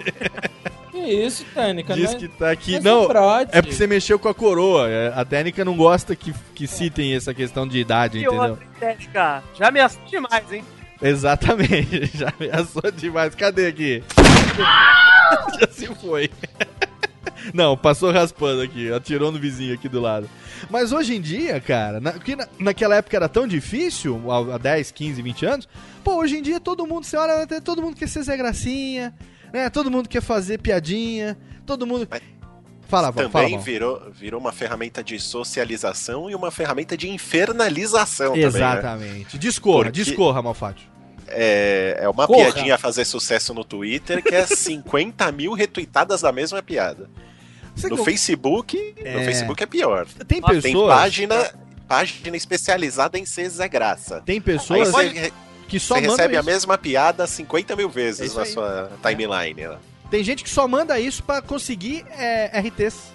Que 0.90 0.98
isso, 0.98 1.44
Tânica? 1.54 1.92
Diz 1.92 2.12
né? 2.12 2.18
que 2.18 2.28
tá 2.28 2.50
aqui. 2.50 2.72
Mas 2.72 2.84
Não, 2.84 3.08
é 3.50 3.60
porque 3.60 3.74
você 3.74 3.86
mexeu 3.86 4.18
com 4.18 4.28
a 4.28 4.34
coroa. 4.34 4.88
É, 4.88 5.12
A 5.14 5.24
Tênica 5.24 5.64
não 5.64 5.76
gosta 5.76 6.16
que, 6.16 6.32
que 6.54 6.66
citem 6.66 7.14
essa 7.14 7.34
questão 7.34 7.66
de 7.68 7.78
idade, 7.78 8.18
E 8.18 8.22
entendeu? 8.22 8.50
outra, 8.50 8.66
Técnica? 8.80 9.42
Já 9.54 9.68
ameaçou 9.68 10.02
demais, 10.06 10.52
hein? 10.52 10.64
Exatamente. 11.02 12.10
Já 12.16 12.32
ameaçou 12.38 12.90
demais. 12.90 13.34
Cadê 13.34 13.66
aqui? 13.66 14.02
Já 15.60 15.68
se 15.70 15.86
foi. 15.96 16.30
Não, 17.55 17.77
passou 17.77 18.10
raspando 18.12 18.62
aqui, 18.62 18.93
atirou 18.93 19.31
no 19.32 19.39
vizinho 19.39 19.74
aqui 19.74 19.89
do 19.89 20.01
lado. 20.01 20.28
Mas 20.70 20.93
hoje 20.93 21.14
em 21.14 21.20
dia, 21.20 21.60
cara, 21.60 22.01
na, 22.01 22.12
que 22.12 22.35
na- 22.36 22.48
naquela 22.59 22.97
época 22.97 23.16
era 23.16 23.28
tão 23.28 23.47
difícil, 23.47 24.20
há 24.31 24.55
há 24.55 24.59
10, 24.59 24.90
15, 24.90 25.23
20 25.23 25.47
anos, 25.47 25.68
pô, 26.05 26.16
hoje 26.16 26.36
em 26.39 26.43
dia 26.43 26.59
todo 26.60 26.86
mundo, 26.86 27.05
você 27.05 27.16
olha, 27.16 27.43
até 27.43 27.60
todo 27.60 27.82
mundo 27.82 27.97
quer 27.97 28.09
ser 28.09 28.23
Zé 28.23 28.36
Gracinha, 28.36 29.14
né? 29.52 29.68
Todo 29.70 29.90
mundo 29.90 30.09
quer 30.09 30.23
fazer 30.23 30.59
piadinha, 30.59 31.36
todo 31.66 31.86
mundo... 31.86 32.09
Fala, 32.89 33.10
Val, 33.10 33.28
fala, 33.28 33.28
Também 33.44 33.56
Val. 33.56 33.64
virou, 33.64 34.02
virou 34.12 34.40
uma 34.40 34.52
ferramenta 34.52 35.02
de 35.02 35.18
socialização 35.18 36.31
e 36.31 36.35
uma 36.36 36.52
ferramenta 36.52 36.97
de 36.97 37.09
infernalização 37.09 38.28
também, 38.28 38.43
né? 38.43 38.47
Exatamente. 38.48 39.39
Discorra, 39.39 39.85
Porque- 39.86 40.05
discorra, 40.05 40.40
Malfátio. 40.43 40.86
É, 41.28 41.98
é 42.02 42.09
uma 42.09 42.24
Corra. 42.28 42.52
piadinha 42.52 42.77
a 42.77 42.78
fazer 42.78 43.05
sucesso 43.05 43.52
no 43.52 43.64
Twitter 43.64 44.23
que 44.23 44.32
é 44.32 44.47
50 44.47 45.32
mil 45.32 45.52
retweetadas 45.55 46.20
da 46.20 46.31
mesma 46.31 46.62
piada. 46.62 47.10
Você 47.76 47.88
no 47.88 47.98
con- 47.98 48.04
Facebook, 48.04 48.94
É. 48.96 49.12
no 49.18 49.24
Facebook 49.24 49.62
é 49.62 49.66
pior. 49.66 50.06
Tem 50.26 50.40
Tem 50.40 50.60
pessoas- 50.60 50.94
página, 50.94 51.50
página 51.86 52.36
especializada 52.36 53.18
em 53.18 53.24
ser 53.26 53.48
Zé 53.50 53.68
Graça. 53.68 54.22
Tem 54.24 54.40
pessoas 54.40 54.88
você, 54.90 55.32
que 55.68 55.78
só 55.78 55.94
você 55.96 56.00
recebe 56.08 56.36
a 56.36 56.40
isso. 56.40 56.48
mesma 56.48 56.78
piada 56.78 57.26
50 57.26 57.76
mil 57.76 57.88
É 57.88 57.92
vezes 57.92 58.28
isso 58.30 58.38
na 58.38 58.44
sua 58.46 58.90
timeline. 59.02 59.54
né? 59.68 59.76
Tem 60.10 60.24
gente 60.24 60.42
que 60.42 60.50
só 60.50 60.66
manda 60.66 60.98
isso 60.98 61.22
pra 61.22 61.42
conseguir 61.42 62.04
é, 62.10 62.58
RTs. 62.60 63.14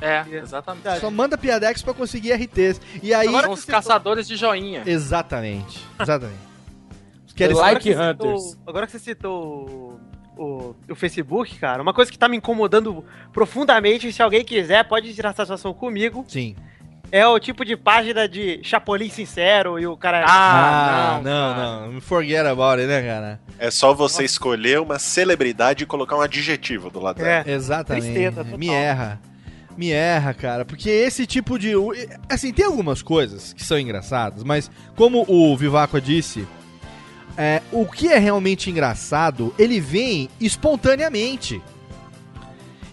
É, 0.00 0.24
exatamente. 0.32 0.98
Só 1.00 1.10
manda 1.10 1.38
piadex 1.38 1.80
pra 1.80 1.94
conseguir 1.94 2.32
RTs. 2.32 2.80
E 3.02 3.14
aí. 3.14 3.28
Agora 3.28 3.44
são 3.44 3.52
os 3.52 3.64
caçadores 3.64 4.26
de 4.26 4.34
joinha. 4.36 4.82
Exatamente. 4.84 5.78
Exatamente. 6.00 6.40
Agora 7.40 7.54
Like 7.72 7.80
que 7.82 7.94
Hunters. 7.94 8.42
citou- 8.42 8.62
agora 8.66 8.86
que 8.86 8.92
você 8.92 8.98
citou 8.98 9.98
o, 10.36 10.74
o, 10.88 10.94
Facebook, 10.94 11.58
cara, 11.58 11.82
uma 11.82 11.92
coisa 11.92 12.10
que 12.10 12.18
tá 12.18 12.28
me 12.28 12.36
incomodando 12.36 13.04
profundamente, 13.32 14.12
se 14.12 14.22
alguém 14.22 14.44
quiser, 14.44 14.84
pode 14.84 15.14
tirar 15.14 15.34
satisfação 15.34 15.72
comigo. 15.72 16.24
Sim. 16.28 16.56
É 17.10 17.26
o 17.26 17.38
tipo 17.38 17.62
de 17.62 17.76
página 17.76 18.26
de 18.26 18.60
Chapolin 18.62 19.10
sincero 19.10 19.78
e 19.78 19.86
o 19.86 19.94
cara. 19.98 20.24
Ah, 20.26 21.20
não, 21.22 21.92
não, 21.92 22.00
Forget 22.00 22.46
about 22.46 22.80
it, 22.80 22.86
né, 22.86 23.02
cara? 23.02 23.40
É 23.58 23.70
só 23.70 23.92
você 23.92 24.24
escolher 24.24 24.80
uma 24.80 24.98
celebridade 24.98 25.84
e 25.84 25.86
colocar 25.86 26.16
um 26.16 26.22
adjetivo 26.22 26.88
do 26.88 27.00
lado 27.00 27.18
dela. 27.18 27.44
Exatamente. 27.46 28.04
Tristeza 28.04 28.42
total. 28.42 28.58
Me 28.58 28.70
erra. 28.70 29.20
Me 29.76 29.90
erra, 29.90 30.32
cara. 30.32 30.64
Porque 30.64 30.88
esse 30.88 31.26
tipo 31.26 31.58
de. 31.58 31.74
Assim, 32.30 32.50
tem 32.50 32.64
algumas 32.64 33.02
coisas 33.02 33.52
que 33.52 33.62
são 33.62 33.78
engraçadas, 33.78 34.42
mas 34.42 34.70
como 34.96 35.24
o 35.28 35.54
Vivaco 35.54 36.00
disse, 36.00 36.48
é, 37.36 37.62
o 37.70 37.86
que 37.86 38.08
é 38.08 38.18
realmente 38.18 38.70
engraçado, 38.70 39.54
ele 39.58 39.80
vem 39.80 40.28
espontaneamente. 40.40 41.62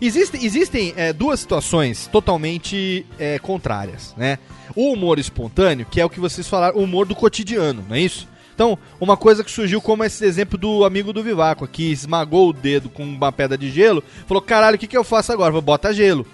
Existem, 0.02 0.46
existem 0.46 0.94
é, 0.96 1.12
duas 1.12 1.42
situações 1.42 2.08
totalmente 2.08 3.06
é, 3.18 3.38
contrárias, 3.40 4.14
né? 4.16 4.40
O 4.76 4.94
humor 4.94 5.20
espontâneo, 5.20 5.86
que 5.86 6.00
é 6.00 6.06
o 6.06 6.10
que 6.10 6.20
vocês 6.20 6.48
falaram, 6.48 6.78
o 6.78 6.84
humor 6.84 7.06
do 7.06 7.16
cotidiano, 7.16 7.84
não 7.88 7.96
é 7.96 8.00
isso? 8.00 8.28
Então, 8.56 8.78
uma 9.00 9.16
coisa 9.16 9.44
que 9.44 9.52
surgiu 9.52 9.82
como 9.82 10.04
esse 10.04 10.24
exemplo 10.26 10.58
do 10.58 10.84
amigo 10.84 11.14
do 11.14 11.24
Vivaco, 11.24 11.68
que 11.68 11.92
esmagou 11.92 12.50
o 12.50 12.54
dedo 12.54 12.90
com 12.90 13.04
uma 13.04 13.32
pedra 13.32 13.58
de 13.58 13.70
gelo, 13.72 14.04
falou, 14.28 14.42
caralho, 14.42 14.76
o 14.76 14.80
que, 14.80 14.88
que 14.88 14.98
eu 14.98 15.04
faço 15.04 15.32
agora? 15.32 15.52
Vou 15.52 15.62
botar 15.62 15.94
gelo. 15.94 16.26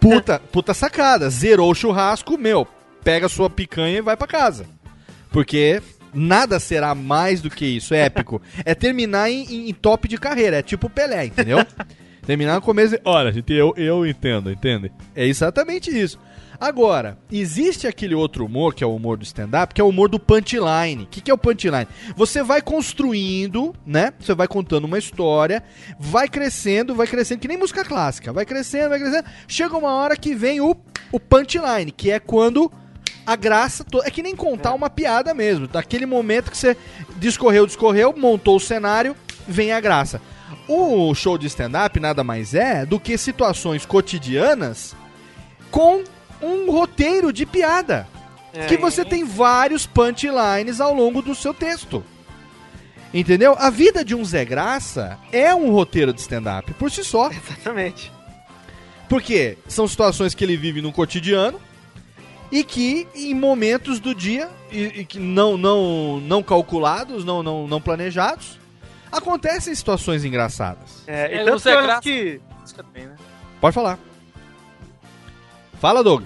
Puta, 0.00 0.40
puta 0.52 0.74
sacada, 0.74 1.30
zerou 1.30 1.70
o 1.70 1.74
churrasco, 1.74 2.36
meu, 2.36 2.66
pega 3.02 3.26
a 3.26 3.28
sua 3.28 3.48
picanha 3.48 3.98
e 3.98 4.02
vai 4.02 4.16
pra 4.16 4.26
casa. 4.26 4.66
Porque 5.30 5.80
nada 6.16 6.58
será 6.58 6.94
mais 6.94 7.40
do 7.40 7.50
que 7.50 7.64
isso, 7.66 7.94
é 7.94 8.00
épico. 8.00 8.40
é 8.64 8.74
terminar 8.74 9.30
em, 9.30 9.68
em- 9.68 9.74
top 9.74 10.08
de 10.08 10.18
carreira, 10.18 10.58
é 10.58 10.62
tipo 10.62 10.86
o 10.86 10.90
Pelé, 10.90 11.26
entendeu? 11.26 11.58
terminar 12.26 12.54
no 12.56 12.62
começo. 12.62 12.96
Olha, 13.04 13.30
gente, 13.30 13.52
eu, 13.52 13.72
eu 13.76 14.04
entendo, 14.06 14.50
entende? 14.50 14.90
É 15.14 15.24
exatamente 15.26 15.90
isso. 15.90 16.18
Agora, 16.58 17.18
existe 17.30 17.86
aquele 17.86 18.14
outro 18.14 18.46
humor, 18.46 18.74
que 18.74 18.82
é 18.82 18.86
o 18.86 18.94
humor 18.96 19.18
do 19.18 19.24
stand-up, 19.24 19.74
que 19.74 19.80
é 19.80 19.84
o 19.84 19.88
humor 19.88 20.08
do 20.08 20.18
punchline. 20.18 21.04
O 21.04 21.06
que, 21.06 21.20
que 21.20 21.30
é 21.30 21.34
o 21.34 21.38
punchline? 21.38 21.86
Você 22.16 22.42
vai 22.42 22.62
construindo, 22.62 23.74
né? 23.84 24.12
Você 24.18 24.34
vai 24.34 24.48
contando 24.48 24.86
uma 24.86 24.98
história, 24.98 25.62
vai 26.00 26.28
crescendo, 26.28 26.94
vai 26.94 27.06
crescendo, 27.06 27.40
que 27.40 27.48
nem 27.48 27.58
música 27.58 27.84
clássica. 27.84 28.32
Vai 28.32 28.46
crescendo, 28.46 28.88
vai 28.88 28.98
crescendo. 28.98 29.28
Chega 29.46 29.76
uma 29.76 29.92
hora 29.92 30.16
que 30.16 30.34
vem 30.34 30.60
o, 30.62 30.74
o 31.12 31.20
punchline, 31.20 31.90
que 31.90 32.10
é 32.10 32.18
quando 32.18 32.72
a 33.26 33.34
graça. 33.34 33.84
É 34.04 34.10
que 34.10 34.22
nem 34.22 34.36
contar 34.36 34.72
uma 34.72 34.88
piada 34.88 35.34
mesmo. 35.34 35.66
Daquele 35.66 36.06
momento 36.06 36.50
que 36.50 36.56
você 36.56 36.76
discorreu, 37.16 37.66
discorreu, 37.66 38.14
montou 38.16 38.56
o 38.56 38.60
cenário, 38.60 39.16
vem 39.46 39.72
a 39.72 39.80
graça. 39.80 40.20
O 40.68 41.14
show 41.14 41.36
de 41.36 41.46
stand-up 41.46 41.98
nada 41.98 42.22
mais 42.22 42.54
é 42.54 42.86
do 42.86 43.00
que 43.00 43.18
situações 43.18 43.84
cotidianas 43.84 44.94
com 45.70 46.04
um 46.40 46.70
roteiro 46.70 47.32
de 47.32 47.44
piada. 47.44 48.06
É. 48.52 48.66
Que 48.66 48.76
você 48.76 49.04
tem 49.04 49.24
vários 49.24 49.86
punchlines 49.86 50.80
ao 50.80 50.94
longo 50.94 51.20
do 51.20 51.34
seu 51.34 51.52
texto. 51.52 52.04
Entendeu? 53.12 53.54
A 53.58 53.70
vida 53.70 54.04
de 54.04 54.14
um 54.14 54.24
Zé 54.24 54.44
Graça 54.44 55.18
é 55.32 55.54
um 55.54 55.70
roteiro 55.70 56.12
de 56.12 56.20
stand-up 56.20 56.72
por 56.74 56.90
si 56.90 57.04
só. 57.04 57.30
Exatamente. 57.30 58.12
Porque 59.08 59.56
são 59.68 59.86
situações 59.86 60.34
que 60.34 60.44
ele 60.44 60.56
vive 60.56 60.82
no 60.82 60.92
cotidiano 60.92 61.60
e 62.50 62.62
que 62.64 63.06
em 63.14 63.34
momentos 63.34 63.98
do 64.00 64.14
dia 64.14 64.48
e, 64.70 65.00
e 65.00 65.04
que 65.04 65.18
não 65.18 65.56
não 65.56 66.20
não 66.20 66.42
calculados, 66.42 67.24
não 67.24 67.42
não, 67.42 67.66
não 67.66 67.80
planejados, 67.80 68.58
acontecem 69.10 69.74
situações 69.74 70.24
engraçadas. 70.24 71.02
É, 71.06 71.34
e 71.34 71.38
É, 71.38 71.44
tanto 71.44 71.56
o 71.56 71.58
Zé 71.58 71.70
que 71.70 71.74
eu 71.74 71.78
acho 71.78 71.86
Graça- 71.86 72.02
que... 72.02 72.40
Também, 72.76 73.06
né? 73.06 73.16
Pode 73.60 73.74
falar. 73.74 73.98
Fala, 75.80 76.02
Doug. 76.02 76.24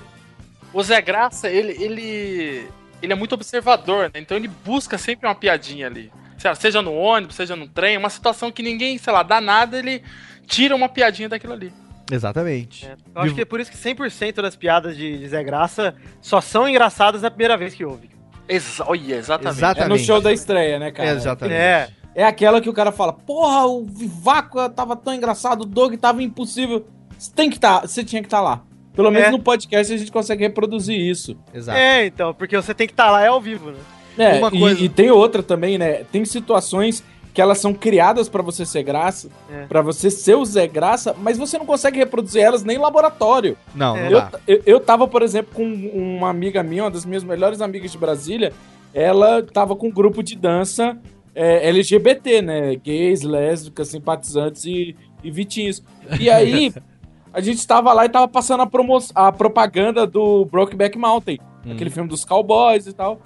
O 0.73 0.83
Zé 0.83 1.01
Graça, 1.03 1.49
ele, 1.49 1.73
ele, 1.83 2.69
ele 3.03 3.13
é 3.13 3.17
muito 3.17 3.35
observador, 3.35 4.05
né? 4.13 4.21
Então 4.21 4.37
ele 4.37 4.49
busca 4.49 4.97
sempre 4.97 5.27
uma 5.29 5.35
piadinha 5.35 5.87
ali. 5.87 6.13
Lá, 6.43 6.55
Seja 6.55 6.81
no 6.81 6.95
ônibus, 6.95 7.37
seja 7.37 7.55
no 7.55 7.69
trem, 7.69 7.99
uma 7.99 8.09
situação 8.09 8.51
que 8.51 8.63
ninguém, 8.63 8.97
sei 8.97 9.13
lá, 9.13 9.23
dá 9.23 9.41
nada, 9.41 9.79
ele 9.79 10.03
tira 10.47 10.75
uma 10.75 10.89
piadinha 10.89 11.29
daquilo 11.29 11.53
ali. 11.53 11.73
Exatamente. 12.11 12.89
Eu 13.15 13.23
acho 13.23 13.35
que 13.35 13.41
é 13.43 13.45
por 13.45 13.61
isso 13.61 13.71
que 13.71 13.77
100% 13.77 14.43
das 14.43 14.57
piadas 14.57 14.97
de, 14.97 15.19
de 15.19 15.29
Zé 15.29 15.43
Graça 15.45 15.95
só 16.21 16.41
são 16.41 16.69
engraçadas 16.69 17.23
na 17.23 17.31
primeira 17.31 17.57
vez 17.57 17.75
que 17.75 17.85
ouve. 17.85 18.11
Exa 18.49 18.85
olha, 18.87 19.15
exatamente. 19.17 19.81
É 19.81 19.89
no 19.89 19.99
show 19.99 20.21
da 20.21 20.33
estreia, 20.33 20.79
né, 20.79 20.91
cara? 20.91 21.11
Exatamente. 21.11 21.57
É. 21.57 21.89
É 22.15 22.25
aquela 22.25 22.61
que 22.61 22.69
o 22.69 22.73
cara 22.73 22.91
fala, 22.91 23.13
porra, 23.13 23.67
o 23.67 23.85
Vivaco 23.87 24.69
tava 24.71 24.97
tão 24.97 25.15
engraçado, 25.15 25.63
o 25.63 25.67
Doug 25.67 25.95
tava 25.95 26.23
impossível. 26.23 26.85
Você 27.17 27.31
tem 27.33 27.49
que 27.49 27.59
tá, 27.61 27.81
você 27.83 28.03
tinha 28.03 28.21
que 28.21 28.27
estar 28.27 28.41
lá. 28.41 28.63
Pelo 28.93 29.11
menos 29.13 29.29
É. 29.29 29.31
no 29.31 29.39
podcast 29.39 29.93
a 29.93 29.97
gente 29.97 30.11
consegue 30.11 30.43
reproduzir 30.43 30.99
isso. 30.99 31.37
Exato. 31.55 31.79
É, 31.79 32.07
então, 32.07 32.35
porque 32.35 32.57
você 32.57 32.75
tem 32.75 32.89
que 32.89 32.93
estar 32.93 33.11
lá 33.11 33.23
é 33.23 33.29
ao 33.29 33.41
vivo, 33.41 33.71
né? 33.71 33.79
É, 34.19 34.39
Uma 34.39 34.49
e, 34.49 34.59
coisa- 34.59 34.81
e 34.83 34.89
tem 34.89 35.11
outra 35.11 35.43
também, 35.43 35.79
né? 35.79 36.03
Tem 36.11 36.25
situações 36.25 37.05
que 37.33 37.41
elas 37.41 37.59
são 37.59 37.73
criadas 37.73 38.29
pra 38.29 38.43
você 38.43 38.65
ser 38.67 38.83
graça, 38.83 39.29
É. 39.51 39.67
pra 39.67 39.83
você 39.83 40.11
ser 40.11 40.35
o 40.37 40.45
Zé 40.45 40.67
Graça, 40.67 41.15
mas 41.19 41.39
você 41.39 41.57
não 41.59 41.65
consegue 41.67 41.99
reproduzir 41.99 42.43
elas 42.43 42.65
nem 42.65 42.77
em 42.77 42.81
laboratório. 42.81 43.57
Não, 43.75 43.97
não 43.97 44.03
Eu, 44.11 44.23
eu, 44.49 44.63
eu 44.67 44.81
tava, 44.81 45.07
por 45.07 45.23
exemplo, 45.23 45.53
com 45.55 45.65
uma 45.65 46.29
amiga 46.29 46.63
minha, 46.63 46.85
uma 46.85 46.91
das 46.91 47.05
minhas 47.05 47.23
melhores 47.25 47.61
amigas 47.61 47.93
de 47.93 47.99
Brasília. 47.99 48.53
Ela 48.93 49.43
tava 49.43 49.77
com 49.77 49.87
um 49.87 49.93
grupo 49.93 50.23
de 50.23 50.35
dança 50.37 50.99
é, 51.35 51.69
LGBT, 51.69 52.43
né? 52.43 52.75
Gays, 52.75 53.23
lésbicas, 53.23 53.89
simpatizantes 53.89 54.65
e, 54.65 54.97
e 55.23 55.31
vitinhos. 55.31 55.81
E 56.19 56.29
aí, 56.29 56.73
a 57.33 57.41
gente 57.41 57.65
tava 57.65 57.93
lá 57.93 58.05
e 58.05 58.09
tava 58.09 58.27
passando 58.27 58.63
a, 58.63 58.67
promo 58.67 58.99
a 59.15 59.31
propaganda 59.31 60.05
do 60.07 60.45
Brokeback 60.47 60.99
Mountain, 60.99 61.39
Hum. 61.65 61.73
aquele 61.73 61.91
filme 61.91 62.09
dos 62.09 62.25
cowboys 62.25 62.87
e 62.89 62.93
tal. 62.93 63.21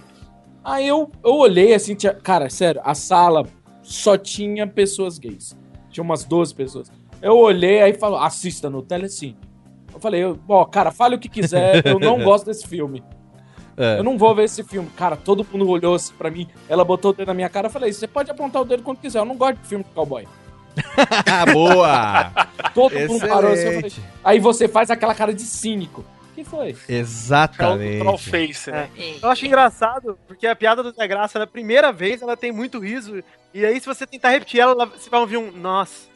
Aí 0.63 0.87
eu, 0.89 1.11
eu 1.25 1.35
olhei 1.37 1.73
assim, 1.73 1.95
tinha, 1.95 2.13
cara, 2.13 2.51
sério, 2.51 2.81
a 2.85 2.95
sala 2.95 3.47
só 3.85 4.17
tinha 4.19 4.67
pessoas 4.67 5.17
gays. 5.19 5.57
Tinha 5.91 6.03
umas 6.03 6.25
12 6.25 6.53
pessoas. 6.55 6.91
Eu 7.23 7.37
olhei 7.39 7.81
aí 7.81 7.95
falou, 7.95 8.19
assista 8.19 8.69
no 8.69 8.83
Telecine. 8.83 9.37
Eu 9.93 10.01
falei, 10.01 10.25
eu- 10.25 10.37
ó, 10.49 10.65
cara, 10.65 10.91
fale 10.91 11.15
o 11.15 11.19
que 11.21 11.29
quiser, 11.29 11.87
eu 11.87 12.01
não 12.01 12.19
gosto 12.25 12.47
desse 12.47 12.67
filme. 12.67 13.01
É. 13.77 13.99
Eu 13.99 14.03
não 14.05 14.17
vou 14.19 14.35
ver 14.35 14.45
esse 14.45 14.63
filme. 14.65 14.89
Cara, 14.97 15.15
todo 15.17 15.47
mundo 15.53 15.69
olhou 15.69 15.95
assim 15.95 16.13
pra 16.19 16.31
mim, 16.31 16.49
ela 16.69 16.85
botou 16.85 17.13
o 17.13 17.15
dedo 17.15 17.29
na 17.29 17.35
minha 17.35 17.49
cara, 17.49 17.67
eu 17.69 17.71
falei, 17.71 17.93
você 17.93 18.07
pode 18.09 18.31
apontar 18.31 18.63
o 18.63 18.65
dedo 18.65 18.83
quando 18.83 18.99
quiser, 18.99 19.19
eu 19.21 19.25
não 19.25 19.37
gosto 19.37 19.59
de 19.61 19.67
filme 19.69 19.85
de 19.85 19.91
cowboy. 19.91 20.27
Boa! 21.53 22.33
Todo 22.75 22.95
mundo 23.09 23.27
parou 23.29 23.53
assim, 23.53 23.63
eu 23.63 23.73
falei, 23.75 23.87
Excelente. 23.87 24.01
aí 24.25 24.41
você 24.41 24.67
faz 24.69 24.91
aquela 24.91 25.15
cara 25.15 25.33
de 25.33 25.43
cínico. 25.43 26.05
O 26.35 26.37
que 26.37 26.43
foi? 26.45 26.75
Exatamente. 26.89 28.01
Troll 28.01 28.19
face, 28.19 28.69
né? 28.69 28.91
Eu 29.23 29.29
acho 29.29 29.47
engraçado, 29.47 30.19
porque 30.27 30.49
a 30.49 30.57
piada 30.57 30.83
do 30.83 30.91
Zé 30.91 31.07
Graça, 31.07 31.39
na 31.39 31.47
primeira 31.47 31.93
vez, 31.93 32.23
ela 32.23 32.37
tem 32.37 32.51
muito 32.51 32.81
riso. 32.81 33.23
E 33.55 33.65
aí, 33.65 33.79
se 33.79 33.87
você 33.87 34.05
tentar 34.05 34.31
repetir 34.31 34.59
ela, 34.59 34.73
ela- 34.73 34.87
você 34.87 35.09
vai 35.09 35.21
ouvir 35.21 35.37
um 35.37 35.53
nossa. 35.53 36.09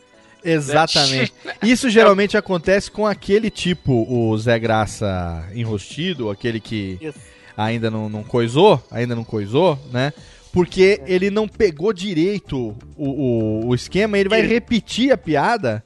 Exatamente. 0.45 1.32
Isso 1.62 1.89
geralmente 1.89 2.36
acontece 2.36 2.90
com 2.90 3.07
aquele 3.07 3.49
tipo, 3.49 3.93
o 4.12 4.36
Zé 4.39 4.59
Graça 4.59 5.49
enrostido, 5.55 6.31
aquele 6.31 6.59
que 6.61 6.99
Isso. 7.01 7.19
ainda 7.57 7.89
não, 7.90 8.09
não 8.09 8.24
coisou, 8.24 8.82
ainda 8.90 9.15
não 9.15 9.24
coisou, 9.24 9.78
né? 9.93 10.12
Porque 10.53 11.01
ele 11.07 11.31
não 11.31 11.47
pegou 11.47 11.93
direito 11.93 12.77
o, 12.97 13.09
o, 13.09 13.66
o 13.69 13.74
esquema, 13.74 14.19
ele 14.19 14.28
vai 14.28 14.40
repetir 14.43 15.12
a 15.12 15.16
piada 15.19 15.85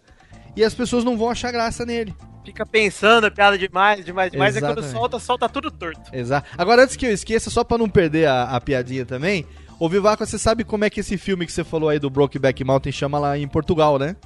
e 0.57 0.65
as 0.65 0.73
pessoas 0.73 1.05
não 1.05 1.19
vão 1.19 1.29
achar 1.31 1.51
graça 1.53 1.85
nele. 1.85 2.15
Fica 2.44 2.66
pensando, 2.66 3.27
é 3.27 3.31
piada 3.31 3.56
demais, 3.56 4.05
demais, 4.05 4.32
demais. 4.32 4.56
É 4.56 4.60
quando 4.60 4.78
Exatamente. 4.78 4.93
solta, 4.93 5.19
solta 5.19 5.48
tudo 5.48 5.70
torto. 5.70 6.01
Exato. 6.12 6.48
Agora, 6.59 6.82
antes 6.82 6.97
que 6.97 7.06
eu 7.06 7.12
esqueça, 7.12 7.51
só 7.51 7.62
pra 7.62 7.78
não 7.78 7.89
perder 7.89 8.27
a, 8.27 8.44
a 8.44 8.60
piadinha 8.60 9.06
também, 9.06 9.47
ô 9.78 9.89
Vivaco, 9.89 10.27
você 10.27 10.39
sabe 10.39 10.64
como 10.64 10.85
é 10.85 10.90
que 10.90 11.01
esse 11.01 11.16
filme 11.16 11.47
que 11.47 11.52
você 11.52 11.62
falou 11.62 11.89
aí 11.89 11.98
do 11.98 12.10
Brokeback 12.10 12.64
Mountain 12.64 12.93
chama 12.93 13.19
lá 13.19 13.39
em 13.39 13.47
Portugal, 13.47 13.98
né? 13.98 14.16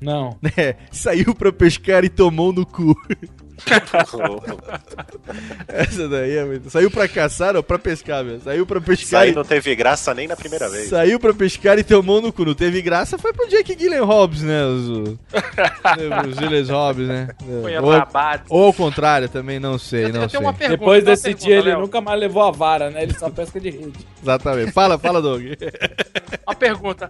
Não. 0.00 0.36
É, 0.56 0.76
saiu 0.90 1.34
pra 1.34 1.52
pescar 1.52 2.04
e 2.04 2.08
tomou 2.08 2.52
no 2.52 2.66
cu. 2.66 2.94
Essa 5.68 6.08
daí 6.08 6.36
é 6.36 6.44
muito... 6.44 6.70
Saiu 6.70 6.90
pra 6.90 7.08
caçar 7.08 7.56
ou 7.56 7.62
pra 7.62 7.78
pescar, 7.78 8.24
meu? 8.24 8.40
Saiu 8.40 8.66
pra 8.66 8.78
Isso 8.78 8.86
pescar 8.86 9.22
aí 9.22 9.30
e... 9.30 9.34
não 9.34 9.44
teve 9.44 9.74
graça 9.74 10.14
nem 10.14 10.26
na 10.26 10.36
primeira 10.36 10.68
vez. 10.68 10.88
Saiu 10.88 11.18
pra 11.20 11.32
pescar 11.34 11.78
e 11.78 11.84
tomou 11.84 12.20
no 12.20 12.32
cu. 12.32 12.44
Não 12.44 12.54
teve 12.54 12.82
graça, 12.82 13.18
foi 13.18 13.32
pro 13.32 13.48
Jake 13.48 13.74
Gyllenhaal, 13.74 14.28
né? 14.28 14.64
Os, 14.66 14.88
os 14.88 16.36
Gilles 16.38 16.68
Hobbs, 16.68 17.06
né? 17.06 17.28
Foi 17.62 17.76
Ou, 17.78 17.92
ou 18.48 18.66
ao 18.66 18.72
contrário, 18.72 19.28
também 19.28 19.60
não 19.60 19.78
sei, 19.78 20.10
não 20.10 20.26
tenho 20.26 20.30
sei. 20.30 20.40
pergunta, 20.40 20.68
Depois 20.68 21.04
desse 21.04 21.22
pergunta, 21.24 21.44
dia 21.44 21.58
ele 21.58 21.68
Léo. 21.70 21.80
nunca 21.80 22.00
mais 22.00 22.18
levou 22.20 22.42
a 22.42 22.50
vara, 22.50 22.90
né? 22.90 23.02
Ele 23.02 23.14
só 23.14 23.30
pesca 23.30 23.60
de 23.60 23.70
rede. 23.70 24.06
Exatamente. 24.22 24.72
Fala, 24.72 24.98
fala, 24.98 25.22
Doug. 25.22 25.42
Uma 26.46 26.54
pergunta. 26.54 27.08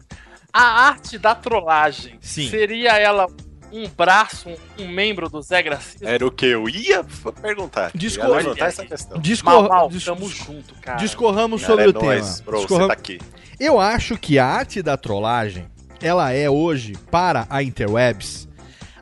A 0.53 0.89
arte 0.89 1.19
da 1.19 1.35
trollagem 1.35 2.19
Sim. 2.21 2.49
seria 2.49 2.99
ela 2.99 3.27
um 3.73 3.89
braço, 3.89 4.49
um, 4.49 4.85
um 4.85 4.89
membro 4.89 5.29
do 5.29 5.41
Zé 5.43 5.63
Gracinha? 5.63 6.11
Era 6.11 6.27
o 6.27 6.31
que 6.31 6.47
eu 6.47 6.69
ia 6.69 7.05
perguntar. 7.41 7.91
Discor- 7.95 8.29
Ia 8.31 8.37
levantar 8.37 8.67
essa 8.67 8.85
questão. 8.87 9.19
Discor- 9.21 9.69
Mal, 9.69 9.89
dis- 9.89 10.05
tamo 10.05 10.29
junto, 10.29 10.75
cara. 10.81 10.99
Discorramos 10.99 11.61
Cara, 11.63 11.73
sobre 11.73 11.85
é 11.85 11.89
o 11.89 11.93
nóis, 11.93 12.27
tema. 12.37 12.43
bro, 12.45 12.57
você 12.59 12.61
Discorram- 12.67 12.87
tá 12.89 12.93
aqui. 12.95 13.19
Eu 13.59 13.79
acho 13.79 14.17
que 14.17 14.39
a 14.39 14.47
arte 14.47 14.83
da 14.83 14.97
trollagem, 14.97 15.67
ela 16.01 16.33
é 16.33 16.49
hoje, 16.49 16.95
para 17.11 17.47
a 17.51 17.63
interwebs, 17.63 18.49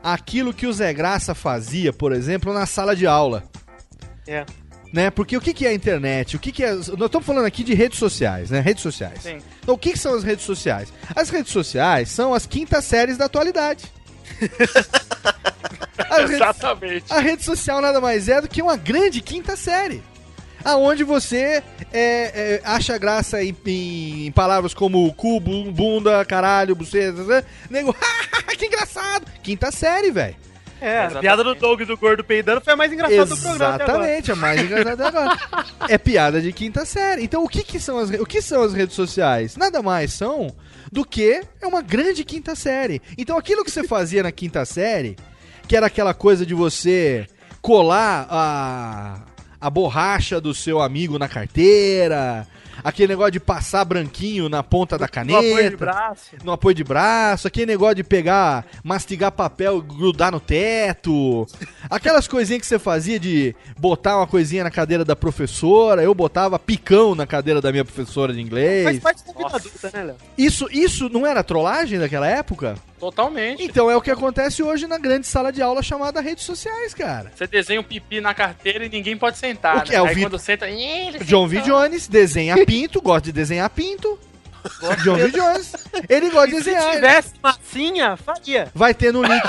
aquilo 0.03 0.53
que 0.53 0.67
o 0.67 0.73
Zé 0.73 0.93
Graça 0.93 1.33
fazia, 1.33 1.91
por 1.93 2.11
exemplo, 2.11 2.53
na 2.53 2.65
sala 2.65 2.95
de 2.95 3.07
aula. 3.07 3.43
É. 4.27 4.45
Né? 4.91 5.09
Porque 5.11 5.37
o 5.37 5.41
que, 5.41 5.53
que 5.53 5.65
é 5.67 5.69
a 5.69 5.73
internet? 5.73 6.35
O 6.35 6.39
que, 6.39 6.51
que 6.51 6.63
é. 6.63 6.73
Nós 6.73 6.87
estamos 6.89 7.23
falando 7.25 7.45
aqui 7.45 7.63
de 7.63 7.75
redes 7.75 7.99
sociais, 7.99 8.49
né? 8.49 8.59
Redes 8.59 8.81
sociais. 8.81 9.21
Sim. 9.21 9.37
Então, 9.61 9.75
o 9.75 9.77
que, 9.77 9.91
que 9.91 9.99
são 9.99 10.15
as 10.15 10.23
redes 10.23 10.43
sociais? 10.45 10.91
As 11.15 11.29
redes 11.29 11.51
sociais 11.51 12.09
são 12.09 12.33
as 12.33 12.47
quintas 12.47 12.85
séries 12.85 13.15
da 13.15 13.25
atualidade. 13.25 13.83
A 16.09 16.21
Exatamente. 16.23 17.05
a 17.11 17.19
rede 17.19 17.43
social 17.43 17.81
nada 17.81 18.01
mais 18.01 18.27
é 18.29 18.41
do 18.41 18.47
que 18.47 18.61
uma 18.61 18.75
grande 18.77 19.21
quinta 19.21 19.55
série. 19.55 20.01
Aonde 20.63 21.03
você 21.05 21.63
é, 21.93 21.93
é, 21.93 22.61
acha 22.65 22.97
graça 22.97 23.41
em, 23.43 23.55
em- 23.65 24.31
palavras 24.31 24.73
como 24.73 25.13
cu, 25.13 25.39
bu- 25.39 25.71
bunda, 25.71 26.25
caralho, 26.25 26.75
buceta, 26.75 27.23
né? 27.23 27.43
nego, 27.69 27.95
que 28.57 28.65
engraçado. 28.65 29.25
Quinta 29.41 29.71
série, 29.71 30.11
velho. 30.11 30.35
É, 30.81 31.05
a 31.05 31.11
piada 31.11 31.43
do 31.43 31.53
Doug 31.55 31.81
do 31.81 31.97
gordo 31.97 32.23
peidando 32.23 32.61
foi 32.61 32.71
a 32.73 32.75
mais 32.75 32.91
engraçada 32.91 33.25
do 33.25 33.37
programa. 33.37 33.75
Exatamente, 33.75 34.31
é 34.31 34.35
mais 34.35 34.61
engraçado 34.61 35.01
agora. 35.01 35.37
É 35.89 35.97
piada 35.97 36.41
de 36.41 36.51
quinta 36.53 36.85
série. 36.85 37.23
Então, 37.23 37.43
o 37.43 37.47
que, 37.49 37.63
que 37.63 37.79
são 37.79 37.97
as, 37.97 38.09
o 38.11 38.25
que 38.25 38.41
são 38.41 38.61
as 38.63 38.73
redes 38.73 38.95
sociais? 38.95 39.55
Nada 39.57 39.81
mais 39.81 40.13
são 40.13 40.53
do 40.91 41.05
que 41.05 41.41
é 41.61 41.67
uma 41.67 41.81
grande 41.81 42.23
quinta 42.23 42.55
série. 42.55 43.01
Então, 43.17 43.37
aquilo 43.37 43.63
que 43.63 43.71
você 43.71 43.83
fazia 43.83 44.23
na 44.23 44.31
quinta 44.31 44.65
série, 44.65 45.15
que 45.67 45.75
era 45.75 45.87
aquela 45.87 46.13
coisa 46.13 46.45
de 46.45 46.53
você 46.53 47.27
colar 47.61 48.27
a, 48.29 49.21
a 49.59 49.69
borracha 49.69 50.39
do 50.39 50.53
seu 50.53 50.81
amigo 50.81 51.19
na 51.19 51.27
carteira, 51.27 52.47
aquele 52.83 53.09
negócio 53.09 53.31
de 53.31 53.39
passar 53.39 53.83
branquinho 53.85 54.49
na 54.49 54.63
ponta 54.63 54.97
da 54.97 55.07
caneta. 55.07 55.41
No 55.41 55.47
apoio 55.47 55.69
de 55.69 55.77
braço. 55.77 56.29
No 56.43 56.51
apoio 56.51 56.75
de 56.75 56.83
braço, 56.83 57.47
aquele 57.47 57.65
negócio 57.65 57.95
de 57.95 58.03
pegar, 58.03 58.65
mastigar 58.83 59.31
papel, 59.31 59.81
grudar 59.81 60.31
no 60.31 60.39
teto. 60.39 61.47
Aquelas 61.89 62.27
coisinhas 62.27 62.61
que 62.61 62.67
você 62.67 62.79
fazia 62.79 63.19
de 63.19 63.55
botar 63.77 64.17
uma 64.17 64.27
coisinha 64.27 64.63
na 64.63 64.71
cadeira 64.71 65.05
da 65.05 65.15
professora, 65.15 66.03
eu 66.03 66.13
botava 66.13 66.59
picão 66.59 67.15
na 67.15 67.25
cadeira 67.25 67.61
da 67.61 67.71
minha 67.71 67.85
professora 67.85 68.33
de 68.33 68.41
inglês. 68.41 68.83
Faz 68.83 68.99
parte 68.99 69.25
da 69.25 69.33
vida 69.33 69.55
adulta, 69.55 69.91
né, 69.93 70.03
Léo? 70.03 70.15
Isso, 70.37 70.67
isso 70.71 71.09
não 71.09 71.25
era 71.25 71.43
trollagem 71.43 71.99
daquela 71.99 72.27
época? 72.27 72.75
Totalmente. 72.99 73.63
Então 73.63 73.89
é 73.89 73.95
o 73.95 74.01
que 74.01 74.11
acontece 74.11 74.61
hoje 74.61 74.85
na 74.87 74.97
grande 74.97 75.25
sala 75.25 75.51
de 75.51 75.61
aula 75.61 75.81
chamada 75.81 76.19
redes 76.21 76.43
sociais, 76.43 76.93
cara. 76.93 77.31
Você 77.35 77.47
desenha 77.47 77.79
um 77.79 77.83
pipi 77.83 78.19
na 78.19 78.33
carteira 78.33 78.85
e 78.85 78.89
ninguém 78.89 79.15
pode 79.17 79.37
sentar. 79.37 79.77
O 79.77 79.81
que 79.83 79.91
né? 79.91 79.95
é 79.97 80.01
o 80.01 80.05
Aí 80.05 80.15
Vitor- 80.15 80.31
quando 80.31 80.39
senta. 80.41 80.69
"Ih, 80.69 81.07
ele 81.07 81.19
John 81.19 81.47
V. 81.47 81.57
sentou." 81.61 81.79
Jones 81.79 82.07
desenha 82.07 82.65
pinto, 82.65 83.01
gosta 83.01 83.21
de 83.27 83.31
desenhar 83.31 83.69
pinto. 83.69 84.19
John 85.03 85.15
V. 85.15 85.31
Jones, 85.31 85.71
ele 86.09 86.29
gosta 86.29 86.47
de 86.47 86.57
Se 86.57 86.63
desenhar. 86.65 86.91
tivesse 86.95 87.33
massinha, 87.41 88.17
faria. 88.17 88.69
Vai 88.75 88.93
ter 88.93 89.13
no 89.13 89.23
link, 89.23 89.41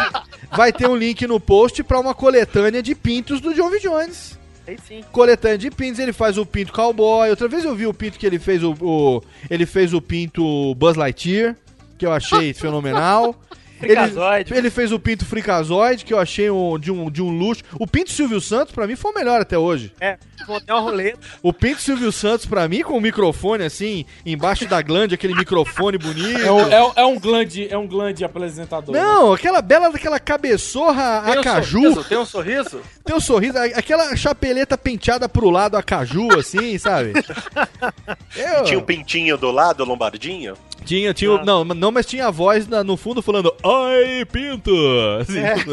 vai 0.52 0.72
ter 0.72 0.88
um 0.88 0.94
link 0.94 1.26
no 1.26 1.40
post 1.40 1.82
pra 1.82 1.98
uma 1.98 2.14
coletânea 2.14 2.80
de 2.80 2.94
pintos 2.94 3.40
do 3.40 3.52
John 3.52 3.68
V. 3.70 3.80
Jones. 3.80 4.38
Aí 4.68 4.78
sim. 4.86 5.02
Coletânea 5.10 5.58
de 5.58 5.68
pintos, 5.68 5.98
ele 5.98 6.12
faz 6.12 6.38
o 6.38 6.46
pinto 6.46 6.72
cowboy. 6.72 7.28
Outra 7.28 7.48
vez 7.48 7.64
eu 7.64 7.74
vi 7.74 7.88
o 7.88 7.92
pinto 7.94 8.16
que 8.20 8.24
ele 8.26 8.38
fez 8.38 8.62
o, 8.62 8.72
o- 8.80 9.20
ele 9.50 9.66
fez 9.66 9.92
o 9.92 10.00
pinto 10.00 10.74
Buzz 10.76 10.96
Lightyear, 10.96 11.56
que 12.00 12.06
eu 12.06 12.12
achei 12.12 12.52
fenomenal. 12.54 13.36
Fricazoide. 13.78 14.52
Ele, 14.52 14.58
ele 14.60 14.70
fez 14.70 14.92
o 14.92 14.98
pinto 15.00 15.24
fricazoide, 15.24 16.04
que 16.04 16.12
eu 16.12 16.18
achei 16.18 16.50
um- 16.50 16.78
de, 16.78 16.90
um, 16.92 17.10
de 17.10 17.22
um 17.22 17.30
luxo. 17.30 17.62
O 17.78 17.86
pinto 17.86 18.10
Silvio 18.10 18.38
Santos, 18.38 18.74
pra 18.74 18.86
mim, 18.86 18.94
foi 18.94 19.10
o 19.10 19.14
melhor 19.14 19.40
até 19.40 19.56
hoje. 19.56 19.90
É, 19.98 20.18
botei 20.46 20.74
uma 20.74 20.82
roleta. 20.82 21.18
O 21.42 21.50
pinto 21.50 21.80
Silvio 21.80 22.12
Santos, 22.12 22.44
pra 22.44 22.68
mim, 22.68 22.82
com 22.82 22.98
o 22.98 23.00
microfone 23.00 23.64
assim, 23.64 24.04
embaixo 24.26 24.66
da 24.66 24.82
glande, 24.82 25.14
aquele 25.14 25.34
microfone 25.34 25.96
bonito. 25.96 26.40
É 26.42 26.52
um, 26.52 26.60
é, 26.70 26.92
é 26.96 27.04
um 27.06 27.18
glande, 27.18 27.68
é 27.72 27.78
um 27.78 27.86
glande 27.86 28.22
apresentador. 28.22 28.94
né? 28.94 29.00
Não, 29.00 29.32
aquela 29.32 29.62
bela 29.62 29.88
daquela 29.90 30.20
cabeçorra 30.20 31.22
Tem 31.24 31.36
um 31.36 31.40
acaju. 31.40 31.80
sorriso, 31.80 32.04
tem 32.04 32.18
um 32.18 32.26
sorriso? 32.26 32.80
Tem 33.02 33.16
um 33.16 33.20
sorriso, 33.20 33.56
a- 33.56 33.64
aquela 33.64 34.14
chapeleta 34.14 34.76
penteada 34.76 35.26
pro 35.26 35.48
lado 35.48 35.78
acaju, 35.78 36.38
assim, 36.38 36.76
sabe? 36.76 37.14
Eu- 38.36 38.64
Tinha 38.64 38.78
um 38.78 38.82
pintinho 38.84 39.38
do 39.38 39.50
lado, 39.50 39.84
lombardinho? 39.86 40.54
Tinha, 40.90 41.14
tinha. 41.14 41.44
Não, 41.44 41.62
não, 41.64 41.92
mas 41.92 42.04
tinha 42.04 42.26
a 42.26 42.30
voz 42.32 42.66
na- 42.66 42.82
no 42.82 42.96
fundo 42.96 43.22
falando 43.22 43.54
Ai, 43.64 44.24
pinto! 44.24 44.72
Assim, 45.20 45.38
É. 45.38 45.54
tipo- 45.54 45.70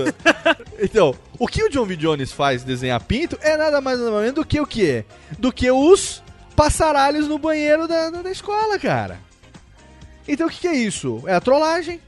Então, 0.79 1.15
o 1.39 1.47
que 1.47 1.63
o 1.63 1.69
John 1.69 1.85
V. 1.85 1.95
Jones 1.95 2.31
faz 2.31 2.63
desenhar 2.63 3.01
pinto 3.03 3.35
é 3.41 3.57
nada 3.57 3.81
mais 3.81 3.97
nada 3.99 4.11
menos 4.11 4.33
do 4.33 4.45
que 4.45 4.61
o 4.61 4.67
quê? 4.67 5.03
Do 5.39 5.51
que 5.51 5.71
os 5.71 6.21
passaralhos 6.55 7.27
no 7.27 7.39
banheiro 7.39 7.87
da, 7.87 8.11
da, 8.11 8.21
da 8.21 8.29
escola, 8.31 8.77
cara. 8.77 9.19
Então 10.27 10.45
o 10.45 10.49
que, 10.51 10.59
que 10.59 10.67
é 10.67 10.75
isso? 10.75 11.23
É 11.25 11.33
a 11.33 11.41
trollagem. 11.41 11.99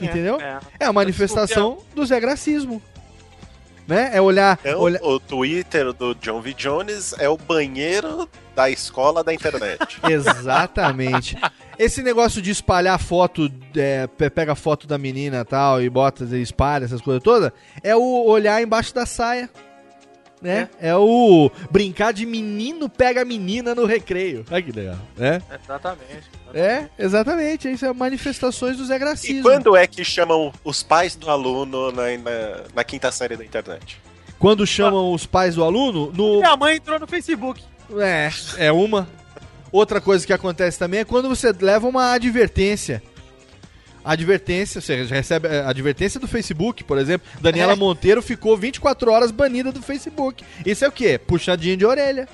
Entendeu? 0.00 0.40
é. 0.40 0.58
É, 0.80 0.86
a 0.86 0.92
manifestação 0.92 1.78
do 1.94 2.04
Zé 2.04 2.18
Gracismo. 2.18 2.82
Né? 3.86 4.10
É 4.12 4.20
olhar. 4.20 4.58
Então, 4.64 4.80
olhar... 4.80 5.00
o 5.02 5.20
Twitter 5.20 5.92
do 5.92 6.14
John 6.16 6.40
V. 6.40 6.52
Jones 6.54 7.14
é 7.18 7.28
o 7.28 7.36
banheiro 7.36 8.28
da 8.56 8.68
escola 8.70 9.22
da 9.22 9.32
internet. 9.32 10.00
Exatamente. 10.08 11.36
Esse 11.82 12.02
negócio 12.02 12.42
de 12.42 12.50
espalhar 12.50 12.98
foto, 13.00 13.50
é, 13.74 14.06
pe- 14.06 14.28
pega 14.28 14.54
foto 14.54 14.86
da 14.86 14.98
menina 14.98 15.40
e 15.40 15.44
tal, 15.44 15.80
e 15.82 15.88
bota 15.88 16.24
e 16.24 16.42
espalha 16.42 16.84
essas 16.84 17.00
coisas 17.00 17.22
todas, 17.22 17.50
é 17.82 17.96
o 17.96 18.24
olhar 18.26 18.62
embaixo 18.62 18.94
da 18.94 19.06
saia. 19.06 19.48
Né? 20.42 20.70
É. 20.80 20.94
o 20.96 21.50
brincar 21.70 22.14
de 22.14 22.24
menino 22.24 22.88
pega 22.88 23.26
menina 23.26 23.74
no 23.74 23.84
recreio. 23.84 24.42
Olha 24.50 24.62
que 24.62 24.72
legal, 24.72 24.96
né? 25.14 25.42
Exatamente. 25.62 26.30
É, 26.54 26.88
exatamente. 26.98 27.70
Isso 27.70 27.84
é 27.84 27.92
manifestações 27.92 28.78
do 28.78 28.86
Zé 28.86 28.96
E 28.96 28.98
Gracismo. 28.98 29.42
quando 29.42 29.76
é 29.76 29.86
que 29.86 30.02
chamam 30.02 30.50
os 30.64 30.82
pais 30.82 31.14
do 31.14 31.28
aluno 31.30 31.92
na, 31.92 32.04
na, 32.16 32.60
na 32.74 32.84
quinta 32.84 33.12
série 33.12 33.36
da 33.36 33.44
internet? 33.44 34.00
Quando 34.38 34.66
chamam 34.66 35.12
os 35.12 35.26
pais 35.26 35.54
do 35.56 35.62
aluno, 35.62 36.10
no. 36.10 36.36
Minha 36.38 36.56
mãe 36.56 36.76
entrou 36.76 36.98
no 36.98 37.06
Facebook. 37.06 37.62
É, 37.98 38.30
é 38.56 38.72
uma. 38.72 39.06
Outra 39.72 40.00
coisa 40.00 40.26
que 40.26 40.32
acontece 40.32 40.78
também 40.78 41.00
é 41.00 41.04
quando 41.04 41.28
você 41.28 41.52
leva 41.52 41.86
uma 41.88 42.12
advertência. 42.12 43.02
Advertência, 44.04 44.80
você 44.80 45.04
recebe 45.04 45.46
a 45.46 45.68
advertência 45.68 46.18
do 46.18 46.26
Facebook, 46.26 46.82
por 46.84 46.96
exemplo. 46.98 47.28
Daniela 47.40 47.74
É. 47.74 47.76
Monteiro 47.76 48.22
ficou 48.22 48.56
24 48.56 49.12
horas 49.12 49.30
banida 49.30 49.70
do 49.70 49.82
Facebook. 49.82 50.42
Isso 50.64 50.84
é 50.84 50.88
o 50.88 50.92
quê? 50.92 51.18
Puxadinha 51.18 51.76
de 51.76 51.84
orelha. 51.84 52.26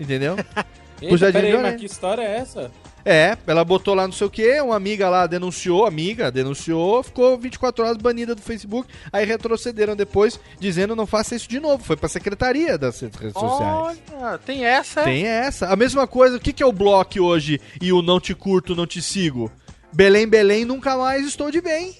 Entendeu? 0.00 0.36
Eita, 1.00 1.08
Puxadinha 1.08 1.32
peraí, 1.32 1.50
de 1.50 1.56
mas 1.56 1.64
orelha. 1.64 1.78
que 1.78 1.86
história 1.86 2.22
é 2.22 2.38
essa? 2.38 2.70
É, 3.08 3.38
ela 3.46 3.64
botou 3.64 3.94
lá 3.94 4.04
não 4.04 4.12
sei 4.12 4.26
o 4.26 4.30
que, 4.30 4.60
uma 4.60 4.74
amiga 4.74 5.08
lá 5.08 5.28
denunciou, 5.28 5.86
amiga 5.86 6.28
denunciou, 6.28 7.04
ficou 7.04 7.38
24 7.38 7.84
horas 7.84 7.96
banida 7.98 8.34
do 8.34 8.42
Facebook, 8.42 8.92
aí 9.12 9.24
retrocederam 9.24 9.94
depois, 9.94 10.40
dizendo 10.58 10.96
não 10.96 11.06
faça 11.06 11.36
isso 11.36 11.48
de 11.48 11.60
novo. 11.60 11.84
Foi 11.84 11.96
pra 11.96 12.08
secretaria 12.08 12.76
das 12.76 12.98
redes 12.98 13.32
sociais. 13.32 14.00
Olha, 14.20 14.38
tem 14.38 14.64
essa. 14.64 15.02
é? 15.02 15.04
Tem 15.04 15.24
essa. 15.24 15.68
A 15.68 15.76
mesma 15.76 16.04
coisa, 16.08 16.36
o 16.36 16.40
que, 16.40 16.52
que 16.52 16.64
é 16.64 16.66
o 16.66 16.72
bloco 16.72 17.20
hoje 17.20 17.60
e 17.80 17.92
o 17.92 18.02
não 18.02 18.18
te 18.18 18.34
curto, 18.34 18.74
não 18.74 18.88
te 18.88 19.00
sigo? 19.00 19.52
Belém, 19.96 20.28
Belém, 20.28 20.66
nunca 20.66 20.94
mais 20.94 21.26
estou 21.26 21.50
de 21.50 21.62
bem. 21.62 21.94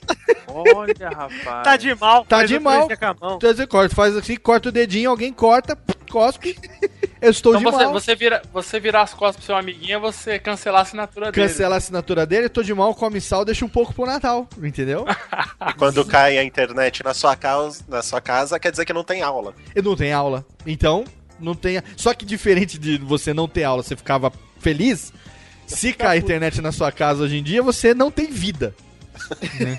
Olha, 0.47 1.09
rapaz. 1.09 1.65
Tá 1.65 1.77
de 1.79 1.95
mal. 1.95 2.27
Tá 2.27 2.37
faz 2.37 2.51
de 2.51 2.59
mal. 2.59 2.87
Então, 2.91 3.39
você 3.41 3.67
corta, 3.67 3.95
faz 3.95 4.15
assim, 4.15 4.37
corta 4.37 4.69
o 4.69 4.73
dedinho, 4.73 5.09
alguém 5.09 5.33
corta, 5.33 5.79
cospe. 6.11 6.59
Eu 7.23 7.31
estou 7.31 7.57
Então 7.57 7.71
de 7.71 7.75
você, 7.75 7.85
mal. 7.85 7.93
você, 7.95 8.15
vira, 8.15 8.43
você 8.53 8.79
virar 8.79 9.01
as 9.01 9.15
costas 9.15 9.37
pro 9.37 9.47
seu 9.47 9.57
amiguinho 9.57 9.99
você 9.99 10.39
cancelar 10.39 10.81
a 10.81 10.83
assinatura 10.83 11.33
dele. 11.33 11.49
Cancela 11.49 11.77
a 11.77 11.79
assinatura 11.79 12.27
dele, 12.27 12.51
tô 12.51 12.63
de 12.63 12.75
mal, 12.75 12.95
come 12.95 13.19
sal, 13.19 13.47
deixa 13.47 13.65
um 13.65 13.69
pouco 13.69 13.95
pro 13.95 14.05
Natal, 14.05 14.47
entendeu? 14.63 15.07
E 15.67 15.73
quando 15.73 16.05
cai 16.05 16.37
a 16.37 16.45
internet 16.45 17.03
na 17.03 17.15
sua, 17.15 17.35
casa, 17.35 17.83
na 17.89 18.03
sua 18.03 18.21
casa, 18.21 18.61
quer 18.61 18.71
dizer 18.71 18.85
que 18.85 18.93
não 18.93 19.03
tem 19.05 19.23
aula. 19.23 19.55
E 19.75 19.81
não 19.81 19.97
tem 19.97 20.13
aula. 20.13 20.45
Então, 20.67 21.03
não 21.41 21.55
tem. 21.55 21.83
Só 21.97 22.13
que 22.13 22.27
diferente 22.27 22.79
de 22.79 22.99
você 22.99 23.33
não 23.33 23.49
ter 23.49 23.65
aula, 23.65 23.83
você 23.83 23.97
ficava 23.97 24.31
feliz. 24.61 25.13
Se 25.67 25.93
cai 25.93 26.17
a 26.17 26.21
internet 26.21 26.61
na 26.61 26.73
sua 26.73 26.93
casa 26.93 27.25
hoje 27.25 27.37
em 27.37 27.43
dia, 27.43 27.63
você 27.63 27.93
não 27.95 28.11
tem 28.11 28.31
vida. 28.31 28.75
né? 29.61 29.77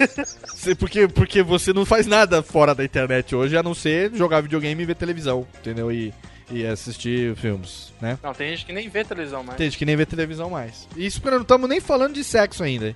Porque, 0.78 1.08
porque 1.08 1.42
você 1.44 1.72
não 1.72 1.86
faz 1.86 2.06
nada 2.08 2.42
fora 2.44 2.74
da 2.76 2.84
internet 2.84 3.36
hoje, 3.36 3.56
a 3.56 3.64
não 3.64 3.74
ser 3.74 4.14
jogar 4.14 4.42
videogame 4.42 4.82
e 4.84 4.86
ver 4.86 4.96
televisão, 4.96 5.48
entendeu? 5.60 5.92
E, 5.92 6.14
e 6.52 6.66
assistir 6.66 7.36
filmes, 7.36 7.94
né? 8.02 8.18
Não, 8.22 8.34
tem 8.34 8.50
gente 8.50 8.66
que 8.66 8.74
nem 8.74 8.90
vê 8.90 9.04
televisão 9.04 9.44
mais. 9.44 9.58
Tem 9.58 9.68
gente 9.68 9.78
que 9.78 9.86
nem 9.86 9.96
vê 9.96 10.06
televisão 10.06 10.50
mais. 10.50 10.88
Isso 10.96 11.22
porque 11.22 11.36
não 11.36 11.44
estamos 11.44 11.70
nem 11.70 11.80
falando 11.80 12.16
de 12.16 12.24
sexo 12.24 12.64
ainda. 12.64 12.96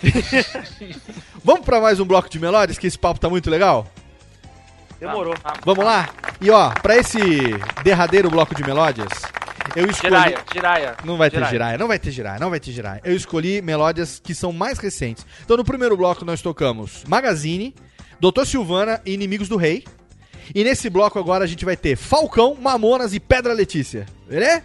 Vamos 1.42 1.64
pra 1.64 1.80
mais 1.80 1.98
um 1.98 2.04
bloco 2.04 2.28
de 2.28 2.38
melódias, 2.38 2.78
que 2.78 2.86
esse 2.86 2.98
papo 2.98 3.18
tá 3.18 3.28
muito 3.28 3.50
legal? 3.50 3.90
Demorou. 5.00 5.34
Vamos 5.64 5.84
lá? 5.84 6.08
E 6.40 6.50
ó, 6.50 6.70
pra 6.70 6.96
esse 6.96 7.18
derradeiro 7.82 8.30
bloco 8.30 8.54
de 8.54 8.62
melódias, 8.64 9.08
eu 9.76 9.86
escolhi. 9.86 10.14
Giraia, 10.14 10.38
giraia. 10.52 10.96
Não 11.04 11.16
vai 11.16 11.30
ter 11.30 11.36
Giraia. 11.36 11.50
giraia, 11.52 11.78
não 11.78 11.88
vai 11.88 11.98
ter 11.98 12.10
giraia, 12.10 12.38
não 12.38 12.50
vai 12.50 12.60
ter 12.60 12.72
giraia. 12.72 13.00
Eu 13.04 13.14
escolhi 13.14 13.62
melódias 13.62 14.20
que 14.22 14.34
são 14.34 14.52
mais 14.52 14.78
recentes. 14.78 15.24
Então 15.44 15.56
no 15.56 15.64
primeiro 15.64 15.96
bloco 15.96 16.24
nós 16.24 16.42
tocamos 16.42 17.04
Magazine, 17.08 17.74
Doutor 18.20 18.46
Silvana 18.46 19.00
e 19.06 19.12
Inimigos 19.14 19.48
do 19.48 19.56
Rei. 19.56 19.84
E 20.54 20.64
nesse 20.64 20.88
bloco 20.88 21.18
agora 21.18 21.44
a 21.44 21.46
gente 21.46 21.64
vai 21.64 21.76
ter 21.76 21.94
Falcão, 21.96 22.56
Mamonas 22.60 23.12
e 23.14 23.20
Pedra 23.20 23.52
Letícia. 23.52 24.06
Beleza? 24.28 24.62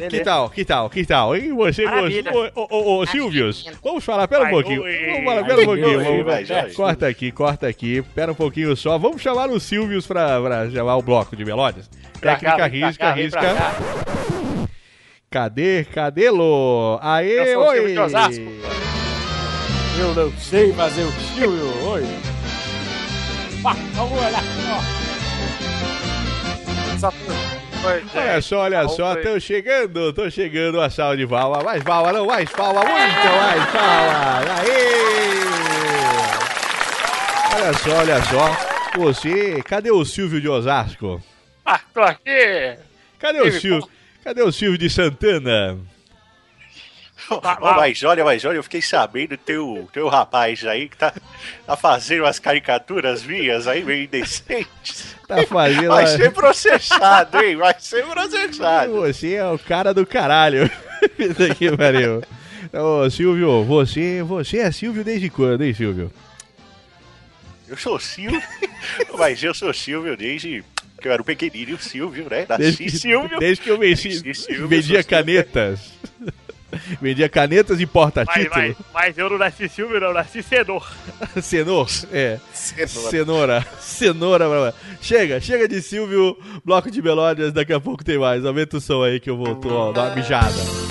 Beleza. 0.00 0.18
Que 0.18 0.24
tal? 0.24 0.50
Que 0.50 0.64
tal? 0.64 0.90
Que 0.90 1.04
tal? 1.06 1.36
E 1.36 1.52
você 1.52 1.84
gostou? 1.86 2.50
Ô, 2.54 2.66
ô, 2.70 2.98
ô, 3.00 3.06
Silvius, 3.06 3.64
vamos 3.82 4.02
falar, 4.04 4.26
pera 4.28 4.44
um 4.44 4.50
pouquinho. 4.50 4.82
Vamos 4.82 5.24
falar, 5.24 5.44
pera 5.44 5.60
um 5.60 5.64
pouquinho. 5.64 6.04
vamos- 6.04 6.24
vai, 6.24 6.44
vai. 6.44 6.70
Corta 6.72 7.06
aqui, 7.08 7.30
corta 7.30 7.66
aqui, 7.68 8.02
pera 8.14 8.32
um 8.32 8.34
pouquinho 8.34 8.76
só. 8.76 8.98
Vamos 8.98 9.20
chamar 9.22 9.48
o 9.50 9.60
Silvius 9.60 10.06
pra, 10.06 10.40
pra 10.40 10.70
chamar 10.70 10.96
o 10.96 11.02
bloco 11.02 11.36
de 11.36 11.44
melódias. 11.44 11.88
Técnica 12.20 12.56
cá, 12.56 12.66
risca, 12.66 13.04
cá, 13.06 13.12
risca. 13.12 13.40
Cadê? 15.30 15.84
Cadê, 15.84 16.28
Lô? 16.30 16.98
Aê, 17.00 17.54
Eu 17.54 17.60
oi! 17.60 17.76
Silvio 17.76 17.94
de 17.94 18.00
Osasco. 18.00 18.44
Eu 19.98 20.14
não 20.14 20.32
sei 20.38 20.72
fazer 20.72 21.02
o 21.02 21.12
Silvio, 21.12 21.88
oi. 21.88 22.02
Ah, 23.64 23.76
vamos 23.94 24.18
olhar. 24.18 24.42
Só- 26.98 27.12
Oi, 27.82 28.04
Olha 28.14 28.42
só, 28.42 28.58
olha 28.58 28.88
só, 28.88 29.16
tô 29.16 29.40
chegando, 29.40 30.12
tô 30.12 30.30
chegando 30.30 30.80
a 30.80 30.90
salva 30.90 31.16
de 31.16 31.26
palma. 31.26 31.62
Mais 31.62 31.82
palma, 31.82 32.12
não, 32.12 32.26
mais 32.26 32.50
palma, 32.50 32.80
muito 32.80 32.92
mais 32.92 33.70
palma. 33.70 34.60
Aê! 34.60 35.00
Olha 37.56 37.72
só, 37.78 37.90
olha 37.96 38.22
só. 38.24 38.56
Você, 38.98 39.62
cadê 39.62 39.90
o 39.90 40.04
Silvio 40.04 40.40
de 40.40 40.48
Osasco? 40.48 41.22
Ah, 41.64 41.80
tô 41.94 42.00
aqui. 42.02 42.76
Cadê 43.18 43.40
o 43.40 43.50
Silvio? 43.52 43.88
Cadê 44.22 44.42
o 44.42 44.52
Silvio 44.52 44.76
de 44.76 44.90
Santana? 44.90 45.78
Ô, 47.30 47.40
mas 47.76 48.02
olha, 48.02 48.24
mas 48.24 48.44
olha, 48.44 48.56
eu 48.56 48.62
fiquei 48.62 48.82
sabendo 48.82 49.30
que 49.30 49.44
tem 49.44 49.56
o, 49.56 49.88
tem 49.92 50.02
o 50.02 50.08
rapaz 50.08 50.64
aí 50.66 50.88
que 50.88 50.96
tá, 50.96 51.12
tá 51.64 51.76
fazendo 51.76 52.24
umas 52.24 52.40
caricaturas 52.40 53.22
minhas 53.22 53.68
aí 53.68 53.84
meio 53.84 54.04
indecentes. 54.04 55.16
Tá 55.28 55.46
fazendo. 55.46 55.88
Vai 55.88 56.06
ser 56.08 56.32
processado, 56.32 57.40
hein? 57.40 57.56
Vai 57.56 57.74
ser 57.78 58.04
processado. 58.04 58.92
Você 58.92 59.34
é 59.34 59.46
o 59.46 59.58
cara 59.58 59.94
do 59.94 60.04
caralho. 60.04 60.68
Isso 61.16 61.42
aqui, 61.44 61.76
pariu. 61.76 62.22
Ô, 62.72 63.08
Silvio, 63.08 63.64
você, 63.64 64.22
você 64.22 64.58
é 64.58 64.72
Silvio 64.72 65.04
desde 65.04 65.30
quando, 65.30 65.62
hein, 65.62 65.72
Silvio? 65.72 66.12
Eu 67.68 67.76
sou 67.76 68.00
Silvio, 68.00 68.42
mas 69.16 69.40
eu 69.42 69.54
sou 69.54 69.72
Silvio 69.72 70.16
desde 70.16 70.64
que 71.00 71.08
eu 71.08 71.12
era 71.12 71.22
um 71.22 71.24
pequenininho 71.24 71.78
Silvio, 71.78 72.26
né? 72.28 72.44
Nasci 72.48 72.62
Desde 72.62 72.84
que, 72.84 72.90
Silvio. 72.90 73.38
desde 73.38 73.62
que 73.62 73.70
eu 73.70 74.34
Silvio, 74.34 74.68
vendia 74.68 75.02
canetas. 75.02 75.92
vendia 77.00 77.28
canetas 77.28 77.78
e 77.78 77.84
Mas, 77.84 77.92
porta-título. 77.92 78.50
mas, 78.54 78.76
mas 78.92 79.18
eu 79.18 79.30
não 79.30 79.38
nasci 79.38 79.68
Silvio, 79.68 80.00
não, 80.00 80.08
eu 80.08 80.14
nasci 80.14 80.42
Senor. 80.42 80.90
Cenoura, 81.42 81.90
é. 82.12 82.38
Cenoura. 82.54 83.10
Cenoura. 83.10 83.66
Cenoura. 83.80 84.74
Chega, 85.00 85.40
chega 85.40 85.68
de 85.68 85.80
Silvio, 85.82 86.36
bloco 86.64 86.90
de 86.90 87.02
melódias, 87.02 87.52
daqui 87.52 87.72
a 87.72 87.80
pouco 87.80 88.04
tem 88.04 88.18
mais. 88.18 88.44
Aumenta 88.44 88.76
o 88.76 88.80
som 88.80 89.02
aí 89.02 89.20
que 89.20 89.30
eu 89.30 89.36
vou 89.36 89.54
tô, 89.56 89.92
dar 89.92 90.08
uma 90.08 90.14
mijada. 90.14 90.89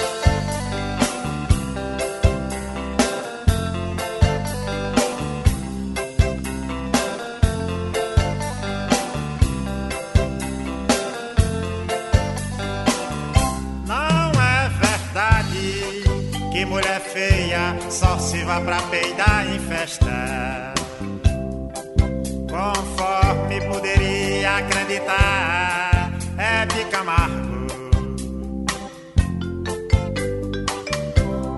Conforme 22.47 23.59
poderia 23.61 24.57
acreditar, 24.57 26.11
é 26.37 26.65
de 26.67 26.85
Camargo. 26.85 27.65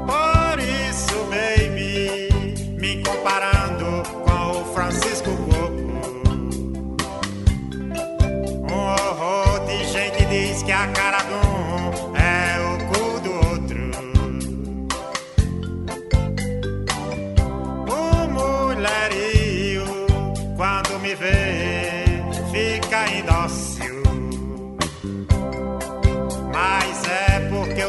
Por 0.08 0.60
isso, 0.60 1.26
baby, 1.30 2.30
me 2.80 3.04
comparando 3.04 3.61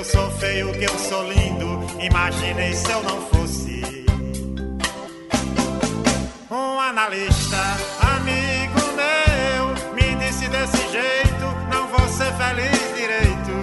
eu 0.03 0.05
sou 0.05 0.31
feio 0.33 0.73
que 0.73 0.85
eu 0.85 0.99
sou 0.99 1.23
lindo. 1.31 1.87
Imaginei 2.01 2.75
se 2.75 2.91
eu 2.91 3.01
não 3.05 3.21
fosse 3.27 4.05
um 6.51 6.81
analista, 6.81 7.57
amigo 8.01 8.81
meu, 8.97 9.95
me 9.95 10.17
disse 10.17 10.49
desse 10.49 10.89
jeito, 10.91 11.47
não 11.73 11.87
vou 11.87 12.09
ser 12.09 12.33
feliz 12.33 12.97
direito. 12.97 13.55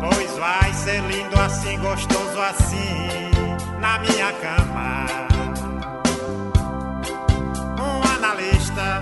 Pois 0.00 0.38
vai 0.38 0.72
ser 0.74 1.00
lindo 1.00 1.36
assim, 1.40 1.76
gostoso 1.80 2.40
assim, 2.40 3.32
na 3.80 3.98
minha 3.98 4.32
cama. 4.34 5.06
Um 7.80 8.16
analista, 8.16 9.00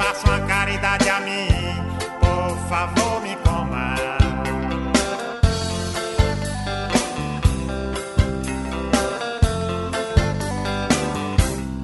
faça 0.00 0.26
uma 0.26 0.40
caridade 0.46 1.08
a 1.10 1.20
mim, 1.20 1.48
por 2.20 2.56
favor, 2.70 3.20
me 3.20 3.36
coma. 3.44 3.94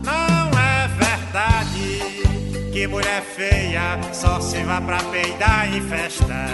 Não 0.03 0.59
é 0.59 0.89
verdade 0.89 2.71
que 2.73 2.87
mulher 2.87 3.23
feia 3.23 4.01
só 4.13 4.41
se 4.41 4.63
vá 4.63 4.81
pra 4.81 4.99
peidar 5.11 5.75
em 5.75 5.83
festa. 5.83 6.47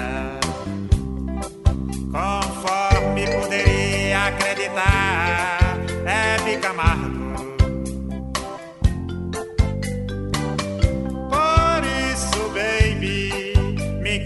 Conforme 2.11 3.27
poderia 3.29 4.27
acreditar, 4.27 5.79
é 6.05 6.43
bicamargo. 6.43 7.22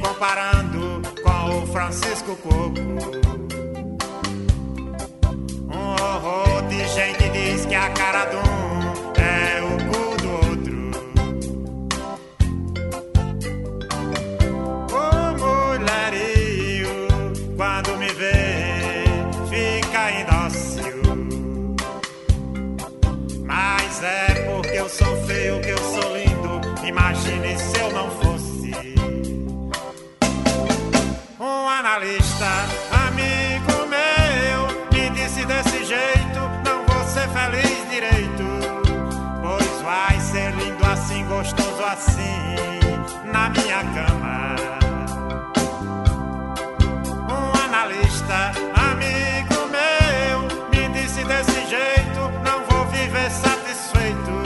Comparando 0.07 1.03
com 1.23 1.63
o 1.63 1.67
Francisco 1.67 2.37
Coco. 2.37 2.81
Um 5.69 5.91
horror 6.01 6.63
de 6.69 6.87
gente 6.89 7.29
diz 7.31 7.67
que 7.67 7.75
a 7.75 7.91
cara 7.91 8.27
de 8.27 8.37
um 8.37 8.41
é 9.21 9.63
o 9.63 9.77
cu 9.91 10.17
do 10.23 10.31
outro. 10.49 10.77
O 14.93 15.05
mulherio, 15.43 16.95
quando 17.57 17.99
me 17.99 18.09
vê, 18.09 19.05
fica 19.51 20.11
indócil. 20.21 21.03
Mas 23.45 24.03
é 24.03 24.35
porque 24.47 24.79
eu 24.79 24.89
sou 24.89 25.17
feio 25.27 25.61
que 25.61 25.71
eu 25.71 25.79
sou 25.79 26.17
lindo. 26.17 26.26
Analista, 31.79 32.47
amigo 33.07 33.87
meu, 33.87 34.89
me 34.93 35.11
disse 35.11 35.45
desse 35.45 35.85
jeito, 35.85 36.41
não 36.65 36.87
vou 36.87 37.05
ser 37.05 37.29
feliz 37.29 37.91
direito. 37.91 38.45
Pois 39.43 39.83
vai 39.83 40.19
ser 40.21 40.55
lindo 40.55 40.85
assim, 40.87 41.27
gostoso 41.27 41.85
assim, 41.85 43.31
na 43.31 43.51
minha 43.51 43.85
cama. 43.95 44.57
Um 47.29 47.65
analista, 47.65 48.53
amigo 48.75 49.69
meu, 49.71 50.69
me 50.71 50.89
disse 50.99 51.25
desse 51.25 51.67
jeito, 51.67 52.21
não 52.43 52.65
vou 52.65 52.87
viver 52.87 53.31
satisfeito. 53.31 54.43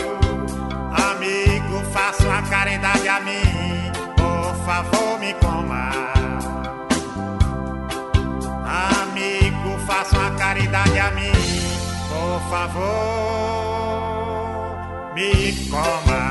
Amigo, 1.11 1.85
faça 1.93 2.25
uma 2.25 2.43
caridade 2.43 3.07
a 3.07 3.21
mim, 3.21 3.93
por 4.17 4.65
favor, 4.65 5.19
me 5.21 5.33
coma. 5.35 6.20
Favor, 12.51 12.83
me 15.15 15.55
coma. 15.71 16.31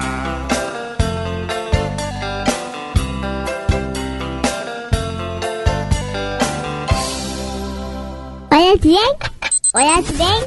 Olha 8.52 8.78
bem, 8.78 9.16
olha 9.74 10.02
bem, 10.18 10.40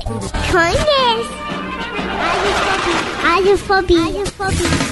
conhece. 0.53 1.33
Radiofobia. 3.23 4.05
Radiofobia. 4.05 4.92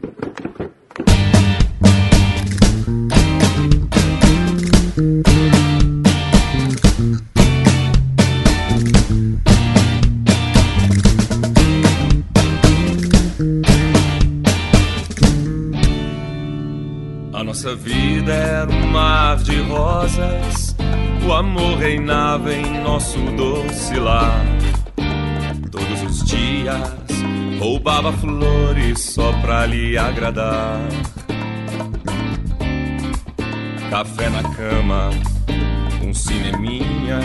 Pra 29.51 29.65
lhe 29.65 29.97
agradar. 29.97 30.79
Café 33.89 34.29
na 34.29 34.43
cama, 34.43 35.09
um 36.01 36.13
cineminha, 36.13 37.19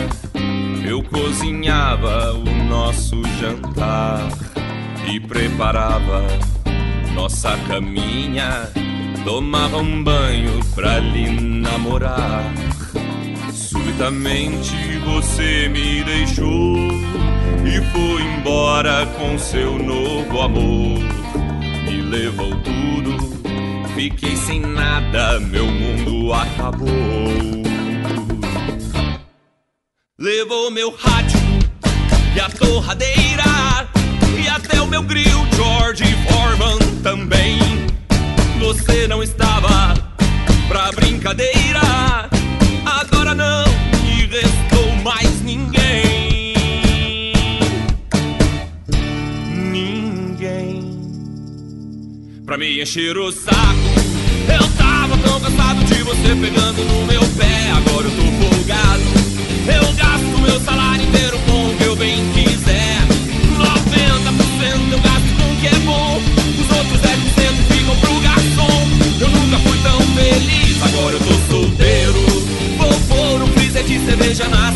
eu 0.85 1.01
cozinhava 1.03 2.33
o 2.33 2.63
nosso 2.65 3.23
jantar 3.39 4.27
e 5.09 5.21
preparava 5.21 6.27
nossa 7.15 7.55
caminha. 7.65 8.69
Tomava 9.23 9.77
um 9.77 10.03
banho 10.03 10.59
pra 10.75 10.99
lhe 10.99 11.29
namorar. 11.29 12.43
Subitamente 13.53 14.75
você 15.05 15.69
me 15.69 16.03
deixou 16.03 16.75
e 17.63 17.81
foi 17.93 18.21
embora 18.21 19.05
com 19.17 19.39
seu 19.39 19.79
novo 19.79 20.41
amor. 20.41 21.36
Levou 22.09 22.51
tudo, 22.61 23.17
fiquei 23.93 24.37
sem 24.37 24.61
nada, 24.61 25.41
meu 25.41 25.65
mundo 25.65 26.31
acabou. 26.31 26.87
Levou 30.17 30.71
meu 30.71 30.95
rádio 30.95 31.39
e 32.33 32.39
a 32.39 32.49
torradeira 32.49 33.43
e 34.41 34.47
até 34.47 34.81
o 34.81 34.87
meu 34.87 35.03
grill 35.03 35.45
George 35.53 36.05
Foreman 36.23 36.77
também. 37.03 37.59
Você 38.59 39.05
não 39.07 39.21
estava 39.21 39.93
pra 40.69 40.93
brincadeira. 40.93 42.29
Agora 42.85 43.35
não 43.35 43.65
me 44.01 44.25
restou 44.27 44.76
pra 52.47 52.57
me 52.57 52.81
encher 52.81 53.17
o 53.17 53.29
saco. 53.29 53.51
Eu 54.47 54.65
tava 54.77 55.17
tão 55.17 55.37
cansado 55.41 55.83
de 55.83 56.01
você 56.01 56.33
pegando 56.33 56.81
no 56.81 57.05
meu 57.05 57.19
pé. 57.37 57.71
Agora 57.75 58.07
eu 58.07 58.11
tô 58.11 58.23
folgado. 58.23 59.03
Eu 59.67 59.93
gasto 59.93 60.41
meu 60.41 60.57
salário 60.61 61.05
inteiro 61.05 61.37
com 61.39 61.69
o 61.69 61.77
que 61.77 61.83
eu 61.83 61.95
bem 61.97 62.23
quiser. 62.31 63.01
90% 63.59 64.91
eu 64.93 64.99
gasto 65.01 65.35
com 65.35 65.51
o 65.51 65.57
que 65.59 65.67
é 65.67 65.79
bom. 65.79 66.21
Os 66.61 66.77
outros 66.77 67.01
10% 67.01 67.17
ficam 67.69 67.97
pro 67.97 68.19
garçom. 68.21 68.87
Eu 69.19 69.27
nunca 69.27 69.59
fui 69.67 69.77
tão 69.83 69.99
feliz. 70.15 70.81
Agora 70.83 71.15
eu 71.15 71.19
tô 71.19 71.53
solteiro. 71.53 72.21
Vou 72.77 72.93
pôr 73.09 73.43
um 73.43 73.47
freezer 73.47 73.83
de 73.83 73.99
cerveja 74.05 74.47
na 74.47 74.66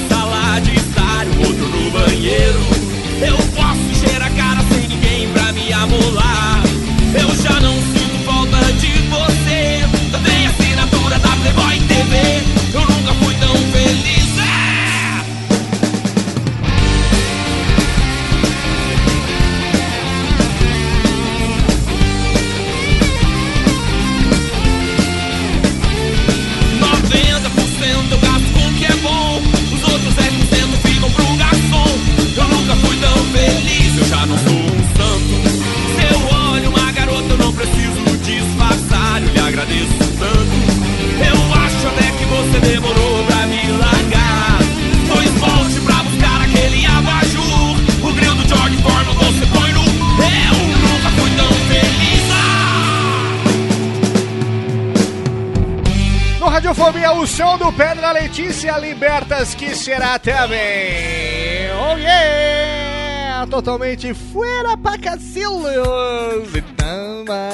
o 57.13 57.27
som 57.27 57.57
do 57.57 57.71
Pedra 57.73 58.11
Letícia 58.11 58.77
Libertas, 58.77 59.55
que 59.55 59.75
será 59.75 60.17
também. 60.19 61.69
Oh 61.79 61.97
yeah! 61.97 63.47
Totalmente 63.47 64.13
fuera 64.13 64.77
pra 64.77 64.97
cacilos. 64.97 65.65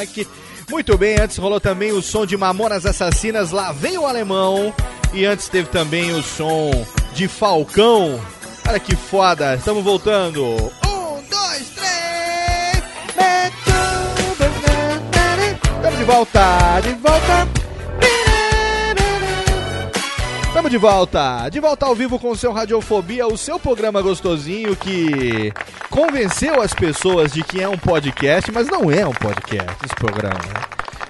Aqui. 0.01 0.27
Muito 0.69 0.97
bem, 0.97 1.17
antes 1.19 1.37
rolou 1.37 1.61
também 1.61 1.91
o 1.91 2.01
som 2.01 2.25
de 2.25 2.35
Mamonas 2.35 2.85
Assassinas, 2.85 3.51
lá 3.51 3.71
vem 3.71 3.97
o 3.97 4.05
alemão. 4.05 4.73
E 5.13 5.25
antes 5.25 5.47
teve 5.47 5.69
também 5.69 6.11
o 6.13 6.21
som 6.21 6.71
de 7.13 7.27
Falcão. 7.27 8.19
Olha 8.67 8.79
que 8.79 8.95
foda, 8.95 9.55
estamos 9.55 9.83
voltando. 9.83 10.43
Um, 10.43 11.23
dois, 11.29 11.69
três. 11.69 12.83
Estamos 15.77 15.97
de 15.97 16.03
volta 16.03 16.37
volta, 16.37 16.81
de 16.81 16.93
volta. 16.95 17.56
Estamos 20.57 20.71
de 20.71 20.77
volta, 20.79 21.49
de 21.49 21.59
volta 21.59 21.85
ao 21.85 21.93
vivo 21.93 22.17
com 22.17 22.31
o 22.31 22.35
seu 22.35 22.51
Radiofobia, 22.51 23.27
o 23.27 23.37
seu 23.37 23.59
programa 23.59 24.01
gostosinho 24.01 24.75
que 24.75 25.53
convenceu 25.87 26.59
as 26.63 26.73
pessoas 26.73 27.31
de 27.31 27.43
que 27.43 27.61
é 27.61 27.69
um 27.69 27.77
podcast, 27.77 28.51
mas 28.51 28.65
não 28.65 28.89
é 28.89 29.05
um 29.05 29.13
podcast 29.13 29.77
esse 29.85 29.93
programa. 29.93 30.39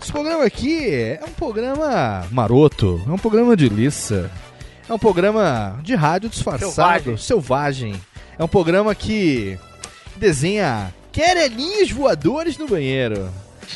Esse 0.01 0.11
programa 0.11 0.43
aqui 0.43 0.85
é 0.89 1.21
um 1.25 1.31
programa 1.31 2.27
maroto, 2.29 3.01
é 3.07 3.09
um 3.09 3.17
programa 3.17 3.55
de 3.55 3.69
liça, 3.69 4.29
é 4.89 4.93
um 4.93 4.99
programa 4.99 5.79
de 5.81 5.95
rádio 5.95 6.27
disfarçado, 6.29 7.17
selvagem. 7.17 7.95
É 8.37 8.43
um 8.43 8.49
programa 8.49 8.93
que 8.93 9.57
desenha 10.17 10.93
querelinhos 11.09 11.89
voadores 11.89 12.57
no 12.57 12.67
banheiro. 12.67 13.29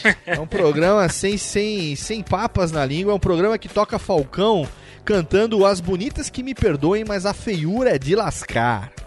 É 0.26 0.39
um 0.39 0.48
programa 0.48 1.07
sem, 1.10 1.38
sem, 1.38 1.95
sem 1.95 2.22
papas 2.23 2.72
na 2.72 2.85
língua, 2.85 3.14
é 3.14 3.15
um 3.15 3.19
programa 3.19 3.57
que 3.57 3.69
toca 3.69 3.99
Falcão 3.99 4.68
cantando 5.03 5.65
As 5.65 5.80
Bonitas 5.80 6.30
Que 6.30 6.44
Me 6.44 6.53
Perdoem, 6.53 7.03
mas 7.06 7.26
a 7.26 7.34
feiura 7.34 7.95
é 7.95 7.99
de 7.99 8.15
lascar. 8.15 9.01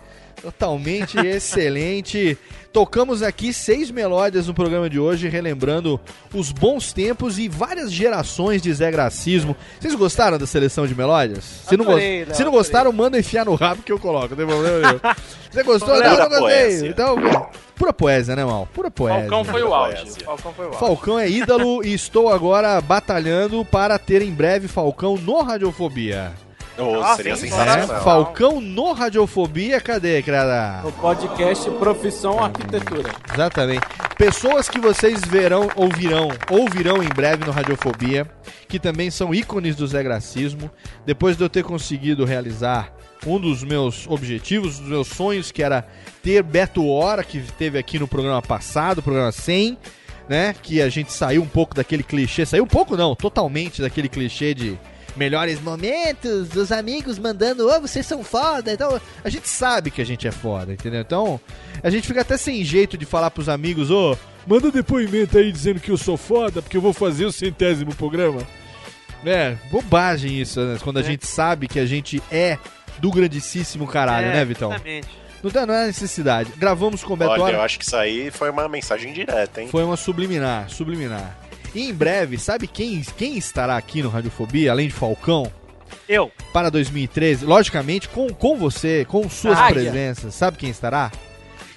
Totalmente 0.44 1.16
excelente. 1.26 2.36
Tocamos 2.70 3.22
aqui 3.22 3.52
seis 3.52 3.90
melódias 3.90 4.46
no 4.46 4.52
programa 4.52 4.90
de 4.90 4.98
hoje, 4.98 5.28
relembrando 5.28 5.98
os 6.34 6.52
bons 6.52 6.92
tempos 6.92 7.38
e 7.38 7.48
várias 7.48 7.90
gerações 7.90 8.60
de 8.60 8.72
Zé 8.74 8.90
Gracismo. 8.90 9.56
Vocês 9.80 9.94
gostaram 9.94 10.36
da 10.36 10.46
seleção 10.46 10.86
de 10.86 10.94
melódias? 10.94 11.44
Se 11.68 11.76
não, 11.76 11.86
Adorei, 11.86 12.24
Léo, 12.24 12.34
se 12.34 12.44
não 12.44 12.50
gostaram, 12.50 12.92
manda 12.92 13.18
enfiar 13.18 13.46
no 13.46 13.54
rabo 13.54 13.82
que 13.82 13.92
eu 13.92 13.98
coloco, 13.98 14.30
não 14.30 14.36
tem 14.36 14.46
problema 14.46 14.80
nenhum. 14.80 15.00
Você 15.50 15.62
gostou? 15.62 15.94
Pura 15.94 16.10
Não, 16.10 16.28
não 16.28 16.40
gostei. 16.40 16.88
Então, 16.88 17.16
pura 17.76 17.92
poesia, 17.92 18.34
né, 18.34 18.44
mal? 18.44 18.68
Pura 18.74 18.90
poesia. 18.90 19.20
Falcão 19.20 19.44
foi 19.44 19.62
o 19.62 19.72
auge. 19.72 20.24
Falcão 20.24 20.52
foi 20.52 20.64
o 20.64 20.68
auge. 20.68 20.78
Falcão 20.80 21.18
é 21.18 21.30
ídolo 21.30 21.84
e 21.84 21.94
estou 21.94 22.28
agora 22.28 22.80
batalhando 22.80 23.64
para 23.64 23.98
ter 24.00 24.20
em 24.20 24.32
breve 24.32 24.66
Falcão 24.66 25.16
no 25.16 25.40
Radiofobia. 25.42 26.32
Oh, 26.76 27.16
seria 27.16 27.34
É, 27.34 27.36
sensacional. 27.36 28.02
Falcão 28.02 28.60
no 28.60 28.92
Radiofobia, 28.92 29.80
cadê, 29.80 30.20
cara? 30.22 30.80
No 30.82 30.90
podcast 30.92 31.70
Profissão 31.72 32.42
Arquitetura. 32.42 33.10
Exatamente. 33.32 33.86
Pessoas 34.18 34.68
que 34.68 34.80
vocês 34.80 35.20
verão, 35.22 35.68
ouvirão, 35.76 36.28
ouvirão 36.50 37.02
em 37.02 37.08
breve 37.08 37.44
no 37.44 37.52
Radiofobia, 37.52 38.28
que 38.68 38.78
também 38.80 39.10
são 39.10 39.34
ícones 39.34 39.76
do 39.76 39.86
Zé 39.86 40.02
Gracismo. 40.02 40.70
Depois 41.06 41.36
de 41.36 41.44
eu 41.44 41.48
ter 41.48 41.62
conseguido 41.62 42.24
realizar 42.24 42.92
um 43.26 43.38
dos 43.38 43.62
meus 43.62 44.06
objetivos, 44.08 44.78
dos 44.78 44.88
meus 44.88 45.08
sonhos, 45.08 45.50
que 45.52 45.62
era 45.62 45.86
ter 46.22 46.42
Beto 46.42 46.86
Hora, 46.88 47.22
que 47.24 47.40
teve 47.58 47.78
aqui 47.78 47.98
no 47.98 48.08
programa 48.08 48.42
passado, 48.42 49.02
programa 49.02 49.32
100, 49.32 49.78
né? 50.28 50.54
Que 50.62 50.82
a 50.82 50.88
gente 50.88 51.12
saiu 51.12 51.42
um 51.42 51.46
pouco 51.48 51.74
daquele 51.74 52.02
clichê, 52.02 52.44
saiu 52.44 52.64
um 52.64 52.68
pouco 52.68 52.96
não, 52.96 53.14
totalmente 53.14 53.80
daquele 53.80 54.08
clichê 54.08 54.54
de 54.54 54.78
melhores 55.16 55.60
momentos, 55.60 56.48
dos 56.48 56.70
amigos 56.72 57.18
mandando, 57.18 57.68
ô, 57.68 57.80
vocês 57.80 58.04
são 58.06 58.22
foda. 58.24 58.72
Então, 58.72 59.00
a 59.22 59.28
gente 59.28 59.48
sabe 59.48 59.90
que 59.90 60.02
a 60.02 60.04
gente 60.06 60.26
é 60.26 60.32
foda, 60.32 60.72
entendeu? 60.72 61.00
Então, 61.00 61.40
a 61.82 61.90
gente 61.90 62.06
fica 62.06 62.20
até 62.22 62.36
sem 62.36 62.64
jeito 62.64 62.96
de 62.98 63.04
falar 63.06 63.30
pros 63.30 63.48
amigos, 63.48 63.90
ô, 63.90 64.16
manda 64.46 64.70
depoimento 64.70 65.38
aí 65.38 65.50
dizendo 65.52 65.80
que 65.80 65.90
eu 65.90 65.96
sou 65.96 66.16
foda, 66.16 66.60
porque 66.60 66.76
eu 66.76 66.80
vou 66.82 66.92
fazer 66.92 67.24
o 67.24 67.32
centésimo 67.32 67.94
programa. 67.94 68.42
É, 69.24 69.56
bobagem 69.70 70.38
isso, 70.40 70.60
né? 70.60 70.78
Quando 70.82 70.98
a 70.98 71.02
gente 71.02 71.26
sabe 71.26 71.66
que 71.66 71.78
a 71.78 71.86
gente 71.86 72.22
é 72.30 72.58
do 72.98 73.10
grandíssimo 73.10 73.86
caralho, 73.86 74.26
É, 74.26 74.32
né, 74.34 74.44
Vitão? 74.44 74.70
exatamente. 74.70 75.08
Não, 75.42 75.50
tem- 75.50 75.66
não 75.66 75.74
é 75.74 75.86
necessidade. 75.86 76.50
Gravamos 76.56 77.02
com 77.04 77.12
o 77.12 77.16
Beto 77.16 77.30
Olha, 77.32 77.52
eu 77.54 77.60
acho 77.62 77.78
que 77.78 77.84
isso 77.84 77.96
aí 77.96 78.30
foi 78.30 78.48
uma 78.50 78.66
mensagem 78.68 79.12
direta, 79.12 79.60
hein? 79.60 79.68
Foi 79.68 79.82
uma 79.84 79.96
subliminar, 79.96 80.68
subliminar. 80.70 81.36
E 81.74 81.88
em 81.88 81.92
breve, 81.92 82.38
sabe 82.38 82.66
quem, 82.66 83.02
quem 83.16 83.36
estará 83.36 83.76
aqui 83.76 84.02
no 84.02 84.08
Radiofobia, 84.08 84.70
além 84.70 84.86
de 84.88 84.94
Falcão? 84.94 85.50
Eu. 86.08 86.30
Para 86.52 86.70
2013, 86.70 87.44
logicamente, 87.44 88.08
com, 88.08 88.28
com 88.28 88.56
você, 88.56 89.04
com 89.06 89.28
suas 89.28 89.58
Águia. 89.58 89.82
presenças. 89.82 90.34
Sabe 90.34 90.56
quem 90.56 90.70
estará? 90.70 91.10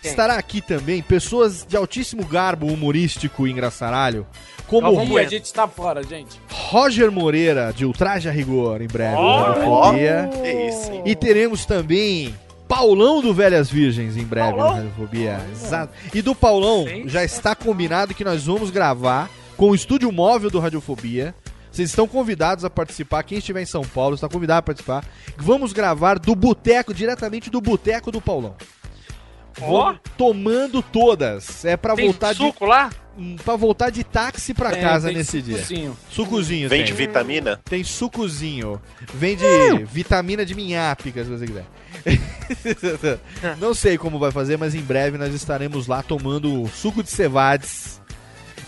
Quem? 0.02 0.11
Estará 0.11 0.36
aqui 0.36 0.61
também 0.61 1.02
pessoas 1.02 1.65
de 1.68 1.76
altíssimo 1.76 2.24
garbo 2.26 2.68
humorístico 2.68 3.48
e 3.48 3.52
engraçaralho, 3.52 4.28
como 4.68 5.02
Ih, 5.02 5.19
a 5.19 5.24
gente 5.24 5.52
tá 5.52 5.68
fora, 5.68 6.03
gente. 6.03 6.40
Roger 6.52 7.11
Moreira, 7.11 7.72
de 7.74 7.86
Ultraje 7.86 8.28
a 8.28 8.32
Rigor, 8.32 8.82
em 8.82 8.88
breve 8.88 9.15
no 9.15 9.22
Ó, 9.22 9.41
Radiofobia. 9.48 10.30
Que 10.41 10.52
isso, 10.68 10.91
hein? 10.91 11.02
E 11.06 11.15
teremos 11.15 11.65
também 11.65 12.36
Paulão 12.68 13.22
do 13.22 13.34
Velhas 13.34 13.69
Virgens 13.69 14.18
em 14.18 14.26
breve 14.26 14.57
no 14.57 14.68
Radiofobia. 14.68 15.40
Exato. 15.52 15.94
E 16.14 16.22
do 16.22 16.36
Paulão 16.36 16.86
já 17.06 17.24
está 17.24 17.56
combinado 17.56 18.14
que 18.14 18.26
nós 18.26 18.45
vamos 18.45 18.69
gravar 18.69 19.30
com 19.58 19.72
o 19.72 19.76
estúdio 19.76 20.12
móvel 20.12 20.50
do 20.50 20.60
Radiofobia. 20.60 21.36
Vocês 21.72 21.90
estão 21.90 22.08
convidados 22.08 22.64
a 22.64 22.70
participar. 22.70 23.24
Quem 23.24 23.38
estiver 23.40 23.62
em 23.62 23.66
São 23.66 23.84
Paulo 23.84 24.16
está 24.16 24.28
convidado 24.30 24.60
a 24.60 24.64
participar. 24.64 25.04
Vamos 25.38 25.74
gravar 25.74 26.18
do 26.18 26.34
boteco, 26.36 26.94
diretamente 26.94 27.50
do 27.50 27.60
boteco 27.62 28.12
do 28.12 28.22
Paulão. 28.22 28.56
Vou 29.60 29.96
tomando 30.18 30.82
todas. 30.84 31.66
É 31.66 31.76
pra 31.76 31.96
Tem 31.96 32.06
voltar 32.06 32.36
suco 32.36 32.66
lá? 32.66 32.90
de 32.90 33.36
para 33.44 33.56
voltar 33.56 33.90
de 33.90 34.04
táxi 34.04 34.54
pra 34.54 34.70
Tem, 34.70 34.82
casa 34.82 35.08
tem 35.08 35.18
nesse 35.18 35.42
dia. 35.42 35.56
sucozinho. 35.58 35.98
Sucozinho. 36.12 36.70
Vende 36.70 36.94
tem. 36.94 37.08
vitamina? 37.08 37.60
Tem 37.66 37.84
sucozinho. 37.84 38.80
Vende 39.16 39.44
Hum. 39.44 39.86
vitamina 39.86 40.46
de 40.46 40.54
minhápica, 40.54 41.24
se 41.24 41.30
você 41.32 41.48
quiser. 41.48 41.66
Não 43.60 43.74
sei 43.74 43.98
como 43.98 44.20
vai 44.20 44.32
fazer, 44.32 44.58
mas 44.58 44.76
em 44.76 44.82
breve 44.82 45.18
nós 45.18 45.34
estaremos 45.34 45.88
lá 45.88 46.04
tomando 46.04 46.68
suco 46.68 47.02
de 47.02 47.10
cevades. 47.10 48.00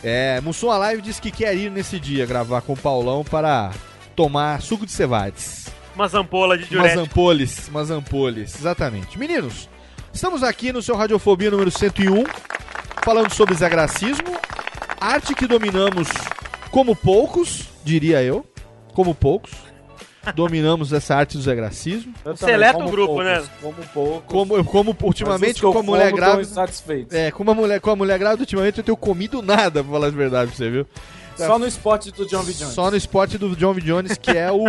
É, 0.03 0.39
Mussum 0.41 0.71
Alive 0.71 1.01
disse 1.01 1.21
que 1.21 1.31
quer 1.31 1.55
ir 1.55 1.69
nesse 1.69 1.99
dia 1.99 2.25
gravar 2.25 2.61
com 2.61 2.73
o 2.73 2.77
Paulão 2.77 3.23
para 3.23 3.71
tomar 4.15 4.61
suco 4.61 4.85
de 4.85 4.91
cevades. 4.91 5.67
Umas 5.95 6.13
ampolas 6.13 6.59
de 6.59 6.63
Umas 6.65 6.69
diurético. 6.91 7.01
ampoles, 7.01 7.67
umas 7.67 7.91
ampoles, 7.91 8.55
exatamente. 8.57 9.19
Meninos, 9.19 9.67
estamos 10.13 10.43
aqui 10.43 10.71
no 10.71 10.81
seu 10.81 10.95
Radiofobia 10.95 11.51
número 11.51 11.69
101, 11.69 12.23
falando 13.03 13.33
sobre 13.33 13.55
zagracismo, 13.55 14.37
arte 15.01 15.35
que 15.35 15.45
dominamos 15.47 16.07
como 16.71 16.95
poucos, 16.95 17.65
diria 17.83 18.21
eu, 18.23 18.45
como 18.93 19.13
poucos. 19.13 19.51
Dominamos 20.35 20.93
essa 20.93 21.15
arte 21.15 21.37
do 21.37 21.43
zagracismo. 21.43 22.13
Eu 22.23 22.35
Seleta 22.35 22.77
o 22.77 22.81
como 22.81 22.91
grupo, 22.91 23.07
poucos, 23.15 23.25
né? 23.25 23.43
Como 23.61 23.75
pouco. 23.93 24.21
Como, 24.21 24.55
eu 24.57 24.63
como 24.63 24.95
ultimamente 25.01 25.63
eu 25.63 25.71
com 25.71 25.79
a 25.79 25.83
mulher 25.83 26.11
grávida. 26.11 26.47
É, 27.11 27.31
com 27.31 27.43
uma 27.43 27.53
mulher, 27.53 27.79
com 27.79 27.91
a 27.91 27.95
mulher 27.95 28.17
grávida, 28.19 28.43
ultimamente 28.43 28.77
eu 28.77 28.83
tenho 28.83 28.97
comido 28.97 29.41
nada, 29.41 29.83
pra 29.83 29.91
falar 29.91 30.07
a 30.07 30.11
verdade 30.11 30.47
pra 30.51 30.57
você, 30.57 30.69
viu? 30.69 30.87
Só 31.47 31.59
no 31.59 31.67
esporte 31.67 32.11
do 32.11 32.25
John 32.25 32.43
V. 32.43 32.53
Jones. 32.53 32.73
Só 32.73 32.89
no 32.91 32.97
esporte 32.97 33.37
do 33.37 33.55
John 33.55 33.73
V. 33.73 33.81
Jones, 33.81 34.17
que 34.17 34.31
é 34.31 34.51
o. 34.51 34.65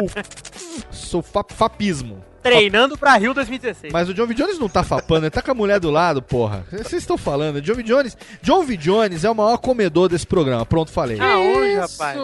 sou 0.90 1.22
fa- 1.22 1.44
fapismo. 1.48 2.22
Treinando 2.42 2.96
pra 2.96 3.18
Rio 3.18 3.34
2016. 3.34 3.92
Mas 3.92 4.08
o 4.08 4.14
John 4.14 4.26
V. 4.26 4.32
Jones 4.32 4.58
não 4.58 4.66
tá 4.66 4.82
fapando, 4.82 5.26
ele 5.26 5.30
tá 5.30 5.42
com 5.42 5.50
a 5.50 5.54
mulher 5.54 5.78
do 5.78 5.90
lado, 5.90 6.22
porra. 6.22 6.64
Vocês 6.72 7.02
estão 7.02 7.18
falando. 7.18 7.60
John 7.60 7.74
V. 7.74 7.82
Jones. 7.82 8.16
John 8.40 8.62
V. 8.64 8.78
Jones 8.78 9.24
é 9.24 9.30
o 9.30 9.34
maior 9.34 9.58
comedor 9.58 10.08
desse 10.08 10.26
programa. 10.26 10.64
Pronto, 10.64 10.90
falei. 10.90 11.20
Aonde, 11.20 11.74
rapaz? 11.74 12.16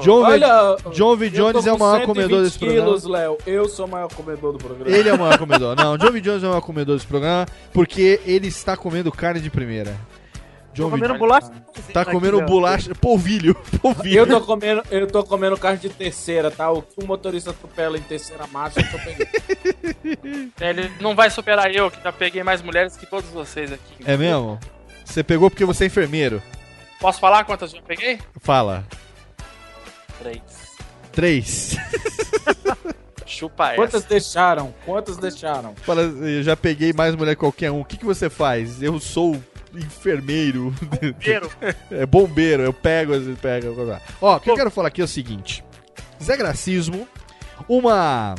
John 0.00 0.20
V. 0.24 0.30
Olha, 0.30 0.76
John 0.92 1.16
V. 1.16 1.28
Jones 1.30 1.66
é 1.66 1.72
o 1.72 1.78
maior 1.78 1.98
120 1.98 2.06
comedor 2.06 2.44
desse 2.44 2.56
programa. 2.58 2.84
quilos, 2.86 3.04
Léo. 3.04 3.38
Eu 3.44 3.68
sou 3.68 3.86
o 3.86 3.88
maior 3.90 4.14
comedor 4.14 4.52
do 4.52 4.58
programa. 4.58 4.96
Ele 4.96 5.08
é 5.08 5.12
o 5.12 5.18
maior 5.18 5.38
comedor. 5.38 5.74
Não, 5.74 5.98
John 5.98 6.12
V. 6.12 6.20
Jones 6.20 6.44
é 6.44 6.46
o 6.46 6.50
maior 6.50 6.60
comedor 6.62 6.94
desse 6.94 7.08
programa 7.08 7.44
porque 7.72 8.20
ele 8.24 8.46
está 8.46 8.76
comendo 8.76 9.10
carne 9.10 9.40
de 9.40 9.50
primeira. 9.50 9.96
John 10.74 10.84
Tô 10.84 10.90
comendo 10.90 11.16
bolacha. 11.16 11.52
Tá 11.92 12.04
comendo 12.04 12.40
Aqui, 12.40 12.50
bolacha. 12.50 12.94
Polvilho. 12.96 13.54
Polvilho. 13.80 14.18
Eu 14.18 14.26
tô 14.26 14.40
comendo, 14.40 14.82
eu 14.90 15.06
tô 15.06 15.22
comendo 15.22 15.56
carne 15.56 15.78
de 15.78 15.88
terceira, 15.88 16.50
tá? 16.50 16.68
O 16.70 16.82
que 16.82 17.02
o 17.02 17.06
motorista 17.06 17.50
atropela 17.50 17.96
em 17.96 18.02
terceira 18.02 18.44
marcha, 18.48 18.80
eu 18.80 18.90
tô 18.90 18.98
pegando. 18.98 20.50
Ele 20.60 20.90
não 21.00 21.14
vai 21.14 21.30
superar 21.30 21.72
eu, 21.72 21.90
que 21.90 22.02
já 22.02 22.12
peguei 22.12 22.42
mais 22.42 22.60
mulheres 22.60 22.96
que 22.96 23.06
todos 23.06 23.30
vocês 23.30 23.72
aqui. 23.72 23.94
É 24.04 24.16
mesmo? 24.16 24.58
Você 25.04 25.22
pegou 25.22 25.48
porque 25.48 25.64
você 25.64 25.84
é 25.84 25.86
enfermeiro. 25.86 26.42
Posso 27.00 27.20
falar 27.20 27.44
quantas 27.44 27.72
eu 27.72 27.78
já 27.78 27.84
peguei? 27.86 28.18
Fala. 28.40 28.84
Três. 30.18 30.42
Três. 31.12 31.76
Chupa 33.26 33.68
essa. 33.68 33.76
Quantas 33.76 34.04
deixaram? 34.04 34.74
Quantas 34.84 35.16
deixaram? 35.18 35.74
Fala, 35.76 36.02
eu 36.02 36.42
já 36.42 36.56
peguei 36.56 36.92
mais 36.92 37.14
mulher 37.14 37.34
que 37.34 37.40
qualquer 37.40 37.70
um. 37.70 37.80
O 37.80 37.84
que, 37.84 37.96
que 37.96 38.04
você 38.04 38.28
faz? 38.28 38.82
Eu 38.82 38.98
sou 38.98 39.40
enfermeiro. 39.76 40.74
Bombeiro. 40.80 41.50
é 41.90 42.06
bombeiro, 42.06 42.62
eu 42.62 42.72
pego, 42.72 43.14
eu 43.14 43.36
pego. 43.36 43.66
eu 43.66 43.74
pego. 43.74 44.00
Ó, 44.20 44.36
o 44.36 44.40
que 44.40 44.50
eu 44.50 44.54
quero 44.54 44.70
falar 44.70 44.88
aqui 44.88 45.00
é 45.00 45.04
o 45.04 45.08
seguinte: 45.08 45.64
Zé 46.22 46.36
Gracismo, 46.36 47.06
uma, 47.68 48.34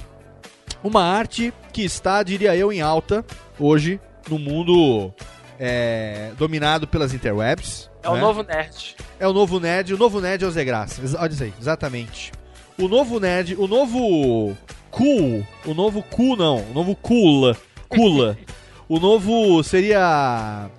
uma 0.84 1.04
arte 1.04 1.54
que 1.74 1.84
está, 1.84 2.24
diria 2.24 2.56
eu, 2.56 2.72
em 2.72 2.82
alta 2.82 3.26
hoje 3.60 4.00
no 4.30 4.40
mundo 4.40 5.14
é, 5.60 6.32
dominado 6.38 6.88
pelas 6.88 7.14
interwebs. 7.14 7.90
É 8.04 8.10
o 8.10 8.16
né? 8.16 8.22
novo 8.22 8.44
nerd. 8.44 8.96
É 9.20 9.28
o 9.28 9.34
novo 9.34 9.60
nerd, 9.60 9.94
o 9.94 9.98
novo 9.98 10.22
nerd 10.22 10.44
é 10.44 10.48
o 10.48 10.52
Zé 10.52 10.64
Graça. 10.64 11.02
Olha 11.20 11.32
isso 11.32 11.44
aí, 11.44 11.54
exatamente. 11.60 12.32
O 12.78 12.88
novo 12.88 13.20
nerd, 13.20 13.56
o 13.56 13.68
novo 13.68 14.56
cool, 14.92 15.46
o 15.66 15.74
novo 15.74 16.04
cool 16.04 16.36
não, 16.36 16.58
o 16.58 16.74
novo 16.74 16.96
cool, 16.96 17.56
cool. 17.90 18.36
o 18.88 19.00
novo 19.00 19.64
seria 19.64 20.70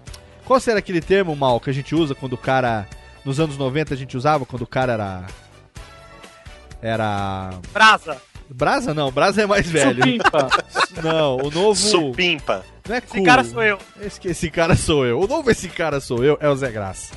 qual 0.46 0.58
será 0.60 0.78
aquele 0.78 1.00
termo 1.00 1.36
mal 1.36 1.60
que 1.60 1.68
a 1.68 1.72
gente 1.72 1.94
usa 1.94 2.14
quando 2.14 2.32
o 2.34 2.38
cara 2.38 2.86
nos 3.24 3.40
anos 3.40 3.58
90 3.58 3.92
a 3.92 3.96
gente 3.96 4.16
usava 4.16 4.46
quando 4.46 4.62
o 4.62 4.66
cara 4.66 4.92
era. 4.92 5.26
Era. 6.80 7.50
Brasa. 7.72 8.16
Brasa 8.48 8.94
não, 8.94 9.10
Brasa 9.10 9.42
é 9.42 9.46
mais 9.46 9.68
velho. 9.68 9.96
Supimpa. 9.96 10.48
Não, 11.02 11.36
o 11.36 11.50
novo. 11.50 11.74
Supimpa. 11.74 12.64
Não 12.88 12.94
é 12.94 12.98
Esse 12.98 13.08
cool. 13.08 13.24
cara 13.24 13.44
sou 13.44 13.62
eu. 13.62 13.78
Esse, 14.00 14.28
esse 14.28 14.50
cara 14.50 14.76
sou 14.76 15.04
eu. 15.04 15.20
O 15.20 15.26
novo 15.26 15.50
esse 15.50 15.68
cara 15.68 16.00
sou 16.00 16.24
eu 16.24 16.38
é 16.40 16.48
o 16.48 16.56
Zé 16.56 16.70
Graça. 16.70 17.12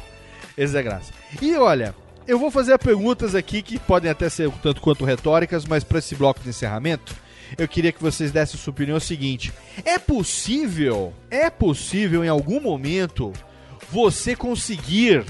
Esse 0.57 0.73
Zé 0.73 0.81
Graça. 0.84 1.14
E 1.41 1.56
olha, 1.56 1.95
eu 2.27 2.38
vou 2.39 2.49
fazer 2.51 2.77
perguntas 2.80 3.35
aqui 3.35 3.61
que 3.61 3.77
podem 3.80 4.10
até 4.10 4.27
ser 4.27 4.51
tanto 4.61 4.81
quanto 4.81 5.06
retóricas, 5.06 5.65
mas 5.65 5.84
para 5.84 5.99
esse 5.99 6.15
bloco 6.15 6.41
de 6.41 6.49
encerramento, 6.49 7.15
eu 7.57 7.67
queria 7.67 7.91
que 7.91 8.01
vocês 8.01 8.31
dessem 8.31 8.59
sua 8.59 8.71
opinião 8.71 8.97
o 8.97 9.01
seguinte: 9.01 9.53
é 9.84 9.97
possível, 9.97 11.13
é 11.30 11.49
possível 11.49 12.23
em 12.23 12.27
algum 12.27 12.59
momento 12.59 13.34
você 13.91 14.35
conseguir 14.35 15.26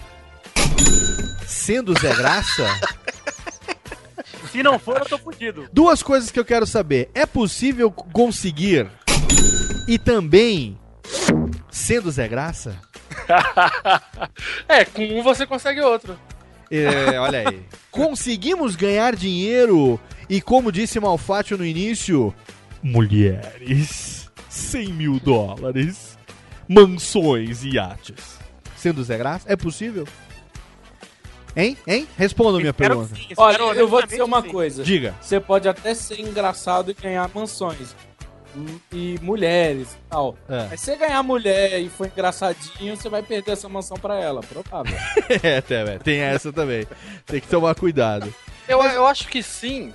sendo 1.46 1.98
Zé 2.00 2.16
Graça? 2.16 2.68
Se 4.52 4.64
não 4.64 4.80
for, 4.80 4.98
eu 4.98 5.06
tô 5.06 5.18
fudido. 5.18 5.70
Duas 5.72 6.02
coisas 6.02 6.32
que 6.32 6.40
eu 6.40 6.46
quero 6.46 6.66
saber: 6.66 7.10
é 7.14 7.26
possível 7.26 7.92
conseguir 7.92 8.90
e 9.88 9.98
também 9.98 10.78
sendo 11.70 12.12
Zé 12.12 12.28
Graça? 12.28 12.76
é, 14.68 14.86
com 14.86 15.04
um 15.20 15.24
você 15.24 15.46
consegue 15.46 15.82
outro. 15.82 16.18
É, 16.72 17.20
olha 17.20 17.50
aí. 17.50 17.62
Conseguimos 17.90 18.76
ganhar 18.76 19.16
dinheiro 19.16 20.00
e, 20.30 20.40
como 20.42 20.72
disse 20.72 21.00
Malfátio 21.00 21.58
no 21.58 21.66
início, 21.66 22.34
mulheres, 22.84 24.30
100 24.48 24.94
mil 24.94 25.20
dólares, 25.20 26.18
mansões 26.68 27.64
e 27.64 27.72
iates. 27.72 28.38
Sendo 28.78 29.04
Zé 29.04 29.18
Graça, 29.18 29.52
é 29.52 29.56
possível? 29.56 30.08
Hein? 31.56 31.76
Hein? 31.88 32.08
Respondam 32.18 32.60
minha 32.60 32.70
Espero 32.70 33.00
pergunta. 33.00 33.16
sim, 33.16 33.34
Olha, 33.36 33.58
eu 33.58 33.88
vou 33.88 34.06
dizer 34.06 34.22
uma 34.22 34.44
coisa. 34.44 34.84
Diga. 34.84 35.16
Você 35.20 35.40
pode 35.40 35.68
até 35.68 35.94
ser 35.94 36.20
engraçado 36.20 36.92
e 36.92 36.94
ganhar 36.94 37.30
mansões. 37.34 37.96
Hum, 38.56 38.80
E 38.92 39.20
mulheres 39.22 39.94
e 39.94 40.10
tal. 40.10 40.38
É. 40.48 40.68
Mas 40.70 40.80
se 40.80 40.88
você 40.88 40.96
ganhar 40.98 41.22
mulher 41.24 41.80
e 41.80 41.90
for 41.90 42.08
engraçadinho, 42.08 42.96
você 42.96 43.10
vai 43.10 43.22
perder 43.22 43.52
essa 43.52 43.70
mansão 43.70 43.98
pra 43.98 44.20
ela. 44.20 44.42
Provável. 44.42 44.98
é, 45.44 45.62
tem, 45.62 45.78
é, 45.78 45.98
tem 46.00 46.20
essa 46.20 46.52
também. 46.52 46.86
Tem 47.26 47.40
que 47.40 47.48
tomar 47.48 47.76
cuidado. 47.76 48.34
Eu, 48.68 48.84
eu 48.84 49.08
acho 49.08 49.28
que 49.28 49.42
sim, 49.42 49.92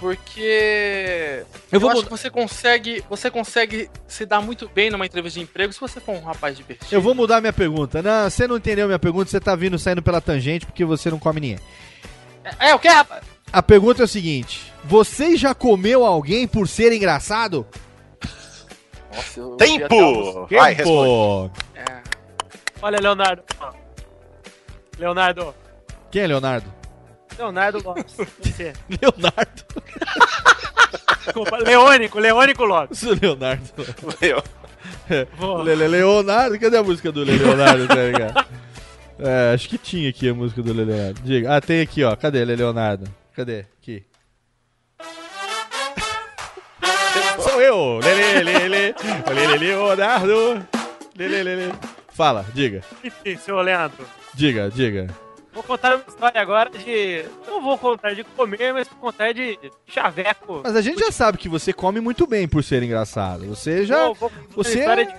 porque 0.00 1.44
Eu 1.70 1.76
eu, 1.76 1.80
vou 1.80 1.90
acho 1.90 2.02
que 2.04 2.10
você 2.10 2.30
consegue, 2.30 3.04
você 3.08 3.30
consegue 3.30 3.88
se 4.06 4.24
dar 4.24 4.40
muito 4.40 4.68
bem 4.68 4.90
numa 4.90 5.06
entrevista 5.06 5.38
de 5.38 5.44
emprego 5.44 5.72
se 5.72 5.80
você 5.80 6.00
for 6.00 6.16
um 6.16 6.24
rapaz 6.24 6.56
divertido. 6.56 6.92
Eu 6.92 7.00
vou 7.00 7.14
mudar 7.14 7.40
minha 7.40 7.52
pergunta. 7.52 8.02
Não, 8.02 8.28
você 8.28 8.46
não 8.48 8.56
entendeu 8.56 8.86
minha 8.86 8.98
pergunta, 8.98 9.30
você 9.30 9.38
tá 9.38 9.54
vindo 9.54 9.78
saindo 9.78 10.02
pela 10.02 10.20
tangente 10.20 10.66
porque 10.66 10.84
você 10.84 11.10
não 11.10 11.18
come 11.18 11.40
ninguém. 11.40 11.58
É, 12.58 12.74
o 12.74 12.78
que, 12.78 12.88
rapaz? 12.88 13.22
A 13.52 13.62
pergunta 13.62 14.02
é 14.02 14.04
o 14.04 14.08
seguinte: 14.08 14.72
você 14.84 15.36
já 15.36 15.54
comeu 15.54 16.04
alguém 16.04 16.46
por 16.46 16.66
ser 16.66 16.92
engraçado? 16.92 17.66
Nossa, 19.18 19.40
eu 19.40 19.56
Tempo! 19.56 20.46
Vai, 20.46 20.76
Tempo! 20.76 21.50
Olha, 22.80 23.00
Leonardo. 23.00 23.42
Leonardo. 24.96 25.54
Quem 26.10 26.22
é 26.22 26.26
Leonardo? 26.28 26.72
Leonardo 27.36 27.82
Lopes. 27.84 28.16
Você. 28.16 28.72
Leonardo. 28.88 29.64
Desculpa, 31.24 31.56
Leônico, 31.58 32.18
Leônico 32.20 32.64
Lopes. 32.64 33.02
Leonardo. 33.02 33.72
Lele 35.64 35.88
Leonardo, 35.88 36.58
cadê 36.58 36.76
a 36.76 36.82
música 36.82 37.10
do 37.10 37.24
Lele 37.24 37.44
Leonardo, 37.44 37.88
tá 37.88 37.94
ligado? 37.96 38.46
É, 39.18 39.52
acho 39.52 39.68
que 39.68 39.76
tinha 39.76 40.08
aqui 40.10 40.28
a 40.28 40.34
música 40.34 40.62
do 40.62 40.72
Lele 40.72 40.92
Leonardo. 40.92 41.20
Diga. 41.22 41.56
Ah, 41.56 41.60
tem 41.60 41.80
aqui, 41.80 42.04
ó. 42.04 42.14
Cadê 42.14 42.44
Lele 42.44 42.62
Leonardo? 42.62 43.10
Cadê? 43.34 43.66
Aqui. 43.80 44.04
Sou 47.42 47.60
eu, 47.60 47.98
Lele, 47.98 48.42
Lele, 48.42 48.94
Lele 49.34 49.58
Leonardo. 49.58 50.66
Lele, 51.16 51.42
Lele. 51.42 51.72
Fala, 52.12 52.44
diga. 52.54 52.82
Enfim, 53.04 53.36
seu 53.36 53.60
Leandro. 53.60 54.04
Diga, 54.34 54.70
diga. 54.70 55.06
Vou 55.52 55.62
contar 55.62 55.96
uma 55.96 56.04
história 56.06 56.40
agora 56.40 56.70
de. 56.70 57.24
Não 57.46 57.60
vou 57.62 57.76
contar 57.78 58.14
de 58.14 58.22
comer, 58.24 58.72
mas 58.72 58.86
vou 58.88 58.98
contar 58.98 59.32
de 59.32 59.58
chaveco. 59.86 60.60
Mas 60.62 60.76
a 60.76 60.80
gente 60.80 61.00
já 61.00 61.10
sabe 61.10 61.38
que 61.38 61.48
você 61.48 61.72
come 61.72 62.00
muito 62.00 62.26
bem 62.26 62.46
por 62.46 62.62
ser 62.62 62.82
engraçado. 62.82 63.46
Você 63.46 63.84
já. 63.84 64.06
Vou- 64.06 64.14
vou 64.14 64.30
contar 64.30 64.40
uma 64.44 64.54
Você 64.64 64.80
é, 64.80 65.04
de 65.04 65.14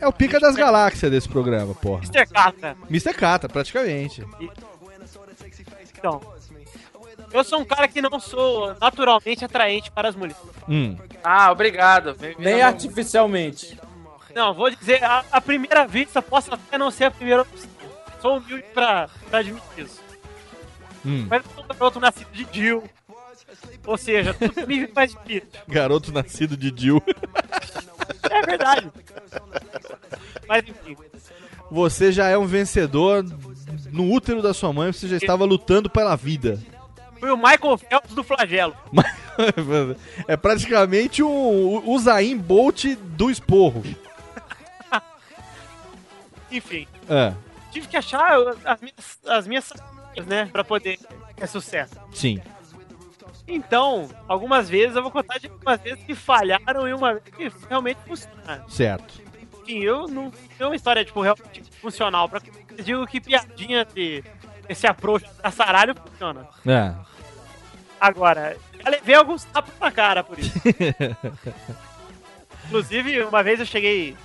é 0.00 0.06
o 0.06 0.12
pica 0.12 0.40
das 0.40 0.54
galáxias 0.54 1.10
desse 1.10 1.28
programa, 1.28 1.74
porra. 1.74 2.02
Mr. 2.04 2.26
Catra. 2.26 2.76
Mr. 2.88 3.14
Cata, 3.14 3.48
praticamente. 3.48 4.24
Então. 5.98 6.20
Eu 7.34 7.42
sou 7.42 7.58
um 7.58 7.64
cara 7.64 7.88
que 7.88 8.00
não 8.00 8.20
sou 8.20 8.76
naturalmente 8.80 9.44
atraente 9.44 9.90
para 9.90 10.08
as 10.08 10.14
mulheres. 10.14 10.40
Hum. 10.68 10.96
Ah, 11.22 11.50
obrigado. 11.50 12.16
Nem 12.38 12.62
artificialmente. 12.62 13.76
Não, 14.32 14.54
vou 14.54 14.70
dizer, 14.70 15.02
a, 15.02 15.24
a 15.32 15.40
primeira 15.40 15.84
vista 15.84 16.22
posso 16.22 16.54
até 16.54 16.78
não 16.78 16.92
ser 16.92 17.06
a 17.06 17.10
primeira 17.10 17.42
opção. 17.42 17.68
Sou 18.22 18.36
humilde 18.36 18.64
pra, 18.72 19.08
pra 19.28 19.40
admitir 19.40 19.84
isso. 19.84 20.00
Hum. 21.04 21.26
Mas 21.28 21.44
eu 21.44 21.50
sou 21.56 21.64
um 21.64 21.66
garoto 21.66 21.98
nascido 21.98 22.28
de 22.30 22.46
Jill. 22.52 22.84
Ou 23.84 23.98
seja, 23.98 24.32
tudo 24.32 24.66
mim 24.68 24.86
faz 24.86 25.10
difícil. 25.10 25.48
Garoto 25.66 26.12
nascido 26.12 26.56
de 26.56 26.72
Jill. 26.74 27.02
É 28.30 28.42
verdade. 28.46 28.92
Mas 30.46 30.62
enfim. 30.68 30.96
Você 31.68 32.12
já 32.12 32.28
é 32.28 32.38
um 32.38 32.46
vencedor 32.46 33.24
no 33.90 34.12
útero 34.12 34.40
da 34.40 34.54
sua 34.54 34.72
mãe, 34.72 34.92
você 34.92 35.08
já 35.08 35.16
estava 35.16 35.44
lutando 35.44 35.90
pela 35.90 36.14
vida. 36.14 36.60
Fui 37.24 37.30
o 37.30 37.38
Michael 37.38 37.78
Phelps 37.78 38.14
do 38.14 38.22
flagelo. 38.22 38.76
é 40.28 40.36
praticamente 40.36 41.22
um 41.22 41.82
o 41.88 41.98
Zayn 41.98 42.36
Bolt 42.36 42.84
do 42.84 43.30
esporro. 43.30 43.82
Enfim. 46.52 46.86
É, 47.08 47.32
Tive 47.72 47.88
que 47.88 47.96
achar 47.96 48.36
as 48.62 48.80
minhas, 48.82 49.18
as 49.26 49.46
minhas 49.46 49.72
né? 50.26 50.50
Pra 50.52 50.62
poder 50.62 50.98
ter 51.34 51.46
sucesso. 51.46 51.94
sim. 52.12 52.42
Então, 53.48 54.10
algumas 54.28 54.68
vezes 54.68 54.94
eu 54.94 55.02
vou 55.02 55.10
contar 55.10 55.38
de 55.38 55.46
algumas 55.46 55.80
vezes 55.80 56.04
que 56.04 56.14
falharam 56.14 56.86
e 56.86 56.92
uma 56.92 57.14
vez 57.14 57.24
que 57.34 57.50
realmente 57.70 58.00
funcionaram. 58.06 58.68
Certo. 58.68 59.14
Enfim, 59.62 59.78
eu 59.78 60.06
não 60.08 60.30
tenho 60.30 60.68
uma 60.68 60.76
história, 60.76 61.02
tipo, 61.02 61.22
realmente 61.22 61.62
funcional. 61.80 62.28
Pra 62.28 62.42
eu 62.76 62.84
digo 62.84 63.06
que 63.06 63.18
piadinha 63.18 63.86
de 63.86 64.22
esse 64.68 64.86
approach 64.86 65.24
caçaralho 65.42 65.94
funciona. 65.94 66.46
É. 66.66 67.13
Agora, 68.00 68.56
já 68.82 68.90
levei 68.90 69.14
alguns 69.14 69.44
tapas 69.44 69.72
na 69.80 69.90
cara 69.90 70.22
por 70.22 70.38
isso. 70.38 70.52
Inclusive, 72.66 73.22
uma 73.24 73.42
vez 73.42 73.60
eu 73.60 73.66
cheguei. 73.66 74.16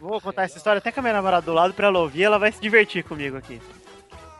Vou 0.00 0.20
contar 0.20 0.44
essa 0.44 0.56
história 0.56 0.78
até 0.78 0.90
com 0.90 1.00
a 1.00 1.02
minha 1.02 1.14
namorada 1.14 1.46
do 1.46 1.52
lado 1.52 1.74
pra 1.74 1.86
ela 1.86 1.98
ouvir, 1.98 2.24
ela 2.24 2.38
vai 2.38 2.50
se 2.50 2.60
divertir 2.60 3.04
comigo 3.04 3.36
aqui. 3.36 3.60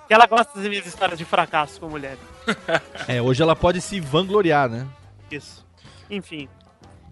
Porque 0.00 0.12
ela 0.12 0.26
gosta 0.26 0.58
das 0.58 0.68
minhas 0.68 0.86
histórias 0.86 1.18
de 1.18 1.24
fracasso 1.24 1.80
com 1.80 1.88
mulher. 1.88 2.16
É, 3.06 3.22
hoje 3.22 3.42
ela 3.42 3.54
pode 3.54 3.80
se 3.80 4.00
vangloriar, 4.00 4.68
né? 4.68 4.86
Isso. 5.30 5.64
Enfim. 6.10 6.48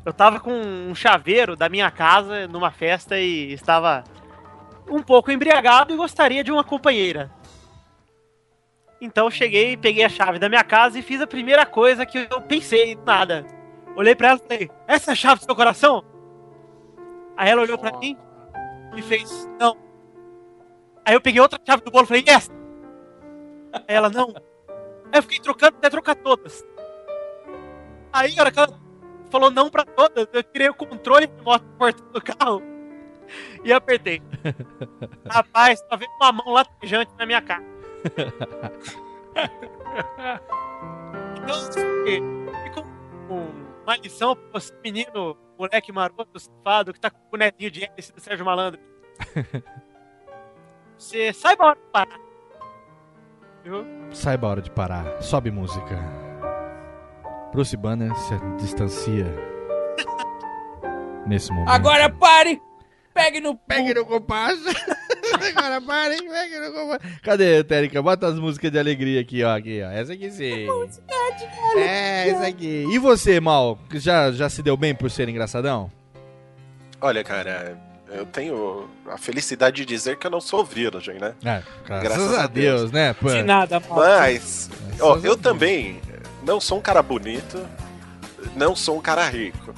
Eu 0.04 0.12
tava 0.12 0.40
com 0.40 0.52
um 0.52 0.94
chaveiro 0.94 1.54
da 1.54 1.68
minha 1.68 1.90
casa 1.90 2.48
numa 2.48 2.70
festa 2.70 3.18
e 3.18 3.52
estava 3.52 4.02
um 4.88 5.02
pouco 5.02 5.30
embriagado 5.30 5.92
e 5.92 5.96
gostaria 5.96 6.42
de 6.42 6.50
uma 6.50 6.64
companheira. 6.64 7.30
Então 9.00 9.26
eu 9.26 9.30
cheguei, 9.30 9.76
peguei 9.76 10.04
a 10.04 10.08
chave 10.08 10.38
da 10.38 10.48
minha 10.48 10.62
casa 10.62 10.98
e 10.98 11.02
fiz 11.02 11.20
a 11.20 11.26
primeira 11.26 11.64
coisa 11.64 12.04
que 12.04 12.28
eu 12.30 12.40
pensei, 12.42 12.98
nada. 13.06 13.46
Olhei 13.96 14.14
pra 14.14 14.28
ela 14.28 14.38
e 14.38 14.48
falei, 14.48 14.70
essa 14.86 15.10
é 15.10 15.12
a 15.12 15.16
chave 15.16 15.40
do 15.40 15.46
seu 15.46 15.56
coração? 15.56 16.04
Aí 17.36 17.48
ela 17.48 17.62
olhou 17.62 17.78
pra 17.78 17.98
mim 17.98 18.16
e 18.94 19.02
fez, 19.02 19.48
não. 19.58 19.76
Aí 21.04 21.14
eu 21.14 21.20
peguei 21.20 21.40
outra 21.40 21.58
chave 21.66 21.82
do 21.82 21.90
bolo 21.90 22.04
e 22.04 22.08
falei, 22.08 22.24
yes! 22.28 22.50
Aí 23.72 23.82
ela, 23.88 24.10
não. 24.10 24.34
Aí 25.12 25.18
eu 25.18 25.22
fiquei 25.22 25.40
trocando 25.40 25.76
até 25.78 25.88
trocar 25.88 26.14
todas. 26.16 26.64
Aí, 28.12 28.36
a 28.36 28.42
hora 28.42 28.50
que 28.50 28.58
ela 28.58 28.80
falou 29.30 29.50
não 29.50 29.70
pra 29.70 29.84
todas, 29.84 30.28
eu 30.32 30.42
tirei 30.42 30.68
o 30.68 30.74
controle 30.74 31.26
remoto 31.36 31.64
do 31.64 31.76
portão 31.76 32.06
do 32.12 32.20
carro 32.20 32.62
e 33.64 33.72
apertei. 33.72 34.20
Rapaz, 35.30 35.80
tá 35.82 35.96
vendo 35.96 36.10
uma 36.20 36.32
mão 36.32 36.52
latejante 36.52 37.12
na 37.16 37.24
minha 37.24 37.40
cara. 37.40 37.64
Então, 41.36 42.54
ficou 42.64 42.84
uma 43.84 43.96
lição 43.96 44.36
pra 44.36 44.60
você, 44.60 44.72
menino, 44.84 45.36
moleque 45.58 45.92
maroto, 45.92 46.38
safado, 46.38 46.92
que 46.92 47.00
tá 47.00 47.10
com 47.10 47.18
o 47.18 47.30
bonezinho 47.30 47.70
de 47.70 47.84
hélice 47.84 48.12
do 48.12 48.20
Sérgio 48.20 48.44
Malandro. 48.44 48.80
Você 50.96 51.32
saiba 51.32 51.64
a 51.64 51.66
hora 51.68 51.78
de 51.78 51.86
parar. 51.92 52.20
Viu? 53.64 53.84
Saiba 54.12 54.46
a 54.46 54.50
hora 54.50 54.62
de 54.62 54.70
parar. 54.70 55.22
Sobe 55.22 55.50
música. 55.50 55.98
Bruce 57.52 57.76
Banner 57.76 58.14
se 58.14 58.38
distancia. 58.58 59.26
Nesse 61.26 61.50
momento. 61.52 61.70
Agora 61.70 62.10
pare! 62.10 62.60
Pegue 63.14 63.40
no. 63.40 63.56
Pegue 63.56 63.94
no 63.94 64.04
compasso! 64.04 64.64
Agora 65.56 65.80
para, 65.80 66.14
hein? 66.14 66.28
Vai 66.28 66.48
que 66.48 66.54
eu 66.54 66.60
não 66.60 66.72
compro. 66.72 67.10
Cadê, 67.22 67.64
Térica? 67.64 68.02
Bota 68.02 68.26
as 68.26 68.38
músicas 68.38 68.70
de 68.70 68.78
alegria 68.78 69.20
aqui, 69.20 69.42
ó. 69.42 69.56
Aqui, 69.56 69.82
ó. 69.82 69.90
Essa 69.90 70.12
aqui 70.12 70.30
sim. 70.30 70.66
É, 71.76 72.28
essa 72.28 72.46
aqui. 72.46 72.86
E 72.90 72.98
você, 72.98 73.40
Mal? 73.40 73.78
Já, 73.94 74.30
já 74.32 74.48
se 74.48 74.62
deu 74.62 74.76
bem 74.76 74.94
por 74.94 75.10
ser 75.10 75.28
engraçadão? 75.28 75.90
Olha, 77.00 77.24
cara, 77.24 77.78
eu 78.10 78.26
tenho 78.26 78.88
a 79.08 79.16
felicidade 79.16 79.76
de 79.76 79.84
dizer 79.86 80.16
que 80.18 80.26
eu 80.26 80.30
não 80.30 80.40
sou 80.40 80.64
virgem, 80.64 81.18
né? 81.18 81.34
É, 81.44 81.62
graças, 81.86 82.34
a 82.34 82.46
Deus, 82.46 82.90
né? 82.90 83.14
Pô. 83.14 83.28
De 83.30 83.42
nada, 83.42 83.80
Mal. 83.80 83.98
Mas, 83.98 84.68
ó, 85.00 85.18
eu 85.22 85.36
também 85.36 86.00
não 86.42 86.60
sou 86.60 86.78
um 86.78 86.80
cara 86.82 87.02
bonito, 87.02 87.66
não 88.56 88.74
sou 88.74 88.98
um 88.98 89.00
cara 89.00 89.28
rico. 89.28 89.74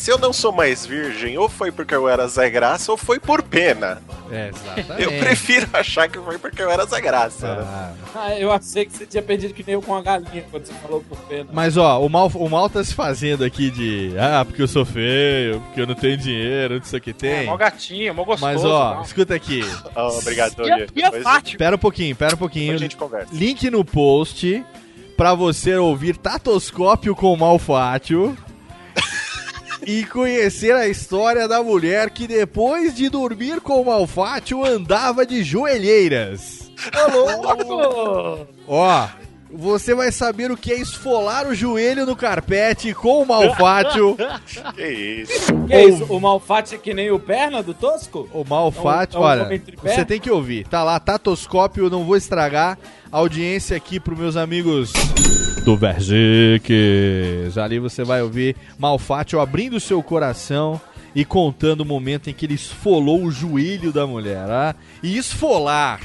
Se 0.00 0.10
eu 0.10 0.16
não 0.16 0.32
sou 0.32 0.50
mais 0.50 0.86
virgem, 0.86 1.36
ou 1.36 1.46
foi 1.46 1.70
porque 1.70 1.94
eu 1.94 2.08
era 2.08 2.26
Zé 2.26 2.48
Graça, 2.48 2.90
ou 2.90 2.96
foi 2.96 3.20
por 3.20 3.42
pena. 3.42 4.00
É, 4.30 4.48
exatamente. 4.48 5.02
Eu 5.02 5.18
prefiro 5.18 5.68
achar 5.74 6.08
que 6.08 6.18
foi 6.18 6.38
porque 6.38 6.62
eu 6.62 6.70
era 6.70 6.86
Zé 6.86 7.02
Graça. 7.02 7.54
né? 7.56 7.62
Ah. 7.66 7.92
Ah, 8.14 8.34
eu 8.38 8.50
achei 8.50 8.86
que 8.86 8.92
você 8.96 9.04
tinha 9.04 9.22
perdido 9.22 9.52
que 9.52 9.62
nem 9.66 9.74
eu 9.74 9.82
com 9.82 9.94
a 9.94 10.00
galinha 10.00 10.42
quando 10.50 10.64
você 10.64 10.72
falou 10.74 11.04
por 11.06 11.18
pena. 11.28 11.50
Mas 11.52 11.76
ó, 11.76 12.00
o 12.02 12.08
mal, 12.08 12.28
o 12.34 12.48
mal 12.48 12.70
tá 12.70 12.82
se 12.82 12.94
fazendo 12.94 13.44
aqui 13.44 13.70
de. 13.70 14.14
Ah, 14.18 14.42
porque 14.42 14.62
eu 14.62 14.68
sou 14.68 14.86
feio, 14.86 15.60
porque 15.66 15.82
eu 15.82 15.86
não 15.86 15.94
tenho 15.94 16.16
dinheiro, 16.16 16.76
não 16.76 16.82
sei 16.84 16.98
o 16.98 17.02
que 17.02 17.10
É, 17.10 17.12
tem. 17.12 17.46
mó 17.46 17.56
gatinho, 17.58 18.14
mó 18.14 18.24
gostoso. 18.24 18.52
Mas 18.54 18.64
ó, 18.64 18.94
não. 18.94 19.02
escuta 19.02 19.34
aqui. 19.34 19.60
Oh, 19.94 20.18
obrigado, 20.18 20.52
a- 20.52 20.54
Doug. 20.54 20.70
a 20.70 20.76
Depois- 20.94 21.22
Fátima? 21.22 21.58
Pera 21.58 21.76
um 21.76 21.78
pouquinho, 21.78 22.16
pera 22.16 22.34
um 22.34 22.38
pouquinho. 22.38 22.64
depois 22.72 22.80
a 22.80 22.84
gente 22.84 22.96
conversa. 22.96 23.28
Link 23.34 23.68
no 23.70 23.84
post 23.84 24.64
pra 25.14 25.34
você 25.34 25.76
ouvir 25.76 26.16
Tatoscópio 26.16 27.14
com 27.14 27.36
Malfátio 27.36 28.34
e 29.90 30.06
conhecer 30.06 30.72
a 30.76 30.86
história 30.86 31.48
da 31.48 31.64
mulher 31.64 32.10
que 32.10 32.24
depois 32.24 32.94
de 32.94 33.08
dormir 33.08 33.60
com 33.60 33.82
o 33.82 33.86
Malfátio 33.86 34.64
andava 34.64 35.26
de 35.26 35.42
joelheiras. 35.42 36.70
Ó, 38.68 39.08
você 39.52 39.94
vai 39.94 40.12
saber 40.12 40.50
o 40.50 40.56
que 40.56 40.72
é 40.72 40.78
esfolar 40.80 41.46
o 41.48 41.54
joelho 41.54 42.06
no 42.06 42.14
carpete 42.14 42.94
com 42.94 43.22
o 43.22 43.26
Malfátio. 43.26 44.16
Que 44.74 44.86
isso? 44.88 45.52
Que 45.66 45.72
é 45.72 45.84
isso? 45.88 46.04
O 46.04 46.20
Malfate 46.20 46.74
é 46.74 46.78
que 46.78 46.94
nem 46.94 47.10
o 47.10 47.18
perna 47.18 47.62
do 47.62 47.74
Tosco? 47.74 48.28
O 48.32 48.44
Malfátio, 48.44 49.16
É 49.16 49.20
um- 49.20 49.22
é 49.22 49.26
um 49.26 49.28
olha, 49.48 49.62
você 49.82 50.04
tem 50.04 50.20
que 50.20 50.30
ouvir. 50.30 50.66
Tá 50.68 50.82
lá, 50.84 50.98
Tatoscópio, 51.00 51.90
não 51.90 52.04
vou 52.04 52.16
estragar 52.16 52.78
a 53.10 53.18
audiência 53.18 53.76
aqui 53.76 53.98
pros 54.00 54.18
meus 54.18 54.36
amigos 54.36 54.92
do 55.64 55.76
Verziques. 55.76 57.56
Ali 57.58 57.78
você 57.78 58.04
vai 58.04 58.22
ouvir 58.22 58.56
Malfátio 58.78 59.40
abrindo 59.40 59.80
seu 59.80 60.02
coração 60.02 60.80
e 61.14 61.24
contando 61.24 61.80
o 61.80 61.84
momento 61.84 62.30
em 62.30 62.32
que 62.34 62.46
ele 62.46 62.54
esfolou 62.54 63.24
o 63.24 63.30
joelho 63.32 63.92
da 63.92 64.06
mulher. 64.06 64.48
Ah? 64.48 64.74
E 65.02 65.16
esfolar 65.18 66.00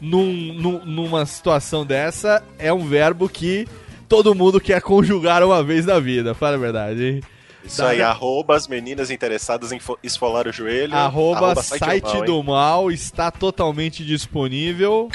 num, 0.00 0.32
num- 0.54 0.84
numa 0.84 1.26
situação 1.26 1.84
dessa 1.84 2.42
é 2.58 2.72
um 2.72 2.86
verbo 2.86 3.28
que 3.28 3.66
todo 4.08 4.34
mundo 4.34 4.60
quer 4.60 4.80
conjugar 4.82 5.42
uma 5.42 5.62
vez 5.62 5.86
na 5.86 5.98
vida. 6.00 6.34
Fala 6.34 6.56
a 6.56 6.58
verdade, 6.58 7.04
hein? 7.04 7.20
Isso 7.62 7.84
aí, 7.84 8.00
arroba 8.00 8.56
as 8.56 8.66
meninas 8.66 9.10
interessadas 9.10 9.70
em 9.70 9.78
fo- 9.78 9.98
esfolar 10.02 10.48
o 10.48 10.52
joelho. 10.52 10.94
Arroba, 10.96 11.54
site, 11.62 12.02
mal, 12.04 12.16
hein? 12.16 12.24
do 12.24 12.42
mal 12.42 12.90
está 12.90 13.30
totalmente 13.30 14.02
disponível 14.04 15.10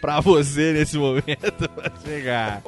pra 0.00 0.18
você 0.18 0.72
nesse 0.72 0.96
momento 0.96 1.68
pra 1.68 1.92
chegar. 2.02 2.62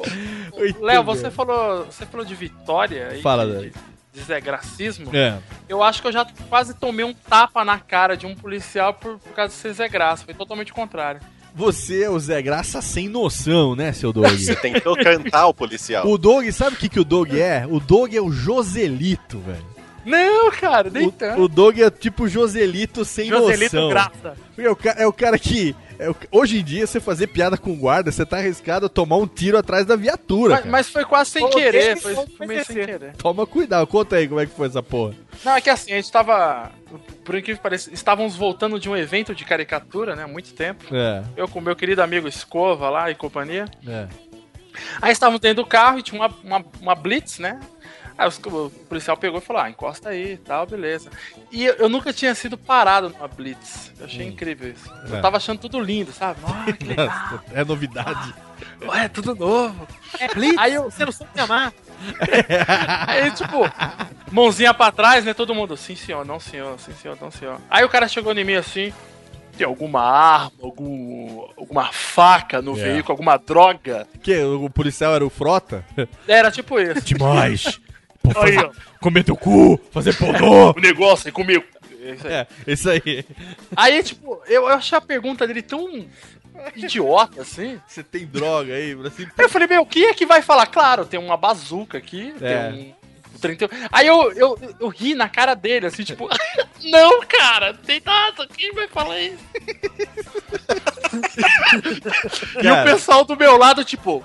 Léo, 0.80 1.02
você 1.02 1.30
falou, 1.30 1.86
você 1.86 2.04
falou 2.04 2.24
de 2.26 2.34
vitória 2.34 3.18
Fala, 3.22 3.46
de, 3.46 3.72
de 4.12 4.20
Zé 4.22 4.40
Gracismo. 4.42 5.10
É. 5.16 5.38
Eu 5.68 5.82
acho 5.82 6.02
que 6.02 6.08
eu 6.08 6.12
já 6.12 6.26
quase 6.50 6.74
tomei 6.74 7.04
um 7.04 7.14
tapa 7.14 7.64
na 7.64 7.78
cara 7.78 8.16
de 8.18 8.26
um 8.26 8.34
policial 8.34 8.92
por, 8.92 9.18
por 9.18 9.32
causa 9.32 9.54
de 9.54 9.58
ser 9.58 9.72
Zé 9.72 9.88
Graça. 9.88 10.24
Foi 10.26 10.34
totalmente 10.34 10.70
o 10.70 10.74
contrário. 10.74 11.20
Você 11.54 12.02
é 12.02 12.10
o 12.10 12.18
Zé 12.18 12.42
Graça 12.42 12.82
sem 12.82 13.08
noção, 13.08 13.76
né, 13.76 13.92
seu 13.92 14.12
Doug? 14.12 14.26
Você 14.34 14.56
tentou 14.56 14.96
cantar 14.96 15.46
o 15.46 15.54
policial. 15.54 16.06
o 16.06 16.18
Doug, 16.18 16.48
sabe 16.50 16.74
o 16.74 16.78
que, 16.78 16.88
que 16.88 16.98
o 16.98 17.04
Doug 17.04 17.32
é? 17.32 17.66
O 17.70 17.78
Doug 17.78 18.12
é 18.12 18.20
o 18.20 18.30
Joselito, 18.30 19.38
velho. 19.38 19.74
Não, 20.04 20.50
cara, 20.50 20.90
nem 20.90 21.10
tanto. 21.10 21.40
O 21.40 21.48
Doug 21.48 21.78
é 21.78 21.90
tipo 21.90 22.28
Joselito 22.28 23.04
sem 23.04 23.28
Joselito 23.28 23.76
noção. 23.76 23.88
Graça. 23.88 24.36
É 24.58 24.70
o, 24.70 24.78
é 24.98 25.06
o 25.06 25.12
cara 25.12 25.38
que. 25.38 25.74
É 25.98 26.12
hoje 26.30 26.58
em 26.58 26.64
dia, 26.64 26.86
você 26.86 27.00
fazer 27.00 27.28
piada 27.28 27.56
com 27.56 27.74
guarda, 27.76 28.10
você 28.10 28.24
tá 28.24 28.38
arriscado 28.38 28.86
a 28.86 28.88
tomar 28.88 29.16
um 29.16 29.26
tiro 29.26 29.56
atrás 29.58 29.86
da 29.86 29.96
viatura. 29.96 30.54
Mas, 30.56 30.66
mas 30.66 30.88
foi 30.88 31.04
quase 31.04 31.30
sem 31.30 31.48
querer. 31.50 31.96
Foi, 31.96 32.14
foi 32.14 32.26
foi 32.26 32.46
meio 32.46 32.64
sem 32.64 32.76
querer. 32.76 33.12
Toma 33.16 33.46
cuidado, 33.46 33.86
conta 33.86 34.16
aí 34.16 34.28
como 34.28 34.40
é 34.40 34.46
que 34.46 34.52
foi 34.54 34.66
essa 34.68 34.82
porra. 34.82 35.14
Não, 35.44 35.56
é 35.56 35.60
que 35.60 35.70
assim, 35.70 35.92
a 35.92 35.96
gente 35.96 36.10
tava. 36.10 36.70
Por 37.24 37.34
incrível 37.34 37.56
que 37.56 37.62
pareça, 37.62 37.92
estávamos 37.92 38.36
voltando 38.36 38.78
de 38.78 38.88
um 38.88 38.96
evento 38.96 39.34
de 39.34 39.44
caricatura, 39.44 40.14
né? 40.14 40.24
Há 40.24 40.28
muito 40.28 40.52
tempo. 40.54 40.84
É, 40.94 41.22
Eu 41.36 41.48
com 41.48 41.60
meu 41.60 41.74
querido 41.74 42.02
amigo 42.02 42.28
Escova 42.28 42.88
lá 42.90 43.10
e 43.10 43.14
companhia. 43.14 43.66
é. 43.86 44.06
Aí 45.00 45.12
estávamos 45.12 45.40
dentro 45.40 45.62
do 45.62 45.68
carro 45.68 46.00
e 46.00 46.02
tinha 46.02 46.20
uma, 46.20 46.34
uma, 46.42 46.64
uma 46.80 46.94
blitz, 46.96 47.38
né? 47.38 47.60
Aí 48.16 48.28
o 48.28 48.70
policial 48.88 49.16
pegou 49.16 49.38
e 49.38 49.42
falou: 49.42 49.62
Ah, 49.62 49.70
encosta 49.70 50.10
aí 50.10 50.34
e 50.34 50.36
tal, 50.36 50.66
beleza. 50.66 51.10
E 51.50 51.64
eu, 51.64 51.74
eu 51.74 51.88
nunca 51.88 52.12
tinha 52.12 52.34
sido 52.34 52.56
parado 52.56 53.08
numa 53.08 53.26
blitz. 53.26 53.92
Eu 53.98 54.06
achei 54.06 54.26
incrível 54.26 54.70
isso. 54.70 54.88
É. 55.12 55.16
Eu 55.16 55.20
tava 55.22 55.36
achando 55.36 55.58
tudo 55.58 55.80
lindo, 55.80 56.12
sabe? 56.12 56.38
Ah, 56.46 56.70
que 56.72 56.84
legal. 56.84 57.06
Nossa, 57.06 57.42
é 57.52 57.64
novidade. 57.64 58.34
Ué, 58.86 59.08
tudo 59.08 59.34
novo. 59.34 59.86
É 60.20 60.28
blitz? 60.32 60.58
Aí 60.58 60.74
eu, 60.74 60.84
Você 60.84 61.04
não 61.04 61.12
sabe 61.12 61.30
me 61.34 61.40
amar? 61.40 61.72
Aí, 63.08 63.30
tipo, 63.32 63.60
mãozinha 64.30 64.72
pra 64.74 64.92
trás, 64.92 65.24
né? 65.24 65.34
Todo 65.34 65.54
mundo, 65.54 65.76
sim 65.76 65.96
senhor, 65.96 66.24
não 66.24 66.38
senhor, 66.38 66.78
sim 66.78 66.92
senhor, 66.92 67.16
não 67.20 67.30
senhor. 67.30 67.60
Aí 67.70 67.84
o 67.84 67.88
cara 67.88 68.06
chegou 68.08 68.32
em 68.32 68.44
mim 68.44 68.54
assim, 68.54 68.92
tem 69.56 69.66
alguma 69.66 70.02
arma, 70.02 70.52
algum, 70.62 71.46
alguma 71.56 71.92
faca 71.92 72.60
no 72.60 72.72
É. 72.78 72.82
veículo, 72.84 73.12
alguma 73.12 73.36
droga? 73.38 74.06
Que 74.22 74.36
o 74.42 74.68
policial 74.70 75.14
era 75.14 75.24
o 75.24 75.30
Frota? 75.30 75.84
Era 76.28 76.50
tipo 76.50 76.78
isso. 76.78 77.00
Demais. 77.02 77.80
Pô, 78.32 78.40
Aí, 78.40 78.56
ó. 78.56 78.70
comer 79.00 79.24
teu 79.24 79.36
cu, 79.36 79.78
fazer 79.90 80.16
pornô. 80.16 80.70
O 80.76 80.80
negócio 80.80 81.28
aí 81.28 81.32
comigo. 81.32 81.64
Isso 82.00 82.26
aí. 82.26 82.32
É, 82.34 82.46
isso 82.66 82.90
aí. 82.90 83.24
Aí, 83.76 84.02
tipo, 84.02 84.40
eu, 84.46 84.62
eu 84.62 84.68
achei 84.68 84.96
a 84.96 85.00
pergunta 85.00 85.46
dele 85.46 85.62
tão 85.62 86.06
idiota 86.74 87.42
assim. 87.42 87.80
Você 87.86 88.02
tem 88.02 88.26
droga 88.26 88.74
aí, 88.74 88.96
assim. 89.06 89.24
Aí 89.24 89.44
eu 89.44 89.48
falei, 89.48 89.68
meu, 89.68 89.82
o 89.82 89.86
que 89.86 90.06
é 90.06 90.14
que 90.14 90.26
vai 90.26 90.42
falar? 90.42 90.66
Claro, 90.66 91.04
tem 91.06 91.20
uma 91.20 91.36
bazuca 91.36 91.98
aqui, 91.98 92.34
É. 92.40 92.70
tem 92.70 92.96
um 93.34 93.38
31. 93.38 93.68
Aí 93.92 94.06
eu, 94.06 94.32
eu, 94.32 94.58
eu 94.80 94.88
ri 94.88 95.14
na 95.14 95.28
cara 95.28 95.54
dele, 95.54 95.86
assim, 95.86 96.02
tipo, 96.04 96.28
não, 96.84 97.20
cara, 97.26 97.74
tem 97.74 98.00
nada, 98.04 98.46
quem 98.56 98.72
vai 98.72 98.88
falar 98.88 99.20
isso? 99.20 99.38
e 102.62 102.70
o 102.70 102.84
pessoal 102.84 103.24
do 103.24 103.36
meu 103.36 103.56
lado, 103.56 103.84
tipo, 103.84 104.22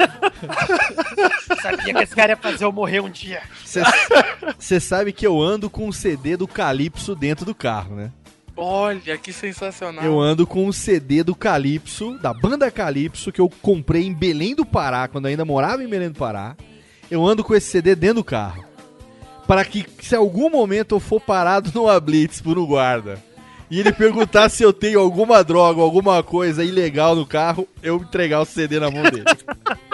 Sabia 1.60 1.94
que 1.94 2.02
esse 2.02 2.14
cara 2.14 2.32
ia 2.32 2.36
fazer 2.36 2.64
eu 2.64 2.72
morrer 2.72 3.00
um 3.00 3.10
dia. 3.10 3.42
Você 4.58 4.80
sabe 4.80 5.12
que 5.12 5.26
eu 5.26 5.40
ando 5.40 5.68
com 5.68 5.88
um 5.88 5.92
CD 5.92 6.36
do 6.36 6.48
Calypso 6.48 7.14
dentro 7.14 7.44
do 7.44 7.54
carro, 7.54 7.94
né? 7.94 8.12
olha 8.60 9.16
que 9.16 9.32
sensacional. 9.32 10.04
Eu 10.04 10.20
ando 10.20 10.46
com 10.46 10.66
um 10.66 10.72
CD 10.72 11.24
do 11.24 11.34
Calypso, 11.34 12.18
da 12.18 12.34
banda 12.34 12.70
Calypso, 12.70 13.32
que 13.32 13.40
eu 13.40 13.48
comprei 13.62 14.06
em 14.06 14.12
Belém 14.12 14.54
do 14.54 14.66
Pará, 14.66 15.08
quando 15.08 15.26
ainda 15.26 15.44
morava 15.44 15.82
em 15.82 15.88
Belém 15.88 16.10
do 16.10 16.18
Pará. 16.18 16.54
Eu 17.10 17.26
ando 17.26 17.42
com 17.42 17.54
esse 17.54 17.70
CD 17.70 17.94
dentro 17.94 18.16
do 18.16 18.24
carro. 18.24 18.64
Para 19.46 19.64
que, 19.64 19.86
se 20.00 20.14
algum 20.14 20.50
momento 20.50 20.94
eu 20.94 21.00
for 21.00 21.20
parado 21.20 21.70
numa 21.74 21.98
blitz 21.98 22.40
por 22.40 22.58
um 22.58 22.66
guarda 22.66 23.18
e 23.70 23.78
ele 23.78 23.92
perguntar 23.92 24.48
se 24.48 24.62
eu 24.62 24.72
tenho 24.72 24.98
alguma 24.98 25.44
droga, 25.44 25.80
alguma 25.80 26.22
coisa 26.22 26.64
ilegal 26.64 27.14
no 27.14 27.24
carro, 27.24 27.68
eu 27.82 27.96
entregar 27.96 28.40
o 28.40 28.44
CD 28.44 28.80
na 28.80 28.90
mão 28.90 29.02
dele. 29.04 29.24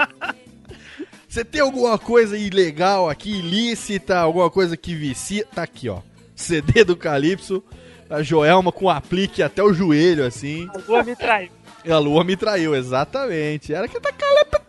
Você 1.37 1.45
tem 1.45 1.61
alguma 1.61 1.99
coisa 1.99 2.35
ilegal 2.39 3.11
aqui, 3.11 3.41
ilícita, 3.41 4.17
alguma 4.17 4.49
coisa 4.49 4.75
que 4.75 4.95
vicia? 4.95 5.45
Tá 5.45 5.65
aqui, 5.65 5.87
ó. 5.87 6.01
CD 6.35 6.83
do 6.83 6.97
Calypso, 6.97 7.63
a 8.09 8.23
Joelma 8.23 8.73
com 8.73 8.89
aplique 8.89 9.43
até 9.43 9.63
o 9.63 9.75
joelho, 9.75 10.25
assim. 10.25 10.67
A 10.75 10.79
lua 10.79 11.05
me 11.05 11.15
traiu. 11.15 11.51
A 11.87 11.99
lua 11.99 12.25
me 12.25 12.39
traiu, 12.39 12.75
exatamente. 12.75 13.75
Era 13.75 13.87
que 13.87 14.01
tá 14.01 14.11
calepta. 14.13 14.65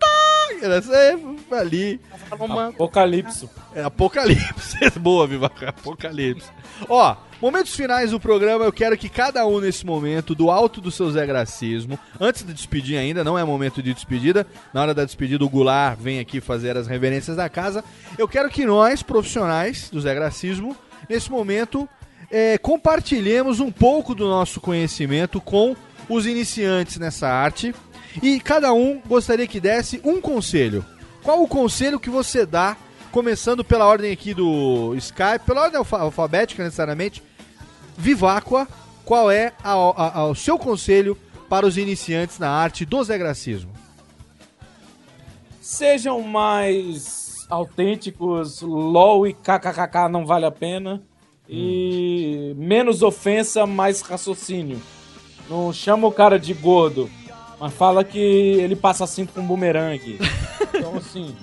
Era 0.61 0.81
sempre 0.81 1.36
ali. 1.55 1.99
Apocalipso. 2.31 3.49
É 3.73 3.83
Apocalipse. 3.83 4.77
Boa, 4.99 5.27
Vivaca. 5.27 5.69
Apocalipse. 5.69 6.49
Ó, 6.89 7.15
momentos 7.41 7.75
finais 7.75 8.11
do 8.11 8.19
programa, 8.19 8.65
eu 8.65 8.71
quero 8.71 8.97
que 8.97 9.09
cada 9.09 9.45
um 9.45 9.59
nesse 9.59 9.85
momento, 9.85 10.35
do 10.35 10.49
alto 10.49 10.81
do 10.81 10.91
seu 10.91 11.09
Zé 11.11 11.25
Gracismo, 11.25 11.97
antes 12.19 12.43
de 12.43 12.53
despedir 12.53 12.97
ainda, 12.97 13.23
não 13.23 13.37
é 13.37 13.43
momento 13.43 13.81
de 13.81 13.93
despedida, 13.93 14.45
na 14.73 14.81
hora 14.81 14.93
da 14.93 15.05
despedida 15.05 15.43
o 15.43 15.49
Goulart 15.49 15.99
vem 15.99 16.19
aqui 16.19 16.41
fazer 16.41 16.77
as 16.77 16.87
reverências 16.87 17.37
da 17.37 17.49
casa, 17.49 17.83
eu 18.17 18.27
quero 18.27 18.49
que 18.49 18.65
nós, 18.65 19.01
profissionais 19.01 19.89
do 19.89 20.01
Zé 20.01 20.13
Gracismo, 20.13 20.75
nesse 21.09 21.31
momento, 21.31 21.87
é, 22.29 22.57
compartilhemos 22.57 23.59
um 23.59 23.71
pouco 23.71 24.13
do 24.13 24.27
nosso 24.27 24.59
conhecimento 24.59 25.39
com 25.39 25.75
os 26.09 26.25
iniciantes 26.25 26.97
nessa 26.97 27.27
arte 27.27 27.73
e 28.21 28.39
cada 28.39 28.73
um 28.73 29.01
gostaria 29.05 29.47
que 29.47 29.59
desse 29.59 30.01
um 30.03 30.19
conselho. 30.19 30.85
Qual 31.27 31.43
o 31.43 31.47
conselho 31.47 31.99
que 31.99 32.09
você 32.09 32.45
dá, 32.45 32.77
começando 33.11 33.61
pela 33.61 33.85
ordem 33.85 34.13
aqui 34.13 34.33
do 34.33 34.95
Skype, 34.95 35.45
pela 35.45 35.63
ordem 35.63 35.77
alfa- 35.77 35.99
alfabética 35.99 36.63
necessariamente, 36.63 37.21
Viváqua, 37.97 38.65
qual 39.03 39.29
é 39.29 39.51
a- 39.61 39.73
a- 39.73 40.19
a- 40.19 40.27
o 40.27 40.33
seu 40.33 40.57
conselho 40.57 41.17
para 41.49 41.65
os 41.67 41.77
iniciantes 41.77 42.39
na 42.39 42.49
arte 42.49 42.85
do 42.85 43.03
Zé 43.03 43.17
Gracismo? 43.17 43.73
Sejam 45.59 46.21
mais 46.21 47.45
autênticos, 47.49 48.61
LOL 48.61 49.27
e 49.27 49.33
kkkk 49.33 50.07
não 50.09 50.25
vale 50.25 50.45
a 50.45 50.51
pena. 50.51 51.03
E 51.49 52.53
menos 52.55 53.03
ofensa, 53.03 53.65
mais 53.65 53.99
raciocínio. 53.99 54.81
Não 55.49 55.73
chama 55.73 56.07
o 56.07 56.11
cara 56.13 56.39
de 56.39 56.53
gordo, 56.53 57.09
mas 57.59 57.73
fala 57.73 58.03
que 58.03 58.19
ele 58.19 58.75
passa 58.75 59.03
assim 59.03 59.25
com 59.25 59.41
um 59.41 59.45
bumerangue. 59.47 60.19
Então, 60.73 60.95
assim, 60.97 61.35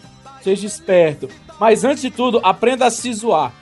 seja 0.42 0.66
esperto. 0.66 1.28
Mas 1.58 1.84
antes 1.84 2.02
de 2.02 2.10
tudo, 2.10 2.40
aprenda 2.42 2.86
a 2.86 2.90
se 2.90 3.12
zoar. 3.12 3.52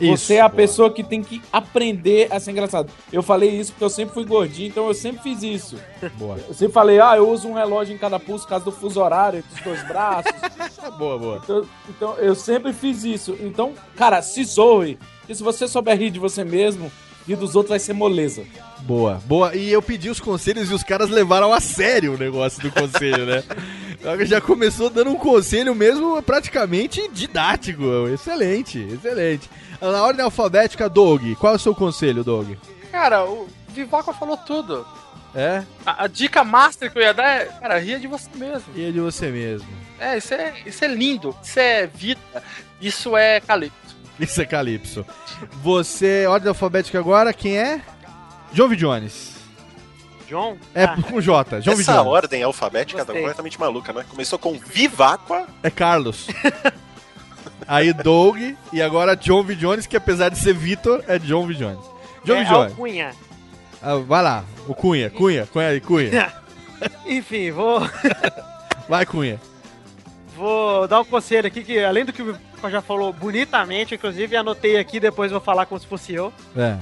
Isso, 0.00 0.26
Você 0.26 0.34
é 0.34 0.40
a 0.40 0.48
boa. 0.48 0.56
pessoa 0.56 0.90
que 0.92 1.02
tem 1.02 1.22
que 1.22 1.42
aprender 1.52 2.28
a 2.30 2.38
ser 2.38 2.52
engraçado. 2.52 2.88
Eu 3.12 3.20
falei 3.20 3.50
isso 3.50 3.72
porque 3.72 3.82
eu 3.84 3.90
sempre 3.90 4.14
fui 4.14 4.24
gordinho, 4.24 4.68
então 4.68 4.86
eu 4.86 4.94
sempre 4.94 5.22
fiz 5.22 5.42
isso. 5.42 5.76
Boa. 6.16 6.38
Eu 6.46 6.54
sempre 6.54 6.72
falei, 6.72 7.00
ah, 7.00 7.16
eu 7.16 7.28
uso 7.28 7.48
um 7.48 7.52
relógio 7.52 7.94
em 7.94 7.98
cada 7.98 8.20
pulso 8.20 8.44
por 8.44 8.50
causa 8.50 8.64
do 8.64 8.70
fuso 8.70 9.00
horário 9.00 9.42
dos 9.50 9.60
dois 9.60 9.82
braços. 9.88 10.30
boa, 10.96 11.18
boa. 11.18 11.40
Então, 11.42 11.66
então, 11.88 12.14
eu 12.18 12.34
sempre 12.36 12.72
fiz 12.72 13.02
isso. 13.02 13.36
Então, 13.40 13.72
cara, 13.96 14.22
se 14.22 14.44
zoe. 14.44 14.96
E 15.28 15.34
se 15.34 15.42
você 15.42 15.66
souber 15.66 15.98
rir 15.98 16.10
de 16.10 16.20
você 16.20 16.44
mesmo, 16.44 16.92
rir 17.28 17.36
dos 17.36 17.54
outros 17.54 17.68
vai 17.68 17.78
ser 17.78 17.92
moleza. 17.92 18.42
Boa, 18.80 19.20
boa. 19.26 19.54
E 19.54 19.70
eu 19.70 19.82
pedi 19.82 20.08
os 20.08 20.18
conselhos 20.18 20.70
e 20.70 20.74
os 20.74 20.82
caras 20.82 21.10
levaram 21.10 21.52
a 21.52 21.60
sério 21.60 22.14
o 22.14 22.18
negócio 22.18 22.62
do 22.62 22.72
conselho, 22.72 23.26
né? 23.26 23.44
Já 24.24 24.40
começou 24.40 24.88
dando 24.88 25.10
um 25.10 25.16
conselho 25.16 25.74
mesmo 25.74 26.22
praticamente 26.22 27.06
didático. 27.12 27.82
Excelente, 28.12 28.78
excelente. 28.78 29.50
Na 29.80 30.02
ordem 30.02 30.24
alfabética, 30.24 30.88
Doug, 30.88 31.34
qual 31.38 31.52
é 31.52 31.56
o 31.56 31.58
seu 31.58 31.74
conselho, 31.74 32.24
Doug? 32.24 32.52
Cara, 32.90 33.24
o 33.24 33.46
Vivaco 33.68 34.12
falou 34.14 34.36
tudo. 34.36 34.86
É? 35.34 35.62
A, 35.84 36.04
a 36.04 36.06
dica 36.06 36.42
master 36.42 36.90
que 36.90 36.98
eu 36.98 37.02
ia 37.02 37.12
dar 37.12 37.28
é, 37.28 37.44
cara, 37.44 37.78
ria 37.78 38.00
de 38.00 38.06
você 38.06 38.30
mesmo. 38.34 38.72
E 38.74 38.88
é 38.88 38.90
de 38.90 39.00
você 39.00 39.30
mesmo. 39.30 39.68
É, 40.00 40.16
isso 40.16 40.32
é, 40.32 40.54
isso 40.64 40.84
é 40.84 40.88
lindo. 40.88 41.36
Isso 41.42 41.60
é 41.60 41.86
vida. 41.86 42.42
Isso 42.80 43.16
é 43.16 43.40
calipso. 43.40 43.87
Isso 44.18 44.40
é 44.40 44.44
Calypso. 44.44 45.04
Você, 45.62 46.26
ordem 46.26 46.48
alfabética 46.48 46.98
agora, 46.98 47.32
quem 47.32 47.58
é? 47.58 47.80
John 48.52 48.68
V. 48.68 48.76
Jones. 48.76 49.36
John? 50.28 50.58
É 50.74 50.86
com 50.86 51.20
J, 51.20 51.60
John. 51.60 51.72
Essa 51.72 51.92
Jones. 51.94 52.06
ordem 52.06 52.42
alfabética 52.42 52.98
tá 52.98 53.06
Gostei. 53.06 53.22
completamente 53.22 53.58
maluca, 53.58 53.92
né? 53.92 54.04
Começou 54.08 54.38
com 54.38 54.58
Viváqua. 54.58 55.46
É 55.62 55.70
Carlos. 55.70 56.28
Aí 57.66 57.92
Doug 57.92 58.36
e 58.72 58.82
agora 58.82 59.14
John 59.16 59.42
V. 59.42 59.54
Jones, 59.54 59.86
que 59.86 59.96
apesar 59.96 60.28
de 60.30 60.38
ser 60.38 60.54
Vitor, 60.54 61.02
é 61.06 61.18
John 61.18 61.46
V. 61.46 61.54
Jones. 61.54 61.84
John 62.24 62.34
é 62.34 62.44
V. 62.44 62.50
Jones. 62.50 62.72
Alcunha. 62.72 63.14
Ah, 63.80 63.94
vai 63.96 64.22
lá, 64.22 64.44
o 64.66 64.74
Cunha, 64.74 65.08
Cunha, 65.08 65.46
Cunha 65.46 65.68
aí, 65.68 65.80
Cunha. 65.80 66.32
Enfim, 67.06 67.52
vou, 67.52 67.80
Vai, 68.88 69.06
Cunha. 69.06 69.40
Vou 70.38 70.88
dar 70.88 71.00
um 71.00 71.04
conselho 71.04 71.46
aqui 71.48 71.62
que, 71.62 71.82
além 71.82 72.04
do 72.04 72.12
que 72.12 72.22
o 72.22 72.38
já 72.70 72.80
falou 72.80 73.12
bonitamente, 73.12 73.94
inclusive 73.94 74.36
anotei 74.36 74.78
aqui, 74.78 74.98
depois 74.98 75.30
vou 75.30 75.40
falar 75.40 75.66
como 75.66 75.80
se 75.80 75.86
fosse 75.86 76.14
eu. 76.14 76.32
É, 76.56 76.76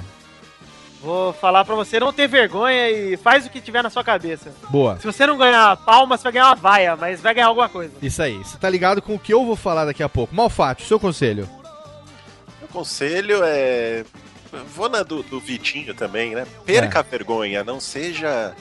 Vou 1.03 1.33
falar 1.35 1.65
pra 1.65 1.75
você 1.75 2.01
não 2.01 2.13
ter 2.13 2.27
vergonha 2.27 2.91
e 2.91 3.17
faz 3.17 3.47
o 3.47 3.51
que 3.51 3.61
tiver 3.61 3.83
na 3.83 3.91
sua 3.91 4.03
cabeça. 4.03 4.53
boa. 4.71 4.99
Se 4.99 5.07
você 5.07 5.27
não 5.27 5.37
ganhar 5.37 5.77
palma, 5.77 6.17
você 6.17 6.25
vai 6.25 6.33
ganhar 6.33 6.47
uma 6.47 6.57
vaia, 6.57 6.97
mas 6.97 7.21
vai 7.21 7.35
ganhar 7.35 7.47
alguma 7.47 7.69
coisa. 7.69 7.93
Isso 8.03 8.21
aí, 8.23 8.39
você 8.39 8.57
tá 8.57 8.69
ligado 8.69 9.03
com 9.03 9.15
o 9.15 9.19
que 9.19 9.33
eu 9.33 9.45
vou 9.45 9.55
falar 9.57 9.85
daqui 9.85 10.03
a 10.03 10.09
pouco. 10.09 10.35
Malfátio, 10.35 10.87
seu 10.87 10.99
conselho. 10.99 11.49
Meu 12.59 12.69
conselho 12.73 13.41
é. 13.45 14.05
Vou 14.75 14.89
na 14.89 15.03
do, 15.03 15.23
do 15.23 15.39
Vitinho 15.39 15.95
também, 15.95 16.35
né? 16.35 16.47
Perca 16.65 17.01
a 17.01 17.03
vergonha, 17.03 17.63
não 17.63 17.79
seja 17.79 18.55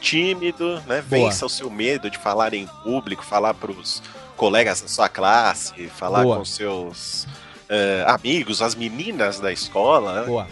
tímido, 0.00 0.74
né? 0.86 1.02
Boa. 1.02 1.24
Vença 1.24 1.46
o 1.46 1.48
seu 1.48 1.70
medo 1.70 2.10
de 2.10 2.18
falar 2.18 2.54
em 2.54 2.66
público, 2.84 3.24
falar 3.24 3.54
pros 3.54 4.02
colegas 4.38 4.80
da 4.80 4.88
sua 4.88 5.08
classe, 5.10 5.88
falar 5.88 6.22
Boa. 6.22 6.38
com 6.38 6.44
seus 6.46 7.26
eh, 7.68 8.02
amigos, 8.06 8.62
as 8.62 8.74
meninas 8.74 9.38
da 9.38 9.52
escola. 9.52 10.20
né? 10.22 10.26
Boa. 10.26 10.46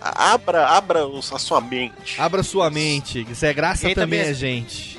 A- 0.00 0.32
Abra, 0.32 0.66
abra 0.68 1.06
os- 1.06 1.32
a 1.32 1.38
sua 1.38 1.60
mente. 1.60 2.20
Abra 2.20 2.42
sua 2.42 2.68
mente. 2.70 3.24
Zé 3.32 3.52
Graça 3.54 3.82
também 3.82 3.94
também 3.94 4.20
é 4.20 4.30
é- 4.30 4.34
gente. 4.34 4.96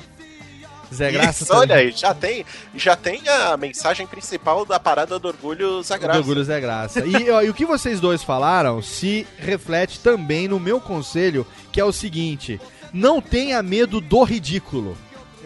Zé 0.94 1.10
Graça 1.12 1.44
Isso, 1.44 1.52
olha 1.52 1.68
também. 1.68 1.86
aí, 1.88 1.92
já 1.94 2.14
tem, 2.14 2.46
já 2.74 2.96
tem 2.96 3.20
a 3.28 3.54
mensagem 3.58 4.06
principal 4.06 4.64
da 4.64 4.80
parada 4.80 5.18
do 5.18 5.28
Orgulho 5.28 5.82
Zé 5.82 5.98
Graça. 5.98 6.18
Orgulho 6.18 6.42
Zé 6.42 6.58
Graça. 6.60 7.04
E, 7.04 7.28
ó, 7.30 7.42
e 7.42 7.50
o 7.50 7.54
que 7.54 7.66
vocês 7.66 8.00
dois 8.00 8.22
falaram 8.22 8.80
se 8.80 9.26
reflete 9.38 10.00
também 10.00 10.48
no 10.48 10.58
meu 10.58 10.80
conselho, 10.80 11.46
que 11.70 11.78
é 11.78 11.84
o 11.84 11.92
seguinte: 11.92 12.58
não 12.90 13.20
tenha 13.20 13.62
medo 13.62 14.00
do 14.00 14.22
ridículo. 14.22 14.96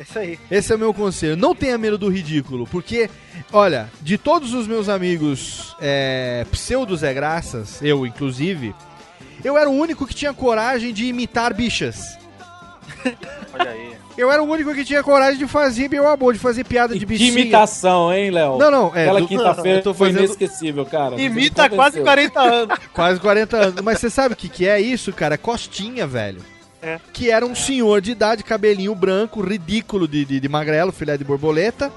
Isso 0.01 0.19
aí. 0.19 0.39
Esse 0.51 0.73
é 0.73 0.77
o 0.77 0.79
meu 0.79 0.93
conselho. 0.95 1.37
Não 1.37 1.55
tenha 1.55 1.77
medo 1.79 1.97
do 1.99 2.09
ridículo, 2.09 2.67
porque, 2.67 3.09
olha, 3.53 3.91
de 4.01 4.17
todos 4.19 4.55
os 4.55 4.67
meus 4.67 4.89
amigos 4.89 5.77
é, 5.81 6.45
pseudo 6.51 6.97
Zé 6.97 7.13
Graças, 7.15 7.81
eu 7.83 8.07
inclusive, 8.07 8.75
eu 9.45 9.57
era 9.57 9.69
o 9.69 9.73
único 9.73 10.07
que 10.07 10.15
tinha 10.15 10.33
coragem 10.33 10.93
de 10.93 11.07
imitar 11.07 11.53
bichas. 11.55 12.19
Olha 13.53 13.71
aí. 13.71 13.93
Eu 14.17 14.31
era 14.31 14.43
o 14.43 14.47
único 14.47 14.75
que 14.75 14.85
tinha 14.85 15.03
coragem 15.03 15.39
de 15.39 15.47
fazer 15.47 15.89
meu 15.89 16.07
amor, 16.07 16.35
de 16.35 16.39
fazer 16.39 16.65
piada 16.65 16.93
de 16.95 17.01
Que 17.01 17.07
bichinha. 17.07 17.31
imitação, 17.31 18.13
hein, 18.13 18.31
Léo? 18.31 18.59
Não, 18.59 18.71
não, 18.71 18.87
é, 18.95 19.03
Aquela 19.05 19.27
quinta-feira 19.27 19.81
tô 19.83 19.95
foi 19.95 20.09
fazendo- 20.09 20.25
inesquecível, 20.27 20.85
cara. 20.85 21.21
Imita 21.21 21.63
Você 21.63 21.69
quase 21.71 21.99
convenceu. 21.99 22.05
40 22.05 22.41
anos. 22.41 22.79
Quase 22.93 23.21
40 23.21 23.57
anos. 23.57 23.81
Mas 23.83 23.99
você 23.99 24.11
sabe 24.11 24.35
o 24.35 24.37
que, 24.37 24.49
que 24.51 24.67
é 24.69 24.79
isso, 24.81 25.13
cara? 25.15 25.35
É 25.35 25.39
costinha, 25.39 26.07
velho. 26.07 26.43
É. 26.83 26.99
Que 27.13 27.31
era 27.31 27.47
um 27.47 27.55
senhor 27.55 28.01
de 28.01 28.11
idade, 28.11 28.43
cabelinho 28.43 28.95
branco, 28.95 29.41
ridículo 29.41 30.09
de, 30.09 30.25
de, 30.25 30.41
de 30.41 30.49
magrelo, 30.49 30.91
filé 30.91 31.17
de 31.17 31.23
borboleta, 31.23 31.93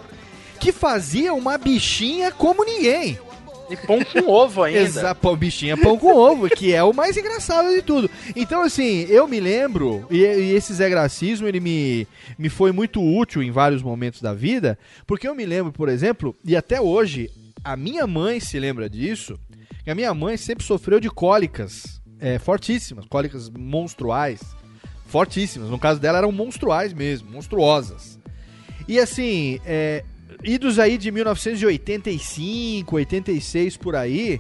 que 0.60 0.72
fazia 0.72 1.34
uma 1.34 1.58
bichinha 1.58 2.32
como 2.32 2.64
ninguém. 2.64 3.20
E 3.68 3.76
pão 3.76 4.00
com 4.04 4.30
ovo 4.30 4.62
ainda. 4.62 4.80
Exato, 4.80 5.22
pão, 5.22 5.36
bichinha 5.36 5.76
pão 5.76 5.98
com 5.98 6.14
ovo, 6.14 6.48
que 6.50 6.72
é 6.72 6.84
o 6.84 6.94
mais 6.94 7.18
engraçado 7.18 7.74
de 7.74 7.82
tudo. 7.82 8.10
Então, 8.36 8.62
assim, 8.62 9.08
eu 9.10 9.28
me 9.28 9.40
lembro, 9.40 10.06
e, 10.12 10.18
e 10.18 10.54
esse 10.54 10.74
Zé 10.74 10.88
Gracismo, 10.88 11.48
ele 11.48 11.60
me, 11.60 12.08
me 12.38 12.48
foi 12.48 12.72
muito 12.72 13.02
útil 13.02 13.42
em 13.42 13.50
vários 13.50 13.82
momentos 13.82 14.22
da 14.22 14.34
vida, 14.34 14.78
porque 15.08 15.28
eu 15.28 15.34
me 15.34 15.46
lembro, 15.46 15.72
por 15.72 15.90
exemplo, 15.90 16.36
e 16.46 16.56
até 16.56 16.80
hoje, 16.80 17.32
a 17.64 17.76
minha 17.76 18.06
mãe 18.06 18.40
se 18.40 18.60
lembra 18.60 18.88
disso, 18.88 19.40
que 19.84 19.90
a 19.90 19.96
minha 19.96 20.14
mãe 20.14 20.38
sempre 20.38 20.64
sofreu 20.64 21.00
de 21.00 21.10
cólicas 21.10 22.00
é, 22.20 22.38
fortíssimas, 22.38 23.06
cólicas 23.08 23.50
monstruais, 23.50 24.42
fortíssimas. 25.06 25.70
No 25.70 25.80
caso 25.80 26.00
dela, 26.00 26.18
eram 26.18 26.32
monstruais 26.32 26.94
mesmo, 26.94 27.32
monstruosas. 27.32 28.20
E 28.88 29.00
assim, 29.00 29.60
é, 29.66 30.04
idos 30.44 30.80
aí 30.80 30.98
de 30.98 31.12
1985, 31.12 32.96
86 32.96 33.78
por 33.78 33.96
aí, 33.96 34.40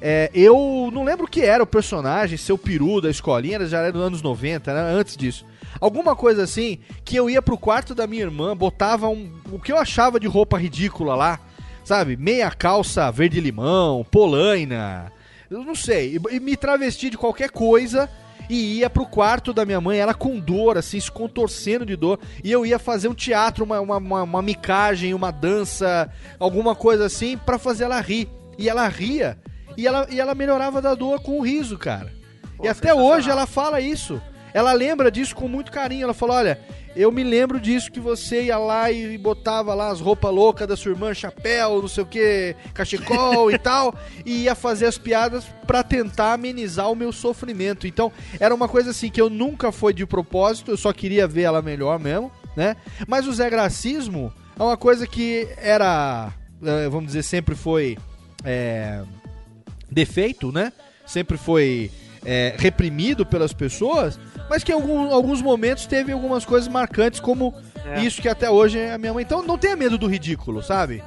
é, 0.00 0.30
eu 0.34 0.90
não 0.92 1.04
lembro 1.04 1.26
o 1.26 1.28
que 1.28 1.42
era 1.42 1.62
o 1.62 1.66
personagem, 1.66 2.36
seu 2.36 2.58
peru 2.58 3.00
da 3.00 3.10
escolinha, 3.10 3.64
já 3.66 3.78
era 3.78 3.92
dos 3.92 4.02
anos 4.02 4.22
90, 4.22 4.70
era 4.70 4.90
antes 4.90 5.16
disso. 5.16 5.46
Alguma 5.80 6.14
coisa 6.14 6.42
assim, 6.44 6.78
que 7.04 7.16
eu 7.16 7.28
ia 7.28 7.42
pro 7.42 7.58
quarto 7.58 7.94
da 7.94 8.06
minha 8.06 8.22
irmã, 8.22 8.56
botava 8.56 9.08
um, 9.08 9.32
o 9.50 9.58
que 9.58 9.72
eu 9.72 9.78
achava 9.78 10.20
de 10.20 10.26
roupa 10.26 10.58
ridícula 10.58 11.14
lá, 11.14 11.40
sabe? 11.84 12.16
Meia 12.16 12.50
calça 12.50 13.10
verde-limão, 13.10 14.04
polaina, 14.10 15.12
eu 15.50 15.64
não 15.64 15.74
sei, 15.74 16.18
e 16.30 16.40
me 16.40 16.56
travesti 16.56 17.10
de 17.10 17.18
qualquer 17.18 17.50
coisa 17.50 18.08
e 18.48 18.78
ia 18.78 18.90
pro 18.90 19.06
quarto 19.06 19.52
da 19.52 19.64
minha 19.64 19.80
mãe, 19.80 19.98
ela 19.98 20.14
com 20.14 20.38
dor, 20.38 20.76
assim, 20.76 21.00
se 21.00 21.10
contorcendo 21.10 21.86
de 21.86 21.96
dor, 21.96 22.18
e 22.42 22.50
eu 22.50 22.64
ia 22.64 22.78
fazer 22.78 23.08
um 23.08 23.14
teatro, 23.14 23.64
uma, 23.64 23.80
uma, 23.80 23.96
uma, 23.96 24.22
uma 24.22 24.42
micagem, 24.42 25.14
uma 25.14 25.30
dança, 25.30 26.10
alguma 26.38 26.74
coisa 26.74 27.06
assim, 27.06 27.36
pra 27.36 27.58
fazer 27.58 27.84
ela 27.84 28.00
rir. 28.00 28.28
E 28.58 28.68
ela 28.68 28.86
ria, 28.88 29.38
e 29.76 29.86
ela, 29.86 30.06
e 30.10 30.20
ela 30.20 30.34
melhorava 30.34 30.80
da 30.80 30.94
dor 30.94 31.20
com 31.20 31.38
o 31.38 31.42
riso, 31.42 31.76
cara. 31.76 32.12
e 32.62 32.68
até 32.68 32.94
hoje 32.94 33.30
ela 33.30 33.46
fala 33.46 33.80
isso. 33.80 34.20
Ela 34.54 34.72
lembra 34.72 35.10
disso 35.10 35.34
com 35.34 35.48
muito 35.48 35.70
carinho. 35.70 36.04
Ela 36.04 36.14
falou: 36.14 36.36
Olha, 36.36 36.58
eu 36.96 37.10
me 37.10 37.22
lembro 37.24 37.60
disso 37.60 37.90
que 37.90 38.00
você 38.00 38.44
ia 38.44 38.56
lá 38.56 38.90
e 38.90 39.18
botava 39.18 39.74
lá 39.74 39.88
as 39.88 40.00
roupas 40.00 40.32
loucas 40.32 40.66
da 40.66 40.76
sua 40.76 40.92
irmã, 40.92 41.12
chapéu, 41.12 41.82
não 41.82 41.88
sei 41.88 42.04
o 42.04 42.06
que, 42.06 42.54
cachecol 42.72 43.50
e 43.50 43.58
tal, 43.60 43.94
e 44.24 44.44
ia 44.44 44.54
fazer 44.54 44.86
as 44.86 44.96
piadas 44.96 45.44
pra 45.66 45.82
tentar 45.82 46.32
amenizar 46.34 46.90
o 46.90 46.96
meu 46.96 47.12
sofrimento. 47.12 47.86
Então, 47.86 48.12
era 48.38 48.54
uma 48.54 48.68
coisa 48.68 48.90
assim 48.90 49.10
que 49.10 49.20
eu 49.20 49.28
nunca 49.28 49.72
foi 49.72 49.92
de 49.92 50.06
propósito, 50.06 50.70
eu 50.70 50.76
só 50.76 50.92
queria 50.92 51.26
ver 51.26 51.42
ela 51.42 51.60
melhor 51.60 51.98
mesmo, 51.98 52.30
né? 52.56 52.76
Mas 53.08 53.26
o 53.26 53.32
Zé 53.32 53.50
Gracismo 53.50 54.32
é 54.58 54.62
uma 54.62 54.76
coisa 54.76 55.04
que 55.04 55.48
era, 55.56 56.32
eh, 56.62 56.88
vamos 56.88 57.06
dizer, 57.06 57.24
sempre 57.24 57.56
foi. 57.56 57.98
é, 58.44 59.02
defeito, 59.90 60.52
né? 60.52 60.72
Sempre 61.06 61.36
foi 61.36 61.90
é, 62.24 62.54
reprimido 62.58 63.24
pelas 63.24 63.52
pessoas, 63.52 64.18
mas 64.48 64.62
que 64.64 64.72
em 64.72 64.74
algum- 64.74 65.12
alguns 65.12 65.40
momentos 65.42 65.86
teve 65.86 66.12
algumas 66.12 66.44
coisas 66.44 66.68
marcantes, 66.68 67.20
como 67.20 67.54
É. 67.84 68.00
isso 68.02 68.20
que 68.22 68.28
até 68.28 68.50
hoje 68.50 68.78
é 68.78 68.92
a 68.94 68.98
minha 68.98 69.12
mãe. 69.12 69.22
Então 69.22 69.42
não 69.42 69.58
tenha 69.58 69.76
medo 69.76 69.96
do 69.98 70.06
ridículo, 70.06 70.62
sabe? 70.62 71.02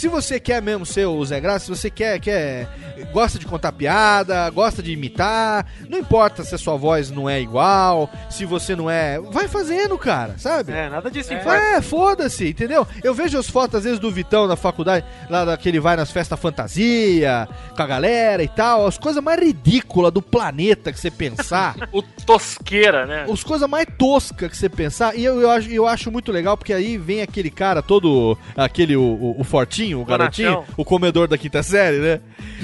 Se 0.00 0.08
você 0.08 0.40
quer 0.40 0.62
mesmo 0.62 0.86
ser 0.86 1.04
o 1.04 1.22
Zé 1.26 1.38
Graça, 1.40 1.66
se 1.66 1.70
você 1.70 1.90
quer, 1.90 2.18
quer 2.20 2.66
gosta 3.12 3.38
de 3.38 3.44
contar 3.44 3.70
piada, 3.72 4.48
gosta 4.48 4.82
de 4.82 4.92
imitar. 4.92 5.66
Não 5.90 5.98
importa 5.98 6.42
se 6.42 6.54
a 6.54 6.58
sua 6.58 6.74
voz 6.74 7.10
não 7.10 7.28
é 7.28 7.38
igual, 7.38 8.08
se 8.30 8.46
você 8.46 8.74
não 8.74 8.88
é. 8.88 9.20
Vai 9.20 9.46
fazendo, 9.46 9.98
cara, 9.98 10.36
sabe? 10.38 10.72
É, 10.72 10.88
nada 10.88 11.10
disso 11.10 11.34
É, 11.34 11.36
importa. 11.36 11.58
é, 11.58 11.82
foda-se, 11.82 12.48
entendeu? 12.48 12.88
Eu 13.04 13.12
vejo 13.12 13.38
as 13.38 13.50
fotos, 13.50 13.74
às 13.76 13.84
vezes, 13.84 13.98
do 13.98 14.10
Vitão 14.10 14.46
na 14.46 14.56
faculdade, 14.56 15.04
lá 15.28 15.44
da- 15.44 15.56
que 15.58 15.68
ele 15.68 15.78
vai 15.80 15.96
nas 15.96 16.10
festas 16.10 16.40
fantasia, 16.40 17.46
com 17.76 17.82
a 17.82 17.86
galera 17.86 18.42
e 18.42 18.48
tal, 18.48 18.86
as 18.86 18.96
coisas 18.96 19.22
mais 19.22 19.38
ridículas 19.38 20.10
do 20.12 20.22
planeta 20.22 20.90
que 20.94 20.98
você 20.98 21.10
pensar. 21.10 21.76
O 21.92 22.02
tosqueira, 22.02 23.04
né? 23.04 23.26
As 23.30 23.42
coisas 23.44 23.68
mais 23.68 23.86
toscas 23.98 24.48
que 24.50 24.56
você 24.56 24.68
pensar. 24.68 25.14
E 25.16 25.24
eu, 25.24 25.40
eu, 25.42 25.50
acho, 25.50 25.68
eu 25.68 25.86
acho 25.86 26.10
muito 26.10 26.30
legal, 26.32 26.56
porque 26.56 26.72
aí 26.72 26.96
vem 26.96 27.20
aquele 27.20 27.50
cara 27.50 27.82
todo. 27.82 28.38
Aquele, 28.56 28.96
o, 28.96 29.02
o, 29.02 29.40
o 29.40 29.44
fortinho, 29.44 29.89
o 29.94 30.04
garotinho, 30.04 30.52
Bonachão. 30.52 30.74
o 30.76 30.84
comedor 30.84 31.28
da 31.28 31.38
quinta 31.38 31.62
série, 31.62 31.98
né? 31.98 32.20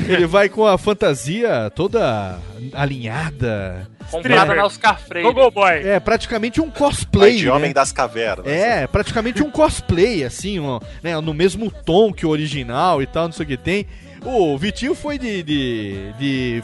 Ele 0.08 0.26
vai 0.28 0.48
com 0.48 0.66
a 0.66 0.76
fantasia 0.78 1.70
toda 1.74 2.38
alinhada. 2.72 3.88
Comprada 4.10 4.54
na 4.54 4.64
Oscar 4.64 5.00
Freire. 5.00 5.26
Google 5.26 5.50
Boy. 5.50 5.86
É, 5.86 5.98
praticamente 5.98 6.60
um 6.60 6.70
cosplay. 6.70 7.32
Pai 7.32 7.38
de 7.38 7.46
né? 7.46 7.52
Homem 7.52 7.72
das 7.72 7.90
Cavernas. 7.92 8.46
É, 8.46 8.86
praticamente 8.86 9.42
um 9.42 9.50
cosplay, 9.50 10.22
assim, 10.24 10.60
ó, 10.60 10.80
né, 11.02 11.20
no 11.20 11.34
mesmo 11.34 11.70
tom 11.70 12.12
que 12.12 12.24
o 12.24 12.28
original 12.28 13.02
e 13.02 13.06
tal, 13.06 13.24
não 13.24 13.32
sei 13.32 13.44
o 13.44 13.48
que 13.48 13.56
tem. 13.56 13.86
O 14.24 14.58
Vitinho 14.58 14.94
foi 14.94 15.18
de, 15.18 15.42
de, 15.42 16.12
de 16.18 16.62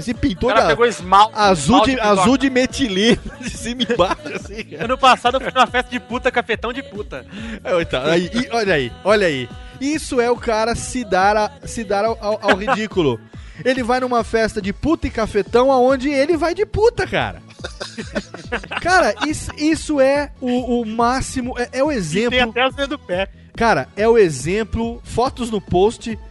se 0.00 0.14
pintou 0.14 0.52
de 0.54 0.62
pegou 0.62 0.86
esmalte- 0.86 1.32
azul, 1.34 1.76
esmalte 1.76 1.94
de, 1.94 2.00
azul 2.00 2.38
de 2.38 2.50
metilina 2.50 3.18
de 3.40 3.50
cima 3.50 3.82
e 3.82 3.96
baixo, 3.96 4.20
assim. 4.34 4.76
Ano 4.78 4.96
passado 4.96 5.38
eu 5.38 5.40
fui 5.40 5.50
numa 5.52 5.66
festa 5.66 5.90
de 5.90 5.98
puta, 5.98 6.30
cafetão 6.30 6.72
de 6.72 6.82
puta. 6.84 7.26
É, 7.64 7.80
então, 7.82 8.04
aí, 8.04 8.30
e 8.32 8.48
olha 8.52 8.74
aí, 8.74 8.92
olha 9.02 9.26
aí. 9.26 9.48
Isso 9.80 10.20
é 10.20 10.30
o 10.30 10.36
cara 10.36 10.74
se 10.74 11.04
dar, 11.04 11.36
a- 11.36 11.50
se 11.64 11.84
dar 11.84 12.04
ao, 12.04 12.18
ao- 12.20 12.50
ao 12.50 12.56
ridículo. 12.56 13.20
Ele 13.64 13.82
vai 13.82 13.98
numa 14.00 14.22
festa 14.22 14.62
de 14.62 14.72
puta 14.72 15.06
e 15.06 15.10
cafetão 15.10 15.72
aonde 15.72 16.08
ele 16.10 16.36
vai 16.36 16.54
de 16.54 16.64
puta, 16.64 17.06
cara. 17.06 17.42
Cara, 18.80 19.14
isso, 19.26 19.50
isso 19.56 20.00
é 20.00 20.30
o, 20.40 20.80
o 20.80 20.86
máximo, 20.86 21.58
é, 21.58 21.68
é 21.72 21.82
o 21.84 21.90
exemplo. 21.90 22.30
Tem 22.30 22.40
até 22.40 22.62
as 22.62 22.74
dedos 22.74 22.90
do 22.90 22.98
pé. 22.98 23.28
Cara, 23.56 23.88
é 23.96 24.08
o 24.08 24.16
exemplo, 24.16 25.00
fotos 25.04 25.50
no 25.50 25.60
post. 25.60 26.16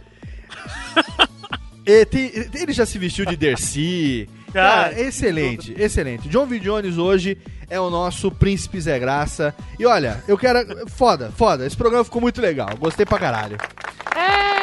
E 1.86 2.06
ele 2.54 2.72
já 2.74 2.84
se 2.84 2.98
vestiu 2.98 3.24
de 3.24 3.34
Dercy. 3.34 4.28
Cara, 4.52 4.90
Cara, 4.90 5.00
excelente, 5.00 5.74
excelente. 5.78 6.28
John 6.28 6.46
V. 6.46 6.58
Jones 6.58 6.96
hoje 6.98 7.36
é 7.70 7.78
o 7.78 7.90
nosso 7.90 8.30
príncipe 8.30 8.80
Zé 8.80 8.98
Graça. 8.98 9.54
E 9.78 9.84
olha, 9.86 10.22
eu 10.26 10.38
quero. 10.38 10.88
Foda, 10.88 11.30
foda. 11.36 11.66
Esse 11.66 11.76
programa 11.76 12.04
ficou 12.04 12.20
muito 12.20 12.40
legal. 12.40 12.70
Gostei 12.78 13.04
pra 13.04 13.18
caralho. 13.18 13.58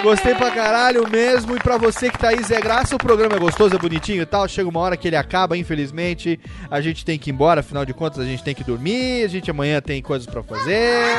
Gostei 0.02 0.36
pra 0.36 0.52
caralho 0.52 1.08
mesmo. 1.10 1.56
E 1.56 1.60
pra 1.60 1.78
você 1.78 2.10
que 2.10 2.18
tá 2.18 2.30
aí, 2.30 2.44
Zé 2.44 2.60
Graça, 2.60 2.96
o 2.96 3.00
programa 3.00 3.36
é 3.36 3.40
gostoso, 3.40 3.76
é 3.76 3.78
bonitinho 3.80 4.22
e 4.22 4.26
tal. 4.26 4.48
Chega 4.48 4.70
uma 4.70 4.80
hora 4.80 4.98
que 4.98 5.08
ele 5.08 5.16
acaba, 5.16 5.58
infelizmente. 5.58 6.40
A 6.70 6.82
gente 6.82 7.06
tem 7.06 7.18
que 7.18 7.30
ir 7.30 7.34
embora, 7.34 7.62
afinal 7.62 7.86
de 7.86 7.94
contas, 7.94 8.20
a 8.20 8.26
gente 8.26 8.44
tem 8.44 8.54
que 8.54 8.64
dormir. 8.64 9.24
A 9.24 9.28
gente 9.28 9.50
amanhã 9.50 9.82
tem 9.82 10.02
coisas 10.02 10.28
pra 10.28 10.44
fazer. 10.44 11.16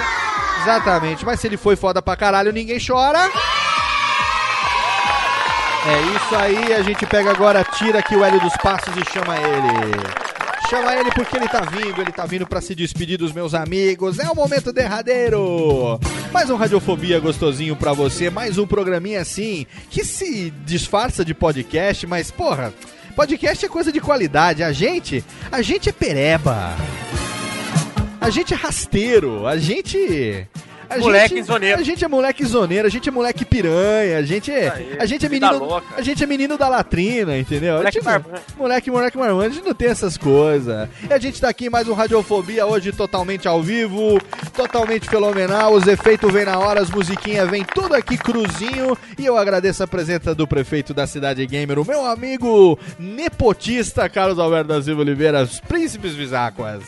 Exatamente. 0.63 1.25
Mas 1.25 1.41
se 1.41 1.47
ele 1.47 1.57
foi 1.57 1.77
foda 1.77 2.03
pra 2.03 2.17
caralho, 2.17 2.53
ninguém 2.53 2.79
chora. 2.85 3.31
É 5.89 6.17
isso 6.17 6.35
aí, 6.35 6.73
a 6.73 6.83
gente 6.83 7.07
pega 7.07 7.31
agora, 7.31 7.63
tira 7.63 8.01
aqui 8.01 8.17
o 8.17 8.25
Hélio 8.25 8.41
dos 8.41 8.57
Passos 8.57 8.93
e 8.97 9.13
chama 9.13 9.37
ele. 9.39 10.27
Chama 10.69 10.97
ele 10.97 11.13
porque 11.13 11.37
ele 11.37 11.47
tá 11.47 11.61
vindo, 11.61 12.01
ele 12.01 12.11
tá 12.11 12.27
vindo 12.27 12.45
pra 12.45 12.61
se 12.61 12.75
despedir 12.75 13.17
dos 13.17 13.33
meus 13.33 13.55
amigos. 13.55 14.19
É 14.19 14.29
o 14.29 14.35
momento 14.35 14.73
derradeiro. 14.73 16.01
Mais 16.33 16.51
um 16.51 16.57
Radiofobia 16.57 17.21
gostosinho 17.21 17.77
pra 17.77 17.93
você, 17.93 18.31
mais 18.31 18.59
um 18.59 18.67
programinha 18.67 19.21
assim, 19.21 19.65
que 19.89 20.05
se 20.05 20.51
disfarça 20.65 21.25
de 21.25 21.33
podcast, 21.33 22.05
mas 22.05 22.33
porra, 22.33 22.75
podcast 23.15 23.65
é 23.65 23.69
coisa 23.69 23.93
de 23.93 24.01
qualidade. 24.01 24.65
A 24.65 24.73
gente, 24.73 25.25
a 25.53 25.63
gente 25.63 25.89
é 25.89 25.93
pereba. 25.93 26.75
A 28.21 28.29
gente 28.29 28.53
é 28.53 28.57
rasteiro, 28.57 29.47
a 29.47 29.57
gente. 29.57 30.49
A 30.89 30.99
Moleque 30.99 31.37
gente, 31.37 31.47
zoneiro. 31.47 31.81
A 31.81 31.83
gente 31.83 32.05
é 32.05 32.09
moleque 32.09 32.45
zoneiro, 32.45 32.87
a 32.87 32.91
gente 32.91 33.09
é 33.09 33.13
moleque 33.13 33.45
piranha, 33.45 34.19
a 34.19 34.23
gente 34.23 34.51
é. 34.51 34.97
a 34.99 35.07
gente 35.07 35.27
é 35.27 35.29
menino. 35.29 35.59
louca. 35.59 35.87
A 35.97 36.03
gente 36.03 36.23
é 36.23 36.27
menino 36.27 36.57
da 36.57 36.69
latrina, 36.69 37.37
entendeu? 37.37 37.77
Moleque 37.77 37.99
gente 37.99 38.05
marmanjo. 38.05 38.43
Moleque, 38.57 38.91
moleque 38.91 39.19
marmanjo, 39.19 39.51
a 39.51 39.55
gente 39.55 39.65
não 39.65 39.75
tem 39.75 39.89
essas 39.89 40.17
coisas. 40.17 40.89
E 41.09 41.13
a 41.13 41.19
gente 41.19 41.41
tá 41.41 41.49
aqui 41.49 41.67
em 41.67 41.71
mais 41.71 41.89
um 41.89 41.93
Radiofobia 41.93 42.67
hoje 42.67 42.93
totalmente 42.93 43.49
ao 43.49 43.63
vivo, 43.63 44.21
totalmente 44.55 45.09
fenomenal. 45.09 45.73
Os 45.75 45.87
efeitos 45.87 46.33
vêm 46.33 46.45
na 46.45 46.59
hora, 46.59 46.81
as 46.81 46.91
musiquinhas 46.91 47.51
vêm 47.51 47.65
tudo 47.65 47.95
aqui 47.95 48.17
cruzinho. 48.17 48.97
E 49.19 49.25
eu 49.25 49.37
agradeço 49.37 49.83
a 49.83 49.87
presença 49.87 50.35
do 50.35 50.47
prefeito 50.47 50.95
da 50.95 51.07
cidade 51.07 51.45
gamer, 51.47 51.79
o 51.79 51.85
meu 51.85 52.05
amigo 52.05 52.79
nepotista 52.99 54.09
Carlos 54.09 54.39
Alberto 54.39 54.69
da 54.69 54.83
Silva 54.83 55.03
Oliveira, 55.03 55.43
os 55.43 55.61
príncipes 55.61 56.15
Visáquas. 56.15 56.83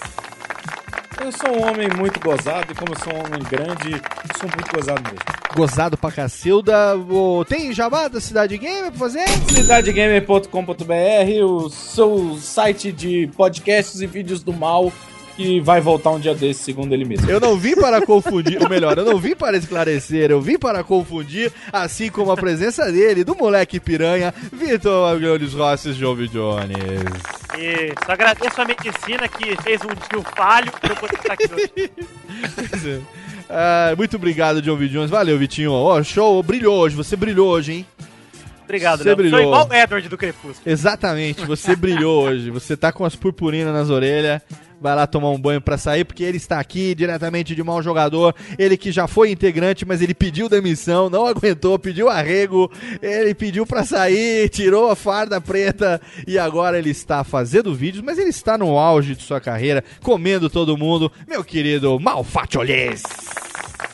Eu 1.20 1.32
sou 1.32 1.50
um 1.50 1.66
homem 1.68 1.88
muito 1.96 2.20
gozado 2.20 2.72
e 2.72 2.74
como 2.74 2.92
eu 2.92 2.98
sou 2.98 3.12
um 3.12 3.18
homem 3.18 3.42
grande, 3.50 3.92
eu 3.92 4.38
sou 4.38 4.48
muito 4.54 4.70
gozado 4.74 5.02
mesmo. 5.02 5.18
Gozado 5.54 5.96
pra 5.96 6.12
cacilda. 6.12 6.96
Ô, 6.96 7.44
Tem 7.44 7.72
jabá 7.72 8.06
da 8.08 8.20
cidade 8.20 8.56
gamer 8.56 8.90
pra 8.90 8.98
fazer? 9.00 9.26
Cidadegamer.com.br, 9.52 11.44
o 11.44 11.68
seu 11.70 12.36
site 12.38 12.92
de 12.92 13.26
podcasts 13.36 14.00
e 14.00 14.06
vídeos 14.06 14.42
do 14.42 14.52
mal 14.52 14.92
que 15.38 15.60
vai 15.60 15.80
voltar 15.80 16.10
um 16.10 16.18
dia 16.18 16.34
desse, 16.34 16.64
segundo 16.64 16.92
ele 16.92 17.04
mesmo. 17.04 17.30
Eu 17.30 17.38
não 17.38 17.56
vim 17.56 17.76
para 17.76 18.04
confundir, 18.04 18.60
ou 18.60 18.68
melhor, 18.68 18.98
eu 18.98 19.04
não 19.04 19.18
vim 19.18 19.36
para 19.36 19.56
esclarecer, 19.56 20.32
eu 20.32 20.40
vim 20.40 20.58
para 20.58 20.82
confundir, 20.82 21.52
assim 21.72 22.10
como 22.10 22.32
a 22.32 22.36
presença 22.36 22.90
dele, 22.90 23.22
do 23.22 23.36
moleque 23.36 23.78
piranha, 23.78 24.34
Vitor 24.52 25.08
Aguilhões 25.08 25.54
Rosses 25.54 25.94
Jovem 25.94 26.26
Jones. 26.26 26.74
Isso, 27.56 28.10
agradeço 28.10 28.60
a 28.60 28.64
medicina 28.64 29.28
que 29.28 29.62
fez 29.62 29.80
um 29.82 29.94
tio 30.08 30.24
falho 30.36 30.72
pra 30.72 30.90
eu 30.90 30.96
poder 30.96 31.14
estar 31.14 31.34
aqui 31.34 31.48
hoje. 31.54 33.02
Ah, 33.50 33.94
muito 33.96 34.14
obrigado, 34.16 34.60
John 34.60 34.76
V. 34.76 34.88
Jones. 34.88 35.08
Valeu, 35.08 35.38
Vitinho. 35.38 35.72
Ó, 35.72 36.02
show, 36.02 36.42
brilhou 36.42 36.80
hoje, 36.80 36.94
você 36.94 37.16
brilhou 37.16 37.48
hoje, 37.48 37.72
hein? 37.72 37.86
Obrigado, 38.68 38.98
Você 38.98 39.04
Léo. 39.08 39.16
brilhou. 39.16 39.40
Sou 39.40 39.48
igual 39.48 39.66
o 39.70 39.74
Edward 39.74 40.08
do 40.10 40.18
Crepúsculo. 40.18 40.60
Exatamente, 40.66 41.42
você 41.46 41.74
brilhou 41.74 42.24
hoje. 42.28 42.50
Você 42.50 42.76
tá 42.76 42.92
com 42.92 43.02
as 43.02 43.16
purpurinas 43.16 43.72
nas 43.72 43.88
orelhas. 43.88 44.42
Vai 44.80 44.94
lá 44.94 45.06
tomar 45.08 45.30
um 45.30 45.40
banho 45.40 45.60
pra 45.60 45.76
sair, 45.78 46.04
porque 46.04 46.22
ele 46.22 46.36
está 46.36 46.60
aqui 46.60 46.94
diretamente 46.94 47.52
de 47.54 47.62
mau 47.64 47.82
jogador. 47.82 48.32
Ele 48.58 48.76
que 48.76 48.92
já 48.92 49.08
foi 49.08 49.30
integrante, 49.32 49.84
mas 49.86 50.00
ele 50.02 50.14
pediu 50.14 50.48
demissão, 50.50 51.08
não 51.10 51.26
aguentou, 51.26 51.76
pediu 51.78 52.08
arrego. 52.10 52.70
Ele 53.02 53.34
pediu 53.34 53.66
pra 53.66 53.84
sair, 53.84 54.48
tirou 54.50 54.88
a 54.90 54.94
farda 54.94 55.40
preta 55.40 56.00
e 56.28 56.38
agora 56.38 56.78
ele 56.78 56.90
está 56.90 57.24
fazendo 57.24 57.74
vídeos, 57.74 58.04
mas 58.04 58.18
ele 58.18 58.30
está 58.30 58.56
no 58.58 58.78
auge 58.78 59.16
de 59.16 59.22
sua 59.24 59.40
carreira, 59.40 59.82
comendo 60.02 60.48
todo 60.50 60.76
mundo. 60.76 61.10
Meu 61.26 61.42
querido 61.42 61.98
Malfatiolês. 61.98 63.02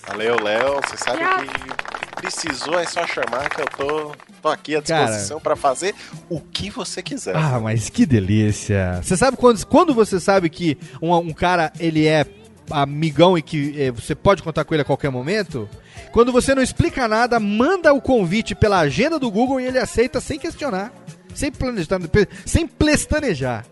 Valeu, 0.06 0.36
Léo. 0.42 0.80
Você 0.82 0.96
sabe 0.98 1.20
que 1.48 2.20
precisou, 2.20 2.78
é 2.78 2.84
só 2.84 3.06
chamar 3.06 3.48
que 3.48 3.62
eu 3.62 3.66
tô, 3.74 4.12
tô 4.44 4.50
aqui 4.50 4.76
à 4.76 4.80
disposição 4.80 5.40
pra 5.40 5.56
fazer 5.56 5.94
o 6.28 6.38
que 6.38 6.68
você 6.68 7.02
quiser. 7.02 7.34
Ah, 7.34 7.58
mas 7.58 7.88
que 7.88 8.04
delícia. 8.04 9.00
Você 9.02 9.16
sabe 9.16 9.38
quando, 9.38 9.64
quando 9.66 9.94
você 9.94 10.20
sabe 10.20 10.50
que 10.50 10.76
um, 11.00 11.14
um 11.16 11.32
cara 11.32 11.72
ele 11.80 12.06
é 12.06 12.26
amigão 12.70 13.38
e 13.38 13.42
que 13.42 13.74
eh, 13.80 13.90
você 13.90 14.14
pode 14.14 14.42
contar 14.42 14.64
com 14.64 14.74
ele 14.74 14.82
a 14.82 14.84
qualquer 14.84 15.10
momento? 15.10 15.66
Quando 16.12 16.30
você 16.30 16.54
não 16.54 16.62
explica 16.62 17.08
nada, 17.08 17.40
manda 17.40 17.92
o 17.94 18.02
convite 18.02 18.54
pela 18.54 18.80
agenda 18.80 19.18
do 19.18 19.30
Google 19.30 19.60
e 19.60 19.64
ele 19.64 19.78
aceita 19.78 20.20
sem 20.20 20.38
questionar, 20.38 20.92
sem 21.34 21.50
planejar, 21.50 21.98
sem 22.44 22.66
plestanejar. 22.66 23.64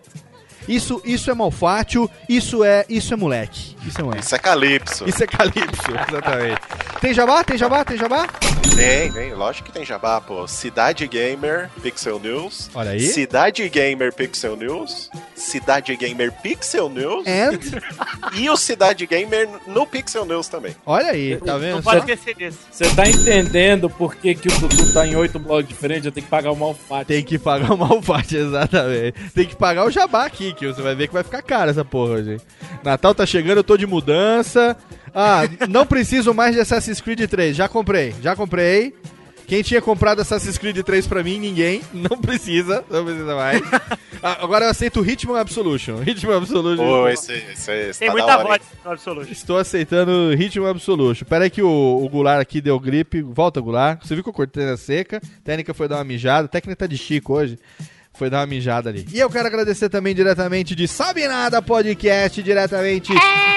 Isso, 0.69 1.01
isso 1.05 1.31
é 1.31 1.35
malfátio, 1.35 2.11
isso 2.29 2.65
é, 2.65 2.85
isso 2.89 3.13
é 3.13 3.17
moleque. 3.17 3.77
Isso 3.87 4.01
é 4.01 4.05
moleque. 4.05 4.25
Isso 4.25 4.35
é 4.35 4.39
Calypso. 4.39 5.09
Isso 5.09 5.25
é 5.25 5.27
calypso, 5.27 5.91
exatamente. 6.09 6.61
Tem 7.01 7.13
jabá? 7.13 7.43
Tem 7.43 7.59
jabá? 7.59 7.85
Tem 7.85 7.97
jabá? 7.97 8.29
Tem, 8.77 9.13
tem, 9.13 9.35
lógico 9.35 9.67
que 9.67 9.73
tem 9.73 9.85
jabá, 9.85 10.21
pô. 10.21 10.47
Cidade 10.47 11.07
Gamer 11.07 11.69
Pixel 11.83 12.19
News. 12.19 12.71
Olha 12.75 12.93
aí. 12.93 13.01
Cidade 13.01 13.69
Gamer 13.69 14.13
Pixel 14.15 14.57
News. 14.57 15.11
Cidade 15.35 15.95
Gamer 15.97 16.33
Pixel 16.33 16.89
News. 16.89 17.27
And? 17.27 17.59
E 18.35 18.49
o 18.49 18.57
Cidade 18.57 19.05
Gamer 19.07 19.47
no 19.67 19.87
Pixel 19.87 20.25
News 20.25 20.49
também. 20.49 20.75
Olha 20.87 21.11
aí, 21.11 21.37
tá 21.37 21.59
vendo? 21.59 21.77
Não 21.77 21.83
pode 21.83 21.99
esquecer 21.99 22.35
desse. 22.35 22.59
Você 22.71 22.89
tá 22.95 23.07
entendendo 23.07 23.91
por 23.91 24.15
que, 24.15 24.35
que 24.35 24.49
o 24.49 24.59
Dudu 24.59 24.93
tá 24.93 25.07
em 25.07 25.15
oito 25.17 25.39
blogs 25.39 25.69
diferentes? 25.69 26.07
Eu 26.07 26.13
tenho 26.13 26.25
que 26.25 26.31
pagar 26.31 26.51
o 26.51 26.57
malfate. 26.57 27.07
Tem 27.07 27.23
que 27.23 27.39
pagar 27.39 27.73
o 27.73 27.77
malfate, 27.77 28.37
exatamente. 28.39 29.13
Tem 29.35 29.47
que 29.47 29.55
pagar 29.55 29.85
o 29.85 29.91
jabá 29.91 30.25
aqui, 30.25 30.52
que 30.55 30.67
você 30.67 30.83
vai 30.83 30.95
ver 30.95 31.09
que 31.09 31.15
vai 31.15 31.23
ficar 31.23 31.43
caro 31.43 31.71
essa 31.71 31.85
porra 31.85 32.15
hoje. 32.15 32.39
Natal 32.83 33.15
tá 33.15 33.27
chegando, 33.27 33.59
eu 33.59 33.65
tô 33.65 33.77
de 33.77 33.87
mudança. 33.87 34.77
Ah, 35.15 35.43
não 35.69 35.87
preciso 35.87 36.33
mais 36.33 36.55
de 36.55 36.61
Assassin's 36.61 37.01
Creed 37.01 37.29
3. 37.29 37.57
Já 37.57 37.69
comprei, 37.69 38.15
já 38.23 38.35
comprei. 38.35 38.95
Quem 39.47 39.63
tinha 39.63 39.83
comprado 39.83 40.21
Assassin's 40.21 40.57
Creed 40.57 40.79
3 40.79 41.07
pra 41.07 41.23
mim? 41.23 41.39
Ninguém. 41.39 41.83
Não 41.93 42.17
precisa. 42.19 42.85
Não 42.89 43.05
precisa 43.05 43.35
mais. 43.35 43.61
Ah, 44.25 44.39
Agora 44.41 44.67
eu 44.67 44.71
aceito 44.71 45.01
o 45.01 45.05
Hitman 45.05 45.41
Absolution. 45.41 46.01
Hitman 46.07 46.37
Absolution. 46.37 46.77
Pô, 46.85 47.09
esse, 47.09 47.33
esse, 47.33 47.73
esse 47.73 47.99
Tem 47.99 48.07
tá 48.07 48.13
muita 48.13 48.39
voz 48.41 48.63
no 48.85 48.93
Absolute. 48.93 49.33
Estou 49.33 49.59
aceitando 49.59 50.33
Ritmo 50.37 50.65
Absolution. 50.65 51.25
Pera 51.25 51.43
aí 51.43 51.51
que 51.51 51.61
o, 51.61 51.69
o 51.69 52.09
Goulart 52.09 52.41
aqui 52.41 52.61
deu 52.61 52.79
gripe. 52.79 53.21
Volta, 53.21 53.61
Goulart. 53.61 54.01
Você 54.01 54.15
viu 54.15 54.23
que 54.23 54.31
eu 54.31 54.33
cortei 54.33 54.65
na 54.65 54.77
seca. 54.77 55.17
A 55.17 55.41
técnica 55.43 55.75
foi 55.75 55.89
dar 55.89 55.97
uma 55.97 56.05
mijada. 56.05 56.45
A 56.45 56.49
técnica 56.49 56.77
tá 56.77 56.87
de 56.87 56.97
Chico 56.97 57.35
hoje. 57.35 57.59
Foi 58.23 58.31
dar 58.31 58.39
uma 58.39 58.47
mijada 58.47 58.89
ali. 58.89 59.05
E 59.13 59.19
eu 59.19 59.29
quero 59.29 59.49
agradecer 59.49 59.89
também 59.89 60.15
diretamente 60.15 60.77
de 60.77 60.87
Sabe 60.87 61.27
Nada 61.27 61.61
Podcast, 61.61 62.41
diretamente 62.41 63.13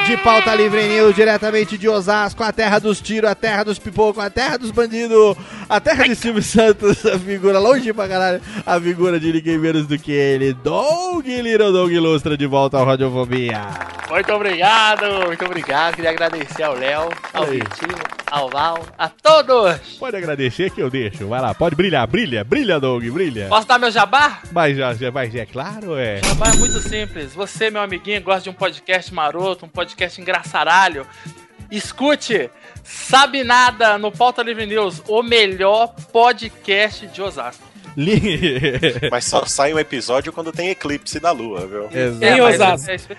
de 0.07 0.17
Pauta 0.17 0.55
Livre 0.55 0.87
News, 0.87 1.13
diretamente 1.13 1.77
de 1.77 1.87
Osasco, 1.87 2.43
a 2.43 2.51
terra 2.51 2.79
dos 2.79 2.99
tiros, 2.99 3.29
a 3.29 3.35
terra 3.35 3.63
dos 3.63 3.77
pipocos, 3.77 4.23
a 4.23 4.27
terra 4.27 4.57
dos 4.57 4.71
bandidos, 4.71 5.37
a 5.69 5.79
terra 5.79 6.07
de 6.07 6.15
Silvio 6.15 6.41
Santos, 6.41 7.05
a 7.05 7.19
figura 7.19 7.59
longe 7.59 7.93
pra 7.93 8.07
caralho, 8.07 8.41
a 8.65 8.81
figura 8.81 9.19
de 9.19 9.33
ninguém 9.33 9.59
menos 9.59 9.85
do 9.85 9.99
que 9.99 10.11
ele, 10.11 10.51
Doug 10.53 11.27
Little 11.27 11.71
Doug 11.71 11.91
Ilustra, 11.91 12.35
de 12.35 12.47
volta 12.47 12.79
ao 12.79 12.85
Radiofobia. 12.85 13.67
Muito 14.09 14.33
obrigado, 14.33 15.25
muito 15.25 15.45
obrigado. 15.45 15.95
Queria 15.95 16.11
agradecer 16.11 16.63
ao 16.63 16.75
Léo, 16.75 17.09
ao. 17.33 17.45
Vitinho, 17.45 17.95
ao 18.29 18.49
Val, 18.49 18.85
a 18.97 19.09
todos. 19.09 19.97
Pode 19.99 20.15
agradecer 20.15 20.69
que 20.69 20.81
eu 20.81 20.89
deixo. 20.89 21.27
Vai 21.27 21.41
lá, 21.41 21.53
pode 21.53 21.75
brilhar, 21.75 22.05
brilha, 22.07 22.43
brilha, 22.43 22.79
Doug, 22.79 23.03
brilha. 23.09 23.47
Posso 23.47 23.67
dar 23.67 23.79
meu 23.79 23.89
jabá? 23.89 24.39
Mas 24.55 24.77
já, 24.77 24.93
já, 24.93 25.11
mas 25.11 25.35
é 25.35 25.45
claro, 25.45 25.97
é. 25.97 26.21
Jabá 26.23 26.47
é 26.47 26.55
muito 26.55 26.79
simples. 26.79 27.33
Você, 27.33 27.69
meu 27.69 27.81
amiguinho, 27.81 28.21
gosta 28.21 28.43
de 28.43 28.49
um 28.49 28.53
podcast 28.53 29.13
maroto, 29.13 29.65
um 29.65 29.67
podcast 29.67 30.21
engraçaralho. 30.21 31.05
Escute 31.69 32.49
Sabe 32.81 33.43
Nada 33.43 33.97
no 33.97 34.13
Pauta 34.13 34.41
Livre 34.41 34.65
News, 34.65 35.03
o 35.09 35.21
melhor 35.21 35.93
podcast 36.09 37.05
de 37.05 37.21
Osasco. 37.21 37.65
Mas 39.11 39.25
só 39.25 39.45
sai 39.45 39.73
um 39.73 39.79
episódio 39.79 40.31
quando 40.31 40.51
tem 40.51 40.69
eclipse 40.69 41.19
da 41.19 41.31
lua, 41.31 41.67
viu? 41.67 41.89
Exato. 41.91 42.23
É 42.23 42.37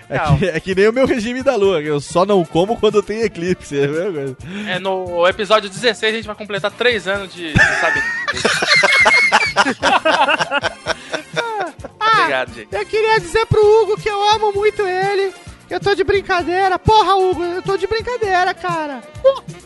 É 0.09 0.37
que, 0.37 0.45
é 0.45 0.59
que 0.59 0.75
nem 0.75 0.87
o 0.87 0.93
meu 0.93 1.05
regime 1.05 1.43
da 1.43 1.55
lua, 1.55 1.81
que 1.81 1.87
eu 1.87 1.99
só 1.99 2.25
não 2.25 2.43
como 2.45 2.77
quando 2.77 3.01
tem 3.03 3.21
eclipse. 3.21 3.79
É 3.79 3.85
a 3.85 3.87
mesma 3.87 4.11
coisa. 4.11 4.37
É, 4.67 4.79
no 4.79 5.27
episódio 5.27 5.69
16 5.69 6.13
a 6.13 6.15
gente 6.15 6.25
vai 6.25 6.35
completar 6.35 6.71
3 6.71 7.07
anos 7.07 7.33
de, 7.33 7.53
de 7.53 7.59
Sabe 7.79 8.01
Obrigado, 12.19 12.53
gente. 12.53 12.67
Eu 12.73 12.85
queria 12.85 13.19
dizer 13.19 13.45
pro 13.45 13.59
Hugo 13.61 13.97
que 13.97 14.09
eu 14.09 14.29
amo 14.31 14.51
muito 14.53 14.81
ele. 14.83 15.33
Eu 15.69 15.79
tô 15.79 15.93
de 15.93 16.03
brincadeira. 16.03 16.79
Porra, 16.79 17.15
Hugo, 17.15 17.43
eu 17.43 17.61
tô 17.61 17.75
de 17.77 17.85
brincadeira, 17.87 18.53
cara. 18.53 19.01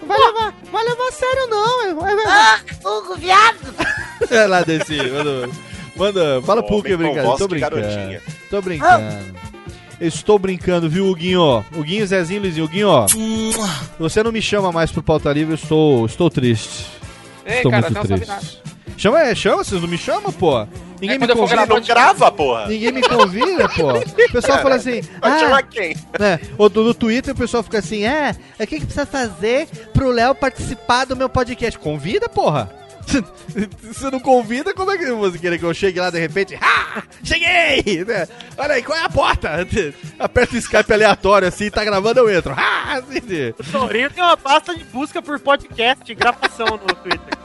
Vai 0.07 0.17
levar, 0.17 0.53
vai 0.71 0.83
levar 0.83 1.07
a 1.07 1.11
sério 1.11 1.47
não. 1.47 1.81
é- 2.07 2.13
é- 2.13 2.27
Ah, 2.27 2.59
Hugo, 2.83 3.15
viado! 3.15 3.75
É 4.29 4.45
lá, 4.45 4.61
Desi, 4.61 4.97
manda, 5.11 5.49
manda, 5.95 6.41
fala 6.43 6.61
pro 6.61 6.75
Hulk 6.75 6.87
que 6.87 6.93
é 6.93 6.97
brincadeira. 6.97 7.37
Tô 7.37 7.47
brincando. 7.47 7.75
garotinha. 7.81 8.21
Tô 8.51 8.61
brincando. 8.61 9.35
Estou 9.99 10.39
brincando, 10.39 10.87
viu, 10.89 11.07
Huguinho? 11.07 11.65
Huguinho, 11.75 12.05
Zezinho, 12.05 12.41
Luizinho. 12.41 12.65
Huguinho, 12.65 12.87
ó. 12.89 13.05
Você 13.99 14.21
não 14.23 14.31
me 14.31 14.39
chama 14.41 14.71
mais 14.71 14.91
pro 14.91 15.01
pauta 15.01 15.33
livre, 15.33 15.53
eu 15.53 15.55
estou, 15.55 16.05
estou 16.05 16.29
triste. 16.29 16.85
Ei, 17.45 17.57
estou 17.57 17.71
cara, 17.71 17.89
muito 17.89 18.07
triste. 18.07 18.60
Chama, 19.01 19.19
é, 19.19 19.33
chama, 19.33 19.63
vocês 19.63 19.81
não 19.81 19.89
me 19.89 19.97
chamam, 19.97 20.31
pô. 20.31 20.63
Ninguém 21.01 21.15
É 21.15 21.17
me 21.17 21.27
convida. 21.27 21.65
Não 21.65 21.81
grava, 21.81 22.31
porra! 22.31 22.67
Ninguém 22.67 22.91
me 22.91 23.01
convida, 23.01 23.67
pô. 23.67 23.93
O 23.93 24.31
pessoal 24.31 24.61
fala 24.61 24.75
assim, 24.75 25.01
Vai 25.19 25.31
ah, 25.31 25.39
chamar 25.39 25.63
quem? 25.63 25.95
né? 26.19 26.39
Ou 26.55 26.69
do- 26.69 26.83
no 26.83 26.93
Twitter 26.93 27.33
o 27.33 27.37
pessoal 27.37 27.63
fica 27.63 27.79
assim, 27.79 28.05
é, 28.05 28.35
é 28.59 28.63
o 28.63 28.67
que, 28.67 28.79
que 28.79 28.85
precisa 28.85 29.07
fazer 29.07 29.67
pro 29.91 30.11
Léo 30.11 30.35
participar 30.35 31.05
do 31.05 31.15
meu 31.15 31.27
podcast? 31.27 31.79
Convida, 31.79 32.29
porra! 32.29 32.69
Você 33.81 34.11
não 34.11 34.19
convida, 34.19 34.71
como 34.71 34.91
é 34.91 34.97
que 34.99 35.11
você 35.11 35.39
quer 35.39 35.57
que 35.57 35.65
eu 35.65 35.73
chegue 35.73 35.99
lá 35.99 36.11
de 36.11 36.19
repente? 36.19 36.55
Ah, 36.61 37.01
cheguei! 37.23 38.05
Né? 38.05 38.27
Olha 38.55 38.75
aí, 38.75 38.83
qual 38.83 38.99
é 38.99 39.01
a 39.03 39.09
porta? 39.09 39.67
Aperta 40.19 40.53
o 40.53 40.59
Skype 40.59 40.93
aleatório 40.93 41.47
assim, 41.47 41.71
tá 41.71 41.83
gravando, 41.83 42.19
eu 42.19 42.29
entro. 42.29 42.53
Ah, 42.91 42.97
assim, 42.99 43.53
O 43.57 43.63
Tourinho 43.71 44.11
tem 44.11 44.23
uma 44.23 44.37
pasta 44.37 44.75
de 44.75 44.83
busca 44.83 45.21
por 45.23 45.39
podcast, 45.39 46.13
gravação 46.13 46.67
no 46.67 46.93
Twitter. 46.95 47.40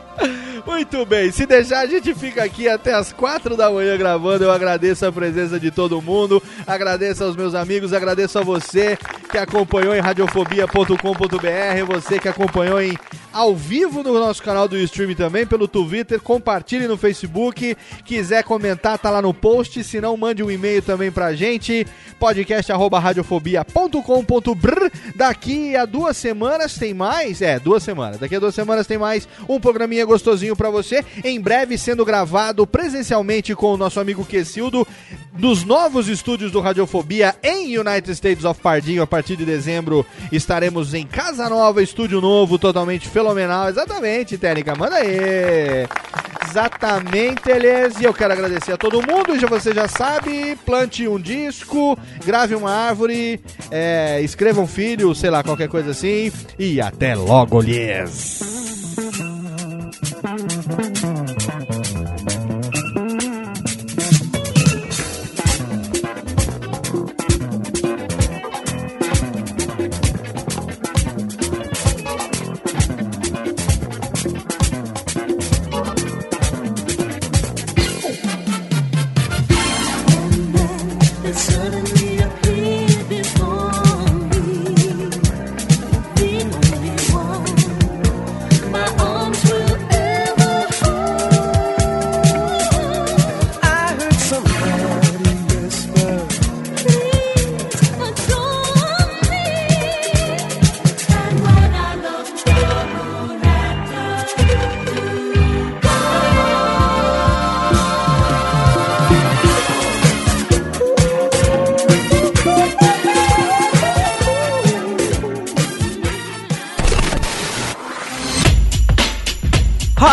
Muito 0.66 1.06
bem, 1.06 1.30
se 1.30 1.46
deixar 1.46 1.80
a 1.80 1.86
gente 1.86 2.14
fica 2.14 2.42
aqui 2.42 2.68
até 2.68 2.92
as 2.92 3.12
quatro 3.12 3.56
da 3.56 3.70
manhã 3.70 3.96
gravando. 3.96 4.44
Eu 4.44 4.50
agradeço 4.50 5.06
a 5.06 5.12
presença 5.12 5.60
de 5.60 5.70
todo 5.70 6.02
mundo, 6.02 6.42
agradeço 6.66 7.22
aos 7.22 7.36
meus 7.36 7.54
amigos, 7.54 7.92
agradeço 7.92 8.38
a 8.38 8.42
você 8.42 8.98
que 9.30 9.38
acompanhou 9.38 9.94
em 9.94 10.00
radiofobia.com.br, 10.00 11.84
você 11.86 12.18
que 12.18 12.28
acompanhou 12.28 12.80
em 12.80 12.98
ao 13.36 13.54
vivo 13.54 14.02
no 14.02 14.14
nosso 14.14 14.42
canal 14.42 14.66
do 14.66 14.78
stream 14.78 15.14
também, 15.14 15.46
pelo 15.46 15.68
Twitter, 15.68 16.18
compartilhe 16.18 16.88
no 16.88 16.96
Facebook, 16.96 17.76
quiser 18.02 18.42
comentar, 18.42 18.98
tá 18.98 19.10
lá 19.10 19.20
no 19.20 19.34
post, 19.34 19.84
se 19.84 20.00
não, 20.00 20.16
mande 20.16 20.42
um 20.42 20.50
e-mail 20.50 20.80
também 20.80 21.12
pra 21.12 21.34
gente, 21.34 21.86
podcast@radiofobia.com.br. 22.18 24.86
Daqui 25.14 25.76
a 25.76 25.84
duas 25.84 26.16
semanas 26.16 26.78
tem 26.78 26.94
mais, 26.94 27.42
é, 27.42 27.60
duas 27.60 27.82
semanas, 27.82 28.18
daqui 28.18 28.36
a 28.36 28.40
duas 28.40 28.54
semanas 28.54 28.86
tem 28.86 28.96
mais 28.96 29.28
um 29.46 29.60
programinha 29.60 30.06
gostosinho 30.06 30.56
pra 30.56 30.70
você, 30.70 31.04
em 31.22 31.38
breve 31.38 31.76
sendo 31.76 32.06
gravado 32.06 32.66
presencialmente 32.66 33.54
com 33.54 33.74
o 33.74 33.76
nosso 33.76 34.00
amigo 34.00 34.24
Quesildo, 34.24 34.88
nos 35.36 35.62
novos 35.62 36.08
estúdios 36.08 36.50
do 36.50 36.60
Radiofobia 36.60 37.36
em 37.42 37.76
United 37.76 38.10
States 38.12 38.46
of 38.46 38.62
Pardinho, 38.62 39.02
a 39.02 39.06
partir 39.06 39.36
de 39.36 39.44
dezembro 39.44 40.06
estaremos 40.32 40.94
em 40.94 41.06
Casa 41.06 41.50
Nova, 41.50 41.82
estúdio 41.82 42.22
novo, 42.22 42.58
totalmente 42.58 43.06
fenomenal, 43.06 43.25
exatamente, 43.68 44.38
Técnica, 44.38 44.74
manda 44.74 44.96
aí! 44.96 45.86
Exatamente, 46.48 47.50
eles. 47.50 48.00
E 48.00 48.04
eu 48.04 48.14
quero 48.14 48.32
agradecer 48.32 48.72
a 48.72 48.76
todo 48.78 49.02
mundo. 49.02 49.38
Já 49.38 49.46
você 49.46 49.74
já 49.74 49.86
sabe, 49.86 50.56
plante 50.64 51.06
um 51.06 51.20
disco, 51.20 51.98
grave 52.24 52.54
uma 52.54 52.70
árvore, 52.70 53.38
é, 53.70 54.22
escreva 54.22 54.62
um 54.62 54.66
filho, 54.66 55.14
sei 55.14 55.28
lá, 55.28 55.42
qualquer 55.42 55.68
coisa 55.68 55.90
assim. 55.90 56.32
E 56.58 56.80
até 56.80 57.14
logo, 57.14 57.60
lhes. 57.60 58.40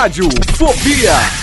Rádio 0.04 0.28
Fobia. 0.58 1.43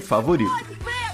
favorito. 0.00 0.50
Baby, 0.50 1.11